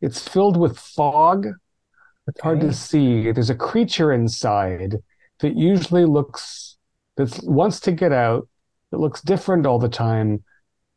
It's 0.00 0.26
filled 0.26 0.56
with 0.56 0.78
fog. 0.78 1.46
It's 2.26 2.40
hard 2.40 2.60
to 2.60 2.72
see. 2.72 3.30
There's 3.30 3.50
a 3.50 3.54
creature 3.54 4.12
inside 4.12 4.96
that 5.40 5.56
usually 5.56 6.04
looks 6.04 6.76
that 7.16 7.38
wants 7.44 7.80
to 7.80 7.92
get 7.92 8.12
out, 8.12 8.48
that 8.90 8.98
looks 8.98 9.20
different 9.20 9.66
all 9.66 9.78
the 9.78 9.88
time, 9.88 10.42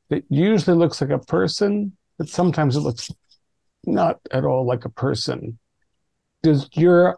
that 0.09 0.23
usually 0.29 0.75
looks 0.75 1.01
like 1.01 1.09
a 1.09 1.19
person, 1.19 1.95
but 2.17 2.29
sometimes 2.29 2.75
it 2.75 2.79
looks 2.79 3.11
not 3.85 4.19
at 4.31 4.45
all 4.45 4.65
like 4.65 4.85
a 4.85 4.89
person. 4.89 5.59
Does 6.43 6.69
your 6.73 7.17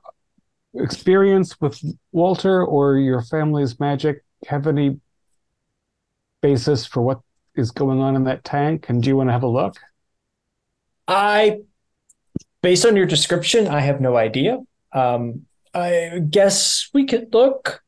experience 0.73 1.59
with 1.61 1.81
Walter 2.11 2.63
or 2.63 2.97
your 2.97 3.21
family's 3.21 3.79
magic 3.79 4.23
have 4.47 4.67
any 4.67 4.99
basis 6.41 6.85
for 6.85 7.01
what 7.01 7.19
is 7.55 7.71
going 7.71 7.99
on 7.99 8.15
in 8.15 8.23
that 8.25 8.43
tank? 8.43 8.89
And 8.89 9.01
do 9.01 9.09
you 9.09 9.17
want 9.17 9.29
to 9.29 9.33
have 9.33 9.43
a 9.43 9.47
look? 9.47 9.77
I, 11.07 11.61
based 12.61 12.85
on 12.85 12.95
your 12.95 13.05
description, 13.05 13.67
I 13.67 13.79
have 13.81 14.01
no 14.01 14.17
idea. 14.17 14.59
Um, 14.93 15.45
I 15.73 16.21
guess 16.29 16.89
we 16.93 17.05
could 17.05 17.33
look 17.33 17.83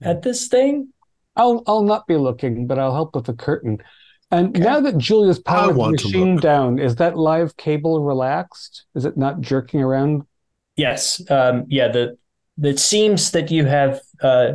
at 0.00 0.22
this 0.22 0.48
thing. 0.48 0.92
I'll 1.36 1.62
I'll 1.66 1.82
not 1.82 2.06
be 2.06 2.16
looking, 2.16 2.66
but 2.66 2.78
I'll 2.78 2.94
help 2.94 3.14
with 3.14 3.26
the 3.26 3.34
curtain. 3.34 3.78
And 4.30 4.58
now 4.58 4.80
that 4.80 4.98
Julia's 4.98 5.38
powered 5.38 5.76
the 5.76 5.90
machine 5.90 6.36
down, 6.36 6.78
is 6.78 6.96
that 6.96 7.16
live 7.16 7.56
cable 7.56 8.02
relaxed? 8.02 8.84
Is 8.94 9.04
it 9.04 9.16
not 9.16 9.40
jerking 9.40 9.80
around? 9.80 10.22
Yes. 10.76 11.22
Um, 11.30 11.66
yeah. 11.68 11.88
The 11.88 12.18
it 12.62 12.78
seems 12.78 13.32
that 13.32 13.50
you 13.50 13.64
have 13.64 14.00
uh, 14.22 14.54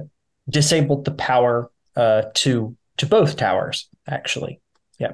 disabled 0.49 1.05
the 1.05 1.11
power 1.11 1.69
uh, 1.95 2.23
to 2.35 2.75
to 2.97 3.05
both 3.05 3.35
towers. 3.35 3.89
Actually, 4.07 4.59
Hope 4.99 5.13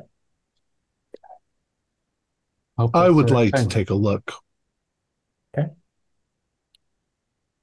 I 2.77 3.09
would 3.09 3.27
the 3.29 3.33
like 3.33 3.53
to 3.55 3.65
take 3.67 3.89
a 3.89 3.93
look. 3.95 4.33
Okay. 5.57 5.69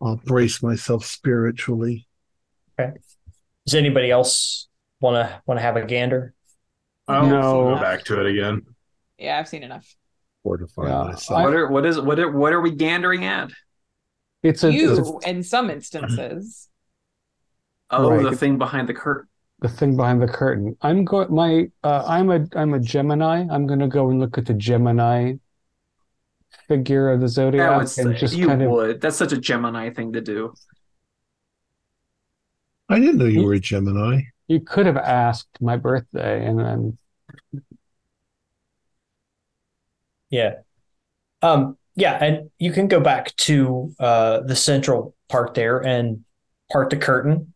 I'll 0.01 0.17
brace 0.17 0.63
myself 0.63 1.05
spiritually. 1.05 2.07
Okay. 2.79 2.97
Does 3.67 3.75
anybody 3.75 4.11
else 4.11 4.69
want 5.01 5.15
to 5.29 5.43
want 5.47 5.59
to 5.59 5.63
have 5.63 5.77
a 5.77 5.85
gander? 5.85 6.35
I'll 7.09 7.27
No. 7.27 7.75
go 7.75 7.81
back 7.81 8.05
to 8.05 8.21
it 8.21 8.27
again. 8.31 8.63
Yeah, 9.19 9.39
I've 9.39 9.49
seen 9.49 9.63
enough. 9.63 9.95
Fortify 10.43 10.89
Yeah, 10.89 11.03
myself. 11.05 11.43
What 11.45 11.55
are 11.55 11.69
what 11.69 11.87
is 11.87 12.01
what 12.01 12.19
are 12.19 12.31
what 12.31 12.53
are 12.53 12.61
we 12.61 12.73
gandering 12.75 13.23
at? 13.25 13.51
It's 14.43 14.65
a, 14.65 14.69
it's 14.71 14.77
a- 14.99 15.03
you, 15.05 15.21
in 15.25 15.43
some 15.45 15.71
instances. 15.71 16.69
Oh, 17.91 18.11
Right. 18.11 18.23
the 18.31 18.37
thing 18.37 18.59
behind 18.59 18.89
the 18.89 18.95
curtain. 18.95 19.29
The 19.63 19.69
thing 19.69 19.97
behind 19.97 20.21
the 20.21 20.27
curtain. 20.27 20.77
I'm 20.83 21.05
going 21.05 21.33
my 21.35 21.71
uh, 21.83 22.05
I'm 22.07 22.31
a 22.31 22.47
I'm 22.55 22.75
a 22.75 22.81
Gemini. 22.81 23.47
I'm 23.51 23.67
gonna 23.67 23.89
go 23.89 24.11
and 24.11 24.21
look 24.21 24.37
at 24.37 24.47
the 24.47 24.55
Gemini 24.55 25.35
figure 26.69 27.11
of 27.11 27.21
the 27.21 27.29
zodiac 27.29 27.79
would 27.79 27.89
say 27.89 28.03
and 28.03 28.17
just 28.17 28.37
you 28.37 28.47
kind 28.47 28.63
of 28.63 28.71
would. 28.71 29.01
That's 29.01 29.17
such 29.17 29.33
a 29.33 29.39
Gemini 29.39 29.91
thing 29.91 30.13
to 30.13 30.21
do. 30.21 30.53
I 32.89 32.99
didn't 32.99 33.19
know 33.19 33.25
you 33.25 33.45
were 33.45 33.55
a 33.55 33.61
Gemini. 33.61 34.23
you 34.49 34.61
could 34.61 34.87
have 34.87 34.99
asked 34.99 35.49
my 35.61 35.77
birthday 35.77 36.45
and 36.45 36.59
then 36.59 36.99
Yeah. 40.31 40.55
Um, 41.43 41.77
yeah, 41.95 42.13
and 42.25 42.51
you 42.59 42.73
can 42.73 42.89
go 42.89 42.99
back 43.01 43.37
to 43.37 43.95
uh, 44.01 44.41
the 44.41 44.57
central 44.57 45.15
part 45.29 45.55
there 45.55 45.79
and 45.79 46.25
part 46.73 46.89
the 46.91 46.97
curtain. 46.97 47.53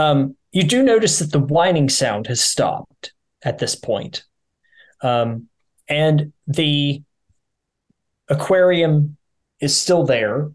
Um, 0.00 0.36
you 0.50 0.64
do 0.64 0.82
notice 0.82 1.18
that 1.18 1.30
the 1.30 1.38
whining 1.38 1.90
sound 1.90 2.26
has 2.26 2.42
stopped 2.42 3.12
at 3.42 3.58
this 3.58 3.74
point. 3.74 4.24
Um, 5.02 5.48
and 5.88 6.32
the 6.46 7.02
aquarium 8.28 9.18
is 9.60 9.76
still 9.76 10.04
there. 10.04 10.52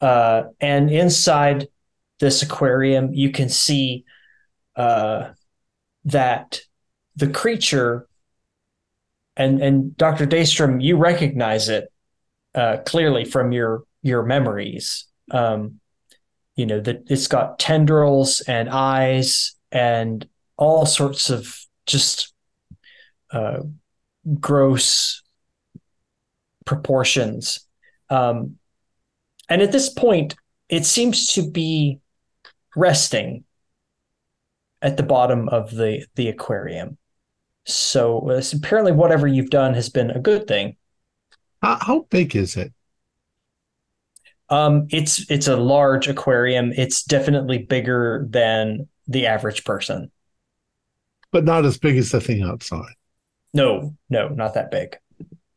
Uh, 0.00 0.44
and 0.60 0.90
inside 0.90 1.68
this 2.20 2.42
aquarium, 2.42 3.12
you 3.12 3.30
can 3.30 3.50
see 3.50 4.04
uh, 4.76 5.30
that 6.06 6.60
the 7.16 7.28
creature 7.28 8.08
and 9.36 9.60
and 9.60 9.96
Dr. 9.96 10.26
Daystrom, 10.26 10.82
you 10.82 10.96
recognize 10.96 11.68
it 11.68 11.92
uh, 12.54 12.78
clearly 12.86 13.24
from 13.24 13.52
your 13.52 13.82
your 14.02 14.22
memories. 14.22 15.06
Um, 15.30 15.80
you 16.56 16.66
know 16.66 16.80
that 16.80 17.04
it's 17.08 17.26
got 17.26 17.58
tendrils 17.58 18.40
and 18.42 18.68
eyes 18.68 19.54
and 19.72 20.28
all 20.56 20.86
sorts 20.86 21.30
of 21.30 21.56
just 21.86 22.32
uh, 23.32 23.60
gross 24.40 25.22
proportions. 26.64 27.66
Um, 28.08 28.56
and 29.48 29.60
at 29.60 29.72
this 29.72 29.88
point, 29.88 30.36
it 30.68 30.86
seems 30.86 31.32
to 31.34 31.50
be 31.50 31.98
resting 32.76 33.44
at 34.80 34.96
the 34.96 35.02
bottom 35.02 35.48
of 35.48 35.74
the 35.74 36.06
the 36.14 36.28
aquarium. 36.28 36.98
So 37.66 38.30
uh, 38.30 38.42
apparently, 38.52 38.92
whatever 38.92 39.26
you've 39.26 39.50
done 39.50 39.74
has 39.74 39.88
been 39.88 40.10
a 40.10 40.20
good 40.20 40.46
thing. 40.46 40.76
How, 41.62 41.78
how 41.80 42.06
big 42.10 42.36
is 42.36 42.56
it? 42.56 42.72
Um, 44.50 44.86
it's 44.90 45.30
it's 45.30 45.48
a 45.48 45.56
large 45.56 46.08
aquarium. 46.08 46.72
It's 46.76 47.02
definitely 47.02 47.58
bigger 47.58 48.26
than 48.28 48.88
the 49.06 49.26
average 49.26 49.64
person. 49.64 50.10
But 51.32 51.44
not 51.44 51.64
as 51.64 51.78
big 51.78 51.96
as 51.96 52.10
the 52.10 52.20
thing 52.20 52.42
outside. 52.42 52.94
No, 53.52 53.96
no, 54.10 54.28
not 54.28 54.54
that 54.54 54.70
big. 54.70 54.96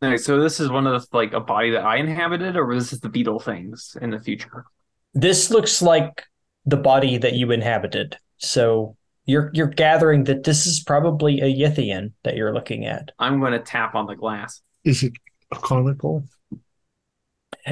All 0.02 0.10
right, 0.10 0.20
so 0.20 0.40
this 0.40 0.60
is 0.60 0.70
one 0.70 0.86
of 0.86 1.02
the 1.02 1.18
like 1.18 1.34
a 1.34 1.40
body 1.40 1.72
that 1.72 1.84
I 1.84 1.98
inhabited, 1.98 2.56
or 2.56 2.74
this 2.74 2.94
is 2.94 3.00
the 3.00 3.10
beetle 3.10 3.40
things 3.40 3.98
in 4.02 4.12
the 4.12 4.20
future? 4.20 4.66
This 5.14 5.50
looks 5.50 5.82
like 5.82 6.24
the 6.66 6.78
body 6.78 7.18
that 7.18 7.34
you 7.34 7.52
inhabited. 7.52 8.18
So 8.38 8.96
you're 9.26 9.50
you're 9.54 9.68
gathering 9.68 10.26
that 10.26 10.44
this 10.44 10.68
is 10.68 10.84
probably 10.84 11.42
a 11.42 11.54
Yithian 11.54 12.14
that 12.24 12.36
you're 12.36 12.54
looking 12.54 12.86
at. 12.86 13.12
I'm 13.18 13.40
going 13.40 13.54
to 13.54 13.60
tap 13.60 13.96
on 13.96 14.06
the 14.06 14.16
glass. 14.16 14.62
Is 14.84 15.04
it 15.04 15.14
a 15.52 15.56
conical? 15.56 16.24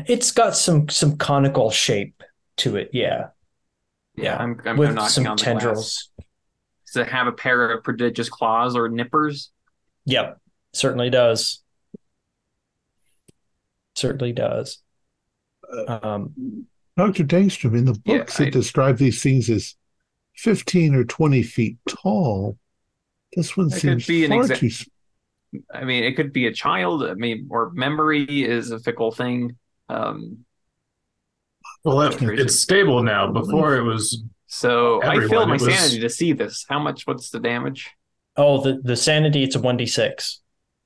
It's 0.07 0.31
got 0.31 0.55
some 0.55 0.89
some 0.89 1.17
conical 1.17 1.71
shape 1.71 2.21
to 2.57 2.75
it. 2.75 2.89
Yeah, 2.93 3.27
Yeah, 4.15 4.37
I'm, 4.37 4.59
I'm 4.65 4.77
with 4.77 4.93
knocking 4.93 5.09
some 5.09 5.27
on 5.27 5.37
the 5.37 5.43
tendrils. 5.43 6.09
glass. 6.17 6.27
Does 6.93 7.07
it 7.07 7.11
have 7.11 7.27
a 7.27 7.31
pair 7.31 7.71
of 7.71 7.83
prodigious 7.83 8.29
claws 8.29 8.75
or 8.75 8.89
nippers? 8.89 9.51
Yep, 10.05 10.39
certainly 10.73 11.09
does. 11.09 11.61
Certainly 13.95 14.33
does. 14.33 14.79
Um, 15.87 16.65
Dr. 16.97 17.23
Daystrom, 17.23 17.77
in 17.77 17.85
the 17.85 17.99
Yeah, 18.05 18.17
books 18.19 18.39
I- 18.39 18.45
that 18.45 18.53
describe 18.53 18.97
these 18.97 19.21
things 19.21 19.49
as 19.49 19.75
15 20.37 20.95
or 20.95 21.03
20 21.05 21.43
feet 21.43 21.77
tall, 21.87 22.57
this 23.35 23.55
one 23.57 23.69
That 23.69 23.75
could 23.81 23.81
seems 23.81 24.07
be 24.07 24.25
an 24.25 24.31
far 24.31 24.43
exa- 24.43 24.57
too 24.57 24.67
s- 24.67 24.89
I 25.73 25.85
mean, 25.85 26.03
it 26.03 26.15
could 26.17 26.33
be 26.33 26.47
a 26.47 26.53
child. 26.53 27.03
I 27.03 27.13
mean, 27.13 27.47
or 27.49 27.71
memory 27.71 28.25
is 28.25 28.71
a 28.71 28.79
fickle 28.79 29.11
thing. 29.11 29.55
Um, 29.89 30.45
Well, 31.83 32.01
it, 32.01 32.21
it's 32.21 32.59
stable 32.59 33.03
now. 33.03 33.31
Before 33.31 33.75
it 33.77 33.83
was 33.83 34.23
so 34.47 35.01
I 35.01 35.15
Everyone, 35.17 35.29
failed 35.29 35.47
my 35.49 35.53
was- 35.55 35.63
sanity 35.75 35.99
to 36.01 36.09
see 36.09 36.33
this. 36.33 36.65
How 36.67 36.79
much? 36.79 37.05
What's 37.05 37.29
the 37.29 37.39
damage? 37.39 37.91
oh, 38.37 38.61
the 38.61 38.81
the 38.83 38.95
sanity. 38.97 39.43
It's 39.43 39.55
a 39.55 39.59
one 39.61 39.77
d 39.77 39.85
six. 39.85 40.41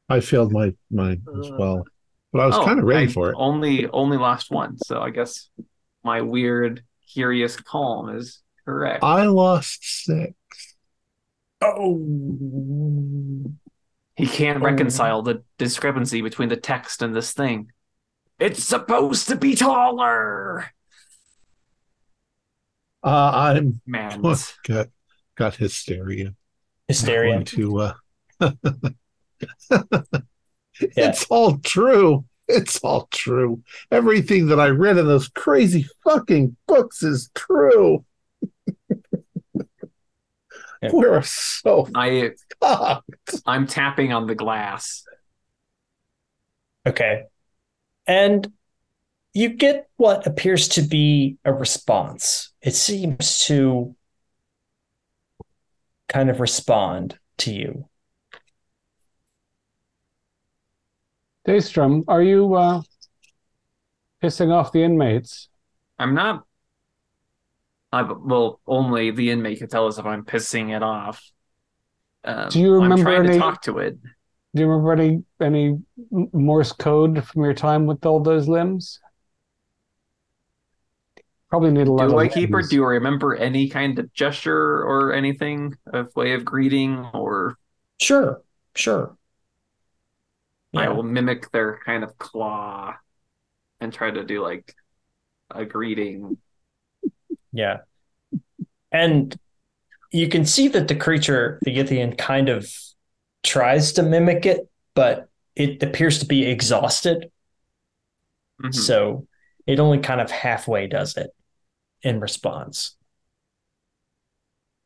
I 0.09 0.19
failed 0.19 0.51
my 0.51 0.73
mine 0.91 1.21
as 1.39 1.49
well. 1.51 1.83
But 2.31 2.41
I 2.41 2.45
was 2.45 2.55
Oh, 2.55 2.65
kind 2.65 2.79
of 2.79 2.85
ready 2.85 3.05
I 3.07 3.11
for 3.11 3.29
it. 3.31 3.35
Only 3.37 3.87
only 3.89 4.17
lost 4.17 4.51
one. 4.51 4.77
So 4.77 5.01
I 5.01 5.09
guess 5.09 5.49
my 6.03 6.21
weird, 6.21 6.83
curious 7.11 7.55
calm 7.55 8.15
is 8.15 8.41
correct. 8.65 9.03
I 9.03 9.25
lost 9.25 10.03
six. 10.05 10.33
Oh, 11.61 11.99
He 14.15 14.27
can't 14.27 14.61
Oh. 14.61 14.65
reconcile 14.65 15.21
the 15.21 15.43
discrepancy 15.57 16.21
between 16.21 16.49
the 16.49 16.57
text 16.57 17.01
and 17.01 17.15
this 17.15 17.33
thing. 17.33 17.71
It's 18.39 18.63
supposed 18.63 19.27
to 19.27 19.35
be 19.35 19.55
taller. 19.55 20.65
Uh, 23.03 23.31
I'm 23.33 23.81
Man, 23.87 24.21
got 24.21 24.87
got 25.35 25.55
hysteria. 25.55 26.33
hysteria. 26.87 27.33
Going 27.33 27.45
to 27.45 27.79
uh, 27.79 27.93
It's 30.81 31.25
all 31.29 31.57
true. 31.59 32.25
It's 32.47 32.79
all 32.79 33.07
true. 33.11 33.61
Everything 33.91 34.47
that 34.47 34.59
I 34.59 34.69
read 34.69 34.97
in 34.97 35.05
those 35.05 35.27
crazy 35.27 35.85
fucking 36.03 36.55
books 36.67 37.03
is 37.03 37.29
true. 37.35 38.05
Yeah. 40.81 40.89
We're 40.93 41.21
so 41.21 41.89
I 41.93 42.31
fucked. 42.59 43.35
I'm 43.45 43.67
tapping 43.67 44.13
on 44.13 44.27
the 44.27 44.35
glass. 44.35 45.03
Okay. 46.87 47.23
And 48.09 48.51
you 49.33 49.49
get 49.49 49.87
what 49.97 50.25
appears 50.25 50.67
to 50.69 50.81
be 50.81 51.37
a 51.45 51.53
response. 51.53 52.51
It 52.59 52.73
seems 52.73 53.45
to 53.45 53.95
kind 56.07 56.31
of 56.31 56.39
respond 56.39 57.19
to 57.37 57.53
you. 57.53 57.87
Daystrom, 61.47 62.03
are 62.07 62.23
you 62.23 62.55
uh, 62.55 62.81
pissing 64.23 64.51
off 64.51 64.71
the 64.71 64.83
inmates? 64.83 65.47
I'm 65.99 66.15
not. 66.15 66.45
I 67.91 68.01
well, 68.01 68.59
only 68.65 69.11
the 69.11 69.29
inmate 69.29 69.59
can 69.59 69.67
tell 69.67 69.85
us 69.85 69.99
if 69.99 70.05
I'm 70.07 70.25
pissing 70.25 70.75
it 70.75 70.81
off. 70.81 71.23
Um, 72.23 72.49
Do 72.49 72.59
you 72.59 72.73
remember 72.73 72.95
I'm 72.95 72.99
remember 72.99 73.11
trying 73.11 73.25
any- 73.29 73.33
to 73.33 73.39
talk 73.39 73.61
to 73.63 73.77
it. 73.77 73.99
Do 74.55 74.63
you 74.63 74.67
remember 74.67 74.93
any 74.93 75.23
any 75.39 75.79
Morse 76.11 76.71
code 76.71 77.23
from 77.25 77.43
your 77.43 77.53
time 77.53 77.85
with 77.85 78.05
all 78.05 78.19
those 78.19 78.47
limbs? 78.47 78.99
Probably 81.49 81.71
need 81.71 81.87
a 81.87 81.91
lot 81.91 82.07
Do 82.07 82.13
of 82.13 82.19
I 82.19 82.27
keep 82.27 82.53
or 82.53 82.61
do 82.61 82.75
you 82.75 82.85
remember 82.85 83.35
any 83.35 83.69
kind 83.69 83.97
of 83.97 84.13
gesture 84.13 84.83
or 84.83 85.13
anything 85.13 85.75
of 85.91 86.15
way 86.15 86.33
of 86.33 86.45
greeting? 86.45 87.05
Or 87.13 87.57
Sure, 87.99 88.41
sure. 88.75 89.17
I 90.75 90.89
will 90.89 91.03
mimic 91.03 91.51
their 91.51 91.79
kind 91.83 92.03
of 92.03 92.17
claw 92.17 92.95
and 93.79 93.91
try 93.91 94.11
to 94.11 94.23
do 94.23 94.43
like 94.43 94.75
a 95.49 95.65
greeting. 95.65 96.37
Yeah. 97.51 97.79
And 98.91 99.35
you 100.11 100.27
can 100.27 100.45
see 100.45 100.67
that 100.69 100.87
the 100.87 100.95
creature, 100.95 101.59
the 101.63 101.75
Yithian, 101.75 102.17
kind 102.17 102.49
of 102.49 102.71
tries 103.43 103.93
to 103.93 104.03
mimic 104.03 104.45
it, 104.45 104.69
but 104.95 105.29
it 105.55 105.81
appears 105.83 106.19
to 106.19 106.25
be 106.25 106.45
exhausted. 106.45 107.31
Mhm. 108.61 108.73
So 108.73 109.27
it 109.65 109.79
only 109.79 109.99
kind 109.99 110.21
of 110.21 110.31
halfway 110.31 110.87
does 110.87 111.15
it 111.17 111.31
in 112.01 112.19
response. 112.19 112.95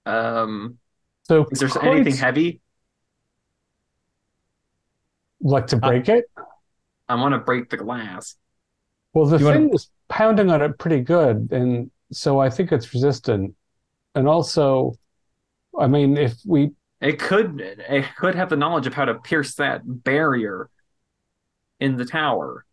Um, 0.05 0.79
So 1.23 1.47
is 1.51 1.59
there 1.59 1.69
Kreutz 1.69 1.83
anything 1.95 2.15
heavy? 2.17 2.59
like 5.41 5.67
to 5.67 5.77
break 5.77 6.07
it? 6.07 6.25
I 7.09 7.15
want 7.15 7.33
to 7.33 7.39
break 7.39 7.69
the 7.69 7.77
glass. 7.77 8.35
Well, 9.13 9.25
the 9.25 9.37
You 9.37 9.45
wanna- 9.45 9.57
thing 9.59 9.73
is 9.73 9.89
pounding 10.07 10.49
on 10.49 10.61
it 10.61 10.77
pretty 10.77 11.01
good, 11.01 11.49
and 11.51 11.91
so 12.11 12.39
I 12.39 12.49
think 12.49 12.71
it's 12.71 12.93
resistant. 12.93 13.55
And 14.15 14.27
also, 14.27 14.93
I 15.77 15.87
mean, 15.87 16.17
if 16.17 16.35
we 16.45 16.71
It 17.03 17.19
could 17.19 17.59
it 17.59 18.05
could 18.15 18.33
have 18.35 18.49
the 18.49 18.55
knowledge 18.55 18.87
of 18.87 18.93
how 18.93 19.03
to 19.03 19.15
pierce 19.15 19.55
that 19.55 19.81
barrier 19.85 20.69
in 21.79 21.97
the 21.97 22.05
tower. 22.05 22.65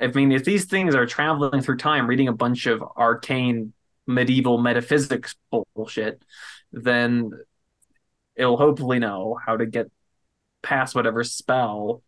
I 0.00 0.06
mean, 0.06 0.30
if 0.30 0.44
these 0.44 0.66
things 0.66 0.94
are 0.94 1.06
traveling 1.06 1.60
through 1.60 1.78
time, 1.78 2.06
reading 2.06 2.28
a 2.28 2.32
bunch 2.32 2.66
of 2.66 2.80
arcane 2.96 3.72
medieval 4.06 4.58
metaphysics 4.58 5.34
bullshit, 5.50 6.22
then 6.72 7.32
it'll 8.36 8.56
hopefully 8.56 9.00
know 9.00 9.36
how 9.44 9.56
to 9.56 9.66
get 9.66 9.90
past 10.62 10.94
whatever 10.94 11.24
spell 11.24 12.02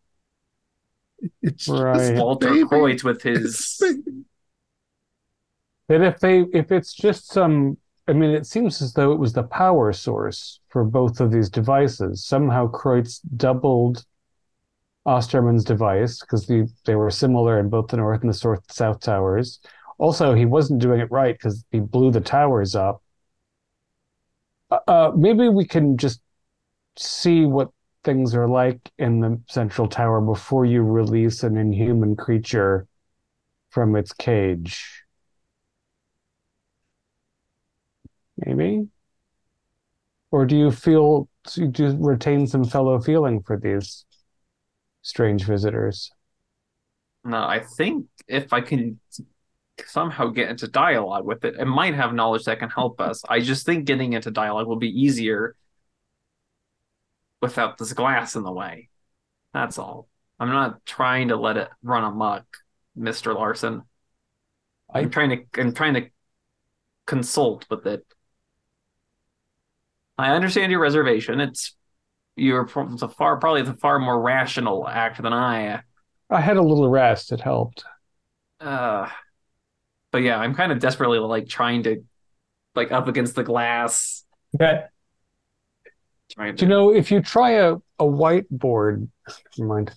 It's 1.42 1.68
Right. 1.68 1.98
just 1.98 2.14
Walter 2.14 2.48
baby. 2.50 2.64
Kreutz 2.64 3.02
with 3.02 3.22
his 3.22 3.76
baby. 3.80 4.24
that 5.88 6.00
if 6.02 6.20
they 6.20 6.42
if 6.52 6.70
it's 6.70 6.94
just 6.94 7.26
some 7.32 7.76
I 8.10 8.12
mean, 8.12 8.30
it 8.30 8.44
seems 8.44 8.82
as 8.82 8.92
though 8.92 9.12
it 9.12 9.20
was 9.20 9.34
the 9.34 9.44
power 9.44 9.92
source 9.92 10.58
for 10.68 10.82
both 10.82 11.20
of 11.20 11.30
these 11.30 11.48
devices. 11.48 12.24
Somehow 12.24 12.68
Kreutz 12.68 13.20
doubled 13.36 14.04
Osterman's 15.06 15.62
device 15.62 16.18
because 16.18 16.44
the, 16.48 16.68
they 16.86 16.96
were 16.96 17.12
similar 17.12 17.60
in 17.60 17.68
both 17.68 17.86
the 17.86 17.98
north 17.98 18.22
and 18.22 18.34
the 18.34 18.58
south, 18.68 19.00
towers. 19.00 19.60
Also, 19.98 20.34
he 20.34 20.44
wasn't 20.44 20.80
doing 20.80 21.00
it 21.00 21.08
right 21.12 21.36
because 21.36 21.64
he 21.70 21.78
blew 21.78 22.10
the 22.10 22.20
towers 22.20 22.74
up. 22.74 23.00
Uh, 24.72 24.80
uh, 24.88 25.12
maybe 25.16 25.48
we 25.48 25.64
can 25.64 25.96
just 25.96 26.20
see 26.98 27.44
what 27.44 27.70
things 28.02 28.34
are 28.34 28.48
like 28.48 28.80
in 28.98 29.20
the 29.20 29.40
central 29.46 29.86
tower 29.86 30.20
before 30.20 30.64
you 30.64 30.82
release 30.82 31.44
an 31.44 31.56
inhuman 31.56 32.16
creature 32.16 32.88
from 33.70 33.94
its 33.94 34.12
cage. 34.12 35.04
Maybe? 38.44 38.88
Or 40.30 40.46
do 40.46 40.56
you 40.56 40.70
feel, 40.70 41.28
do 41.54 41.72
you 41.76 41.96
retain 41.98 42.46
some 42.46 42.64
fellow 42.64 43.00
feeling 43.00 43.42
for 43.42 43.56
these 43.58 44.04
strange 45.02 45.44
visitors? 45.44 46.10
No, 47.24 47.38
I 47.38 47.60
think 47.60 48.06
if 48.28 48.52
I 48.52 48.60
can 48.60 49.00
somehow 49.86 50.28
get 50.28 50.48
into 50.48 50.68
dialogue 50.68 51.24
with 51.24 51.44
it, 51.44 51.56
it 51.58 51.64
might 51.64 51.94
have 51.94 52.14
knowledge 52.14 52.44
that 52.44 52.58
can 52.58 52.70
help 52.70 53.00
us. 53.00 53.22
I 53.28 53.40
just 53.40 53.66
think 53.66 53.86
getting 53.86 54.12
into 54.12 54.30
dialogue 54.30 54.66
will 54.66 54.76
be 54.78 54.88
easier 54.88 55.56
without 57.42 57.78
this 57.78 57.92
glass 57.92 58.36
in 58.36 58.42
the 58.42 58.52
way. 58.52 58.88
That's 59.52 59.78
all. 59.78 60.08
I'm 60.38 60.50
not 60.50 60.84
trying 60.86 61.28
to 61.28 61.36
let 61.36 61.56
it 61.56 61.68
run 61.82 62.04
amok, 62.04 62.44
Mr. 62.96 63.34
Larson. 63.34 63.82
I- 64.92 65.00
I'm 65.00 65.10
trying 65.10 65.30
to 65.30 65.60
I'm 65.60 65.74
trying 65.74 65.94
to 65.94 66.10
consult 67.06 67.66
with 67.70 67.86
it. 67.86 68.04
I 70.20 70.30
understand 70.34 70.70
your 70.72 70.80
reservation. 70.80 71.40
It's 71.40 71.76
you're 72.36 72.68
it's 72.92 73.02
a 73.02 73.08
far 73.08 73.38
probably 73.38 73.62
the 73.62 73.74
far 73.74 73.98
more 73.98 74.20
rational 74.20 74.88
act 74.88 75.22
than 75.22 75.32
I 75.32 75.82
I 76.30 76.40
had 76.40 76.56
a 76.56 76.62
little 76.62 76.88
rest, 76.88 77.32
it 77.32 77.40
helped. 77.40 77.84
uh 78.60 79.08
but 80.12 80.18
yeah 80.18 80.38
i'm 80.38 80.54
kind 80.54 80.72
of 80.72 80.78
desperately 80.78 81.18
like 81.18 81.48
trying 81.48 81.82
to 81.82 82.02
like 82.74 82.92
up 82.92 83.08
against 83.08 83.34
the 83.34 83.42
glass 83.44 84.24
Okay. 84.54 84.84
trying 86.30 86.56
Do 86.56 86.64
you 86.64 86.68
to 86.68 86.74
know, 86.74 86.92
if 86.92 87.10
you 87.10 87.22
try 87.22 87.52
a, 87.52 87.74
a 87.98 88.04
whiteboard, 88.04 89.08
never 89.56 89.68
mind. 89.68 89.92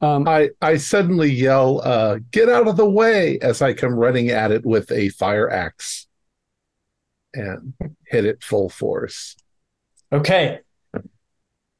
Um, 0.00 0.28
I, 0.28 0.50
I 0.60 0.76
suddenly 0.76 1.30
yell, 1.30 1.80
uh, 1.82 2.18
get 2.30 2.48
out 2.48 2.68
of 2.68 2.76
the 2.76 2.88
way 2.88 3.38
as 3.40 3.62
I 3.62 3.72
come 3.72 3.94
running 3.94 4.30
at 4.30 4.50
it 4.50 4.66
with 4.66 4.90
a 4.92 5.08
fire 5.10 5.50
axe 5.50 6.06
and 7.32 7.74
hit 8.06 8.24
it 8.24 8.42
full 8.42 8.68
force. 8.68 9.36
Okay. 10.14 10.60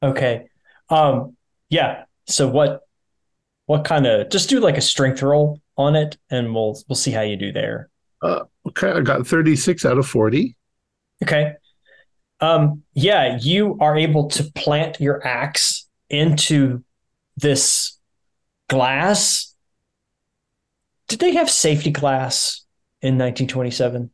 Okay. 0.03 0.47
Um, 0.89 1.35
yeah. 1.69 2.03
So 2.27 2.47
what 2.47 2.81
what 3.65 3.85
kind 3.85 4.05
of 4.05 4.29
just 4.29 4.49
do 4.49 4.59
like 4.59 4.77
a 4.77 4.81
strength 4.81 5.21
roll 5.21 5.61
on 5.77 5.95
it 5.95 6.17
and 6.29 6.53
we'll 6.53 6.77
we'll 6.87 6.95
see 6.95 7.11
how 7.11 7.21
you 7.21 7.37
do 7.37 7.51
there. 7.51 7.89
Okay, 8.67 8.91
I 8.91 9.01
got 9.01 9.27
36 9.27 9.85
out 9.85 9.97
of 9.97 10.07
40. 10.07 10.55
Okay. 11.23 11.53
Um, 12.41 12.83
yeah, 12.93 13.37
you 13.39 13.77
are 13.79 13.95
able 13.97 14.27
to 14.29 14.43
plant 14.55 14.99
your 14.99 15.25
axe 15.25 15.87
into 16.09 16.83
this 17.37 17.97
glass. 18.67 19.55
Did 21.07 21.19
they 21.19 21.35
have 21.35 21.49
safety 21.49 21.91
glass 21.91 22.65
in 23.01 23.17
1927? 23.17 24.09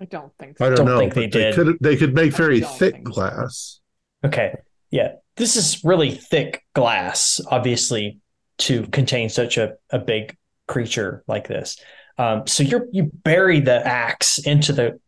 I 0.00 0.04
don't 0.04 0.32
think 0.38 0.60
I 0.60 0.66
so. 0.66 0.74
don't, 0.76 0.76
Don't 0.76 0.86
know, 0.86 0.98
think 0.98 1.14
but 1.14 1.20
they 1.20 1.26
they, 1.26 1.50
did. 1.50 1.54
could 1.54 1.78
they 1.80 1.96
could 1.96 2.14
make 2.14 2.32
very 2.32 2.60
thick 2.60 2.94
think 2.94 3.08
so. 3.08 3.14
glass. 3.14 3.80
Okay. 4.24 4.54
Yeah. 4.90 5.12
This 5.36 5.56
is 5.56 5.84
really 5.84 6.10
thick 6.12 6.62
glass, 6.74 7.40
obviously, 7.50 8.18
to 8.58 8.86
contain 8.88 9.28
such 9.28 9.58
a, 9.58 9.74
a 9.90 9.98
big 9.98 10.36
creature 10.68 11.22
like 11.26 11.48
this. 11.48 11.78
Um, 12.18 12.46
so 12.46 12.62
you 12.62 12.88
you 12.92 13.10
bury 13.12 13.60
the 13.60 13.86
axe 13.86 14.38
into 14.38 14.72
the 14.72 15.00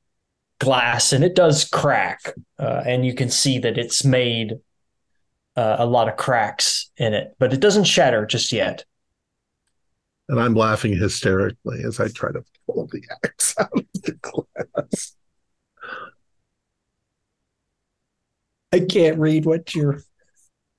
glass 0.60 1.12
and 1.12 1.22
it 1.24 1.34
does 1.34 1.64
crack. 1.64 2.32
Uh, 2.58 2.82
and 2.84 3.04
you 3.06 3.14
can 3.14 3.30
see 3.30 3.58
that 3.60 3.78
it's 3.78 4.04
made 4.04 4.54
uh, 5.56 5.76
a 5.78 5.86
lot 5.86 6.08
of 6.08 6.16
cracks 6.16 6.90
in 6.96 7.14
it, 7.14 7.34
but 7.38 7.52
it 7.52 7.60
doesn't 7.60 7.84
shatter 7.84 8.26
just 8.26 8.52
yet. 8.52 8.84
And 10.28 10.38
I'm 10.38 10.54
laughing 10.54 10.96
hysterically 10.96 11.82
as 11.84 12.00
I 12.00 12.08
try 12.08 12.32
to 12.32 12.44
pull 12.66 12.86
the 12.92 13.02
axe 13.24 13.54
out 13.58 13.72
of 13.72 13.86
the 14.02 14.12
glass. 14.20 15.16
I 18.72 18.80
can't 18.80 19.18
read 19.18 19.46
what 19.46 19.74
you're. 19.74 20.02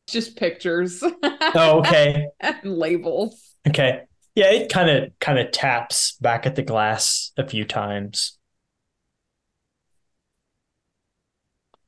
Just 0.08 0.38
pictures 0.38 1.04
Oh, 1.04 1.80
okay. 1.80 2.28
and 2.40 2.64
labels. 2.64 3.56
Okay. 3.68 4.04
Yeah, 4.36 4.52
it 4.52 4.72
kind 4.72 4.90
of 4.90 5.12
kind 5.20 5.38
of 5.40 5.52
taps 5.52 6.14
back 6.14 6.46
at 6.46 6.56
the 6.56 6.64
glass 6.64 7.32
a 7.38 7.48
few 7.48 7.66
times. 7.66 8.38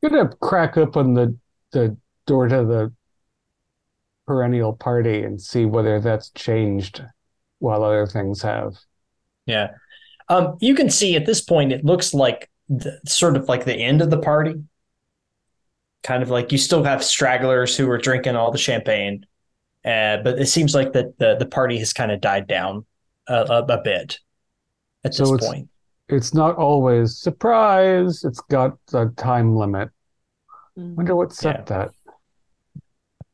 I'm 0.04 0.10
gonna 0.10 0.30
crack 0.42 0.78
open 0.78 1.14
the 1.14 1.38
the 1.72 1.98
door 2.26 2.48
to 2.48 2.66
the 2.66 2.94
perennial 4.28 4.74
party 4.74 5.24
and 5.24 5.42
see 5.42 5.66
whether 5.66 6.00
that's 6.00 6.30
changed 6.32 7.04
while 7.62 7.84
other 7.84 8.06
things 8.08 8.42
have. 8.42 8.76
Yeah. 9.46 9.72
Um, 10.30 10.58
you 10.60 10.76
can 10.76 10.90
see 10.90 11.16
at 11.16 11.26
this 11.26 11.42
point, 11.42 11.72
it 11.72 11.86
looks 11.86 12.14
like 12.14 12.50
the, 12.70 13.00
sort 13.06 13.36
of 13.38 13.48
like 13.48 13.66
the 13.66 13.76
end 13.76 14.02
of 14.02 14.10
the 14.10 14.20
party. 14.20 14.56
Kind 16.04 16.24
of 16.24 16.30
like 16.30 16.52
you 16.52 16.58
still 16.58 16.84
have 16.84 17.04
stragglers 17.04 17.78
who 17.78 17.90
are 17.90 17.98
drinking 17.98 18.36
all 18.36 18.52
the 18.52 18.58
champagne, 18.58 19.26
uh, 19.86 20.18
but 20.24 20.40
it 20.40 20.48
seems 20.48 20.74
like 20.74 20.94
that 20.94 21.18
the, 21.20 21.36
the 21.38 21.46
party 21.46 21.78
has 21.78 21.94
kind 21.94 22.12
of 22.12 22.20
died 22.22 22.48
down 22.48 22.86
a, 23.28 23.36
a, 23.36 23.64
a 23.66 23.82
bit 23.84 24.20
at 25.04 25.14
So 25.14 25.24
this 25.24 25.32
it's- 25.34 25.48
point. 25.50 25.68
It's 26.10 26.34
not 26.34 26.58
always 26.58 27.18
surprise. 27.18 28.26
It's 28.26 28.42
got 28.50 28.78
a 28.94 29.06
time 29.16 29.56
limit. 29.56 29.90
Mm. 30.78 30.96
Wonder 30.96 31.16
what 31.16 31.32
set 31.32 31.68
that. 31.68 31.92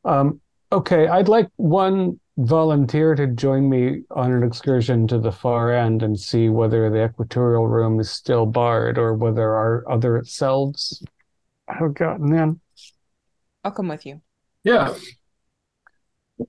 Um, 0.04 0.40
okay, 0.70 1.08
I'd 1.08 1.26
like 1.26 1.48
one 1.56 2.20
volunteer 2.38 3.16
to 3.16 3.26
join 3.26 3.68
me 3.68 4.02
on 4.12 4.32
an 4.32 4.44
excursion 4.44 5.08
to 5.08 5.18
the 5.18 5.32
far 5.32 5.72
end 5.72 6.02
and 6.04 6.18
see 6.18 6.48
whether 6.48 6.88
the 6.88 7.04
equatorial 7.04 7.66
room 7.66 7.98
is 7.98 8.10
still 8.10 8.46
barred 8.46 8.96
or 8.96 9.14
whether 9.14 9.54
our 9.54 9.84
other 9.90 10.22
selves 10.24 11.02
have 11.68 11.94
gotten 11.94 12.32
in. 12.34 12.60
I'll 13.64 13.72
come 13.72 13.88
with 13.88 14.06
you. 14.06 14.22
Yeah. 14.62 14.94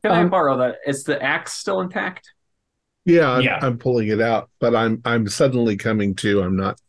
Can 0.03 0.11
I 0.11 0.21
Um, 0.21 0.29
borrow 0.29 0.57
that? 0.57 0.75
Is 0.85 1.03
the 1.03 1.21
axe 1.21 1.53
still 1.53 1.81
intact? 1.81 2.31
Yeah, 3.05 3.31
I'm, 3.31 3.41
Yeah. 3.41 3.59
I'm 3.61 3.79
pulling 3.79 4.09
it 4.09 4.21
out, 4.21 4.51
but 4.59 4.75
I'm 4.75 5.01
I'm 5.03 5.27
suddenly 5.27 5.75
coming 5.75 6.13
to. 6.15 6.43
I'm 6.43 6.55
not 6.55 6.79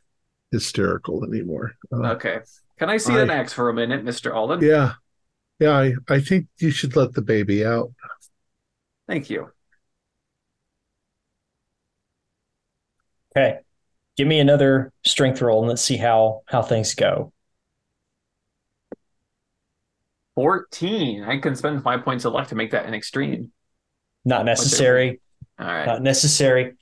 hysterical 0.53 1.25
anymore. 1.25 1.73
Uh, 1.91 2.13
Okay. 2.13 2.41
Can 2.79 2.91
I 2.91 2.99
see 2.99 3.15
I- 3.15 3.25
that 3.25 3.31
axe 3.31 3.55
for 3.55 3.71
a 3.71 3.75
minute, 3.75 4.05
Mr. 4.05 4.35
Alden? 4.35 4.61
yeah, 4.63 4.95
yeah. 5.59 5.73
I 5.73 5.95
I 6.09 6.21
think 6.21 6.49
you 6.59 6.71
should 6.71 6.97
let 6.97 7.15
the 7.15 7.23
baby 7.23 7.65
out. 7.65 7.93
Thank 9.11 9.29
you. 9.29 9.51
Okay. 13.37 13.59
Give 14.17 14.29
me 14.29 14.39
another 14.39 14.93
strength 15.05 15.43
roll 15.43 15.59
and 15.63 15.69
let's 15.69 15.83
see 15.83 15.97
how 15.97 16.43
how 16.47 16.63
things 16.63 16.95
go. 16.95 17.33
14. 20.37 21.25
I 21.25 21.39
can 21.39 21.57
spend 21.57 21.83
five 21.83 22.05
points 22.05 22.25
of 22.25 22.35
luck 22.35 22.47
to 22.49 22.55
make 22.55 22.71
that 22.71 22.87
an 22.87 22.95
extreme. 22.95 23.51
Not 24.25 24.45
necessary. 24.45 25.21
All 25.59 25.67
right. 25.67 25.87
Not 25.87 26.03
necessary. 26.03 26.77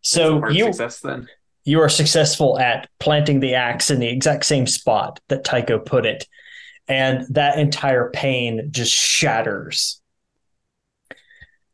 So 0.00 0.48
you 0.48 0.64
success 0.64 1.00
then. 1.00 1.28
you 1.64 1.80
are 1.80 1.90
successful 1.90 2.58
at 2.58 2.88
planting 3.00 3.40
the 3.40 3.54
axe 3.54 3.90
in 3.90 4.00
the 4.00 4.08
exact 4.08 4.46
same 4.46 4.66
spot 4.66 5.20
that 5.28 5.44
Tycho 5.44 5.78
put 5.78 6.06
it. 6.06 6.26
And 6.88 7.26
that 7.34 7.58
entire 7.58 8.08
pane 8.12 8.68
just 8.70 8.94
shatters. 8.94 10.00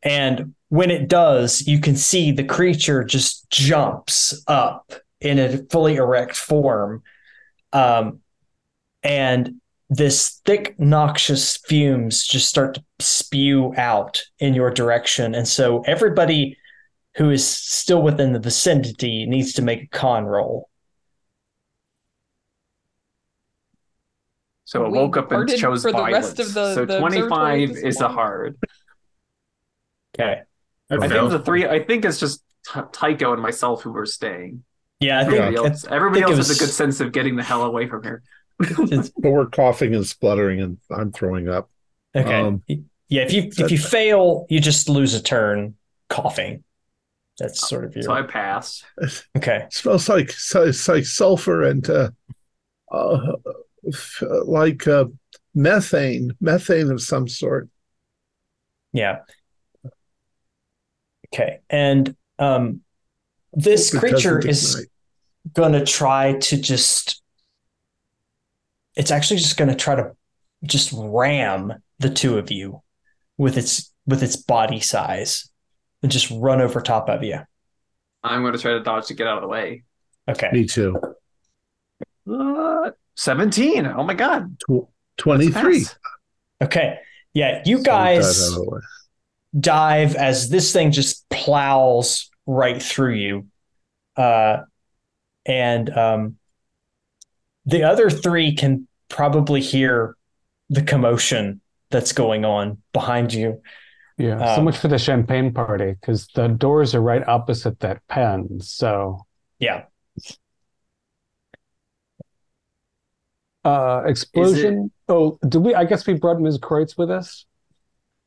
And 0.03 0.53
when 0.69 0.91
it 0.91 1.07
does, 1.07 1.65
you 1.67 1.79
can 1.79 1.95
see 1.95 2.31
the 2.31 2.43
creature 2.43 3.03
just 3.03 3.49
jumps 3.49 4.43
up 4.47 4.91
in 5.21 5.39
a 5.39 5.57
fully 5.69 5.95
erect 5.95 6.35
form. 6.35 7.03
Um, 7.71 8.19
and 9.01 9.55
this 9.89 10.41
thick, 10.45 10.77
noxious 10.79 11.57
fumes 11.57 12.25
just 12.25 12.49
start 12.49 12.75
to 12.75 12.83
spew 12.99 13.73
out 13.77 14.23
in 14.39 14.53
your 14.53 14.71
direction. 14.71 15.35
And 15.35 15.47
so 15.47 15.81
everybody 15.81 16.57
who 17.15 17.29
is 17.29 17.45
still 17.47 18.01
within 18.01 18.33
the 18.33 18.39
vicinity 18.39 19.25
needs 19.25 19.53
to 19.53 19.61
make 19.61 19.83
a 19.83 19.87
con 19.87 20.25
roll. 20.25 20.69
So 24.65 24.85
it 24.85 24.91
woke 24.91 25.17
up 25.17 25.31
and 25.31 25.47
chose 25.49 25.83
for 25.83 25.91
the 25.91 25.97
violence. 25.97 26.13
rest 26.27 26.39
of 26.39 26.53
the- 26.53 26.73
so 26.73 26.85
the 26.85 26.97
25 26.99 27.23
observatory 27.23 27.63
at 27.63 27.69
this 27.75 27.83
is 27.83 28.01
a 28.01 28.07
hard. 28.07 28.57
Okay. 30.19 30.41
I, 30.91 30.95
I 30.95 30.99
think 30.99 31.11
failed. 31.11 31.31
the 31.31 31.39
three. 31.39 31.67
I 31.67 31.83
think 31.83 32.05
it's 32.05 32.19
just 32.19 32.43
T- 32.71 32.79
Tycho 32.91 33.33
and 33.33 33.41
myself 33.41 33.81
who 33.83 33.91
were 33.91 34.05
staying. 34.05 34.63
Yeah, 34.99 35.19
I 35.19 35.23
think 35.23 35.33
Everybody 35.35 35.55
Yeah. 35.55 35.69
else, 35.71 35.85
everybody 35.89 36.21
think 36.21 36.31
it 36.31 36.37
else 36.37 36.47
has 36.47 36.57
a 36.57 36.59
good 36.59 36.71
sense 36.73 36.99
of 37.01 37.11
getting 37.11 37.35
the 37.35 37.43
hell 37.43 37.63
away 37.63 37.87
from 37.87 38.03
here. 38.03 38.21
it's- 38.61 39.11
But 39.17 39.31
we're 39.31 39.47
coughing 39.47 39.95
and 39.95 40.05
spluttering, 40.05 40.61
and 40.61 40.77
I'm 40.91 41.11
throwing 41.11 41.49
up. 41.49 41.69
okay. 42.15 42.33
Um, 42.41 42.63
yeah, 42.67 43.23
if 43.23 43.33
you 43.33 43.51
if 43.57 43.71
you 43.71 43.77
fail, 43.77 44.45
you 44.49 44.59
just 44.59 44.87
lose 44.89 45.13
a 45.13 45.21
turn 45.21 45.75
coughing. 46.09 46.63
That's 47.39 47.67
sort 47.67 47.85
of 47.85 47.95
your 47.95 48.03
So 48.03 48.13
I 48.13 48.21
passed. 48.21 48.85
okay. 49.37 49.65
smells 49.71 50.07
like 50.09 50.31
so- 50.31 50.63
it's 50.63 50.87
like 50.87 51.05
sulfur 51.05 51.63
and 51.63 51.89
uh, 51.89 52.11
uh, 52.91 53.33
like 54.45 54.87
uh, 54.87 55.05
methane, 55.55 56.35
methane 56.39 56.91
of 56.91 57.01
some 57.01 57.27
sort. 57.27 57.67
Yeah. 58.93 59.19
Okay, 61.33 61.59
and 61.69 62.15
um, 62.39 62.81
this 63.53 63.91
Hope 63.91 63.99
creature 64.01 64.39
is 64.39 64.75
ignite. 64.75 64.87
gonna 65.53 65.85
try 65.85 66.33
to 66.33 66.57
just. 66.61 67.21
It's 68.95 69.09
actually 69.11 69.37
just 69.37 69.57
gonna 69.57 69.75
try 69.75 69.95
to 69.95 70.11
just 70.63 70.93
ram 70.95 71.73
the 71.99 72.09
two 72.09 72.37
of 72.37 72.51
you 72.51 72.81
with 73.37 73.57
its 73.57 73.91
with 74.05 74.21
its 74.21 74.35
body 74.35 74.79
size 74.79 75.49
and 76.03 76.11
just 76.11 76.29
run 76.31 76.61
over 76.61 76.81
top 76.81 77.09
of 77.09 77.23
you. 77.23 77.39
I'm 78.23 78.41
going 78.41 78.53
to 78.53 78.59
try 78.59 78.71
to 78.73 78.83
dodge 78.83 79.07
to 79.07 79.13
get 79.13 79.27
out 79.27 79.37
of 79.37 79.41
the 79.41 79.47
way. 79.47 79.83
Okay. 80.29 80.49
Me 80.53 80.65
too. 80.65 80.95
Uh, 82.29 82.91
17. 83.15 83.85
Oh 83.85 84.03
my 84.03 84.13
god. 84.13 84.57
Tw- 84.59 84.87
Twenty-three. 85.17 85.85
Okay. 86.61 86.99
Yeah, 87.33 87.61
you 87.65 87.77
So 87.77 87.83
guys 87.83 88.55
dive 89.59 89.61
out 89.61 89.89
of 89.89 90.13
the 90.13 90.13
way. 90.13 90.13
dive 90.13 90.15
as 90.15 90.49
this 90.49 90.73
thing 90.73 90.91
just 90.91 91.27
plows 91.29 92.29
right 92.45 92.81
through 92.81 93.13
you. 93.15 93.47
Uh, 94.15 94.63
and 95.45 95.89
um, 95.97 96.37
the 97.65 97.83
other 97.83 98.09
three 98.09 98.55
can 98.55 98.87
probably 99.09 99.61
hear 99.61 100.15
the 100.69 100.81
commotion 100.81 101.61
that's 101.89 102.11
going 102.13 102.45
on 102.45 102.81
behind 102.93 103.33
you. 103.33 103.61
Yeah, 104.17 104.55
so 104.55 104.59
Um, 104.59 104.65
much 104.65 104.77
for 104.77 104.87
the 104.87 104.97
champagne 104.97 105.53
party 105.53 105.93
because 105.93 106.27
the 106.35 106.47
doors 106.47 106.95
are 106.95 107.01
right 107.01 107.27
opposite 107.27 107.79
that 107.79 108.05
pen. 108.07 108.59
So, 108.61 109.25
Yeah. 109.59 109.85
uh, 113.63 114.03
explosion. 114.05 114.91
Oh, 115.07 115.37
do 115.47 115.59
we? 115.59 115.75
I 115.75 115.85
guess 115.85 116.05
we 116.05 116.13
brought 116.15 116.39
Ms. 116.39 116.59
Kreutz 116.59 116.97
with 116.97 117.09
us. 117.11 117.45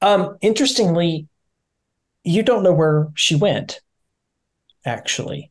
Um, 0.03 0.37
interestingly, 0.41 1.29
you 2.25 2.43
don't 2.43 2.63
know 2.63 2.73
where 2.73 3.09
she 3.15 3.35
went, 3.35 3.81
actually. 4.85 5.51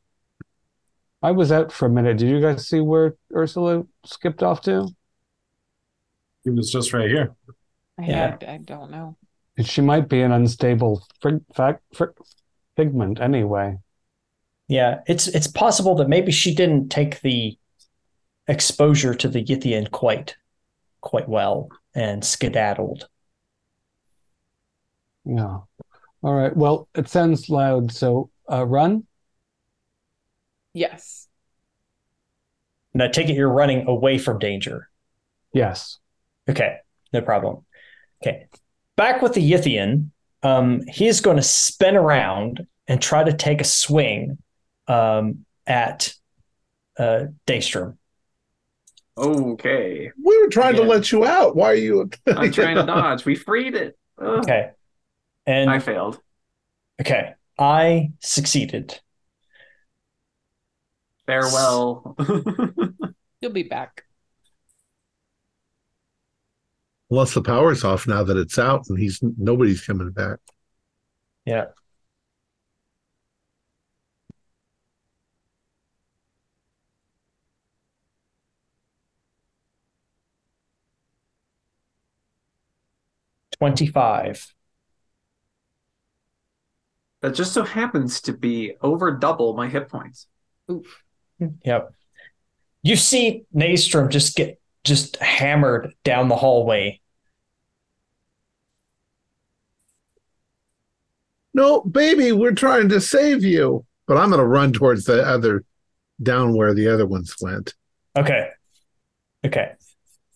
I 1.21 1.31
was 1.31 1.51
out 1.51 1.71
for 1.71 1.87
a 1.87 1.89
minute. 1.89 2.17
Did 2.17 2.29
you 2.29 2.41
guys 2.41 2.67
see 2.67 2.79
where 2.79 3.15
Ursula 3.35 3.83
skipped 4.05 4.43
off 4.43 4.61
to? 4.61 4.89
It 6.45 6.53
was 6.53 6.71
just 6.71 6.93
right 6.93 7.09
here. 7.09 7.33
I, 7.99 8.05
Yeah. 8.05 8.37
I, 8.41 8.53
I 8.53 8.57
don't 8.57 8.91
know. 8.91 9.17
She 9.63 9.81
might 9.81 10.09
be 10.09 10.21
an 10.21 10.31
unstable 10.31 11.07
frig, 11.23 11.41
fact, 11.55 11.81
frig, 11.95 12.13
figment 12.75 13.21
anyway. 13.21 13.77
Yeah, 14.67 14.99
it's 15.07 15.27
it's 15.27 15.47
possible 15.47 15.95
that 15.95 16.09
maybe 16.09 16.31
she 16.31 16.53
didn't 16.53 16.89
take 16.89 17.21
the 17.21 17.57
exposure 18.47 19.13
to 19.15 19.27
the 19.29 19.43
Yithian 19.43 19.89
quite 19.91 20.35
quite 21.01 21.29
well 21.29 21.69
and 21.93 22.23
skedaddled. 22.25 23.07
Yeah. 25.25 25.59
All 26.21 26.33
right. 26.33 26.55
Well, 26.55 26.87
it 26.95 27.07
sounds 27.07 27.49
loud. 27.49 27.91
So, 27.91 28.29
uh, 28.51 28.65
run. 28.65 29.05
Yes. 30.73 31.27
And 32.93 33.03
I 33.03 33.07
take 33.07 33.29
it 33.29 33.35
you're 33.35 33.49
running 33.49 33.87
away 33.87 34.17
from 34.17 34.39
danger. 34.39 34.89
Yes. 35.53 35.99
Okay, 36.49 36.77
no 37.13 37.21
problem. 37.21 37.65
Okay, 38.21 38.47
back 38.95 39.21
with 39.21 39.33
the 39.33 39.51
Yithian. 39.51 40.11
Um, 40.43 40.81
he's 40.87 41.21
going 41.21 41.37
to 41.37 41.43
spin 41.43 41.95
around 41.95 42.67
and 42.87 43.01
try 43.01 43.23
to 43.23 43.33
take 43.33 43.61
a 43.61 43.65
swing 43.65 44.37
um, 44.87 45.45
at 45.65 46.13
uh, 46.99 47.25
Daystrom. 47.47 47.97
Okay. 49.17 50.11
We 50.23 50.41
were 50.41 50.49
trying 50.49 50.75
to 50.75 50.83
let 50.83 51.11
you 51.11 51.25
out. 51.25 51.55
Why 51.55 51.71
are 51.71 51.75
you? 51.75 52.09
I'm 52.27 52.51
trying 52.51 52.75
to 52.75 52.83
dodge. 52.85 53.25
We 53.25 53.35
freed 53.35 53.75
it. 53.75 53.97
Ugh. 54.19 54.39
Okay, 54.39 54.71
and 55.45 55.69
I 55.69 55.79
failed. 55.79 56.19
okay, 57.01 57.33
I 57.57 58.11
succeeded. 58.19 58.99
Farewell. 61.25 62.15
You'll 63.41 63.51
be 63.51 63.63
back. 63.63 64.03
Unless 67.09 67.33
the 67.33 67.41
power's 67.41 67.83
off 67.83 68.07
now 68.07 68.23
that 68.23 68.37
it's 68.37 68.57
out 68.57 68.85
and 68.89 68.97
he's 68.99 69.19
nobody's 69.37 69.81
coming 69.85 70.11
back. 70.11 70.39
Yeah. 71.45 71.67
Twenty-five. 83.57 84.53
That 87.25 87.33
just 87.33 87.53
so 87.53 87.63
happens 87.63 88.21
to 88.21 88.33
be 88.33 88.75
over 88.83 89.09
double 89.09 89.55
my 89.55 89.67
hit 89.67 89.89
points. 89.89 90.27
Oof. 90.71 91.01
Yep. 91.63 91.91
You 92.83 92.95
see 92.95 93.45
Daystrom 93.51 94.09
just 94.09 94.35
get 94.35 94.61
just 94.83 95.15
hammered 95.15 95.95
down 96.03 96.27
the 96.27 96.35
hallway. 96.35 97.01
No, 101.55 101.81
baby, 101.81 102.31
we're 102.31 102.51
trying 102.51 102.89
to 102.89 103.01
save 103.01 103.43
you. 103.43 103.87
But 104.05 104.17
I'm 104.17 104.29
going 104.29 104.39
to 104.39 104.45
run 104.45 104.71
towards 104.71 105.05
the 105.05 105.27
other, 105.27 105.63
down 106.21 106.55
where 106.55 106.75
the 106.75 106.87
other 106.89 107.07
ones 107.07 107.35
went. 107.41 107.73
Okay. 108.15 108.49
Okay. 109.43 109.71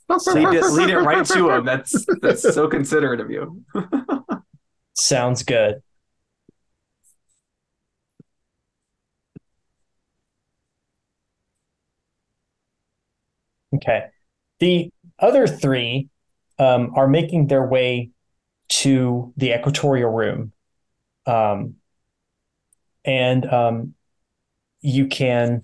Lead 0.10 0.56
it, 0.56 0.66
lead 0.72 0.90
it 0.90 0.98
right 0.98 1.24
to 1.24 1.52
him. 1.52 1.66
That's 1.66 2.04
that's 2.24 2.42
so 2.42 2.68
considerate 2.68 3.20
of 3.20 3.30
you. 3.30 3.64
Sounds 4.96 5.44
good. 5.44 5.84
Okay. 13.76 14.06
The 14.60 14.92
other 15.20 15.48
three 15.48 16.10
um, 16.58 16.92
are 16.96 17.08
making 17.08 17.48
their 17.48 17.66
way 17.66 18.12
to 18.70 19.34
the 19.38 19.54
equatorial 19.54 20.12
room. 20.12 20.52
Um, 21.26 21.76
and 23.06 23.46
um, 23.46 23.94
you 24.82 25.08
can, 25.08 25.64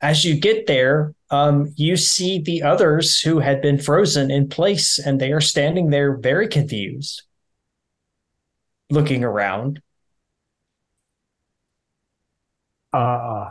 as 0.00 0.24
you 0.24 0.38
get 0.38 0.66
there, 0.66 1.14
um, 1.30 1.72
you 1.76 1.96
see 1.96 2.40
the 2.40 2.62
others 2.62 3.20
who 3.20 3.38
had 3.38 3.62
been 3.62 3.78
frozen 3.78 4.30
in 4.30 4.48
place 4.48 4.98
and 4.98 5.20
they 5.20 5.32
are 5.32 5.40
standing 5.40 5.90
there 5.90 6.16
very 6.16 6.48
confused, 6.48 7.22
looking 8.90 9.24
around. 9.24 9.80
Uh, 12.92 13.48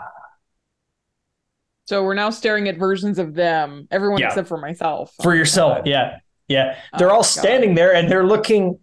So 1.89 2.03
we're 2.03 2.13
now 2.13 2.29
staring 2.29 2.67
at 2.67 2.77
versions 2.77 3.17
of 3.17 3.33
them, 3.33 3.87
everyone 3.89 4.19
Yeah. 4.19 4.27
except 4.27 4.47
for 4.47 4.59
myself. 4.59 5.11
for 5.23 5.33
yourself. 5.33 5.77
God. 5.79 5.87
Yeah. 5.87 6.19
Yeah. 6.47 6.75
They're 6.99 7.09
Oh, 7.09 7.15
all 7.15 7.21
God. 7.21 7.41
standing 7.41 7.73
there 7.73 7.95
and 7.95 8.07
they're 8.11 8.27
looking 8.27 8.77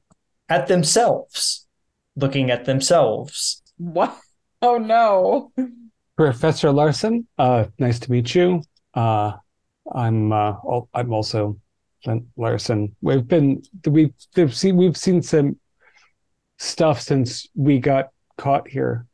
at 0.48 0.66
themselves, 0.66 1.68
looking 2.16 2.50
at 2.50 2.64
themselves. 2.64 3.62
What? 3.78 4.12
Oh 4.60 4.78
no. 4.78 5.52
Professor 6.16 6.72
Larson, 6.72 7.28
uh, 7.38 7.66
nice 7.78 8.00
to 8.00 8.10
meet 8.10 8.34
you. 8.34 8.62
Uh, 8.92 9.34
I'm 9.94 10.32
uh, 10.32 10.54
I'm 10.92 11.12
also 11.12 11.60
Flint 12.02 12.24
Larson. 12.36 12.96
We've 13.02 13.28
been 13.28 13.62
we've 13.86 14.14
we've 14.34 14.52
seen 14.56 14.76
we've 14.76 14.96
seen 14.96 15.22
some 15.22 15.60
stuff 16.58 17.00
since 17.00 17.46
we 17.54 17.78
got 17.78 18.08
caught 18.36 18.66
here. 18.66 19.06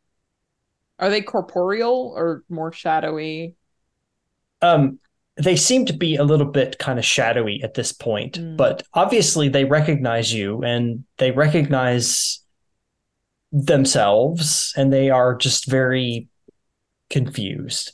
Are 0.99 1.11
they 1.11 1.21
corporeal 1.21 2.15
or 2.17 2.43
more 2.49 2.73
shadowy? 2.73 3.57
Um, 4.63 4.99
they 5.37 5.57
seem 5.57 5.87
to 5.87 5.93
be 5.93 6.17
a 6.17 6.25
little 6.25 6.47
bit 6.47 6.79
kind 6.79 6.99
of 6.99 7.05
shadowy 7.05 7.63
at 7.63 7.75
this 7.75 7.93
point, 7.93 8.39
Mm. 8.39 8.57
but 8.57 8.83
obviously 8.95 9.49
they 9.49 9.65
recognize 9.65 10.33
you 10.33 10.63
and 10.63 11.05
they 11.19 11.31
recognize 11.31 12.41
themselves 13.51 14.73
and 14.77 14.93
they 14.93 15.11
are 15.11 15.35
just 15.35 15.67
very 15.67 16.29
confused 17.11 17.93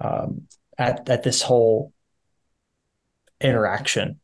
um, 0.00 0.42
at, 0.78 1.08
at 1.08 1.22
this 1.22 1.42
whole 1.42 1.92
interaction. 3.40 4.20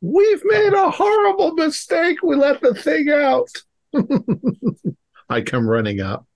We've 0.00 0.42
made 0.44 0.72
a 0.72 0.90
horrible 0.90 1.54
mistake. 1.54 2.22
We 2.22 2.34
let 2.36 2.60
the 2.60 2.74
thing 2.74 3.08
out. 3.10 3.48
I 5.28 5.42
come 5.42 5.68
running 5.68 6.00
up. 6.00 6.26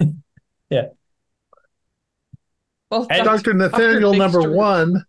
Well, 2.90 3.06
And 3.10 3.24
Dr. 3.24 3.54
Nathaniel 3.54 4.14
number 4.14 4.50
one 4.50 5.04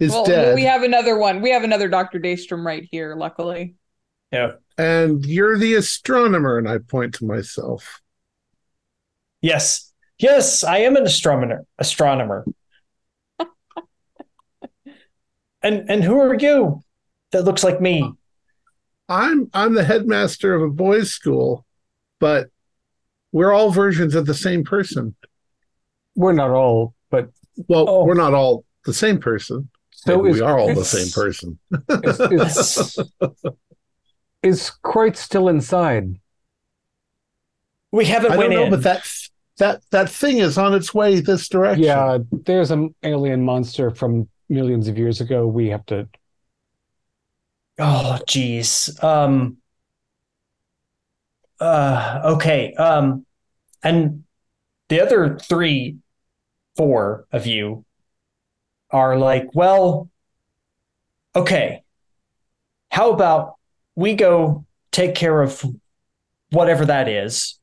is 0.00 0.10
well, 0.10 0.24
dead. 0.24 0.54
we 0.54 0.64
have 0.64 0.82
another 0.82 1.16
one. 1.18 1.40
We 1.40 1.50
have 1.50 1.62
another 1.62 1.88
Dr. 1.88 2.18
Daystrom 2.18 2.64
right 2.64 2.86
here, 2.90 3.14
luckily. 3.14 3.76
Yeah. 4.32 4.52
and 4.78 5.24
you're 5.26 5.58
the 5.58 5.74
astronomer. 5.74 6.58
And 6.58 6.68
I 6.68 6.78
point 6.78 7.14
to 7.16 7.26
myself. 7.26 8.00
Yes. 9.40 9.92
Yes, 10.18 10.64
I 10.64 10.78
am 10.78 10.96
an 10.96 11.04
astronomer. 11.04 11.64
Astronomer. 11.78 12.44
and 15.62 15.90
and 15.90 16.04
who 16.04 16.18
are 16.18 16.34
you? 16.34 16.82
That 17.32 17.44
looks 17.44 17.64
like 17.64 17.80
me. 17.80 18.10
I'm 19.08 19.50
I'm 19.52 19.74
the 19.74 19.84
headmaster 19.84 20.54
of 20.54 20.62
a 20.62 20.70
boys' 20.70 21.10
school, 21.10 21.66
but 22.20 22.48
we're 23.32 23.52
all 23.52 23.70
versions 23.70 24.14
of 24.14 24.26
the 24.26 24.34
same 24.34 24.64
person. 24.64 25.14
We're 26.14 26.32
not 26.34 26.50
all, 26.50 26.94
but 27.01 27.01
Well, 27.68 27.88
Oh. 27.88 28.04
we're 28.04 28.14
not 28.14 28.34
all 28.34 28.64
the 28.84 28.94
same 28.94 29.18
person. 29.18 29.68
so 29.90 30.24
is 30.26 30.36
we 30.36 30.40
are 30.42 30.58
all 30.58 30.74
the 30.74 30.84
same 30.84 31.10
person. 31.10 31.58
is, 32.02 32.20
is, 32.20 32.98
is 34.42 34.72
Kreutz 34.84 35.16
still 35.18 35.48
inside? 35.48 36.18
We 37.92 38.06
haven't 38.06 38.32
I 38.32 38.36
went 38.38 38.50
don't 38.52 38.58
know, 38.60 38.64
in. 38.64 38.70
but 38.70 38.82
that 38.84 39.06
that 39.58 39.82
that 39.90 40.08
thing 40.08 40.38
is 40.38 40.56
on 40.58 40.74
its 40.74 40.94
way 40.94 41.20
this 41.20 41.48
direction. 41.48 41.84
Yeah, 41.84 42.18
there's 42.46 42.70
an 42.70 42.94
alien 43.02 43.44
monster 43.44 43.90
from 43.90 44.28
millions 44.48 44.88
of 44.88 44.96
years 44.98 45.20
ago. 45.20 45.46
We 45.46 45.68
have 45.68 45.84
to. 45.86 46.08
Oh, 47.78 48.18
geez. 48.26 48.90
Um. 49.02 49.58
Uh. 51.60 52.20
Okay. 52.36 52.74
Um. 52.74 53.26
And 53.82 54.24
the 54.88 55.00
other 55.00 55.38
three, 55.38 55.98
four 56.76 57.26
of 57.32 57.46
you, 57.46 57.84
are 58.90 59.16
like, 59.18 59.48
well. 59.54 60.08
Okay. 61.34 61.82
How 62.90 63.10
about 63.12 63.54
we 63.94 64.14
go 64.14 64.66
take 64.90 65.14
care 65.14 65.40
of 65.40 65.64
whatever 66.50 66.84
that 66.84 67.08
is, 67.08 67.58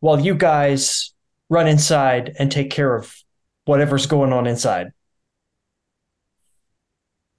while 0.00 0.18
you 0.18 0.34
guys 0.34 1.12
run 1.48 1.68
inside 1.68 2.34
and 2.40 2.50
take 2.50 2.70
care 2.70 2.94
of 2.96 3.14
whatever's 3.64 4.06
going 4.06 4.32
on 4.32 4.46
inside. 4.48 4.88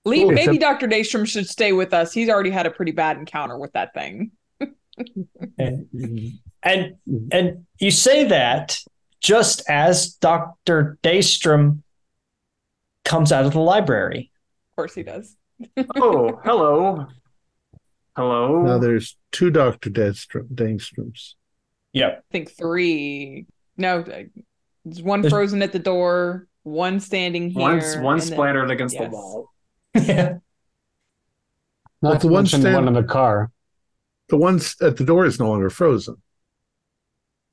Lee, 0.05 0.21
Cool. 0.21 0.31
maybe 0.31 0.55
Except- 0.55 0.79
Dr. 0.79 0.87
Daystrom 0.87 1.27
should 1.27 1.47
stay 1.47 1.73
with 1.73 1.93
us. 1.93 2.13
He's 2.13 2.29
already 2.29 2.49
had 2.49 2.65
a 2.65 2.71
pretty 2.71 2.93
bad 2.93 3.17
encounter 3.17 3.57
with 3.57 3.73
that 3.73 3.93
thing. 3.93 4.31
And 5.59 6.39
and 6.63 6.95
and 7.31 7.65
you 7.79 7.91
say 7.91 8.23
that 8.29 8.79
just 9.27 9.61
as 9.67 10.13
Dr. 10.13 10.97
Daystrom 11.03 11.79
comes 13.03 13.33
out 13.33 13.43
of 13.45 13.51
the 13.51 13.59
library. 13.59 14.31
Of 14.71 14.75
course 14.77 14.95
he 14.95 15.03
does. 15.03 15.35
Oh, 15.97 16.39
hello. 16.45 17.07
Hello. 18.15 18.61
Now 18.63 18.77
there's 18.77 19.17
two 19.33 19.49
Doctor 19.49 19.89
Daystrom, 19.89 20.47
Dangstroms. 20.55 21.33
Yep. 21.91 22.19
I 22.19 22.31
think 22.31 22.51
three. 22.51 23.47
No, 23.75 24.01
there's 24.85 25.01
one 25.03 25.21
There's- 25.21 25.31
frozen 25.33 25.61
at 25.61 25.73
the 25.73 25.79
door, 25.79 26.47
one 26.63 27.01
standing 27.01 27.49
here. 27.49 27.59
One's 27.61 27.97
one 27.97 28.13
and 28.13 28.21
then- 28.21 28.27
splattered 28.31 28.71
against 28.71 28.95
yes. 28.95 29.03
the 29.03 29.09
wall. 29.09 29.49
yeah. 29.93 30.37
Not 32.01 32.13
But 32.13 32.21
the 32.21 32.27
one 32.27 32.43
mention 32.43 32.61
stand- 32.61 32.75
one 32.75 32.87
in 32.87 32.93
the 32.93 33.03
car. 33.03 33.51
The 34.29 34.37
one 34.37 34.61
at 34.81 34.95
the 34.97 35.03
door 35.03 35.25
is 35.25 35.37
no 35.37 35.49
longer 35.49 35.69
frozen. 35.69 36.15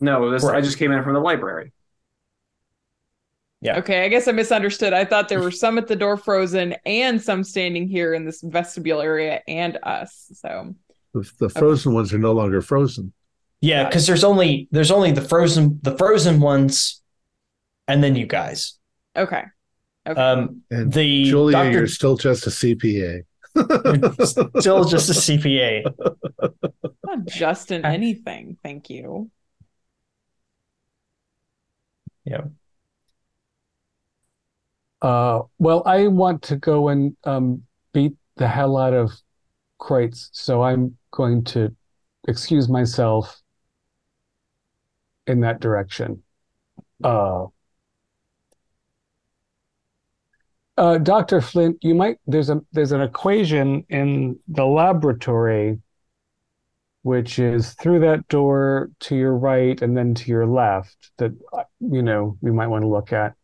No, 0.01 0.31
this 0.31 0.45
I 0.45 0.61
just 0.61 0.79
came 0.79 0.93
in 0.93 1.03
from 1.03 1.15
the 1.15 1.21
library. 1.21 1.73
Yeah. 3.61 3.79
Okay, 3.79 4.05
I 4.05 4.09
guess 4.09 4.29
I 4.29 4.33
misunderstood. 4.33 4.93
I 4.93 5.07
thought 5.07 5.31
there 5.31 5.41
were 5.41 5.51
some 5.51 5.79
at 5.79 5.87
the 5.87 5.97
door 5.97 6.19
frozen 6.19 6.77
and 6.85 7.21
some 7.21 7.43
standing 7.43 7.89
here 7.89 8.13
in 8.13 8.27
this 8.27 8.43
vestibule 8.43 9.01
area 9.01 9.41
and 9.49 9.79
us. 9.83 10.31
So 10.35 10.75
The, 11.15 11.31
the 11.41 11.49
frozen 11.49 11.95
ones 11.95 12.13
are 12.13 12.19
no 12.19 12.33
longer 12.33 12.61
frozen. 12.61 13.15
Yeah, 13.63 13.85
because 13.89 14.07
there's 14.07 14.25
only 14.25 14.69
there's 14.71 14.91
only 14.91 15.13
the 15.13 15.23
frozen 15.23 15.79
the 15.83 15.97
frozen 15.97 16.41
ones 16.41 17.01
and 17.89 18.05
then 18.05 18.17
you 18.17 18.27
guys. 18.27 18.79
okay. 19.17 19.45
Um 20.07 20.61
And 20.71 20.93
the 20.93 21.25
Julia, 21.25 21.57
Dr. 21.57 21.71
you're 21.71 21.87
still 21.87 22.19
just 22.19 22.47
a 22.47 22.51
CPA. 22.51 23.23
still 24.61 24.85
just 24.85 25.09
a 25.09 25.15
CPA. 25.15 25.85
Not 27.07 27.25
just 27.25 27.71
in 27.71 27.87
anything, 27.87 28.59
thank 28.63 28.91
you. 28.91 29.31
Yeah. 32.25 32.45
Uh, 35.03 35.43
well, 35.59 35.83
I 35.85 36.07
want 36.09 36.43
to 36.45 36.57
go 36.57 36.89
and 36.89 37.17
um, 37.25 37.63
beat 37.93 38.15
the 38.37 38.49
hell 38.49 38.77
out 38.79 38.95
of 38.95 39.13
Kreutz, 39.81 40.31
so 40.33 40.63
I'm 40.63 40.97
going 41.11 41.45
to 41.45 41.75
excuse 42.27 42.69
myself 42.69 43.43
in 45.27 45.41
that 45.41 45.61
direction. 45.61 46.23
Uh, 47.03 47.47
uh, 50.77 50.99
Dr. 50.99 51.41
Flint, 51.41 51.79
you 51.83 51.95
might 51.95 52.19
there's 52.27 52.51
a 52.51 52.61
there's 52.73 52.93
an 52.93 53.01
equation 53.01 53.85
in 53.91 54.39
the 54.49 54.65
laboratory 54.65 55.79
which 57.05 57.39
is 57.39 57.75
through 57.75 58.01
that 58.01 58.27
door 58.29 58.91
to 58.99 59.15
your 59.15 59.37
right 59.37 59.83
and 59.83 59.95
then 59.95 60.15
to 60.15 60.31
your 60.31 60.47
left 60.47 61.11
that 61.19 61.33
uh, 61.53 61.63
you 61.79 62.01
know 62.01 62.39
we 62.41 62.51
might 62.51 62.69
want 62.69 62.83
to 62.83 62.89
look 62.89 63.13
at. 63.13 63.35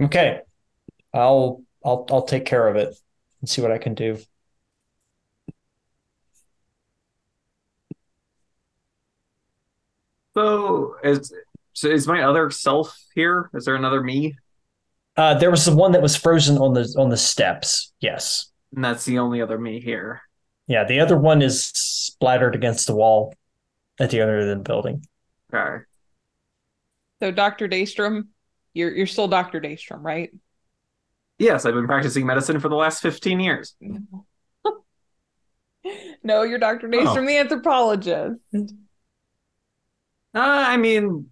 Okay. 0.00 0.40
I'll 1.12 1.64
I'll 1.84 2.06
I'll 2.08 2.22
take 2.22 2.44
care 2.44 2.68
of 2.68 2.76
it 2.76 2.94
and 3.40 3.50
see 3.50 3.60
what 3.60 3.72
I 3.72 3.78
can 3.78 3.94
do. 3.94 4.18
So 10.34 10.94
is 11.02 11.34
so 11.72 11.88
is 11.88 12.06
my 12.06 12.22
other 12.22 12.50
self 12.50 12.96
here? 13.16 13.50
Is 13.52 13.64
there 13.64 13.74
another 13.74 14.00
me? 14.00 14.36
Uh, 15.16 15.34
there 15.34 15.50
was 15.50 15.64
the 15.64 15.74
one 15.74 15.90
that 15.90 16.02
was 16.02 16.14
frozen 16.14 16.56
on 16.58 16.72
the 16.72 16.94
on 16.96 17.08
the 17.08 17.16
steps. 17.16 17.92
Yes. 17.98 18.52
And 18.76 18.84
that's 18.84 19.04
the 19.04 19.18
only 19.18 19.42
other 19.42 19.58
me 19.58 19.80
here. 19.80 20.22
Yeah. 20.66 20.84
The 20.84 21.00
other 21.00 21.16
one 21.16 21.42
is 21.42 21.64
splattered 21.64 22.54
against 22.54 22.86
the 22.86 22.94
wall 22.94 23.34
at 23.98 24.10
the 24.10 24.20
other 24.20 24.38
end 24.38 24.50
of 24.50 24.58
the 24.58 24.62
building. 24.62 25.06
Okay. 25.52 25.84
So, 27.20 27.30
Dr. 27.30 27.68
Daystrom, 27.68 28.28
you're 28.74 28.94
you're 28.94 29.06
still 29.06 29.28
Dr. 29.28 29.60
Daystrom, 29.60 30.02
right? 30.02 30.30
Yes, 31.38 31.64
I've 31.66 31.74
been 31.74 31.86
practicing 31.86 32.26
medicine 32.26 32.60
for 32.60 32.68
the 32.68 32.76
last 32.76 33.02
15 33.02 33.40
years. 33.40 33.74
no, 36.22 36.42
you're 36.42 36.58
Dr. 36.58 36.88
Daystrom, 36.88 37.26
the 37.26 37.38
anthropologist. 37.38 38.40
Uh, 38.54 38.60
I 40.34 40.76
mean, 40.76 41.30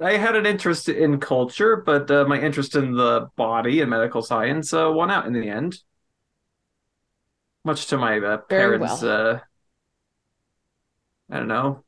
I 0.00 0.12
had 0.16 0.36
an 0.36 0.46
interest 0.46 0.88
in 0.88 1.20
culture, 1.20 1.76
but 1.76 2.10
uh, 2.10 2.24
my 2.26 2.40
interest 2.40 2.74
in 2.76 2.94
the 2.94 3.28
body 3.36 3.80
and 3.80 3.90
medical 3.90 4.22
science 4.22 4.72
uh, 4.72 4.90
won 4.90 5.10
out 5.10 5.26
in 5.26 5.34
the 5.34 5.48
end. 5.48 5.78
Much 7.64 7.86
to 7.88 7.98
my 7.98 8.18
uh, 8.18 8.38
parents' 8.38 9.02
well. 9.02 9.34
uh, 9.34 9.40
I 11.30 11.38
don't 11.38 11.48
know, 11.48 11.84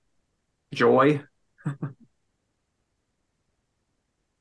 joy. 0.74 1.22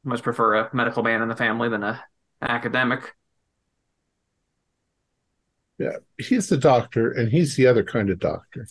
Much 0.03 0.23
prefer 0.23 0.55
a 0.55 0.69
medical 0.73 1.03
man 1.03 1.21
in 1.21 1.29
the 1.29 1.35
family 1.35 1.69
than 1.69 1.83
a 1.83 2.03
academic. 2.41 3.13
Yeah, 5.77 5.97
he's 6.17 6.49
the 6.49 6.57
doctor, 6.57 7.11
and 7.11 7.31
he's 7.31 7.55
the 7.55 7.67
other 7.67 7.83
kind 7.83 8.09
of 8.09 8.19
doctor. 8.19 8.67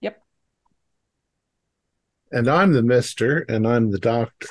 Yep. 0.00 0.22
And 2.32 2.48
I'm 2.48 2.72
the 2.72 2.82
mister, 2.82 3.40
and 3.40 3.66
I'm 3.66 3.90
the 3.90 3.98
doctor. 3.98 4.48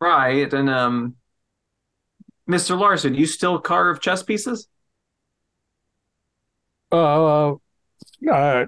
Right, 0.00 0.50
and 0.52 0.70
um, 0.70 1.16
Mr. 2.46 2.76
Larson, 2.76 3.14
you 3.14 3.26
still 3.26 3.58
carve 3.58 4.00
chess 4.00 4.22
pieces? 4.22 4.68
Uh, 6.92 6.96
uh, 6.96 7.56
I, 8.32 8.66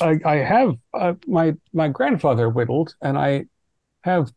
I, 0.00 0.20
I 0.24 0.36
have 0.36 0.74
uh, 0.94 1.14
my 1.26 1.54
my 1.72 1.88
grandfather 1.88 2.48
whittled, 2.48 2.94
and 3.02 3.18
I 3.18 3.46
have 4.02 4.32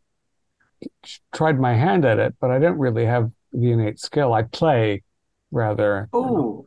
tried 1.32 1.58
my 1.58 1.74
hand 1.74 2.04
at 2.04 2.18
it, 2.18 2.34
but 2.40 2.50
I 2.50 2.58
don't 2.58 2.78
really 2.78 3.06
have 3.06 3.30
the 3.52 3.72
innate 3.72 3.98
skill. 4.00 4.32
I 4.32 4.42
play 4.42 5.02
rather. 5.50 6.08
Oh, 6.12 6.66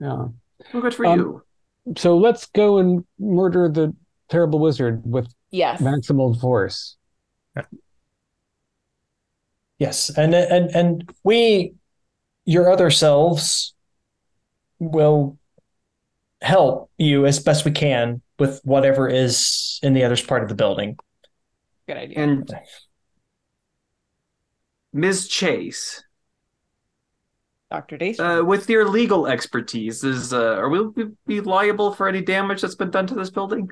Yeah. 0.00 0.28
well, 0.72 0.82
good 0.82 0.94
for 0.94 1.04
Um, 1.04 1.18
you. 1.18 1.42
So 1.96 2.16
let's 2.16 2.46
go 2.46 2.78
and 2.78 3.04
murder 3.18 3.68
the 3.68 3.94
terrible 4.28 4.58
wizard 4.60 5.02
with 5.04 5.26
Yes. 5.50 5.80
maximal 5.82 6.38
force. 6.40 6.96
Yes, 9.78 10.10
and 10.10 10.34
and 10.34 10.70
and 10.76 11.10
we, 11.24 11.74
your 12.44 12.70
other 12.70 12.90
selves, 12.90 13.74
will 14.78 15.38
help 16.42 16.90
you 16.98 17.26
as 17.26 17.38
best 17.38 17.64
we 17.64 17.70
can 17.70 18.22
with 18.38 18.60
whatever 18.64 19.08
is 19.08 19.78
in 19.82 19.94
the 19.94 20.04
other 20.04 20.16
part 20.16 20.42
of 20.42 20.48
the 20.48 20.54
building. 20.54 20.98
Good 21.86 21.96
idea. 21.96 22.18
And 22.18 22.54
Ms. 24.92 25.28
Chase, 25.28 26.02
Dr. 27.70 27.98
Daystrom. 27.98 28.40
uh, 28.40 28.44
with 28.44 28.68
your 28.68 28.88
legal 28.88 29.26
expertise, 29.26 30.02
is 30.02 30.32
uh, 30.32 30.56
are 30.56 30.68
we 30.68 31.06
be 31.26 31.40
liable 31.40 31.94
for 31.94 32.08
any 32.08 32.20
damage 32.20 32.62
that's 32.62 32.74
been 32.74 32.90
done 32.90 33.06
to 33.06 33.14
this 33.14 33.30
building? 33.30 33.70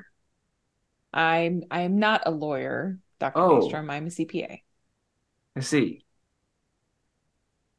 I'm 1.13 1.63
I 1.69 1.81
am 1.81 1.99
not 1.99 2.23
a 2.25 2.31
lawyer, 2.31 2.99
Dr. 3.19 3.39
Oh. 3.39 3.59
Daystrom. 3.61 3.89
I'm 3.89 4.07
a 4.07 4.09
CPA. 4.09 4.61
I 5.55 5.59
see. 5.59 6.03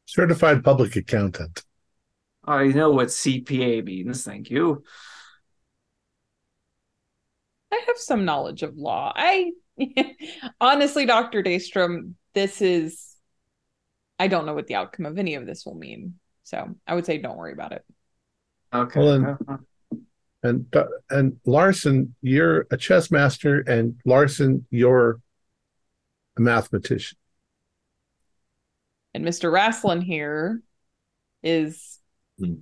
Certified 0.06 0.64
public 0.64 0.96
accountant. 0.96 1.62
I 2.44 2.66
know 2.68 2.90
what 2.90 3.08
CPA 3.08 3.84
means. 3.84 4.24
Thank 4.24 4.50
you. 4.50 4.82
I 7.72 7.80
have 7.86 7.96
some 7.98 8.24
knowledge 8.24 8.62
of 8.62 8.76
law. 8.76 9.12
I 9.14 9.52
honestly, 10.60 11.06
Dr. 11.06 11.42
Daystrom, 11.42 12.14
this 12.34 12.60
is 12.60 13.06
I 14.18 14.28
don't 14.28 14.44
know 14.46 14.54
what 14.54 14.66
the 14.66 14.74
outcome 14.74 15.06
of 15.06 15.18
any 15.18 15.36
of 15.36 15.46
this 15.46 15.64
will 15.64 15.76
mean. 15.76 16.14
So 16.42 16.74
I 16.86 16.94
would 16.94 17.06
say 17.06 17.18
don't 17.18 17.38
worry 17.38 17.52
about 17.52 17.72
it. 17.72 17.84
Okay. 18.74 19.00
Well, 19.00 19.12
then- 19.12 19.24
uh-huh. 19.24 19.56
And 20.42 20.74
uh, 20.74 20.86
and 21.10 21.38
Larson, 21.44 22.14
you're 22.22 22.66
a 22.70 22.76
chess 22.78 23.10
master, 23.10 23.60
and 23.60 24.00
Larson, 24.06 24.66
you're 24.70 25.20
a 26.40 26.42
mathematician. 26.42 27.18
And 29.14 29.24
Mr. 29.24 29.52
Rasslin 29.52 30.02
here 30.02 30.62
is 31.42 31.98
Hmm. 32.38 32.54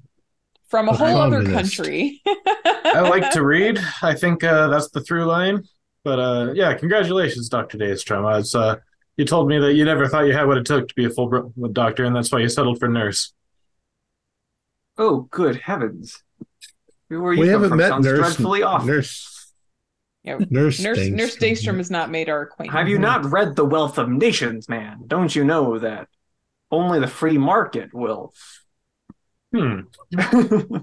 from 0.68 0.88
a 0.88 0.92
A 0.92 0.94
whole 0.96 1.16
other 1.16 1.44
country. 1.44 2.20
I 2.26 3.00
like 3.00 3.30
to 3.32 3.44
read. 3.44 3.78
I 4.02 4.14
think 4.14 4.42
uh, 4.44 4.68
that's 4.68 4.90
the 4.90 5.00
through 5.00 5.26
line. 5.26 5.64
But 6.05 6.18
uh, 6.18 6.52
yeah, 6.55 6.74
congratulations, 6.74 7.48
Doctor 7.48 7.76
Daystrom. 7.78 8.20
I 8.26 8.38
was, 8.38 8.55
uh, 8.55 8.76
you 9.16 9.24
told 9.24 9.48
me 9.48 9.59
that 9.59 9.74
you 9.74 9.84
never 9.84 10.09
thought 10.09 10.26
you 10.26 10.32
had 10.32 10.46
what 10.46 10.56
it 10.59 10.64
took 10.66 10.88
to 10.88 10.94
be 10.94 11.05
a 11.05 11.10
full 11.10 11.28
bro- 11.28 11.52
doctor, 11.72 12.05
and 12.05 12.14
that's 12.16 12.32
why 12.32 12.38
you 12.40 12.48
settled 12.48 12.78
for 12.78 12.88
nurse. 12.88 13.32
Oh, 14.96 15.28
good 15.30 15.56
heavens! 15.56 16.22
Where 17.09 17.32
you 17.32 17.42
come 17.44 17.48
haven't 17.50 17.68
from 17.70 17.78
met 17.78 18.00
nurse. 18.00 18.18
dreadfully 18.18 18.62
off. 18.62 18.84
Nurse. 18.86 19.38
Yeah, 20.28 20.38
Nurse. 20.50 20.80
Nurse 20.80 20.98
Daystrom. 20.98 21.12
Nurse 21.12 21.36
Daystrom 21.36 21.76
has 21.78 21.90
not 21.90 22.10
made 22.10 22.28
our 22.28 22.42
acquaintance. 22.42 22.76
Have 22.76 22.88
you 22.88 22.98
not 22.98 23.24
read 23.24 23.56
The 23.56 23.64
Wealth 23.64 23.96
of 23.96 24.10
Nations, 24.10 24.68
man? 24.68 25.05
Don't 25.06 25.34
you 25.34 25.42
know 25.42 25.78
that 25.78 26.09
only 26.70 27.00
the 27.00 27.06
free 27.06 27.38
market 27.38 27.94
will? 27.94 28.34
Hmm. 29.55 29.80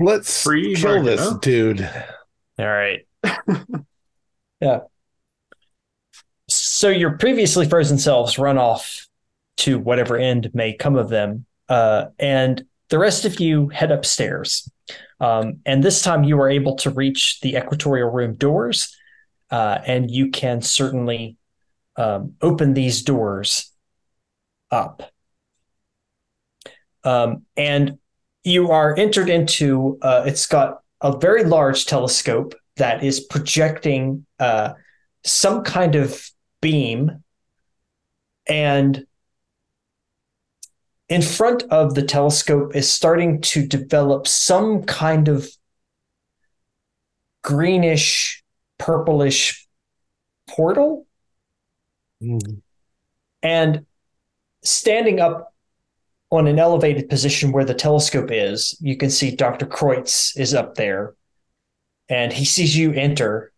Let's 0.00 0.42
Free 0.42 0.74
kill 0.74 0.96
market, 0.96 1.04
this 1.04 1.20
huh? 1.20 1.38
dude. 1.40 1.88
All 2.58 2.66
right. 2.66 3.06
yeah. 4.60 4.80
So 6.48 6.88
your 6.88 7.12
previously 7.18 7.68
frozen 7.68 7.98
selves 7.98 8.38
run 8.38 8.58
off 8.58 9.06
to 9.58 9.78
whatever 9.78 10.16
end 10.16 10.50
may 10.52 10.72
come 10.72 10.96
of 10.96 11.08
them, 11.08 11.46
uh, 11.68 12.06
and 12.18 12.64
the 12.88 12.98
rest 12.98 13.24
of 13.24 13.38
you 13.38 13.68
head 13.68 13.92
upstairs. 13.92 14.68
Um, 15.22 15.60
and 15.64 15.84
this 15.84 16.02
time 16.02 16.24
you 16.24 16.40
are 16.40 16.50
able 16.50 16.74
to 16.78 16.90
reach 16.90 17.38
the 17.40 17.54
equatorial 17.56 18.10
room 18.10 18.34
doors, 18.34 18.94
uh, 19.50 19.78
and 19.86 20.10
you 20.10 20.30
can 20.30 20.60
certainly 20.62 21.36
um, 21.94 22.34
open 22.42 22.74
these 22.74 23.02
doors 23.02 23.70
up. 24.72 25.12
Um, 27.04 27.46
and 27.56 27.98
you 28.42 28.72
are 28.72 28.96
entered 28.98 29.28
into, 29.28 29.98
uh, 30.02 30.24
it's 30.26 30.46
got 30.46 30.80
a 31.00 31.16
very 31.16 31.44
large 31.44 31.86
telescope 31.86 32.56
that 32.76 33.04
is 33.04 33.20
projecting 33.20 34.26
uh, 34.40 34.72
some 35.24 35.62
kind 35.62 35.94
of 35.94 36.28
beam. 36.60 37.22
And 38.48 39.06
in 41.12 41.20
front 41.20 41.62
of 41.64 41.94
the 41.94 42.02
telescope 42.02 42.74
is 42.74 42.90
starting 42.90 43.38
to 43.42 43.66
develop 43.66 44.26
some 44.26 44.82
kind 44.84 45.28
of 45.28 45.46
greenish, 47.42 48.42
purplish 48.78 49.68
portal. 50.48 51.06
Hmm. 52.22 52.38
And 53.42 53.84
standing 54.64 55.20
up 55.20 55.52
on 56.30 56.46
an 56.46 56.58
elevated 56.58 57.10
position 57.10 57.52
where 57.52 57.66
the 57.66 57.74
telescope 57.74 58.30
is, 58.30 58.74
you 58.80 58.96
can 58.96 59.10
see 59.10 59.36
Dr. 59.36 59.66
Kreutz 59.66 60.34
is 60.40 60.54
up 60.54 60.76
there. 60.76 61.14
And 62.08 62.32
he 62.32 62.46
sees 62.46 62.74
you 62.74 62.90
enter 62.94 63.52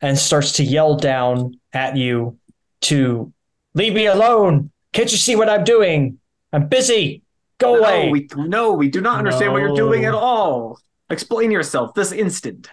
and 0.00 0.16
starts 0.16 0.52
to 0.52 0.64
yell 0.64 0.96
down 0.96 1.60
at 1.74 1.98
you 1.98 2.38
to 2.82 3.34
leave 3.74 3.92
me 3.92 4.06
alone. 4.06 4.70
Can't 4.94 5.12
you 5.12 5.18
see 5.18 5.36
what 5.36 5.50
I'm 5.50 5.64
doing? 5.64 6.20
I'm 6.56 6.68
busy. 6.68 7.22
Go 7.58 7.76
away. 7.76 8.06
No, 8.06 8.10
we 8.10 8.28
no, 8.34 8.72
we 8.72 8.88
do 8.88 9.02
not 9.02 9.18
understand 9.18 9.52
what 9.52 9.58
you're 9.58 9.76
doing 9.76 10.06
at 10.06 10.14
all. 10.14 10.80
Explain 11.10 11.50
yourself 11.50 11.92
this 11.92 12.12
instant. 12.12 12.70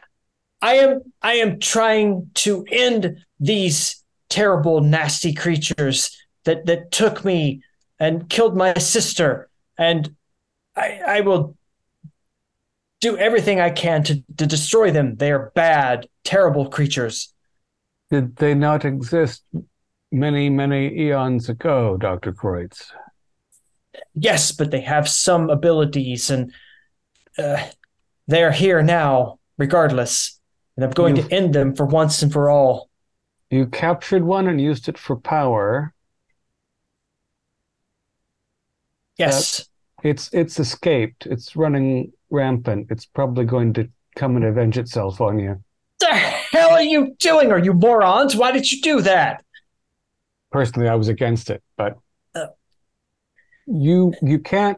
I 0.61 0.75
am 0.75 1.01
I 1.21 1.33
am 1.33 1.59
trying 1.59 2.29
to 2.35 2.65
end 2.71 3.25
these 3.41 4.01
terrible 4.29 4.79
nasty 4.79 5.33
creatures 5.33 6.17
that 6.45 6.65
that 6.65 6.93
took 6.93 7.25
me 7.25 7.61
and 7.99 8.29
killed 8.29 8.55
my 8.55 8.73
sister, 8.75 9.49
and 9.77 10.15
I 10.77 11.01
I 11.05 11.21
will 11.21 11.57
do 13.01 13.17
everything 13.17 13.59
I 13.59 13.69
can 13.69 14.03
to, 14.03 14.23
to 14.37 14.47
destroy 14.47 14.91
them. 14.91 15.17
They 15.17 15.33
are 15.33 15.51
bad, 15.55 16.07
terrible 16.23 16.69
creatures. 16.69 17.33
Did 18.09 18.37
they 18.37 18.53
not 18.53 18.85
exist 18.85 19.43
many, 20.09 20.49
many 20.49 20.87
eons 21.01 21.49
ago, 21.49 21.97
Dr. 21.97 22.31
Kreutz? 22.31 22.93
Yes, 24.15 24.51
but 24.51 24.71
they 24.71 24.81
have 24.81 25.07
some 25.07 25.49
abilities, 25.49 26.29
and 26.29 26.51
uh, 27.37 27.63
they 28.27 28.43
are 28.43 28.51
here 28.51 28.81
now, 28.83 29.39
regardless. 29.57 30.39
And 30.75 30.83
I'm 30.85 30.91
going 30.91 31.15
You've- 31.15 31.29
to 31.29 31.35
end 31.35 31.53
them 31.53 31.75
for 31.75 31.85
once 31.85 32.21
and 32.23 32.31
for 32.33 32.49
all. 32.49 32.89
You 33.49 33.67
captured 33.67 34.23
one 34.23 34.47
and 34.47 34.59
used 34.59 34.89
it 34.89 34.97
for 34.97 35.15
power. 35.15 35.93
Yes. 39.17 39.69
It's 40.03 40.29
it's 40.33 40.59
escaped. 40.59 41.27
It's 41.27 41.55
running 41.55 42.11
rampant. 42.29 42.87
It's 42.89 43.05
probably 43.05 43.45
going 43.45 43.73
to 43.73 43.87
come 44.15 44.35
and 44.35 44.43
avenge 44.45 44.77
itself 44.77 45.21
on 45.21 45.39
you. 45.39 45.63
the 45.99 46.07
hell 46.13 46.71
are 46.71 46.81
you 46.81 47.15
doing? 47.19 47.51
Are 47.51 47.59
you 47.59 47.73
morons? 47.73 48.35
Why 48.35 48.51
did 48.51 48.69
you 48.71 48.81
do 48.81 49.01
that? 49.01 49.43
Personally, 50.51 50.89
I 50.89 50.95
was 50.95 51.07
against 51.07 51.49
it, 51.49 51.63
Uh. 51.72 51.72
You 53.65 54.13
you 54.21 54.39
can't 54.39 54.77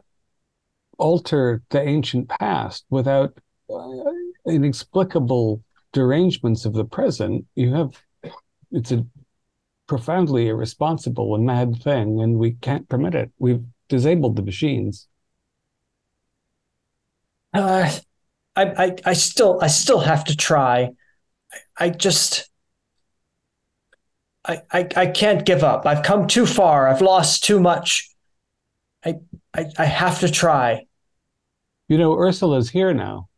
alter 0.98 1.62
the 1.70 1.80
ancient 1.80 2.28
past 2.28 2.84
without 2.90 3.36
uh, 3.70 3.88
inexplicable 4.46 5.62
derangements 5.92 6.64
of 6.64 6.72
the 6.72 6.84
present. 6.84 7.44
You 7.54 7.74
have 7.74 8.02
it's 8.72 8.92
a 8.92 9.06
profoundly 9.86 10.48
irresponsible 10.48 11.34
and 11.34 11.46
mad 11.46 11.82
thing, 11.82 12.20
and 12.20 12.38
we 12.38 12.52
can't 12.52 12.88
permit 12.88 13.14
it. 13.14 13.30
We've 13.38 13.64
disabled 13.88 14.36
the 14.36 14.42
machines. 14.42 15.08
Uh, 17.54 17.90
I, 18.54 18.64
I, 18.64 18.96
I 19.04 19.12
still, 19.12 19.58
I 19.62 19.68
still 19.68 20.00
have 20.00 20.24
to 20.24 20.36
try. 20.36 20.90
I, 21.52 21.86
I 21.86 21.90
just, 21.90 22.50
I, 24.44 24.62
I, 24.72 24.88
I 24.96 25.06
can't 25.06 25.46
give 25.46 25.62
up. 25.62 25.86
I've 25.86 26.02
come 26.02 26.26
too 26.26 26.46
far. 26.46 26.88
I've 26.88 27.00
lost 27.00 27.44
too 27.44 27.60
much. 27.60 28.10
I, 29.04 29.14
I, 29.54 29.66
I 29.78 29.84
have 29.84 30.20
to 30.20 30.30
try. 30.30 30.86
You 31.88 31.98
know, 31.98 32.16
Ursula's 32.16 32.70
here 32.70 32.92
now. 32.92 33.28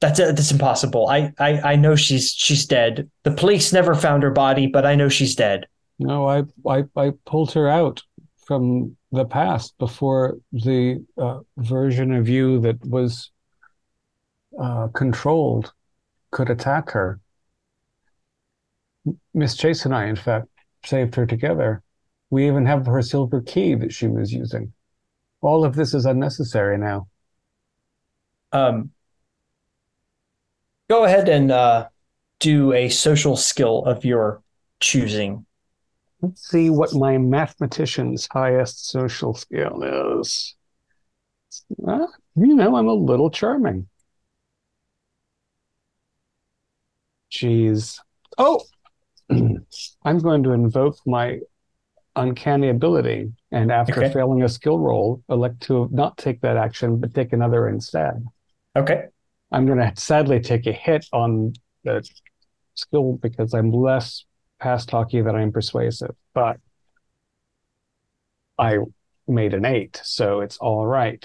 That's 0.00 0.18
that's 0.18 0.52
impossible. 0.52 1.08
I, 1.08 1.32
I, 1.38 1.72
I 1.72 1.76
know 1.76 1.96
she's 1.96 2.30
she's 2.30 2.66
dead. 2.66 3.10
The 3.22 3.30
police 3.30 3.72
never 3.72 3.94
found 3.94 4.22
her 4.24 4.30
body, 4.30 4.66
but 4.66 4.84
I 4.84 4.94
know 4.94 5.08
she's 5.08 5.34
dead. 5.34 5.66
No, 5.98 6.28
I, 6.28 6.42
I, 6.68 6.84
I 6.94 7.12
pulled 7.24 7.52
her 7.52 7.68
out 7.68 8.02
from 8.46 8.96
the 9.10 9.24
past 9.24 9.76
before 9.78 10.36
the 10.52 11.04
uh, 11.16 11.40
version 11.56 12.12
of 12.12 12.28
you 12.28 12.60
that 12.60 12.84
was 12.84 13.30
uh, 14.60 14.88
controlled 14.88 15.72
could 16.30 16.50
attack 16.50 16.90
her. 16.90 17.18
Miss 19.32 19.56
Chase 19.56 19.86
and 19.86 19.94
I, 19.94 20.06
in 20.06 20.16
fact, 20.16 20.48
saved 20.84 21.14
her 21.14 21.24
together. 21.26 21.82
We 22.30 22.46
even 22.46 22.66
have 22.66 22.86
her 22.86 23.02
silver 23.02 23.40
key 23.40 23.74
that 23.74 23.92
she 23.92 24.08
was 24.08 24.32
using. 24.32 24.72
All 25.40 25.64
of 25.64 25.74
this 25.74 25.94
is 25.94 26.06
unnecessary 26.06 26.78
now. 26.78 27.08
Um, 28.52 28.90
go 30.88 31.04
ahead 31.04 31.28
and 31.28 31.50
uh, 31.50 31.88
do 32.40 32.72
a 32.72 32.88
social 32.88 33.36
skill 33.36 33.84
of 33.84 34.04
your 34.04 34.42
choosing. 34.80 35.46
Let's 36.20 36.48
see 36.48 36.70
what 36.70 36.94
my 36.94 37.18
mathematician's 37.18 38.26
highest 38.30 38.88
social 38.88 39.34
skill 39.34 40.20
is. 40.22 40.54
Uh, 41.86 42.06
you 42.34 42.54
know, 42.54 42.76
I'm 42.76 42.88
a 42.88 42.94
little 42.94 43.30
charming. 43.30 43.88
Jeez. 47.30 47.98
Oh, 48.38 48.62
I'm 49.30 50.18
going 50.18 50.42
to 50.44 50.52
invoke 50.52 50.98
my 51.06 51.40
uncanny 52.16 52.68
ability, 52.70 53.32
and 53.52 53.70
after 53.70 54.00
Okay. 54.00 54.12
failing 54.12 54.42
a 54.42 54.48
skill 54.48 54.78
roll, 54.78 55.22
elect 55.28 55.60
to 55.62 55.88
not 55.92 56.16
take 56.16 56.40
that 56.40 56.56
action, 56.56 56.98
but 56.98 57.14
take 57.14 57.32
another 57.32 57.68
instead. 57.68 58.24
Okay. 58.74 59.04
I'm 59.52 59.66
going 59.66 59.78
to 59.78 59.92
sadly 59.96 60.40
take 60.40 60.66
a 60.66 60.72
hit 60.72 61.06
on 61.12 61.52
the 61.84 62.08
skill 62.74 63.18
because 63.22 63.54
I'm 63.54 63.70
less 63.70 64.24
past 64.58 64.90
hockey 64.90 65.20
than 65.20 65.36
I'm 65.36 65.52
persuasive, 65.52 66.14
but 66.34 66.56
I 68.58 68.78
made 69.28 69.54
an 69.54 69.64
eight, 69.64 70.00
so 70.02 70.40
it's 70.40 70.56
all 70.56 70.86
right. 70.86 71.24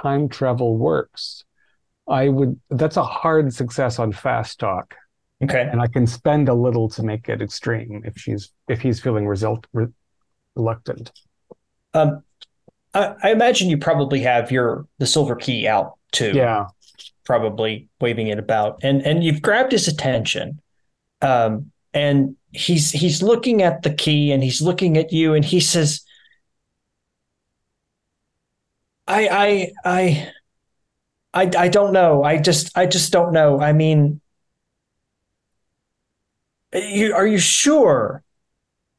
Time 0.00 0.28
travel 0.28 0.76
works. 0.76 1.44
I 2.08 2.28
would, 2.28 2.58
that's 2.70 2.96
a 2.96 3.02
hard 3.04 3.52
success 3.52 3.98
on 3.98 4.12
fast 4.12 4.58
talk, 4.60 4.94
Okay. 5.42 5.62
and 5.62 5.80
I 5.80 5.86
can 5.86 6.06
spend 6.06 6.48
a 6.48 6.54
little 6.54 6.88
to 6.90 7.02
make 7.02 7.28
it 7.28 7.40
extreme 7.40 8.02
if 8.04 8.18
she's 8.18 8.52
if 8.68 8.80
he's 8.80 9.00
feeling 9.00 9.26
result 9.26 9.66
re, 9.72 9.86
reluctant. 10.54 11.12
Um, 11.94 12.22
I, 12.92 13.14
I 13.22 13.30
imagine 13.30 13.70
you 13.70 13.78
probably 13.78 14.20
have 14.20 14.52
your 14.52 14.86
the 14.98 15.06
silver 15.06 15.36
key 15.36 15.66
out 15.66 15.94
too. 16.12 16.32
Yeah, 16.34 16.66
probably 17.30 17.88
waving 18.00 18.26
it 18.26 18.40
about 18.40 18.80
and 18.82 19.02
and 19.06 19.22
you've 19.22 19.40
grabbed 19.40 19.70
his 19.70 19.86
attention 19.86 20.60
um 21.22 21.70
and 21.94 22.34
he's 22.50 22.90
he's 22.90 23.22
looking 23.22 23.62
at 23.62 23.82
the 23.82 23.94
key 23.94 24.32
and 24.32 24.42
he's 24.42 24.60
looking 24.60 24.96
at 24.96 25.12
you 25.12 25.32
and 25.34 25.44
he 25.44 25.60
says 25.60 26.00
i 29.06 29.28
i 29.28 29.72
i 29.84 30.32
i, 31.34 31.50
I 31.56 31.68
don't 31.68 31.92
know 31.92 32.24
i 32.24 32.36
just 32.36 32.76
i 32.76 32.86
just 32.86 33.12
don't 33.12 33.32
know 33.32 33.60
i 33.60 33.72
mean 33.72 34.20
you 36.72 37.14
are 37.14 37.26
you 37.26 37.38
sure 37.38 38.22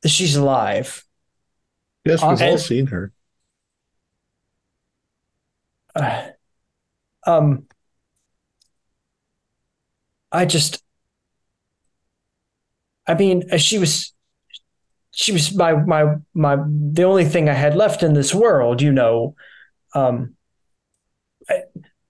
that 0.02 0.10
she's 0.10 0.36
alive 0.36 1.06
Yes, 2.04 2.22
we've 2.24 2.42
all 2.42 2.58
seen 2.58 2.88
her. 2.88 3.12
uh, 5.96 6.24
um 7.28 7.66
i 10.32 10.44
just 10.46 10.82
i 13.08 13.14
mean 13.14 13.44
uh, 13.52 13.58
she 13.58 13.78
was 13.78 14.14
she 15.12 15.32
was 15.32 15.54
my 15.56 15.74
my 15.74 16.16
my 16.34 16.58
the 16.94 17.04
only 17.04 17.26
thing 17.26 17.48
i 17.50 17.54
had 17.54 17.76
left 17.76 18.02
in 18.02 18.14
this 18.14 18.34
world 18.34 18.82
you 18.82 18.92
know 18.92 19.36
um 19.94 20.34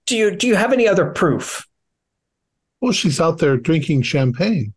do 0.06 0.16
you 0.16 0.34
do 0.36 0.46
you 0.46 0.54
have 0.56 0.72
any 0.72 0.86
other 0.88 1.10
proof 1.10 1.66
Well, 2.80 2.92
she's 2.92 3.20
out 3.20 3.38
there 3.38 3.56
drinking 3.56 4.02
champagne. 4.02 4.74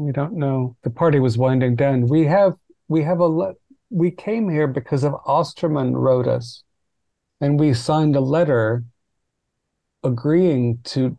We 0.00 0.12
don't 0.12 0.32
know. 0.32 0.76
The 0.82 0.90
party 0.90 1.20
was 1.20 1.36
winding 1.36 1.76
down. 1.76 2.06
We 2.06 2.24
have 2.26 2.54
we 2.88 3.02
have 3.02 3.20
a 3.20 3.26
le- 3.26 3.54
we 3.90 4.10
came 4.10 4.48
here 4.48 4.66
because 4.66 5.04
of 5.04 5.14
Osterman 5.26 5.94
wrote 5.96 6.26
us, 6.26 6.62
and 7.40 7.60
we 7.60 7.74
signed 7.74 8.16
a 8.16 8.20
letter 8.20 8.84
agreeing 10.02 10.78
to 10.84 11.18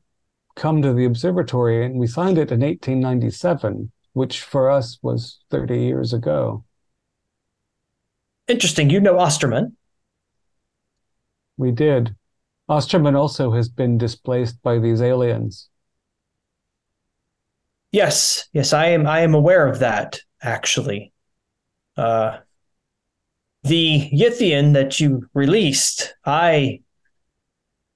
come 0.56 0.82
to 0.82 0.94
the 0.94 1.06
observatory, 1.06 1.86
and 1.86 1.96
we 1.96 2.08
signed 2.08 2.38
it 2.38 2.52
in 2.52 2.62
1897, 2.62 3.92
which 4.14 4.42
for 4.42 4.70
us 4.70 4.98
was 5.02 5.40
30 5.50 5.80
years 5.80 6.12
ago. 6.12 6.66
interesting 8.48 8.90
you 8.90 9.00
know 9.00 9.18
osterman 9.18 9.78
We 11.58 11.72
did. 11.72 12.16
Osterman 12.68 13.16
also 13.16 13.52
has 13.52 13.70
been 13.70 13.98
displaced 13.98 14.62
by 14.64 14.80
these 14.80 15.02
aliens. 15.02 15.70
Yes 17.92 18.48
yes 18.54 18.74
i 18.74 18.88
am 18.88 19.06
i 19.08 19.20
am 19.22 19.34
aware 19.34 19.68
of 19.68 19.80
that 19.80 20.22
actually 20.42 21.12
uh 21.98 22.38
the 23.64 24.10
Yithian 24.12 24.74
that 24.74 25.00
you 25.00 25.28
released 25.34 26.16
i 26.26 26.82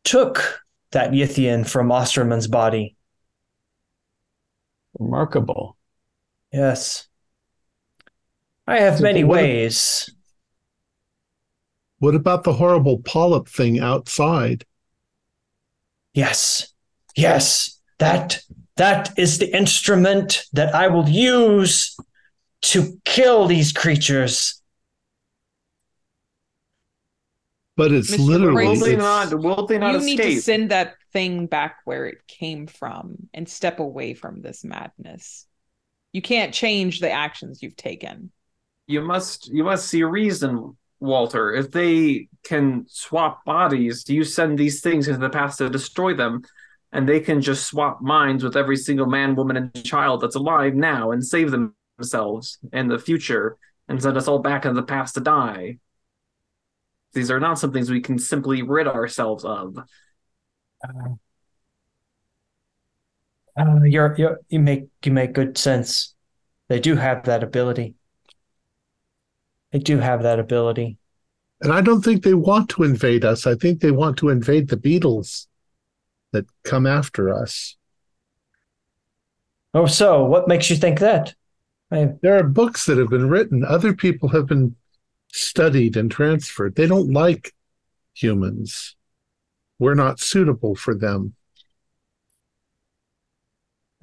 took 0.03 0.61
that 0.91 1.11
Yithian 1.11 1.67
from 1.67 1.91
osterman's 1.91 2.47
body 2.47 2.95
Remarkable. 4.97 5.77
Yes. 6.53 7.07
I 8.65 8.79
have 8.79 8.97
So 8.97 9.03
many 9.03 9.25
what- 9.25 9.35
ways. 9.41 10.09
What 11.99 12.15
about 12.15 12.45
the 12.45 12.53
horrible 12.53 12.99
polyp 12.99 13.49
thing 13.49 13.77
outside? 13.79 14.65
Yes. 16.13 16.73
Yes. 17.15 17.77
That 17.99 18.39
that 18.77 19.17
is 19.17 19.37
the 19.37 19.55
instrument 19.55 20.45
that 20.53 20.75
I 20.75 20.87
will 20.87 21.07
use 21.07 21.95
to 22.63 22.99
kill 23.05 23.47
these 23.47 23.71
creatures. 23.71 24.61
But 27.77 27.91
it's 27.91 28.11
Mr. 28.11 28.25
literally 28.25 28.67
Will 28.67 28.75
they 28.75 28.93
it's- 28.93 29.31
not? 29.31 29.39
Will 29.39 29.65
they 29.65 29.77
not 29.77 29.99
you 29.99 30.05
need 30.05 30.17
to 30.17 30.41
send 30.41 30.71
that 30.71 30.95
thing 31.15 31.45
back 31.47 31.77
where 31.85 32.05
it 32.07 32.27
came 32.27 32.67
from 32.67 33.15
and 33.33 33.47
step 33.47 33.79
away 33.79 34.13
from 34.13 34.41
this 34.41 34.65
madness. 34.65 35.45
You 36.11 36.21
can't 36.21 36.53
change 36.53 36.99
the 36.99 37.09
actions 37.09 37.63
you've 37.63 37.77
taken. 37.77 38.31
You 38.87 39.01
must 39.01 39.47
you 39.47 39.63
must 39.63 39.87
see 39.87 40.01
a 40.01 40.07
reason, 40.07 40.77
Walter. 40.99 41.53
If 41.53 41.71
they 41.71 42.27
can 42.43 42.85
swap 42.89 43.45
bodies, 43.45 44.03
do 44.03 44.13
you 44.13 44.25
send 44.25 44.59
these 44.59 44.81
things 44.81 45.07
into 45.07 45.21
the 45.21 45.29
past 45.29 45.57
to 45.59 45.69
destroy 45.69 46.13
them? 46.13 46.43
And 46.95 47.09
they 47.09 47.19
can 47.19 47.41
just 47.41 47.67
swap 47.67 48.01
minds 48.01 48.41
with 48.41 48.55
every 48.55 48.77
single 48.77 49.05
man, 49.05 49.35
woman, 49.35 49.57
and 49.57 49.83
child 49.83 50.21
that's 50.21 50.35
alive 50.35 50.75
now 50.75 51.11
and 51.11 51.21
save 51.21 51.51
themselves 51.51 52.57
in 52.71 52.87
the 52.87 52.97
future 52.97 53.57
and 53.89 54.01
send 54.01 54.15
us 54.15 54.29
all 54.29 54.39
back 54.39 54.63
into 54.63 54.79
the 54.79 54.87
past 54.87 55.15
to 55.15 55.19
die. 55.19 55.79
These 57.11 57.29
are 57.29 57.39
not 57.41 57.59
some 57.59 57.73
things 57.73 57.91
we 57.91 57.99
can 57.99 58.17
simply 58.17 58.61
rid 58.61 58.87
ourselves 58.87 59.43
of. 59.43 59.77
Uh, 60.81 61.15
you're, 63.83 64.15
you're 64.17 64.39
you 64.47 64.59
make 64.61 64.85
you 65.03 65.11
make 65.11 65.33
good 65.33 65.57
sense. 65.57 66.15
They 66.69 66.79
do 66.79 66.95
have 66.95 67.25
that 67.25 67.43
ability. 67.43 67.95
They 69.73 69.79
do 69.79 69.97
have 69.97 70.23
that 70.23 70.39
ability. 70.39 70.97
And 71.59 71.73
I 71.73 71.81
don't 71.81 72.01
think 72.01 72.23
they 72.23 72.33
want 72.33 72.69
to 72.69 72.83
invade 72.83 73.25
us. 73.25 73.45
I 73.45 73.55
think 73.55 73.81
they 73.81 73.91
want 73.91 74.15
to 74.19 74.29
invade 74.29 74.69
the 74.69 74.77
beetles 74.77 75.49
that 76.35 76.45
come 76.63 76.85
after 76.85 77.33
us. 77.33 77.77
Oh, 79.73 79.85
so 79.85 80.25
what 80.25 80.47
makes 80.47 80.69
you 80.69 80.75
think 80.75 80.99
that? 80.99 81.33
I, 81.91 82.09
There 82.21 82.37
are 82.37 82.43
books 82.43 82.85
that 82.85 82.97
have 82.97 83.09
been 83.09 83.29
written, 83.29 83.63
other 83.63 83.93
people 83.93 84.29
have 84.29 84.47
been 84.47 84.75
studied 85.31 85.97
and 85.97 86.11
transferred. 86.11 86.75
They 86.75 86.87
don't 86.87 87.11
like 87.11 87.53
humans. 88.13 88.95
We're 89.79 89.95
not 89.95 90.19
suitable 90.19 90.75
for 90.75 90.95
them. 90.95 91.35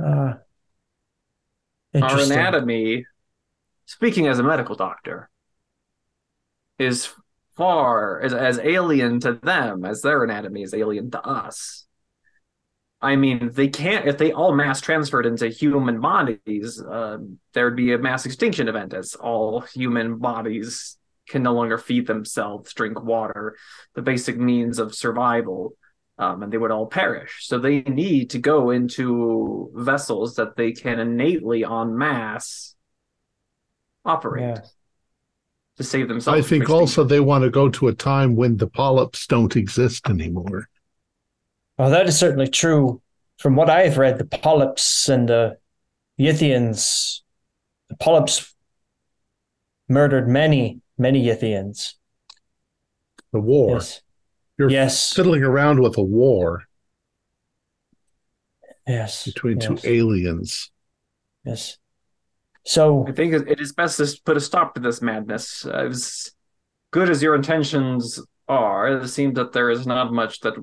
uh, 0.03 0.35
Our 1.95 2.21
anatomy, 2.21 3.07
speaking 3.87 4.27
as 4.29 4.39
a 4.39 4.43
medical 4.43 4.75
doctor, 4.75 5.31
is 6.79 7.09
far 7.57 8.21
as, 8.21 8.35
as 8.35 8.59
alien 8.59 9.21
to 9.21 9.35
them 9.35 9.85
as 9.85 10.03
their 10.03 10.25
anatomy 10.25 10.63
is 10.63 10.75
alien 10.75 11.11
to 11.11 11.21
us. 11.21 11.87
I 13.03 13.17
mean, 13.17 13.51
they 13.53 13.67
can't, 13.67 14.07
if 14.07 14.17
they 14.17 14.31
all 14.31 14.55
mass 14.55 14.81
transferred 14.81 15.27
into 15.27 15.49
human 15.49 16.01
bodies, 16.01 16.81
uh, 16.81 17.19
there 17.53 17.65
would 17.65 17.75
be 17.77 17.93
a 17.93 17.99
mass 17.99 18.25
extinction 18.27 18.69
event 18.69 18.95
as 18.95 19.17
all 19.17 19.61
human 19.61 20.19
bodies 20.19 20.97
can 21.29 21.43
no 21.43 21.53
longer 21.53 21.79
feed 21.79 22.07
themselves, 22.07 22.73
drink 22.75 23.03
water, 23.03 23.57
the 23.95 24.03
basic 24.03 24.39
means 24.39 24.79
of 24.79 24.95
survival, 24.95 25.75
um, 26.19 26.45
and 26.45 26.53
they 26.53 26.59
would 26.59 26.71
all 26.71 26.87
perish. 26.87 27.41
So 27.41 27.59
they 27.59 27.81
need 27.83 28.31
to 28.31 28.39
go 28.39 28.71
into 28.71 29.71
vessels 29.75 30.37
that 30.37 30.55
they 30.55 30.71
can 30.71 31.01
innately 31.01 31.65
en 31.65 31.99
masse 31.99 32.77
operate 34.05 34.43
Yeah. 34.43 34.63
to 35.77 35.83
save 35.83 36.07
themselves. 36.07 36.39
I 36.39 36.49
think 36.49 36.71
also 36.71 37.03
they 37.03 37.21
want 37.21 37.43
to 37.43 37.51
go 37.51 37.69
to 37.69 37.89
a 37.89 37.95
time 37.95 38.37
when 38.37 38.59
the 38.59 38.69
polyps 38.69 39.27
don't 39.27 39.57
exist 39.57 40.09
anymore. 40.09 40.69
Oh, 41.83 41.91
that 41.91 42.07
is 42.07 42.17
certainly 42.17 42.47
true. 42.47 43.03
From 43.39 43.57
what 43.57 43.69
I 43.69 43.83
have 43.83 43.99
read, 43.99 44.19
the 44.19 44.25
polyps 44.25 45.09
and 45.09 45.29
the 45.29 45.59
Yithians, 46.17 47.23
the 47.89 47.97
polyps 47.97 48.55
murdered 49.89 50.29
many, 50.29 50.81
many 50.97 51.25
Yithians. 51.27 51.95
The 53.33 53.41
war. 53.41 53.73
Yes. 53.73 54.01
You're 54.59 54.71
Yes. 54.71 55.13
fiddling 55.13 55.43
around 55.43 55.81
with 55.81 55.99
a 55.99 56.05
war 56.05 56.63
Yes. 58.87 59.25
between 59.25 59.59
two 59.59 59.77
aliens. 59.83 60.71
Yes. 61.45 61.79
So, 62.65 63.09
I 63.09 63.13
think 63.13 63.33
it 63.33 63.61
is 63.61 63.73
best 63.73 63.97
to 63.97 64.21
put 64.25 64.37
a 64.37 64.41
stop 64.41 64.75
to 64.77 64.81
this 64.81 65.03
madness. 65.03 65.67
As 65.67 66.31
good 66.93 67.11
as 67.11 67.25
your 67.25 67.35
intentions 67.35 68.21
are, 68.49 68.99
it 68.99 69.09
seems 69.09 69.35
that 69.35 69.51
there 69.51 69.69
is 69.69 69.85
not 69.85 70.13
much 70.13 70.39
that 70.41 70.55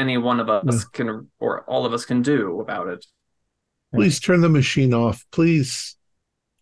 any 0.00 0.18
one 0.18 0.40
of 0.40 0.48
us 0.48 0.84
mm. 0.84 0.92
can, 0.92 1.30
or 1.38 1.62
all 1.62 1.84
of 1.84 1.92
us 1.92 2.04
can 2.04 2.22
do 2.22 2.60
about 2.60 2.88
it. 2.88 3.04
Please 3.94 4.20
turn 4.20 4.40
the 4.40 4.48
machine 4.48 4.92
off. 4.92 5.24
Please 5.32 5.96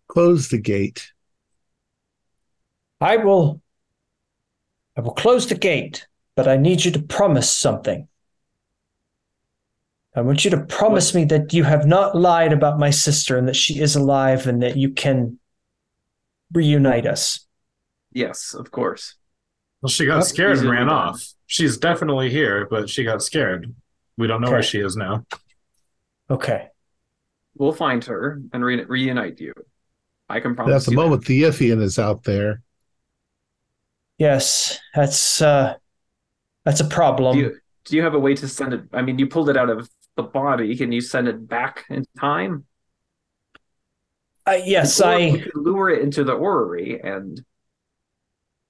close 0.07 0.49
the 0.49 0.57
gate. 0.57 1.11
I 3.01 3.17
will 3.17 3.61
I 4.95 5.01
will 5.01 5.13
close 5.13 5.47
the 5.47 5.55
gate, 5.55 6.07
but 6.35 6.47
I 6.47 6.57
need 6.57 6.83
you 6.83 6.91
to 6.91 7.01
promise 7.01 7.51
something. 7.51 8.07
I 10.15 10.21
want 10.21 10.43
you 10.43 10.49
to 10.51 10.65
promise 10.65 11.13
me 11.13 11.25
that 11.25 11.53
you 11.53 11.63
have 11.63 11.85
not 11.85 12.15
lied 12.15 12.51
about 12.51 12.79
my 12.79 12.89
sister 12.89 13.37
and 13.37 13.47
that 13.47 13.55
she 13.55 13.79
is 13.79 13.95
alive 13.95 14.47
and 14.47 14.63
that 14.63 14.75
you 14.75 14.89
can 14.89 15.37
reunite 16.51 17.05
us. 17.05 17.45
Yes, 18.11 18.55
of 18.55 18.71
course. 18.71 19.16
Well, 19.87 19.91
she 19.93 20.05
got 20.05 20.17
Yep. 20.17 20.25
scared 20.25 20.57
and 20.57 20.69
ran 20.69 20.87
done. 20.87 20.95
off. 20.97 21.25
She's 21.45 21.77
definitely 21.77 22.29
here, 22.29 22.67
but 22.69 22.89
she 22.89 23.05
got 23.05 23.23
scared. 23.23 23.73
We 24.17 24.27
don't 24.27 24.41
know 24.41 24.51
where 24.51 24.61
she 24.61 24.81
is 24.81 24.97
now. 24.97 25.25
Okay. 26.29 26.67
We'll 27.55 27.71
find 27.71 28.03
her 28.03 28.41
and 28.51 28.65
re- 28.65 28.83
reunite 28.83 29.39
you. 29.39 29.53
I 30.27 30.41
can 30.41 30.51
At 30.51 30.57
promise 30.57 30.85
the 30.87 30.91
you 30.91 30.97
that. 30.97 31.03
moment, 31.03 31.23
the 31.23 31.41
Yithian 31.43 31.81
is 31.81 31.97
out 31.97 32.25
there. 32.25 32.61
Yes, 34.17 34.77
that's 34.93 35.41
uh 35.41 35.75
that's 36.65 36.81
a 36.81 36.85
problem. 36.89 37.37
Do 37.37 37.39
you, 37.43 37.57
do 37.85 37.95
you 37.95 38.01
have 38.03 38.13
a 38.13 38.19
way 38.19 38.35
to 38.35 38.45
send 38.45 38.73
it? 38.73 38.81
I 38.91 39.01
mean, 39.03 39.17
you 39.17 39.27
pulled 39.27 39.49
it 39.49 39.55
out 39.55 39.69
of 39.69 39.89
the 40.17 40.23
body. 40.23 40.75
Can 40.75 40.91
you 40.91 40.99
send 40.99 41.29
it 41.29 41.47
back 41.47 41.85
in 41.89 42.03
time? 42.19 42.65
Uh, 44.45 44.59
yes, 44.65 44.99
Or 44.99 45.15
we 45.15 45.31
I 45.31 45.37
could 45.43 45.51
lure 45.55 45.89
it 45.91 46.01
into 46.01 46.25
the 46.25 46.33
orrery 46.33 46.99
and 47.01 47.41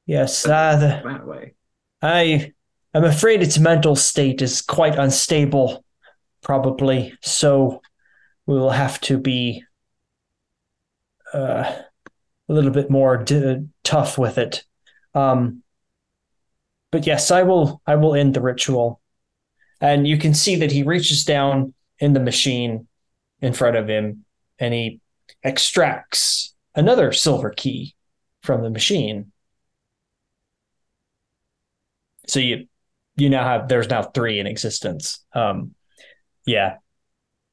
yes, 0.08 0.48
uh, 0.48 0.76
the, 0.78 1.02
that 1.08 1.28
way. 1.28 1.54
I 2.02 2.54
am 2.96 3.04
afraid 3.04 3.44
its 3.44 3.60
mental 3.60 3.96
state 3.96 4.42
is 4.42 4.64
quite 4.64 4.98
unstable, 4.98 5.86
probably. 6.42 7.14
So 7.22 7.82
we 8.48 8.58
will 8.58 8.72
have 8.72 9.00
to 9.02 9.20
be 9.20 9.64
uh, 11.34 11.76
a 12.50 12.54
little 12.54 12.72
bit 12.72 12.90
more 12.90 13.18
d- 13.18 13.68
tough 13.84 14.18
with 14.18 14.40
it. 14.40 14.64
Um, 15.14 15.62
but 16.92 17.06
yes, 17.06 17.32
I 17.32 17.44
will. 17.44 17.82
I 17.86 17.96
will 17.96 18.16
end 18.16 18.34
the 18.34 18.42
ritual, 18.42 19.02
and 19.82 20.08
you 20.08 20.18
can 20.18 20.34
see 20.34 20.56
that 20.56 20.72
he 20.72 20.84
reaches 20.84 21.26
down 21.26 21.74
in 22.00 22.14
the 22.14 22.20
machine 22.20 22.88
in 23.42 23.54
front 23.54 23.76
of 23.76 23.90
him, 23.90 24.24
and 24.58 24.74
he 24.74 25.02
extracts 25.44 26.56
another 26.76 27.12
silver 27.12 27.50
key 27.50 27.94
from 28.42 28.64
the 28.64 28.70
machine. 28.70 29.32
So 32.28 32.40
you 32.40 32.68
you 33.16 33.30
now 33.30 33.44
have 33.44 33.68
there's 33.68 33.90
now 33.90 34.04
three 34.04 34.40
in 34.40 34.48
existence. 34.48 35.26
Um, 35.34 35.74
yeah, 36.46 36.78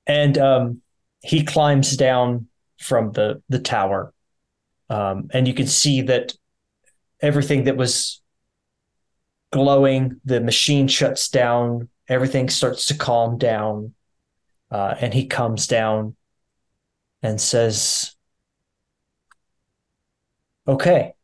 and 0.07 0.37
um, 0.39 0.83
he 1.23 1.45
climbs 1.45 1.97
down 1.97 2.49
from 2.79 3.13
the 3.13 3.43
the 3.49 3.59
tower, 3.59 4.13
um, 4.91 5.29
and 5.33 5.49
you 5.49 5.55
can 5.55 5.67
see 5.67 6.03
that 6.03 6.35
everything 7.21 7.65
that 7.65 7.77
was 7.77 8.21
glowing, 9.53 10.21
the 10.25 10.41
machine 10.41 10.89
shuts 10.89 11.29
down. 11.29 11.89
Everything 12.09 12.51
starts 12.51 12.87
to 12.87 12.95
calm 12.95 13.39
down, 13.39 13.95
uh, 14.71 14.95
and 15.01 15.15
he 15.15 15.27
comes 15.27 15.67
down 15.67 16.17
and 17.23 17.41
says, 17.41 18.15
"Okay, 20.67 21.15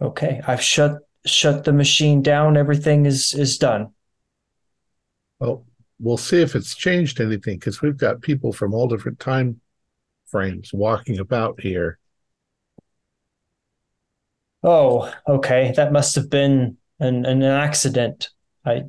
okay, 0.00 0.42
I've 0.46 0.60
shut 0.62 1.00
shut 1.26 1.64
the 1.64 1.72
machine 1.72 2.22
down. 2.22 2.56
Everything 2.56 3.06
is 3.06 3.34
is 3.34 3.58
done." 3.58 3.94
Well, 5.40 5.66
we'll 5.98 6.16
see 6.16 6.40
if 6.40 6.54
it's 6.54 6.74
changed 6.74 7.20
anything 7.20 7.58
because 7.58 7.82
we've 7.82 7.96
got 7.96 8.22
people 8.22 8.52
from 8.52 8.74
all 8.74 8.88
different 8.88 9.18
time 9.18 9.60
frames 10.26 10.72
walking 10.72 11.18
about 11.18 11.60
here. 11.60 11.98
Oh, 14.62 15.12
okay. 15.28 15.72
That 15.76 15.92
must 15.92 16.14
have 16.14 16.30
been 16.30 16.76
an, 17.00 17.26
an 17.26 17.42
accident. 17.42 18.30
I 18.64 18.84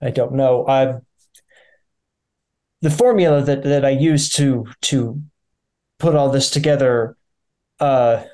I 0.00 0.10
don't 0.10 0.34
know. 0.34 0.66
I've 0.66 1.00
the 2.80 2.90
formula 2.90 3.42
that, 3.42 3.62
that 3.64 3.84
I 3.84 3.90
used 3.90 4.36
to 4.36 4.66
to 4.82 5.22
put 5.98 6.14
all 6.14 6.30
this 6.30 6.50
together, 6.50 7.16
uh 7.80 8.24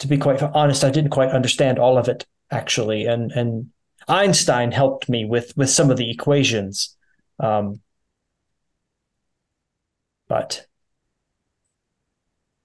to 0.00 0.08
be 0.08 0.18
quite 0.18 0.42
honest, 0.42 0.82
I 0.82 0.90
didn't 0.90 1.10
quite 1.10 1.30
understand 1.30 1.78
all 1.78 1.96
of 1.96 2.08
it 2.08 2.26
actually, 2.50 3.06
and 3.06 3.30
and 3.32 3.70
Einstein 4.08 4.72
helped 4.72 5.08
me 5.08 5.24
with 5.24 5.56
with 5.56 5.70
some 5.70 5.90
of 5.90 5.96
the 5.98 6.10
equations, 6.10 6.96
um, 7.38 7.80
but 10.26 10.66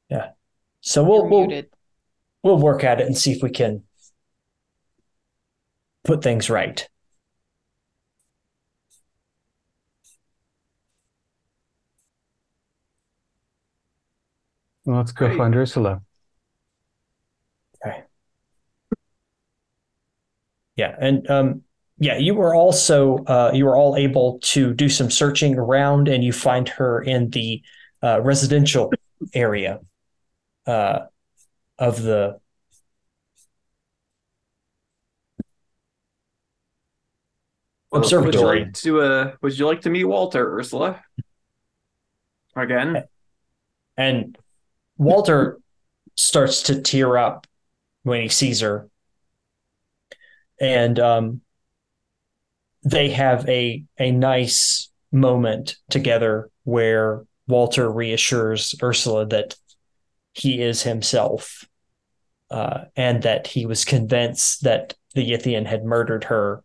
yeah, 0.10 0.30
so 0.82 1.04
we'll 1.04 1.28
we'll, 1.28 1.64
we'll 2.42 2.58
work 2.58 2.84
at 2.84 3.02
it 3.02 3.06
and 3.06 3.18
see 3.18 3.34
if 3.34 3.44
we 3.44 3.50
can 3.50 3.84
put 6.04 6.24
things 6.24 6.50
right. 6.50 6.88
Well, 14.86 14.98
let's 14.98 15.12
go 15.12 15.28
Great. 15.28 15.38
find 15.38 15.56
Ursula. 15.56 16.02
Yeah, 20.76 20.96
and 21.00 21.30
um, 21.30 21.62
yeah, 22.00 22.18
you 22.18 22.36
were 22.36 22.54
also 22.54 23.18
uh, 23.26 23.52
you 23.54 23.66
were 23.66 23.78
all 23.78 23.96
able 23.96 24.40
to 24.44 24.74
do 24.74 24.90
some 24.90 25.10
searching 25.10 25.56
around, 25.58 26.08
and 26.08 26.24
you 26.24 26.34
find 26.34 26.68
her 26.70 27.02
in 27.02 27.30
the 27.30 27.62
uh, 28.04 28.22
residential 28.22 28.92
area 29.34 29.80
uh, 30.68 31.00
of 31.80 32.02
the. 32.02 32.40
Well, 37.92 38.02
Would 38.02 38.12
you 38.12 38.18
Observatory. 38.18 38.66
like 38.66 38.74
to 38.74 39.02
uh 39.02 39.32
would 39.42 39.58
you 39.58 39.66
like 39.66 39.82
to 39.82 39.90
meet 39.90 40.04
Walter, 40.04 40.58
Ursula? 40.58 41.02
Again? 42.54 43.04
And 43.96 44.38
Walter 44.98 45.60
starts 46.16 46.64
to 46.64 46.82
tear 46.82 47.18
up 47.18 47.48
when 48.04 48.22
he 48.22 48.28
sees 48.28 48.60
her. 48.60 48.90
And 50.60 51.00
um, 51.00 51.42
they 52.84 53.10
have 53.10 53.48
a 53.50 53.84
a 54.00 54.12
nice 54.12 54.90
moment 55.12 55.76
together 55.90 56.50
where 56.64 57.26
Walter 57.48 57.92
reassures 57.92 58.76
Ursula 58.82 59.26
that 59.28 59.56
he 60.34 60.62
is 60.62 60.84
himself 60.84 61.66
uh, 62.50 62.86
and 62.96 63.24
that 63.24 63.48
he 63.48 63.66
was 63.66 63.86
convinced 63.86 64.64
that 64.64 64.94
the 65.14 65.32
Yithian 65.32 65.66
had 65.66 65.86
murdered 65.86 66.26
her. 66.26 66.64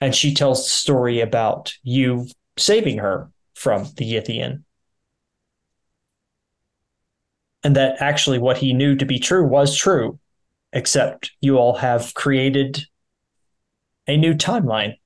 And 0.00 0.14
she 0.14 0.34
tells 0.34 0.64
the 0.64 0.70
story 0.70 1.20
about 1.20 1.74
you 1.82 2.26
saving 2.56 2.98
her 2.98 3.30
from 3.54 3.84
the 3.96 4.14
Yithian 4.14 4.64
and 7.62 7.76
that 7.76 8.00
actually 8.00 8.38
what 8.38 8.58
he 8.58 8.72
knew 8.72 8.96
to 8.96 9.04
be 9.04 9.18
true 9.18 9.46
was 9.46 9.76
true, 9.76 10.18
except 10.72 11.32
you 11.40 11.56
all 11.56 11.76
have 11.76 12.14
created 12.14 12.84
a 14.06 14.16
new 14.16 14.34
timeline. 14.34 14.96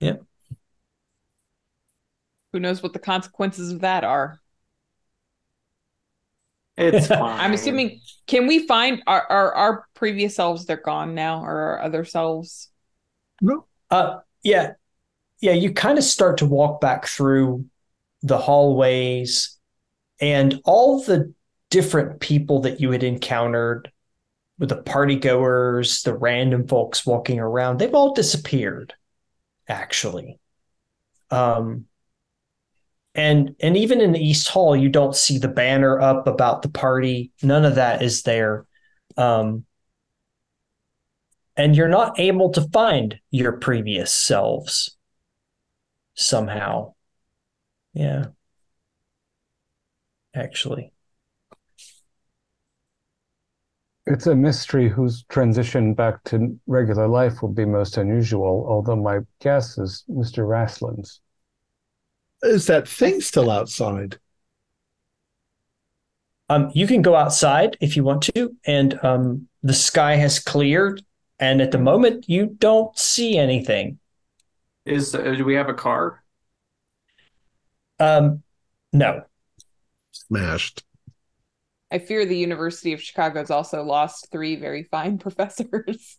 Yeah. 0.00 0.16
Who 2.52 2.60
knows 2.60 2.82
what 2.82 2.92
the 2.92 2.98
consequences 2.98 3.72
of 3.72 3.80
that 3.80 4.04
are? 4.04 4.40
It's 6.76 7.06
fine. 7.08 7.40
I'm 7.40 7.52
assuming. 7.52 8.00
Can 8.26 8.46
we 8.46 8.66
find 8.66 9.02
our 9.06 9.26
our, 9.30 9.54
our 9.54 9.86
previous 9.94 10.36
selves? 10.36 10.66
They're 10.66 10.76
gone 10.76 11.14
now, 11.14 11.44
or 11.44 11.58
our 11.58 11.82
other 11.82 12.04
selves? 12.04 12.70
No. 13.40 13.66
Uh, 13.90 14.18
yeah, 14.42 14.72
yeah. 15.40 15.52
You 15.52 15.72
kind 15.72 15.98
of 15.98 16.04
start 16.04 16.38
to 16.38 16.46
walk 16.46 16.80
back 16.80 17.06
through 17.06 17.66
the 18.22 18.38
hallways, 18.38 19.58
and 20.20 20.60
all 20.64 21.02
the 21.02 21.32
different 21.70 22.20
people 22.20 22.60
that 22.60 22.80
you 22.80 22.90
had 22.92 23.02
encountered, 23.02 23.90
with 24.58 24.68
the 24.68 24.82
party 24.82 25.16
goers, 25.16 26.02
the 26.02 26.14
random 26.14 26.66
folks 26.66 27.04
walking 27.04 27.40
around, 27.40 27.78
they've 27.78 27.94
all 27.94 28.14
disappeared. 28.14 28.94
Actually, 29.66 30.38
um, 31.30 31.86
and 33.14 33.56
and 33.60 33.76
even 33.76 34.00
in 34.00 34.12
the 34.12 34.20
East 34.20 34.48
Hall, 34.48 34.76
you 34.76 34.88
don't 34.88 35.16
see 35.16 35.38
the 35.38 35.48
banner 35.48 35.98
up 36.00 36.26
about 36.26 36.62
the 36.62 36.68
party. 36.68 37.32
None 37.42 37.64
of 37.64 37.76
that 37.76 38.02
is 38.02 38.22
there. 38.22 38.66
Um, 39.16 39.64
and 41.56 41.76
you're 41.76 41.88
not 41.88 42.18
able 42.18 42.50
to 42.50 42.68
find 42.72 43.18
your 43.30 43.52
previous 43.52 44.12
selves 44.12 44.96
somehow. 46.14 46.94
Yeah. 47.92 48.26
Actually. 50.34 50.93
It's 54.06 54.26
a 54.26 54.34
mystery 54.34 54.88
whose 54.88 55.24
transition 55.30 55.94
back 55.94 56.22
to 56.24 56.58
regular 56.66 57.08
life 57.08 57.40
will 57.40 57.52
be 57.52 57.64
most 57.64 57.96
unusual, 57.96 58.66
although 58.68 58.96
my 58.96 59.20
guess 59.40 59.78
is 59.78 60.04
Mr. 60.10 60.46
Raslin's. 60.46 61.20
Is 62.42 62.66
that 62.66 62.86
thing 62.86 63.22
still 63.22 63.50
outside? 63.50 64.18
Um, 66.50 66.70
you 66.74 66.86
can 66.86 67.00
go 67.00 67.16
outside 67.16 67.78
if 67.80 67.96
you 67.96 68.04
want 68.04 68.22
to, 68.34 68.54
and 68.66 69.02
um, 69.02 69.48
the 69.62 69.72
sky 69.72 70.16
has 70.16 70.38
cleared, 70.38 71.02
and 71.40 71.62
at 71.62 71.70
the 71.70 71.78
moment 71.78 72.28
you 72.28 72.46
don't 72.58 72.96
see 72.98 73.38
anything. 73.38 73.98
Is 74.84 75.14
uh, 75.14 75.22
do 75.22 75.44
we 75.46 75.54
have 75.54 75.70
a 75.70 75.74
car? 75.74 76.22
Um, 77.98 78.42
no. 78.92 79.22
Smashed. 80.12 80.84
I 81.94 81.98
fear 81.98 82.26
the 82.26 82.36
University 82.36 82.92
of 82.92 83.00
Chicago 83.00 83.38
has 83.38 83.52
also 83.52 83.84
lost 83.84 84.26
three 84.32 84.56
very 84.56 84.82
fine 84.82 85.16
professors. 85.26 86.18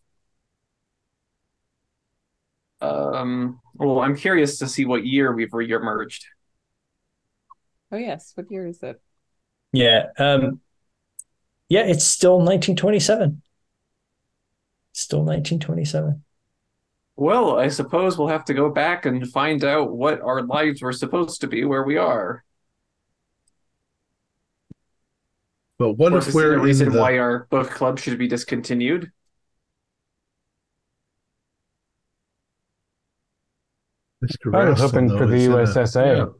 Um 2.79 3.59
well 3.73 3.99
I'm 3.99 4.15
curious 4.15 4.57
to 4.59 4.67
see 4.67 4.85
what 4.85 5.05
year 5.05 5.33
we've 5.33 5.53
re-emerged. 5.53 6.25
Oh 7.91 7.97
yes, 7.97 8.31
what 8.35 8.49
year 8.49 8.65
is 8.65 8.81
it? 8.83 9.01
Yeah. 9.73 10.07
Um, 10.17 10.61
yeah, 11.67 11.81
it's 11.81 12.05
still 12.05 12.37
1927. 12.37 13.41
Still 14.93 15.19
1927. 15.19 16.23
Well, 17.17 17.59
I 17.59 17.67
suppose 17.67 18.17
we'll 18.17 18.29
have 18.29 18.45
to 18.45 18.53
go 18.53 18.69
back 18.69 19.05
and 19.05 19.29
find 19.29 19.63
out 19.65 19.93
what 19.93 20.21
our 20.21 20.41
lives 20.41 20.81
were 20.81 20.93
supposed 20.93 21.41
to 21.41 21.47
be 21.47 21.65
where 21.65 21.83
we 21.83 21.97
are. 21.97 22.45
But 25.77 25.93
what 25.93 26.13
Or 26.13 26.19
if 26.19 26.33
we're 26.33 26.53
a 26.53 26.57
in 26.57 26.61
reason 26.63 26.91
the 26.91 27.01
why 27.01 27.17
our 27.17 27.47
book 27.49 27.69
club 27.69 27.99
should 27.99 28.17
be 28.17 28.27
discontinued? 28.27 29.11
I 34.53 34.69
was 34.69 34.79
hoping 34.79 35.07
though, 35.07 35.17
for 35.17 35.27
the 35.27 35.35
is 35.35 35.45
in 35.45 35.51
a- 35.51 35.55
USSA. 35.57 36.33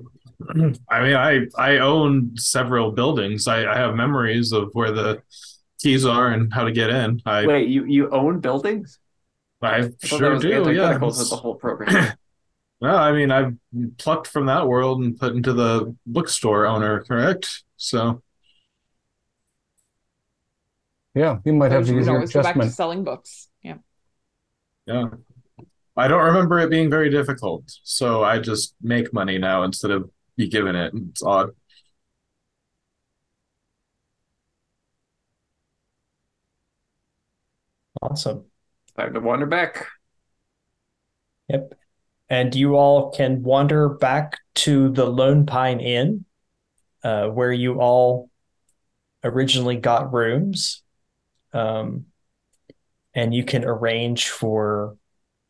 I 0.90 1.02
mean, 1.02 1.16
I 1.16 1.46
I 1.58 1.78
own 1.78 2.36
several 2.38 2.92
buildings. 2.92 3.48
I, 3.48 3.72
I 3.72 3.78
have 3.78 3.96
memories 3.96 4.52
of 4.52 4.70
where 4.74 4.92
the 4.92 5.22
keys 5.80 6.06
are 6.06 6.30
and 6.30 6.54
how 6.54 6.64
to 6.64 6.72
get 6.72 6.90
in. 6.90 7.22
I 7.26 7.46
Wait, 7.46 7.68
you 7.68 7.86
you 7.86 8.10
own 8.10 8.40
buildings? 8.40 9.00
I 9.62 9.78
I 9.78 9.90
sure 10.04 10.38
do. 10.40 10.50
Yeah. 10.50 10.58
antithetical 10.58 11.12
to 11.12 11.24
the 11.26 11.36
whole 11.36 11.56
program. 11.56 12.14
Well, 12.82 12.98
I 12.98 13.14
mean, 13.14 13.32
I've 13.32 13.54
plucked 13.98 14.28
from 14.28 14.48
that 14.48 14.68
world 14.68 15.02
and 15.02 15.18
put 15.18 15.34
into 15.34 15.54
the 15.54 15.96
bookstore 16.06 16.66
owner, 16.68 17.06
correct? 17.06 17.64
So 17.78 18.22
Yeah, 21.16 21.38
you 21.46 21.54
might 21.54 21.72
have 21.72 21.86
to 21.86 21.94
use 21.94 22.08
your 22.08 22.16
always 22.16 22.34
go 22.34 22.44
back 22.44 22.56
to 22.56 22.70
selling 22.70 23.04
books. 23.06 23.50
Yeah. 23.64 23.76
yeah. 24.86 25.06
I 25.98 26.10
don't 26.10 26.26
remember 26.26 26.60
it 26.60 26.70
being 26.70 26.90
very 26.90 27.10
difficult. 27.10 27.64
So 27.84 28.24
I 28.24 28.40
just 28.40 28.76
make 28.82 29.14
money 29.14 29.38
now 29.38 29.64
instead 29.64 29.92
of 29.92 30.10
be 30.36 30.50
given 30.50 30.76
it. 30.76 30.94
It's 30.94 31.24
odd. 31.24 31.52
Awesome. 38.02 38.46
Time 38.98 39.14
to 39.14 39.22
wander 39.22 39.46
back. 39.46 39.88
Yep. 41.48 41.74
And 42.30 42.54
you 42.54 42.76
all 42.76 43.12
can 43.12 43.42
wander 43.42 43.88
back 43.90 44.38
to 44.56 44.90
the 44.90 45.06
Lone 45.06 45.46
Pine 45.46 45.80
Inn, 45.80 46.26
uh, 47.04 47.28
where 47.28 47.52
you 47.54 47.80
all 47.80 48.30
originally 49.24 49.78
got 49.78 50.12
rooms. 50.12 50.84
Um, 51.56 52.08
and 53.14 53.34
you 53.34 53.44
can 53.44 53.64
arrange 53.64 54.30
for 54.30 54.98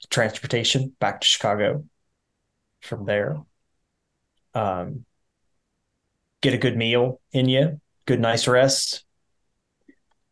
transportation 0.10 0.95
back 0.99 1.22
to 1.22 1.27
Chicago 1.27 1.86
from 2.82 3.06
there. 3.06 3.38
Um, 4.53 5.06
get 6.41 6.53
a 6.53 6.57
good 6.57 6.77
meal 6.77 7.19
in 7.32 7.49
you, 7.49 7.80
good 8.06 8.19
nice 8.19 8.48
rest. 8.48 9.03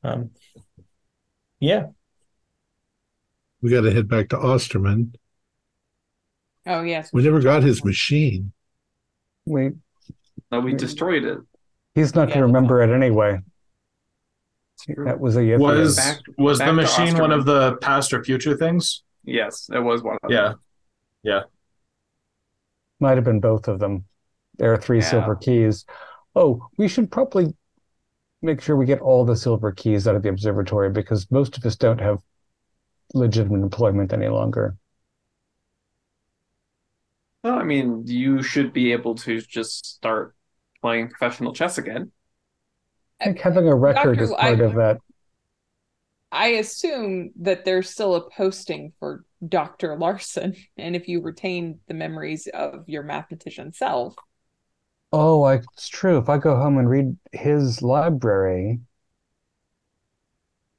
Um, 0.04 0.32
yeah. 1.60 1.88
We 3.62 3.72
got 3.72 3.82
to 3.82 3.92
head 3.92 4.08
back 4.08 4.30
to 4.30 4.38
Osterman. 4.38 5.16
Oh 6.66 6.82
yes. 6.84 7.14
We 7.14 7.24
never 7.24 7.40
got 7.40 7.64
his 7.64 7.86
machine. 7.86 8.52
Wait, 9.46 9.74
No, 10.52 10.60
we 10.62 10.74
destroyed 10.74 11.24
it. 11.26 11.40
he's 11.96 12.16
not 12.16 12.28
Yeah, 12.28 12.34
going 12.34 12.42
to 12.42 12.46
remember 12.48 12.82
it 12.82 12.94
anyway. 12.94 13.40
That 14.88 15.20
was 15.20 15.36
a 15.38 15.42
Yithian. 15.42 15.60
Was 15.60 15.96
Back- 15.96 16.20
was 16.38 16.60
back 16.60 16.68
the 16.68 16.74
machine 16.74 17.18
one 17.18 17.32
of 17.32 17.46
the 17.46 17.78
past 17.78 18.14
or 18.14 18.24
future 18.24 18.56
things? 18.58 19.04
Yes, 19.24 19.70
it 19.74 19.80
was 19.80 20.04
one 20.04 20.18
of 20.22 20.30
them. 20.30 20.32
Yeah. 20.32 20.54
Yeah. 21.24 21.42
Might 23.00 23.16
have 23.18 23.24
been 23.24 23.40
both 23.40 23.68
of 23.68 23.80
them. 23.80 24.06
There 24.58 24.74
are 24.74 24.78
three 24.78 25.00
Yeah. 25.00 25.10
silver 25.10 25.36
keys. 25.36 25.86
Oh, 26.36 26.68
we 26.78 26.88
should 26.88 27.12
probably 27.12 27.56
make 28.42 28.60
sure 28.62 28.76
we 28.76 28.86
get 28.86 29.00
all 29.00 29.24
the 29.24 29.36
silver 29.38 29.72
keys 29.72 30.08
out 30.08 30.16
of 30.16 30.24
the 30.24 30.30
observatory 30.30 30.90
because 30.90 31.32
most 31.32 31.58
of 31.58 31.66
us 31.66 31.76
don't 31.78 32.02
have 32.02 32.20
legitimate 33.14 33.62
employment 33.62 34.12
any 34.12 34.28
longer. 34.28 34.76
Well, 37.44 37.56
I 37.60 37.64
mean, 37.64 38.04
you 38.08 38.42
should 38.42 38.74
be 38.74 38.92
able 38.94 39.16
to 39.16 39.42
just 39.42 39.86
start 39.86 40.36
playing 40.82 41.10
professional 41.10 41.54
chess 41.54 41.78
again. 41.78 42.12
I 43.24 43.26
think 43.28 43.40
having 43.40 43.68
a 43.68 43.76
record 43.76 44.18
Doctor, 44.18 44.24
is 44.24 44.30
part 44.32 44.60
I- 44.60 44.64
of 44.64 44.76
that. 44.76 44.98
I 46.32 46.48
assume 46.48 47.30
that 47.42 47.64
there's 47.64 47.90
still 47.92 48.16
a 48.16 48.30
posting 48.32 48.92
for 49.00 49.24
Dr. 49.48 49.96
Larson, 49.98 50.56
and 50.78 50.96
if 50.96 51.08
you 51.08 51.22
retain 51.22 51.80
the 51.88 51.94
memories 51.94 52.48
of 52.48 52.88
your 52.90 53.04
mathematician 53.04 53.74
self, 53.74 54.16
Oh, 55.16 55.44
I, 55.44 55.56
it's 55.76 55.90
true. 55.90 56.18
If 56.18 56.28
I 56.28 56.40
go 56.40 56.56
home 56.56 56.80
and 56.80 56.90
read 56.90 57.16
his 57.32 57.84
library, 57.84 58.80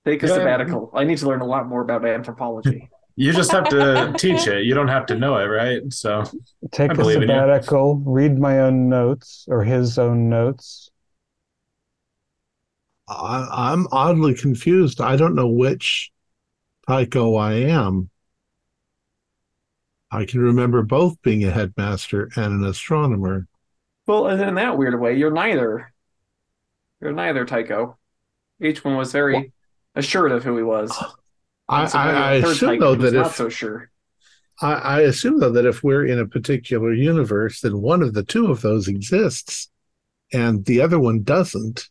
Take 0.04 0.22
a 0.22 0.26
Yeah. 0.26 0.34
sabbatical. 0.34 0.90
I 0.92 1.04
need 1.04 1.18
to 1.18 1.26
learn 1.28 1.40
a 1.40 1.46
lot 1.46 1.66
more 1.68 1.80
about 1.82 2.04
anthropology. 2.04 2.90
You 3.16 3.32
just 3.32 3.52
have 3.52 3.68
to 3.68 4.12
teach 4.18 4.48
it. 4.48 4.64
You 4.64 4.74
don't 4.74 4.88
have 4.88 5.06
to 5.06 5.14
know 5.14 5.36
it, 5.36 5.44
right? 5.44 5.80
So 5.92 6.24
take 6.72 6.90
I 6.90 6.94
a 6.94 6.96
believe 6.96 7.22
in 7.22 7.22
you. 7.22 7.28
sabbatical, 7.28 8.02
read 8.04 8.36
my 8.40 8.58
own 8.58 8.88
notes 8.88 9.44
or 9.46 9.62
his 9.62 9.98
own 10.00 10.28
notes. 10.28 10.90
I, 13.08 13.48
I'm 13.70 13.86
oddly 13.92 14.34
confused. 14.34 15.00
I 15.00 15.16
don't 15.16 15.34
know 15.34 15.48
which 15.48 16.10
Tycho 16.86 17.34
I 17.36 17.54
am. 17.54 18.10
I 20.10 20.24
can 20.24 20.40
remember 20.40 20.82
both 20.82 21.20
being 21.22 21.44
a 21.44 21.50
headmaster 21.50 22.30
and 22.36 22.52
an 22.54 22.64
astronomer. 22.64 23.48
Well, 24.06 24.28
and 24.28 24.40
in 24.40 24.54
that 24.54 24.78
weird 24.78 25.00
way, 25.00 25.16
you're 25.16 25.32
neither. 25.32 25.92
You're 27.00 27.12
neither 27.12 27.44
Tycho. 27.44 27.98
Each 28.60 28.84
one 28.84 28.96
was 28.96 29.12
very 29.12 29.52
assured 29.94 30.32
of 30.32 30.44
who 30.44 30.56
he 30.56 30.62
was. 30.62 30.96
I, 31.68 31.86
so 31.86 31.98
I, 31.98 32.10
I 32.10 32.32
assume 32.34 32.68
Tycho 32.70 32.94
though 32.94 32.94
that 33.02 33.14
not 33.14 33.26
if 33.26 33.34
so 33.34 33.48
sure. 33.48 33.90
I, 34.62 34.74
I 34.74 35.00
assume 35.00 35.40
though 35.40 35.50
that 35.50 35.66
if 35.66 35.82
we're 35.82 36.06
in 36.06 36.18
a 36.18 36.26
particular 36.26 36.92
universe, 36.92 37.60
then 37.60 37.80
one 37.80 38.02
of 38.02 38.14
the 38.14 38.22
two 38.22 38.50
of 38.50 38.60
those 38.60 38.86
exists, 38.86 39.68
and 40.32 40.64
the 40.64 40.80
other 40.80 41.00
one 41.00 41.22
doesn't. 41.22 41.88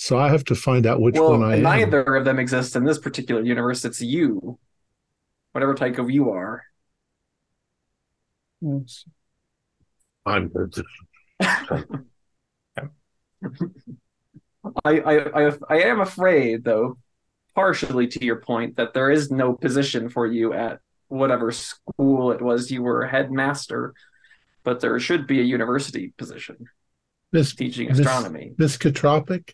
So 0.00 0.18
I 0.18 0.30
have 0.30 0.44
to 0.44 0.54
find 0.54 0.86
out 0.86 1.02
which 1.02 1.16
well, 1.16 1.32
one 1.32 1.42
I 1.42 1.56
am. 1.56 1.62
neither 1.62 2.00
of 2.16 2.24
them 2.24 2.38
exist 2.38 2.74
in 2.74 2.84
this 2.84 2.98
particular 2.98 3.42
universe. 3.42 3.84
It's 3.84 4.00
you, 4.00 4.58
whatever 5.52 5.74
type 5.74 5.98
of 5.98 6.10
you 6.10 6.30
are. 6.30 6.64
I'm 10.24 10.50
I, 11.44 11.50
I, 14.84 15.48
I, 15.48 15.52
I 15.68 15.82
am 15.82 16.00
afraid, 16.00 16.64
though, 16.64 16.96
partially 17.54 18.06
to 18.08 18.24
your 18.24 18.36
point, 18.36 18.76
that 18.76 18.94
there 18.94 19.10
is 19.10 19.30
no 19.30 19.52
position 19.52 20.08
for 20.08 20.26
you 20.26 20.54
at 20.54 20.80
whatever 21.08 21.52
school 21.52 22.32
it 22.32 22.40
was 22.40 22.70
you 22.70 22.82
were 22.82 23.06
headmaster, 23.06 23.92
but 24.64 24.80
there 24.80 24.98
should 24.98 25.26
be 25.26 25.40
a 25.40 25.44
university 25.44 26.14
position 26.16 26.56
Miss 27.32 27.54
teaching 27.54 27.90
astronomy. 27.90 28.54
Miss- 28.56 28.76
astronomy. 28.76 29.44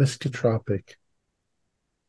Miskatonic? 0.00 0.64
Miskatonic. 0.64 0.94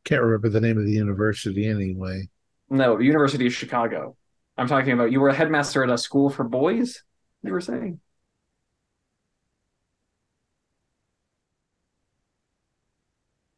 Can't 0.04 0.22
remember 0.22 0.50
the 0.50 0.62
name 0.62 0.78
of 0.78 0.86
the 0.86 0.92
university 0.92 1.68
anyway. 1.68 2.30
No, 2.70 2.98
the 2.98 3.06
University 3.06 3.46
of 3.48 3.54
Chicago. 3.54 4.16
I'm 4.58 4.68
talking 4.68 4.94
about 4.94 5.12
you 5.12 5.20
were 5.20 5.30
a 5.30 5.34
headmaster 5.34 5.84
at 5.84 5.90
a 5.90 5.98
school 5.98 6.30
for 6.30 6.44
boys. 6.44 7.04
You 7.44 7.52
were 7.52 7.62
saying. 7.62 8.00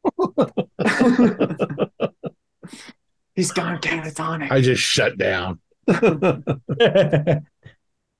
He's 3.34 3.52
gone 3.52 3.78
catatonic. 3.78 4.50
I 4.50 4.60
just 4.60 4.82
shut 4.82 5.16
down. 5.18 5.60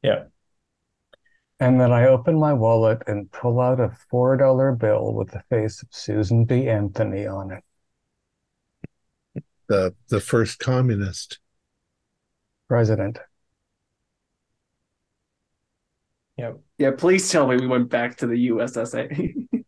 yeah. 0.03 0.25
And 1.61 1.81
then 1.81 1.93
I 1.93 2.07
open 2.07 2.39
my 2.39 2.53
wallet 2.53 3.03
and 3.07 3.31
pull 3.31 3.61
out 3.61 3.81
a 3.81 3.97
$4 4.13 4.79
bill 4.79 5.15
with 5.15 5.31
the 5.31 5.43
face 5.51 5.83
of 5.83 5.89
Susan 5.93 6.45
B. 6.45 6.69
Anthony 6.69 7.27
on 7.27 7.53
it. 7.53 7.65
The 9.67 9.95
the 10.09 10.21
first 10.21 10.59
communist. 10.59 11.39
President. 12.69 13.19
Yeah. 16.37 16.53
yeah, 16.79 16.91
please 16.91 17.31
tell 17.31 17.47
me 17.47 17.57
we 17.57 17.67
went 17.67 17.89
back 17.89 18.17
to 18.17 18.27
the 18.27 18.49
USSA. 18.49 19.47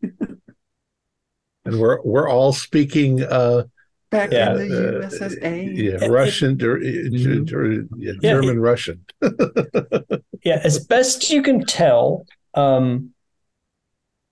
And 1.67 1.81
we're 1.81 2.01
we're 2.01 2.29
all 2.29 2.53
speaking 2.53 3.23
uh 3.23 3.63
back 4.09 4.31
Yeah. 4.31 4.51
in 4.55 4.69
the 4.69 4.87
uh, 4.87 5.01
USSA. 5.07 5.75
yeah, 5.75 6.03
It- 6.05 6.09
Russian 6.09 6.61
or, 6.63 6.79
Mhm. 6.79 7.87
yeah, 7.97 8.13
Yeah, 8.21 8.31
German 8.33 8.59
Russian. 8.59 9.05
Yeah, 10.43 10.61
as 10.63 10.85
best 10.85 11.29
you 11.29 11.41
can 11.41 11.65
tell, 11.65 12.25
um, 12.53 13.13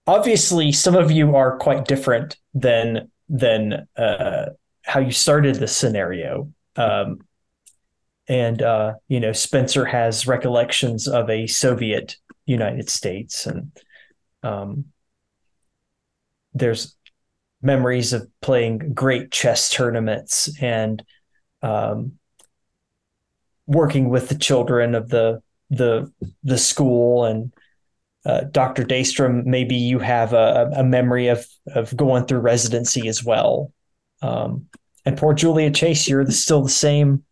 obviously 0.08 0.72
some 0.72 0.96
of 0.96 1.12
you 1.12 1.36
are 1.36 1.58
quite 1.58 1.86
different 1.88 2.38
than 2.54 3.12
than 3.28 3.88
uh, 3.98 4.46
how 4.84 5.00
you 5.00 5.12
started 5.12 5.56
the 5.56 5.68
scenario. 5.68 6.54
Um, 6.78 7.20
and 8.28 8.62
uh, 8.62 8.94
you 9.10 9.20
know, 9.20 9.34
Spencer 9.34 9.84
has 9.86 10.26
recollections 10.28 11.08
of 11.08 11.30
a 11.30 11.48
Soviet 11.48 12.16
United 12.46 12.90
States, 12.90 13.46
and 13.46 13.72
um, 14.44 14.86
there's 16.54 16.96
memories 17.66 18.14
of 18.14 18.28
playing 18.42 18.94
great 18.94 19.32
chess 19.32 19.70
tournaments 19.70 20.50
and 20.62 21.04
um, 21.62 22.14
working 23.68 24.10
with 24.10 24.30
the 24.30 24.36
children 24.36 24.96
of 24.96 25.10
the 25.10 25.42
the 25.72 26.12
the 26.44 26.58
school 26.58 27.26
and 27.26 27.52
uh, 28.26 28.42
Dr. 28.52 28.84
Daystrom, 28.84 29.46
maybe 29.46 29.76
you 29.76 30.00
have 30.00 30.34
a, 30.34 30.72
a 30.76 30.84
memory 30.84 31.28
of 31.28 31.46
of 31.74 31.96
going 31.96 32.26
through 32.26 32.40
residency 32.40 33.08
as 33.08 33.24
well. 33.24 33.72
Um, 34.22 34.68
and 35.06 35.18
poor 35.18 35.34
Julia 35.34 35.70
Chase, 35.70 36.08
you're 36.08 36.26
the, 36.26 36.32
still 36.32 36.64
the 36.64 36.70
same. 36.70 37.24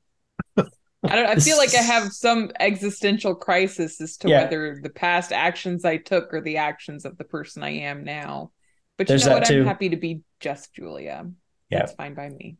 I 0.57 1.15
don't. 1.15 1.25
I 1.25 1.35
feel 1.35 1.57
like 1.57 1.73
I 1.73 1.81
have 1.81 2.11
some 2.13 2.51
existential 2.59 3.35
crisis 3.35 3.99
as 4.01 4.17
to 4.17 4.29
Yeah. 4.29 4.43
whether 4.43 4.79
the 4.81 4.89
past 4.89 5.31
actions 5.31 5.83
I 5.83 5.97
took 5.97 6.33
are 6.33 6.41
the 6.41 6.57
actions 6.57 7.05
of 7.05 7.17
the 7.17 7.23
person 7.23 7.63
I 7.63 7.71
am 7.71 8.03
now. 8.03 8.51
But 8.97 9.07
There's 9.07 9.23
you 9.23 9.29
know 9.29 9.35
that 9.35 9.41
what? 9.41 9.47
too. 9.49 9.61
I'm 9.61 9.67
happy 9.67 9.89
to 9.89 9.97
be 9.97 10.21
just 10.39 10.73
Julia. 10.73 11.29
Yeah. 11.69 11.79
That's 11.79 11.93
fine 11.93 12.13
by 12.13 12.29
me. 12.29 12.57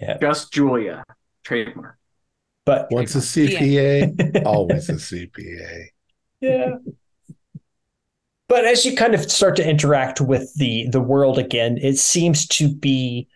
Yeah. 0.00 0.16
Just 0.20 0.52
Julia. 0.52 1.04
Trademark. 1.44 1.98
But 2.64 2.88
Once 2.90 3.14
a 3.14 3.18
CPA, 3.18 4.44
always 4.46 4.88
a 4.88 4.94
CPA. 4.94 5.86
yeah. 6.40 6.76
But 8.48 8.64
as 8.64 8.84
you 8.84 8.94
kind 8.96 9.14
of 9.14 9.30
start 9.30 9.56
to 9.56 9.68
interact 9.68 10.20
with 10.20 10.52
the 10.54 10.88
the 10.90 11.00
world 11.00 11.38
again, 11.38 11.78
it 11.80 11.98
seems 11.98 12.46
to 12.48 12.72
be 12.72 13.28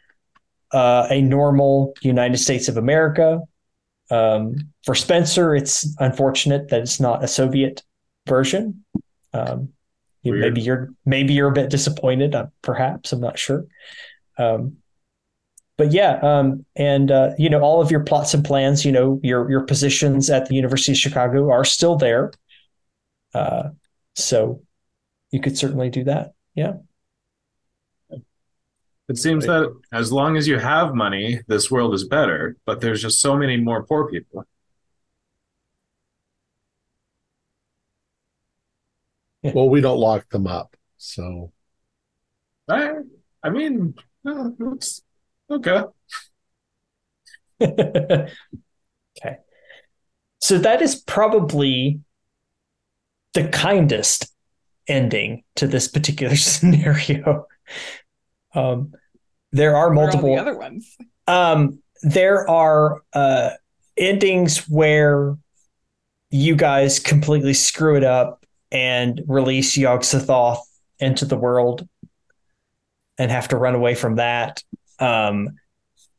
uh, 0.73 1.07
a 1.11 1.21
normal 1.21 1.95
United 2.01 2.39
States 2.39 2.69
of 2.69 2.77
America. 2.77 3.41
Um, 4.11 4.57
for 4.85 4.95
Spencer, 4.95 5.55
it's 5.55 5.95
unfortunate 5.99 6.69
that 6.69 6.81
it's 6.83 7.01
not 7.01 7.23
a 7.25 7.29
Soviet 7.29 7.83
version. 8.29 8.85
Um, 9.33 9.71
you- 10.23 10.35
maybe 10.35 10.61
you're 10.61 10.91
maybe 11.05 11.33
you're 11.35 11.49
a 11.49 11.53
bit 11.53 11.71
disappointed. 11.71 12.35
Uh, 12.35 12.47
perhaps 12.63 13.13
I'm 13.13 13.21
not 13.21 13.39
sure. 13.39 13.65
Um, 14.39 14.77
but 15.77 15.93
yeah, 15.93 16.19
um, 16.23 16.67
and 16.77 17.11
uh, 17.11 17.31
you 17.39 17.49
know 17.49 17.61
all 17.61 17.81
of 17.81 17.91
your 17.91 18.01
plots 18.01 18.35
and 18.35 18.45
plans. 18.45 18.85
You 18.85 18.93
know 18.93 19.21
your 19.23 19.51
your 19.51 19.63
positions 19.63 20.29
at 20.29 20.47
the 20.47 20.55
University 20.55 20.93
of 20.93 20.99
Chicago 20.99 21.51
are 21.51 21.65
still 21.65 21.97
there. 21.97 22.33
Uh, 23.33 23.71
so 24.15 24.63
you 25.31 25.41
could 25.41 25.57
certainly 25.57 25.89
do 25.89 26.05
that. 26.05 26.33
Yeah. 26.55 26.75
it 29.09 29.17
seems 29.17 29.47
that 29.47 29.75
as 29.93 30.13
long 30.13 30.37
as 30.37 30.47
you 30.47 30.59
have 30.59 30.95
money, 30.95 31.41
this 31.49 31.71
world 31.71 31.95
is 31.95 32.07
better. 32.07 32.57
But 32.67 32.81
there's 32.81 33.01
just 33.03 33.21
so 33.21 33.37
many 33.37 33.57
more 33.57 33.83
poor 33.85 34.09
people. 34.11 34.45
Well, 39.43 39.69
we 39.69 39.81
don't 39.81 39.99
lock 39.99 40.29
them 40.31 40.47
up. 40.47 40.77
So 40.99 41.53
I, 42.69 42.93
I 43.43 43.51
mean, 43.51 43.95
uh, 44.27 44.51
it's 44.75 45.03
okay. 45.51 45.83
okay. 47.63 48.29
So 50.41 50.59
that 50.59 50.83
is 50.83 50.97
probably 50.97 52.01
the 53.35 53.49
kindest 53.49 54.33
ending 54.89 55.45
to 55.57 55.67
this 55.67 55.89
particular 55.89 56.37
scenario. 56.37 57.47
Um, 58.55 58.93
there 59.53 59.77
are 59.77 59.89
Where 59.89 59.99
are 59.99 60.07
multiple 60.07 60.35
the 60.35 60.41
other 60.41 60.59
ones. 60.59 60.97
um, 61.27 61.83
there 62.03 62.49
are 62.49 63.03
uh, 63.13 63.51
endings 63.97 64.69
where 64.69 65.37
you 66.31 66.57
guys 66.57 66.99
completely 66.99 67.55
screw 67.55 67.97
it 67.97 68.05
up 68.05 68.40
and 68.73 69.21
release 69.27 69.77
Yog 69.77 70.01
Sothoth 70.01 70.61
into 70.99 71.25
the 71.25 71.37
world 71.37 71.89
and 73.19 73.31
have 73.31 73.49
to 73.49 73.57
run 73.57 73.75
away 73.75 73.95
from 73.95 74.17
that. 74.17 74.63
Um, 74.99 75.57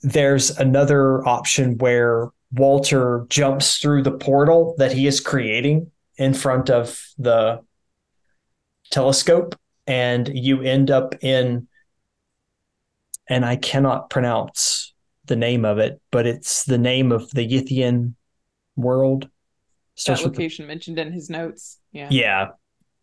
there's 0.01 0.57
another 0.57 1.27
option 1.27 1.77
where 1.77 2.29
Walter 2.51 3.25
jumps 3.29 3.77
through 3.77 4.03
the 4.03 4.11
portal 4.11 4.75
that 4.77 4.91
he 4.91 5.07
is 5.07 5.19
creating 5.19 5.91
in 6.17 6.33
front 6.33 6.69
of 6.69 6.99
the 7.17 7.61
telescope, 8.89 9.55
and 9.87 10.29
you 10.33 10.61
end 10.61 10.91
up 10.91 11.15
in, 11.23 11.67
and 13.27 13.45
I 13.45 13.55
cannot 13.55 14.09
pronounce 14.09 14.93
the 15.25 15.35
name 15.35 15.63
of 15.63 15.77
it, 15.77 16.01
but 16.11 16.27
it's 16.27 16.65
the 16.65 16.77
name 16.77 17.11
of 17.11 17.29
the 17.31 17.47
Yithian 17.47 18.15
world. 18.75 19.29
That 19.95 20.01
Starts 20.01 20.21
the- 20.23 20.29
location 20.29 20.67
mentioned 20.67 20.99
in 20.99 21.11
his 21.11 21.29
notes. 21.29 21.79
Yeah. 21.91 22.07
yeah. 22.09 22.47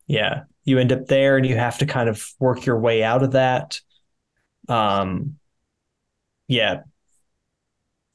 Yeah. 0.07 0.43
You 0.63 0.79
end 0.79 0.91
up 0.91 1.05
there 1.05 1.37
and 1.37 1.45
you 1.45 1.55
have 1.55 1.77
to 1.79 1.85
kind 1.85 2.09
of 2.09 2.27
work 2.39 2.65
your 2.65 2.79
way 2.79 3.03
out 3.03 3.23
of 3.23 3.31
that. 3.31 3.79
Um 4.67 5.37
yeah. 6.47 6.81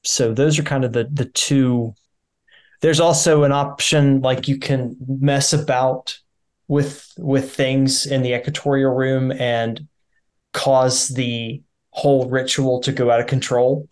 So 0.03 0.35
those 0.35 0.59
are 0.59 0.65
kind 0.65 0.85
of 0.85 0.93
the 0.93 1.09
the 1.11 1.27
two 1.27 1.95
there's 2.81 3.01
also 3.01 3.45
an 3.45 3.53
option 3.53 4.21
like 4.21 4.47
you 4.49 4.59
can 4.59 4.97
mess 5.07 5.53
about 5.53 6.19
with 6.69 7.11
with 7.17 7.55
things 7.55 8.07
in 8.07 8.23
the 8.23 8.35
equatorial 8.35 8.93
room 8.93 9.33
and 9.33 9.89
cause 10.53 11.09
the 11.09 11.63
whole 11.91 12.29
ritual 12.29 12.81
to 12.81 12.93
go 12.93 13.11
out 13.11 13.21
of 13.21 13.27
control 13.27 13.89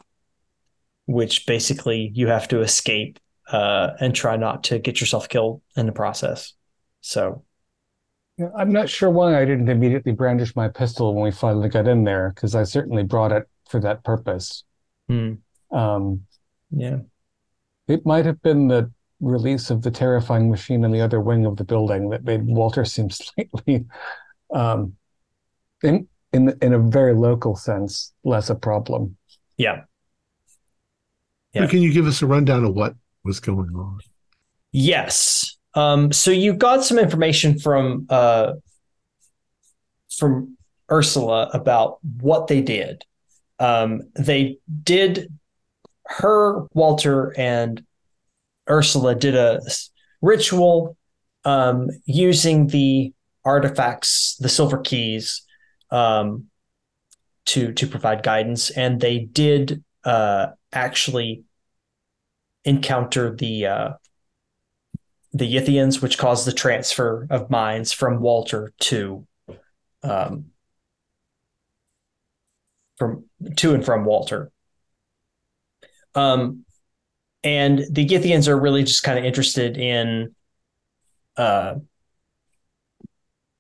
which 1.07 1.47
basically 1.47 2.11
you 2.15 2.29
have 2.29 2.49
to 2.49 2.61
escape 2.61 3.19
uh, 3.53 3.91
and 4.01 4.15
try 4.15 4.37
not 4.37 4.65
to 4.65 4.79
get 4.79 5.01
yourself 5.01 5.29
killed 5.29 5.63
in 5.77 5.87
the 5.87 5.93
process 5.93 6.55
so 7.01 7.45
Yeah, 8.39 8.49
I'm 8.57 8.73
not 8.73 8.89
sure 8.89 9.11
why 9.11 9.41
I 9.41 9.45
didn't 9.45 9.69
immediately 9.69 10.13
brandish 10.13 10.57
my 10.57 10.69
pistol 10.69 11.15
when 11.15 11.25
we 11.25 11.31
finally 11.31 11.69
got 11.69 11.87
in 11.87 12.05
there, 12.05 12.31
because 12.35 12.55
I 12.55 12.65
certainly 12.65 13.03
brought 13.03 13.33
it 13.33 13.49
for 13.69 13.81
that 13.81 14.05
purpose. 14.05 14.65
hmm, 15.09 15.35
Um, 15.71 16.27
yeah 16.71 16.99
it 17.89 18.07
might 18.07 18.25
have 18.27 18.41
been 18.43 18.69
the 18.69 18.91
release 19.21 19.71
of 19.71 19.83
the 19.83 19.91
terrifying 19.91 20.51
machine 20.51 20.85
in 20.85 20.91
the 20.91 21.01
other 21.01 21.21
wing 21.21 21.47
of 21.47 21.57
the 21.57 21.65
building 21.65 22.11
that 22.11 22.25
made 22.25 22.43
Walter 22.45 22.85
seem 22.85 23.11
slightly, 23.11 23.87
um, 24.53 24.97
in 25.83 26.09
in 26.33 26.57
in 26.63 26.73
a 26.73 26.79
very 26.79 27.15
local 27.15 27.57
sense, 27.57 28.13
less 28.25 28.51
a 28.51 28.55
problem. 28.55 29.17
yeah 29.57 29.83
So 31.57 31.61
Yeah. 31.61 31.67
can 31.67 31.83
you 31.83 31.93
give 31.93 32.07
us 32.07 32.23
a 32.23 32.27
rundown 32.27 32.65
of 32.65 32.75
what 32.75 32.95
was 33.25 33.41
going 33.41 33.75
on? 33.75 33.99
Yes. 34.73 35.57
Um, 35.75 36.13
so 36.13 36.31
you 36.31 36.55
got 36.55 36.85
some 36.85 36.99
information 36.99 37.59
from 37.59 38.07
uh, 38.11 38.55
from 40.17 40.57
Ursula 40.91 41.51
about 41.55 41.99
what 42.21 42.47
they 42.47 42.61
did. 42.61 43.05
Um, 43.59 44.03
they 44.15 44.59
did 44.83 45.33
her, 46.07 46.67
Walter, 46.75 47.33
and 47.39 47.85
Ursula 48.69 49.15
did 49.15 49.35
a 49.35 49.61
ritual 50.21 50.97
um, 51.45 51.89
using 52.05 52.67
the 52.67 53.13
artifacts, 53.45 54.37
the 54.37 54.49
silver 54.49 54.79
keys, 54.79 55.43
um, 55.91 56.47
to 57.47 57.73
to 57.73 57.87
provide 57.87 58.23
guidance, 58.23 58.71
and 58.71 59.01
they 59.01 59.19
did 59.19 59.83
uh, 60.05 60.49
actually 60.73 61.45
encounter 62.65 63.35
the 63.35 63.67
uh, 63.67 63.93
the 65.33 65.55
Yithians, 65.55 66.03
which 66.03 66.19
caused 66.19 66.47
the 66.47 66.53
transfer 66.53 67.27
of 67.31 67.51
minds 67.51 67.93
from 67.93 68.21
Walter 68.21 68.73
to 68.81 69.27
um, 70.03 70.47
from 72.97 73.25
to 73.57 73.75
and 73.75 73.85
from 73.85 74.05
Walter. 74.05 74.51
Um, 76.15 76.65
and 77.43 77.85
the 77.91 78.07
Yithians 78.07 78.47
are 78.49 78.59
really 78.59 78.85
just 78.85 79.03
kind 79.03 79.19
of 79.19 79.25
interested 79.25 79.77
in 79.77 80.35
uh, 81.37 81.77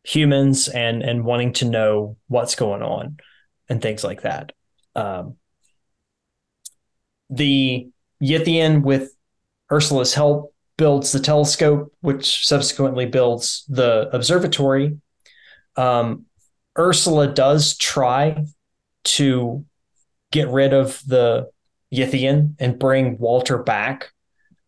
humans 0.05 0.69
and 0.69 1.03
and 1.03 1.25
wanting 1.25 1.55
to 1.55 1.65
know 1.65 2.17
what's 2.29 2.55
going 2.55 2.83
on 2.83 3.19
and 3.69 3.81
things 3.81 4.05
like 4.05 4.23
that. 4.23 4.53
Um, 4.95 5.37
the 7.31 7.89
Yithian, 8.23 8.83
with 8.83 9.15
Ursula's 9.71 10.15
help, 10.15 10.55
builds 10.77 11.13
the 11.13 11.21
telescope, 11.21 11.93
which 12.01 12.47
subsequently 12.47 13.07
builds 13.07 13.65
the 13.69 14.09
observatory. 14.13 14.99
Um, 15.77 16.27
Ursula 16.79 17.29
does 17.29 17.77
try 17.77 18.47
to 19.05 19.65
get 20.31 20.49
rid 20.49 20.73
of 20.73 21.03
the 21.07 21.51
Yithian 21.93 22.55
and 22.59 22.79
bring 22.79 23.19
Walter 23.19 23.59
back, 23.59 24.13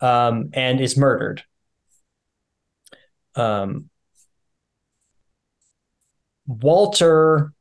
um, 0.01 0.51
and 0.53 0.81
is 0.81 0.97
murdered. 0.97 1.43
Um, 3.35 3.89
Walter 6.47 7.53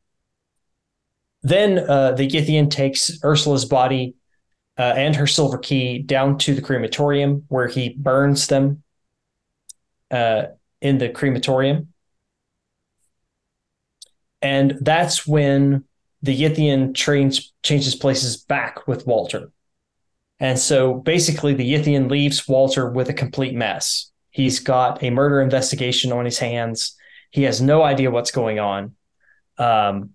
then 1.43 1.77
uh, 1.77 2.13
the 2.13 2.27
Yithian 2.27 2.69
takes 2.71 3.19
Ursula's 3.23 3.65
body 3.65 4.15
uh, 4.77 4.93
and 4.95 5.15
her 5.15 5.27
silver 5.27 5.57
key 5.57 5.99
down 5.99 6.37
to 6.39 6.55
the 6.55 6.61
crematorium 6.61 7.43
where 7.47 7.67
he 7.67 7.89
burns 7.89 8.47
them 8.47 8.83
uh, 10.11 10.45
in 10.81 10.97
the 10.97 11.09
crematorium. 11.09 11.89
And 14.41 14.77
that's 14.81 15.25
when 15.25 15.85
the 16.21 16.39
Yithian 16.39 16.95
trains, 16.95 17.53
changes 17.63 17.95
places 17.95 18.37
back 18.37 18.87
with 18.87 19.05
Walter. 19.05 19.51
And 20.39 20.59
so 20.59 20.95
basically, 20.95 21.53
the 21.53 21.73
Yithian 21.73 22.09
leaves 22.09 22.47
Walter 22.47 22.89
with 22.89 23.09
a 23.09 23.13
complete 23.13 23.53
mess. 23.53 24.11
He's 24.31 24.59
got 24.59 25.03
a 25.03 25.11
murder 25.11 25.39
investigation 25.39 26.11
on 26.11 26.25
his 26.25 26.39
hands. 26.39 26.95
He 27.29 27.43
has 27.43 27.61
no 27.61 27.83
idea 27.83 28.11
what's 28.11 28.31
going 28.31 28.59
on. 28.59 28.95
Um, 29.57 30.11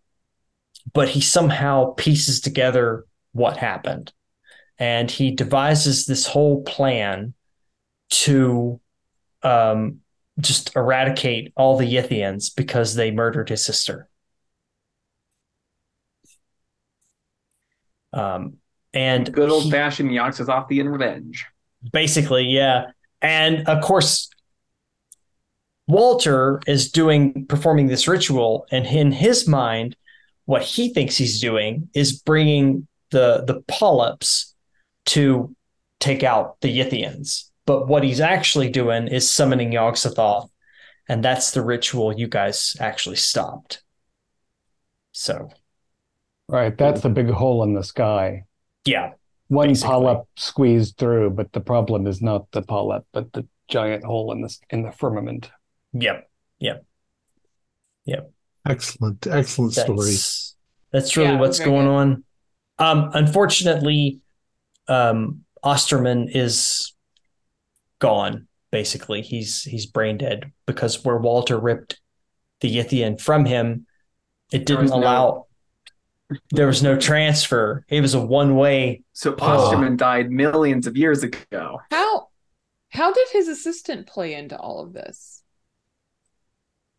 but 0.92 1.08
he 1.08 1.20
somehow 1.20 1.92
pieces 1.92 2.40
together 2.40 3.06
what 3.32 3.56
happened 3.56 4.12
and 4.78 5.10
he 5.10 5.30
devises 5.30 6.06
this 6.06 6.26
whole 6.26 6.62
plan 6.62 7.34
to 8.10 8.80
um, 9.42 10.00
just 10.40 10.74
eradicate 10.76 11.52
all 11.56 11.76
the 11.76 11.94
Yithians 11.94 12.54
because 12.54 12.94
they 12.94 13.10
murdered 13.10 13.48
his 13.48 13.64
sister. 13.64 14.08
Um, 18.12 18.58
and 18.94 19.32
Good 19.32 19.50
old 19.50 19.70
fashioned 19.70 20.10
Yaxazothian 20.10 20.90
revenge. 20.90 21.46
basically, 21.92 22.44
yeah. 22.44 22.86
And 23.20 23.68
of 23.68 23.82
course, 23.82 24.30
Walter 25.86 26.60
is 26.66 26.90
doing 26.92 27.46
performing 27.46 27.88
this 27.88 28.06
ritual, 28.06 28.66
and 28.70 28.86
in 28.86 29.12
his 29.12 29.48
mind, 29.48 29.96
what 30.44 30.62
he 30.62 30.92
thinks 30.92 31.16
he's 31.16 31.40
doing 31.40 31.88
is 31.94 32.12
bringing 32.12 32.86
the 33.10 33.44
the 33.46 33.62
polyps 33.66 34.54
to 35.08 35.54
take 36.00 36.22
out 36.22 36.60
the 36.60 36.76
Yithians. 36.78 37.50
But 37.66 37.88
what 37.88 38.04
he's 38.04 38.20
actually 38.20 38.70
doing 38.70 39.08
is 39.08 39.30
summoning 39.30 39.72
Yog-Sothoth, 39.72 40.48
and 41.08 41.24
that's 41.24 41.50
the 41.52 41.62
ritual 41.62 42.18
you 42.18 42.28
guys 42.28 42.76
actually 42.80 43.16
stopped. 43.16 43.82
So, 45.12 45.50
Right, 46.48 46.76
that's 46.76 47.02
the 47.02 47.10
big 47.10 47.28
hole 47.30 47.62
in 47.62 47.74
the 47.74 47.84
sky. 47.84 48.44
yeah, 48.84 49.12
One 49.48 49.68
Basically. 49.68 49.88
polyp 49.88 50.26
squeezed 50.36 50.96
through, 50.96 51.30
but 51.30 51.52
the 51.52 51.60
problem 51.60 52.06
is 52.06 52.22
not 52.22 52.50
the 52.52 52.62
polyp, 52.62 53.04
but 53.12 53.32
the 53.32 53.46
giant 53.68 54.04
hole 54.04 54.32
in 54.32 54.40
the 54.42 54.56
in 54.70 54.82
the 54.82 54.92
firmament. 54.92 55.50
yep, 55.92 56.30
yep, 56.58 56.84
yep. 58.04 58.30
Excellent, 58.66 59.26
excellent 59.26 59.72
story. 59.72 59.96
that's 60.10 60.56
that's 60.92 61.16
really 61.16 61.34
Yeah, 61.34 61.40
what's 61.40 61.58
very 61.58 61.70
going 61.70 61.86
good. 61.86 61.92
on. 61.92 62.24
Um, 62.78 63.10
unfortunately, 63.14 64.20
um, 64.88 65.44
Osterman 65.62 66.28
is 66.28 66.94
gone. 67.98 68.46
Basically, 68.70 69.22
he's 69.22 69.62
he's 69.62 69.86
brain 69.86 70.18
dead 70.18 70.52
because 70.66 71.04
where 71.04 71.16
Walter 71.18 71.58
ripped 71.58 72.00
the 72.60 72.76
Yithian 72.76 73.20
from 73.20 73.44
him, 73.44 73.86
it 74.52 74.66
didn't 74.66 74.82
was 74.82 74.90
no- 74.90 74.96
allow. 74.98 75.44
There 76.50 76.66
was 76.66 76.82
no 76.82 76.94
transfer. 76.98 77.86
It 77.88 78.02
was 78.02 78.12
a 78.12 78.20
one 78.20 78.54
way. 78.56 79.02
So 79.14 79.34
Oh. 79.40 79.46
Osterman 79.46 79.96
died 79.96 80.30
millions 80.30 80.86
of 80.86 80.94
years 80.96 81.22
ago. 81.22 81.80
How 81.90 82.28
how 82.90 83.12
did 83.12 83.28
his 83.32 83.48
assistant 83.48 84.06
play 84.06 84.34
into 84.34 84.56
all 84.58 84.80
of 84.82 84.92
this? 84.92 85.42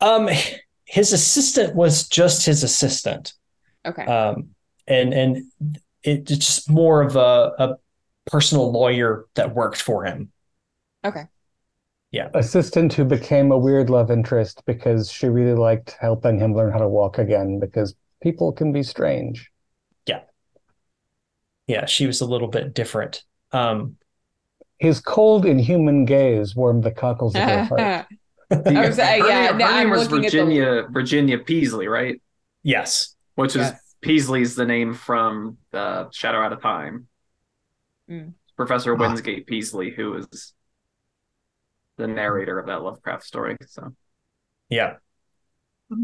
Um, 0.00 0.28
his 0.84 1.12
assistant 1.12 1.76
was 1.76 2.08
just 2.08 2.44
his 2.46 2.64
assistant. 2.64 3.34
Okay. 3.86 4.04
um, 4.04 4.48
and 4.88 5.14
and 5.14 5.44
it, 6.02 6.30
it's 6.30 6.46
just 6.46 6.70
more 6.70 7.02
of 7.02 7.16
a, 7.16 7.52
a 7.58 7.74
personal 8.26 8.70
lawyer 8.72 9.26
that 9.34 9.54
worked 9.54 9.80
for 9.82 10.04
him. 10.04 10.30
okay. 11.04 11.24
Yeah. 12.12 12.28
Assistant 12.34 12.92
who 12.92 13.04
became 13.04 13.52
a 13.52 13.58
weird 13.58 13.88
love 13.88 14.10
interest 14.10 14.62
because 14.66 15.12
she 15.12 15.28
really 15.28 15.54
liked 15.56 15.96
helping 16.00 16.40
him 16.40 16.54
learn 16.56 16.72
how 16.72 16.78
to 16.80 16.88
walk 16.88 17.18
again 17.18 17.60
because 17.60 17.94
people 18.20 18.50
can 18.50 18.72
be 18.72 18.82
strange. 18.82 19.48
yeah, 20.06 20.22
Yeah, 21.68 21.86
she 21.86 22.06
was 22.08 22.20
a 22.20 22.26
little 22.26 22.48
bit 22.48 22.74
different. 22.74 23.22
Um, 23.52 23.96
His 24.78 24.98
cold, 25.00 25.46
inhuman 25.46 26.04
gaze 26.04 26.56
warmed 26.56 26.82
the 26.82 26.90
cockles 26.90 27.36
of 27.36 27.42
her 27.42 27.64
heart. 27.66 27.80
I 27.80 28.06
was- 28.88 28.98
uh, 28.98 29.06
her 29.06 29.16
yeah, 29.28 29.46
name, 29.50 29.58
no, 29.58 29.66
her 29.66 29.72
name 29.72 29.86
I'm 29.86 29.90
was 29.90 30.10
looking 30.10 30.26
at 30.26 30.32
the- 30.32 30.38
Virginia 30.38 30.82
Virginia 30.90 31.38
Peaslee, 31.38 31.86
right? 31.86 32.20
yes, 32.64 33.14
Which 33.36 33.54
is 33.54 33.68
Yes. 33.68 33.89
Peaslee's 34.02 34.54
the 34.54 34.64
name 34.64 34.94
from 34.94 35.58
uh, 35.72 36.06
Shadow 36.12 36.38
Out 36.40 36.52
of 36.52 36.62
Time. 36.62 37.06
Mm. 38.08 38.34
Professor. 38.56 38.94
Wingate 38.94 39.46
Peaslee, 39.46 39.94
who 39.94 40.16
is 40.16 40.52
the 41.96 42.06
narrator 42.06 42.58
of 42.58 42.66
that 42.66 42.82
Lovecraft 42.82 43.24
story. 43.24 43.56
So 43.66 43.94
yeah, 44.68 44.94
All 45.90 45.98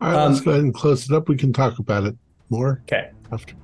right, 0.00 0.26
let's 0.26 0.38
Um, 0.38 0.44
go 0.44 0.50
ahead 0.52 0.64
and 0.64 0.74
close 0.74 1.08
it 1.08 1.14
up. 1.14 1.28
We 1.28 1.36
can 1.36 1.52
talk 1.52 1.78
about 1.78 2.04
it 2.04 2.16
more 2.48 2.82
okay. 2.84 3.10
after. 3.32 3.54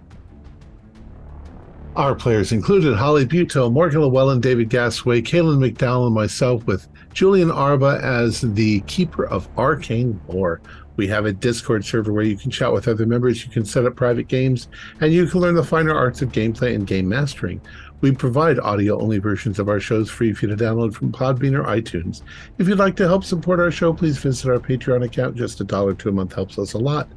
Our 1.95 2.15
players 2.15 2.53
included 2.53 2.95
Holly 2.95 3.25
Buto, 3.25 3.73
Morgan 3.73 4.01
Llewellyn, 4.03 4.41
David 4.41 4.69
Gasway, 4.69 5.23
Kaylin 5.23 5.59
McDowell, 5.59 6.07
and 6.07 6.15
myself, 6.15 6.65
with 6.67 6.89
Julian 7.15 7.51
Arba 7.51 8.01
as 8.03 8.43
the 8.43 8.81
keeper 8.81 9.27
of 9.27 9.49
arcane 9.57 10.21
lore. 10.29 10.61
We 10.97 11.07
have 11.09 11.27
a 11.27 11.33
Discord 11.33 11.85
server 11.85 12.13
where 12.13 12.25
you 12.25 12.37
can 12.37 12.51
chat 12.51 12.73
with 12.73 12.89
other 12.89 13.07
members, 13.07 13.45
you 13.45 13.51
can 13.51 13.65
set 13.65 13.85
up 13.85 13.97
private 13.97 14.29
games, 14.29 14.69
and 15.01 15.13
you 15.13 15.27
can 15.27 15.41
learn 15.41 15.55
the 15.55 15.65
finer 15.65 15.95
arts 15.95 16.23
of 16.23 16.33
gameplay 16.33 16.75
and 16.75 16.87
game 16.87 17.09
mastering. 17.09 17.61
We 18.01 18.13
provide 18.13 18.59
audio 18.59 19.01
only 19.01 19.19
versions 19.19 19.59
of 19.59 19.69
our 19.69 19.81
shows 19.81 20.11
free 20.11 20.33
for 20.33 20.47
you 20.47 20.55
to 20.55 20.65
download 20.65 20.95
from 20.95 21.13
Podbean 21.13 21.59
or 21.59 21.65
iTunes. 21.65 22.23
If 22.59 22.69
you'd 22.69 22.79
like 22.79 22.97
to 22.97 23.09
help 23.09 23.25
support 23.25 23.59
our 23.59 23.71
show, 23.71 23.93
please 23.93 24.19
visit 24.19 24.51
our 24.51 24.59
Patreon 24.59 25.05
account. 25.05 25.37
Just 25.37 25.61
a 25.61 25.65
dollar 25.65 25.95
to 25.95 26.09
a 26.11 26.13
month 26.13 26.35
helps 26.35 26.59
us 26.59 26.75
a 26.75 26.79
lot. 26.79 27.09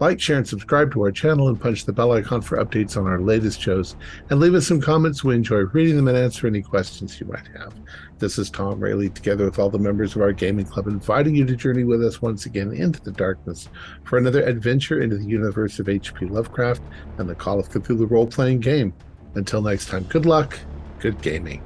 Like, 0.00 0.18
share, 0.18 0.38
and 0.38 0.48
subscribe 0.48 0.92
to 0.92 1.02
our 1.02 1.12
channel 1.12 1.48
and 1.48 1.60
punch 1.60 1.84
the 1.84 1.92
bell 1.92 2.12
icon 2.12 2.40
for 2.40 2.56
updates 2.56 2.96
on 2.96 3.06
our 3.06 3.20
latest 3.20 3.60
shows. 3.60 3.96
And 4.30 4.40
leave 4.40 4.54
us 4.54 4.66
some 4.66 4.80
comments. 4.80 5.22
We 5.22 5.34
enjoy 5.34 5.58
reading 5.58 5.96
them 5.96 6.08
and 6.08 6.16
answer 6.16 6.46
any 6.46 6.62
questions 6.62 7.20
you 7.20 7.26
might 7.26 7.46
have. 7.58 7.74
This 8.18 8.38
is 8.38 8.48
Tom 8.48 8.80
Rayleigh, 8.80 9.10
together 9.10 9.44
with 9.44 9.58
all 9.58 9.68
the 9.68 9.78
members 9.78 10.16
of 10.16 10.22
our 10.22 10.32
gaming 10.32 10.64
club, 10.64 10.86
inviting 10.86 11.34
you 11.34 11.44
to 11.44 11.54
journey 11.54 11.84
with 11.84 12.02
us 12.02 12.22
once 12.22 12.46
again 12.46 12.72
into 12.72 13.00
the 13.02 13.12
darkness 13.12 13.68
for 14.04 14.16
another 14.16 14.42
adventure 14.42 15.02
into 15.02 15.18
the 15.18 15.26
universe 15.26 15.78
of 15.78 15.88
H.P. 15.88 16.26
Lovecraft 16.26 16.82
and 17.18 17.28
the 17.28 17.34
Call 17.34 17.60
of 17.60 17.68
Cthulhu 17.68 18.10
role 18.10 18.26
playing 18.26 18.60
game. 18.60 18.94
Until 19.34 19.60
next 19.60 19.88
time, 19.88 20.04
good 20.04 20.24
luck, 20.24 20.58
good 20.98 21.20
gaming. 21.20 21.62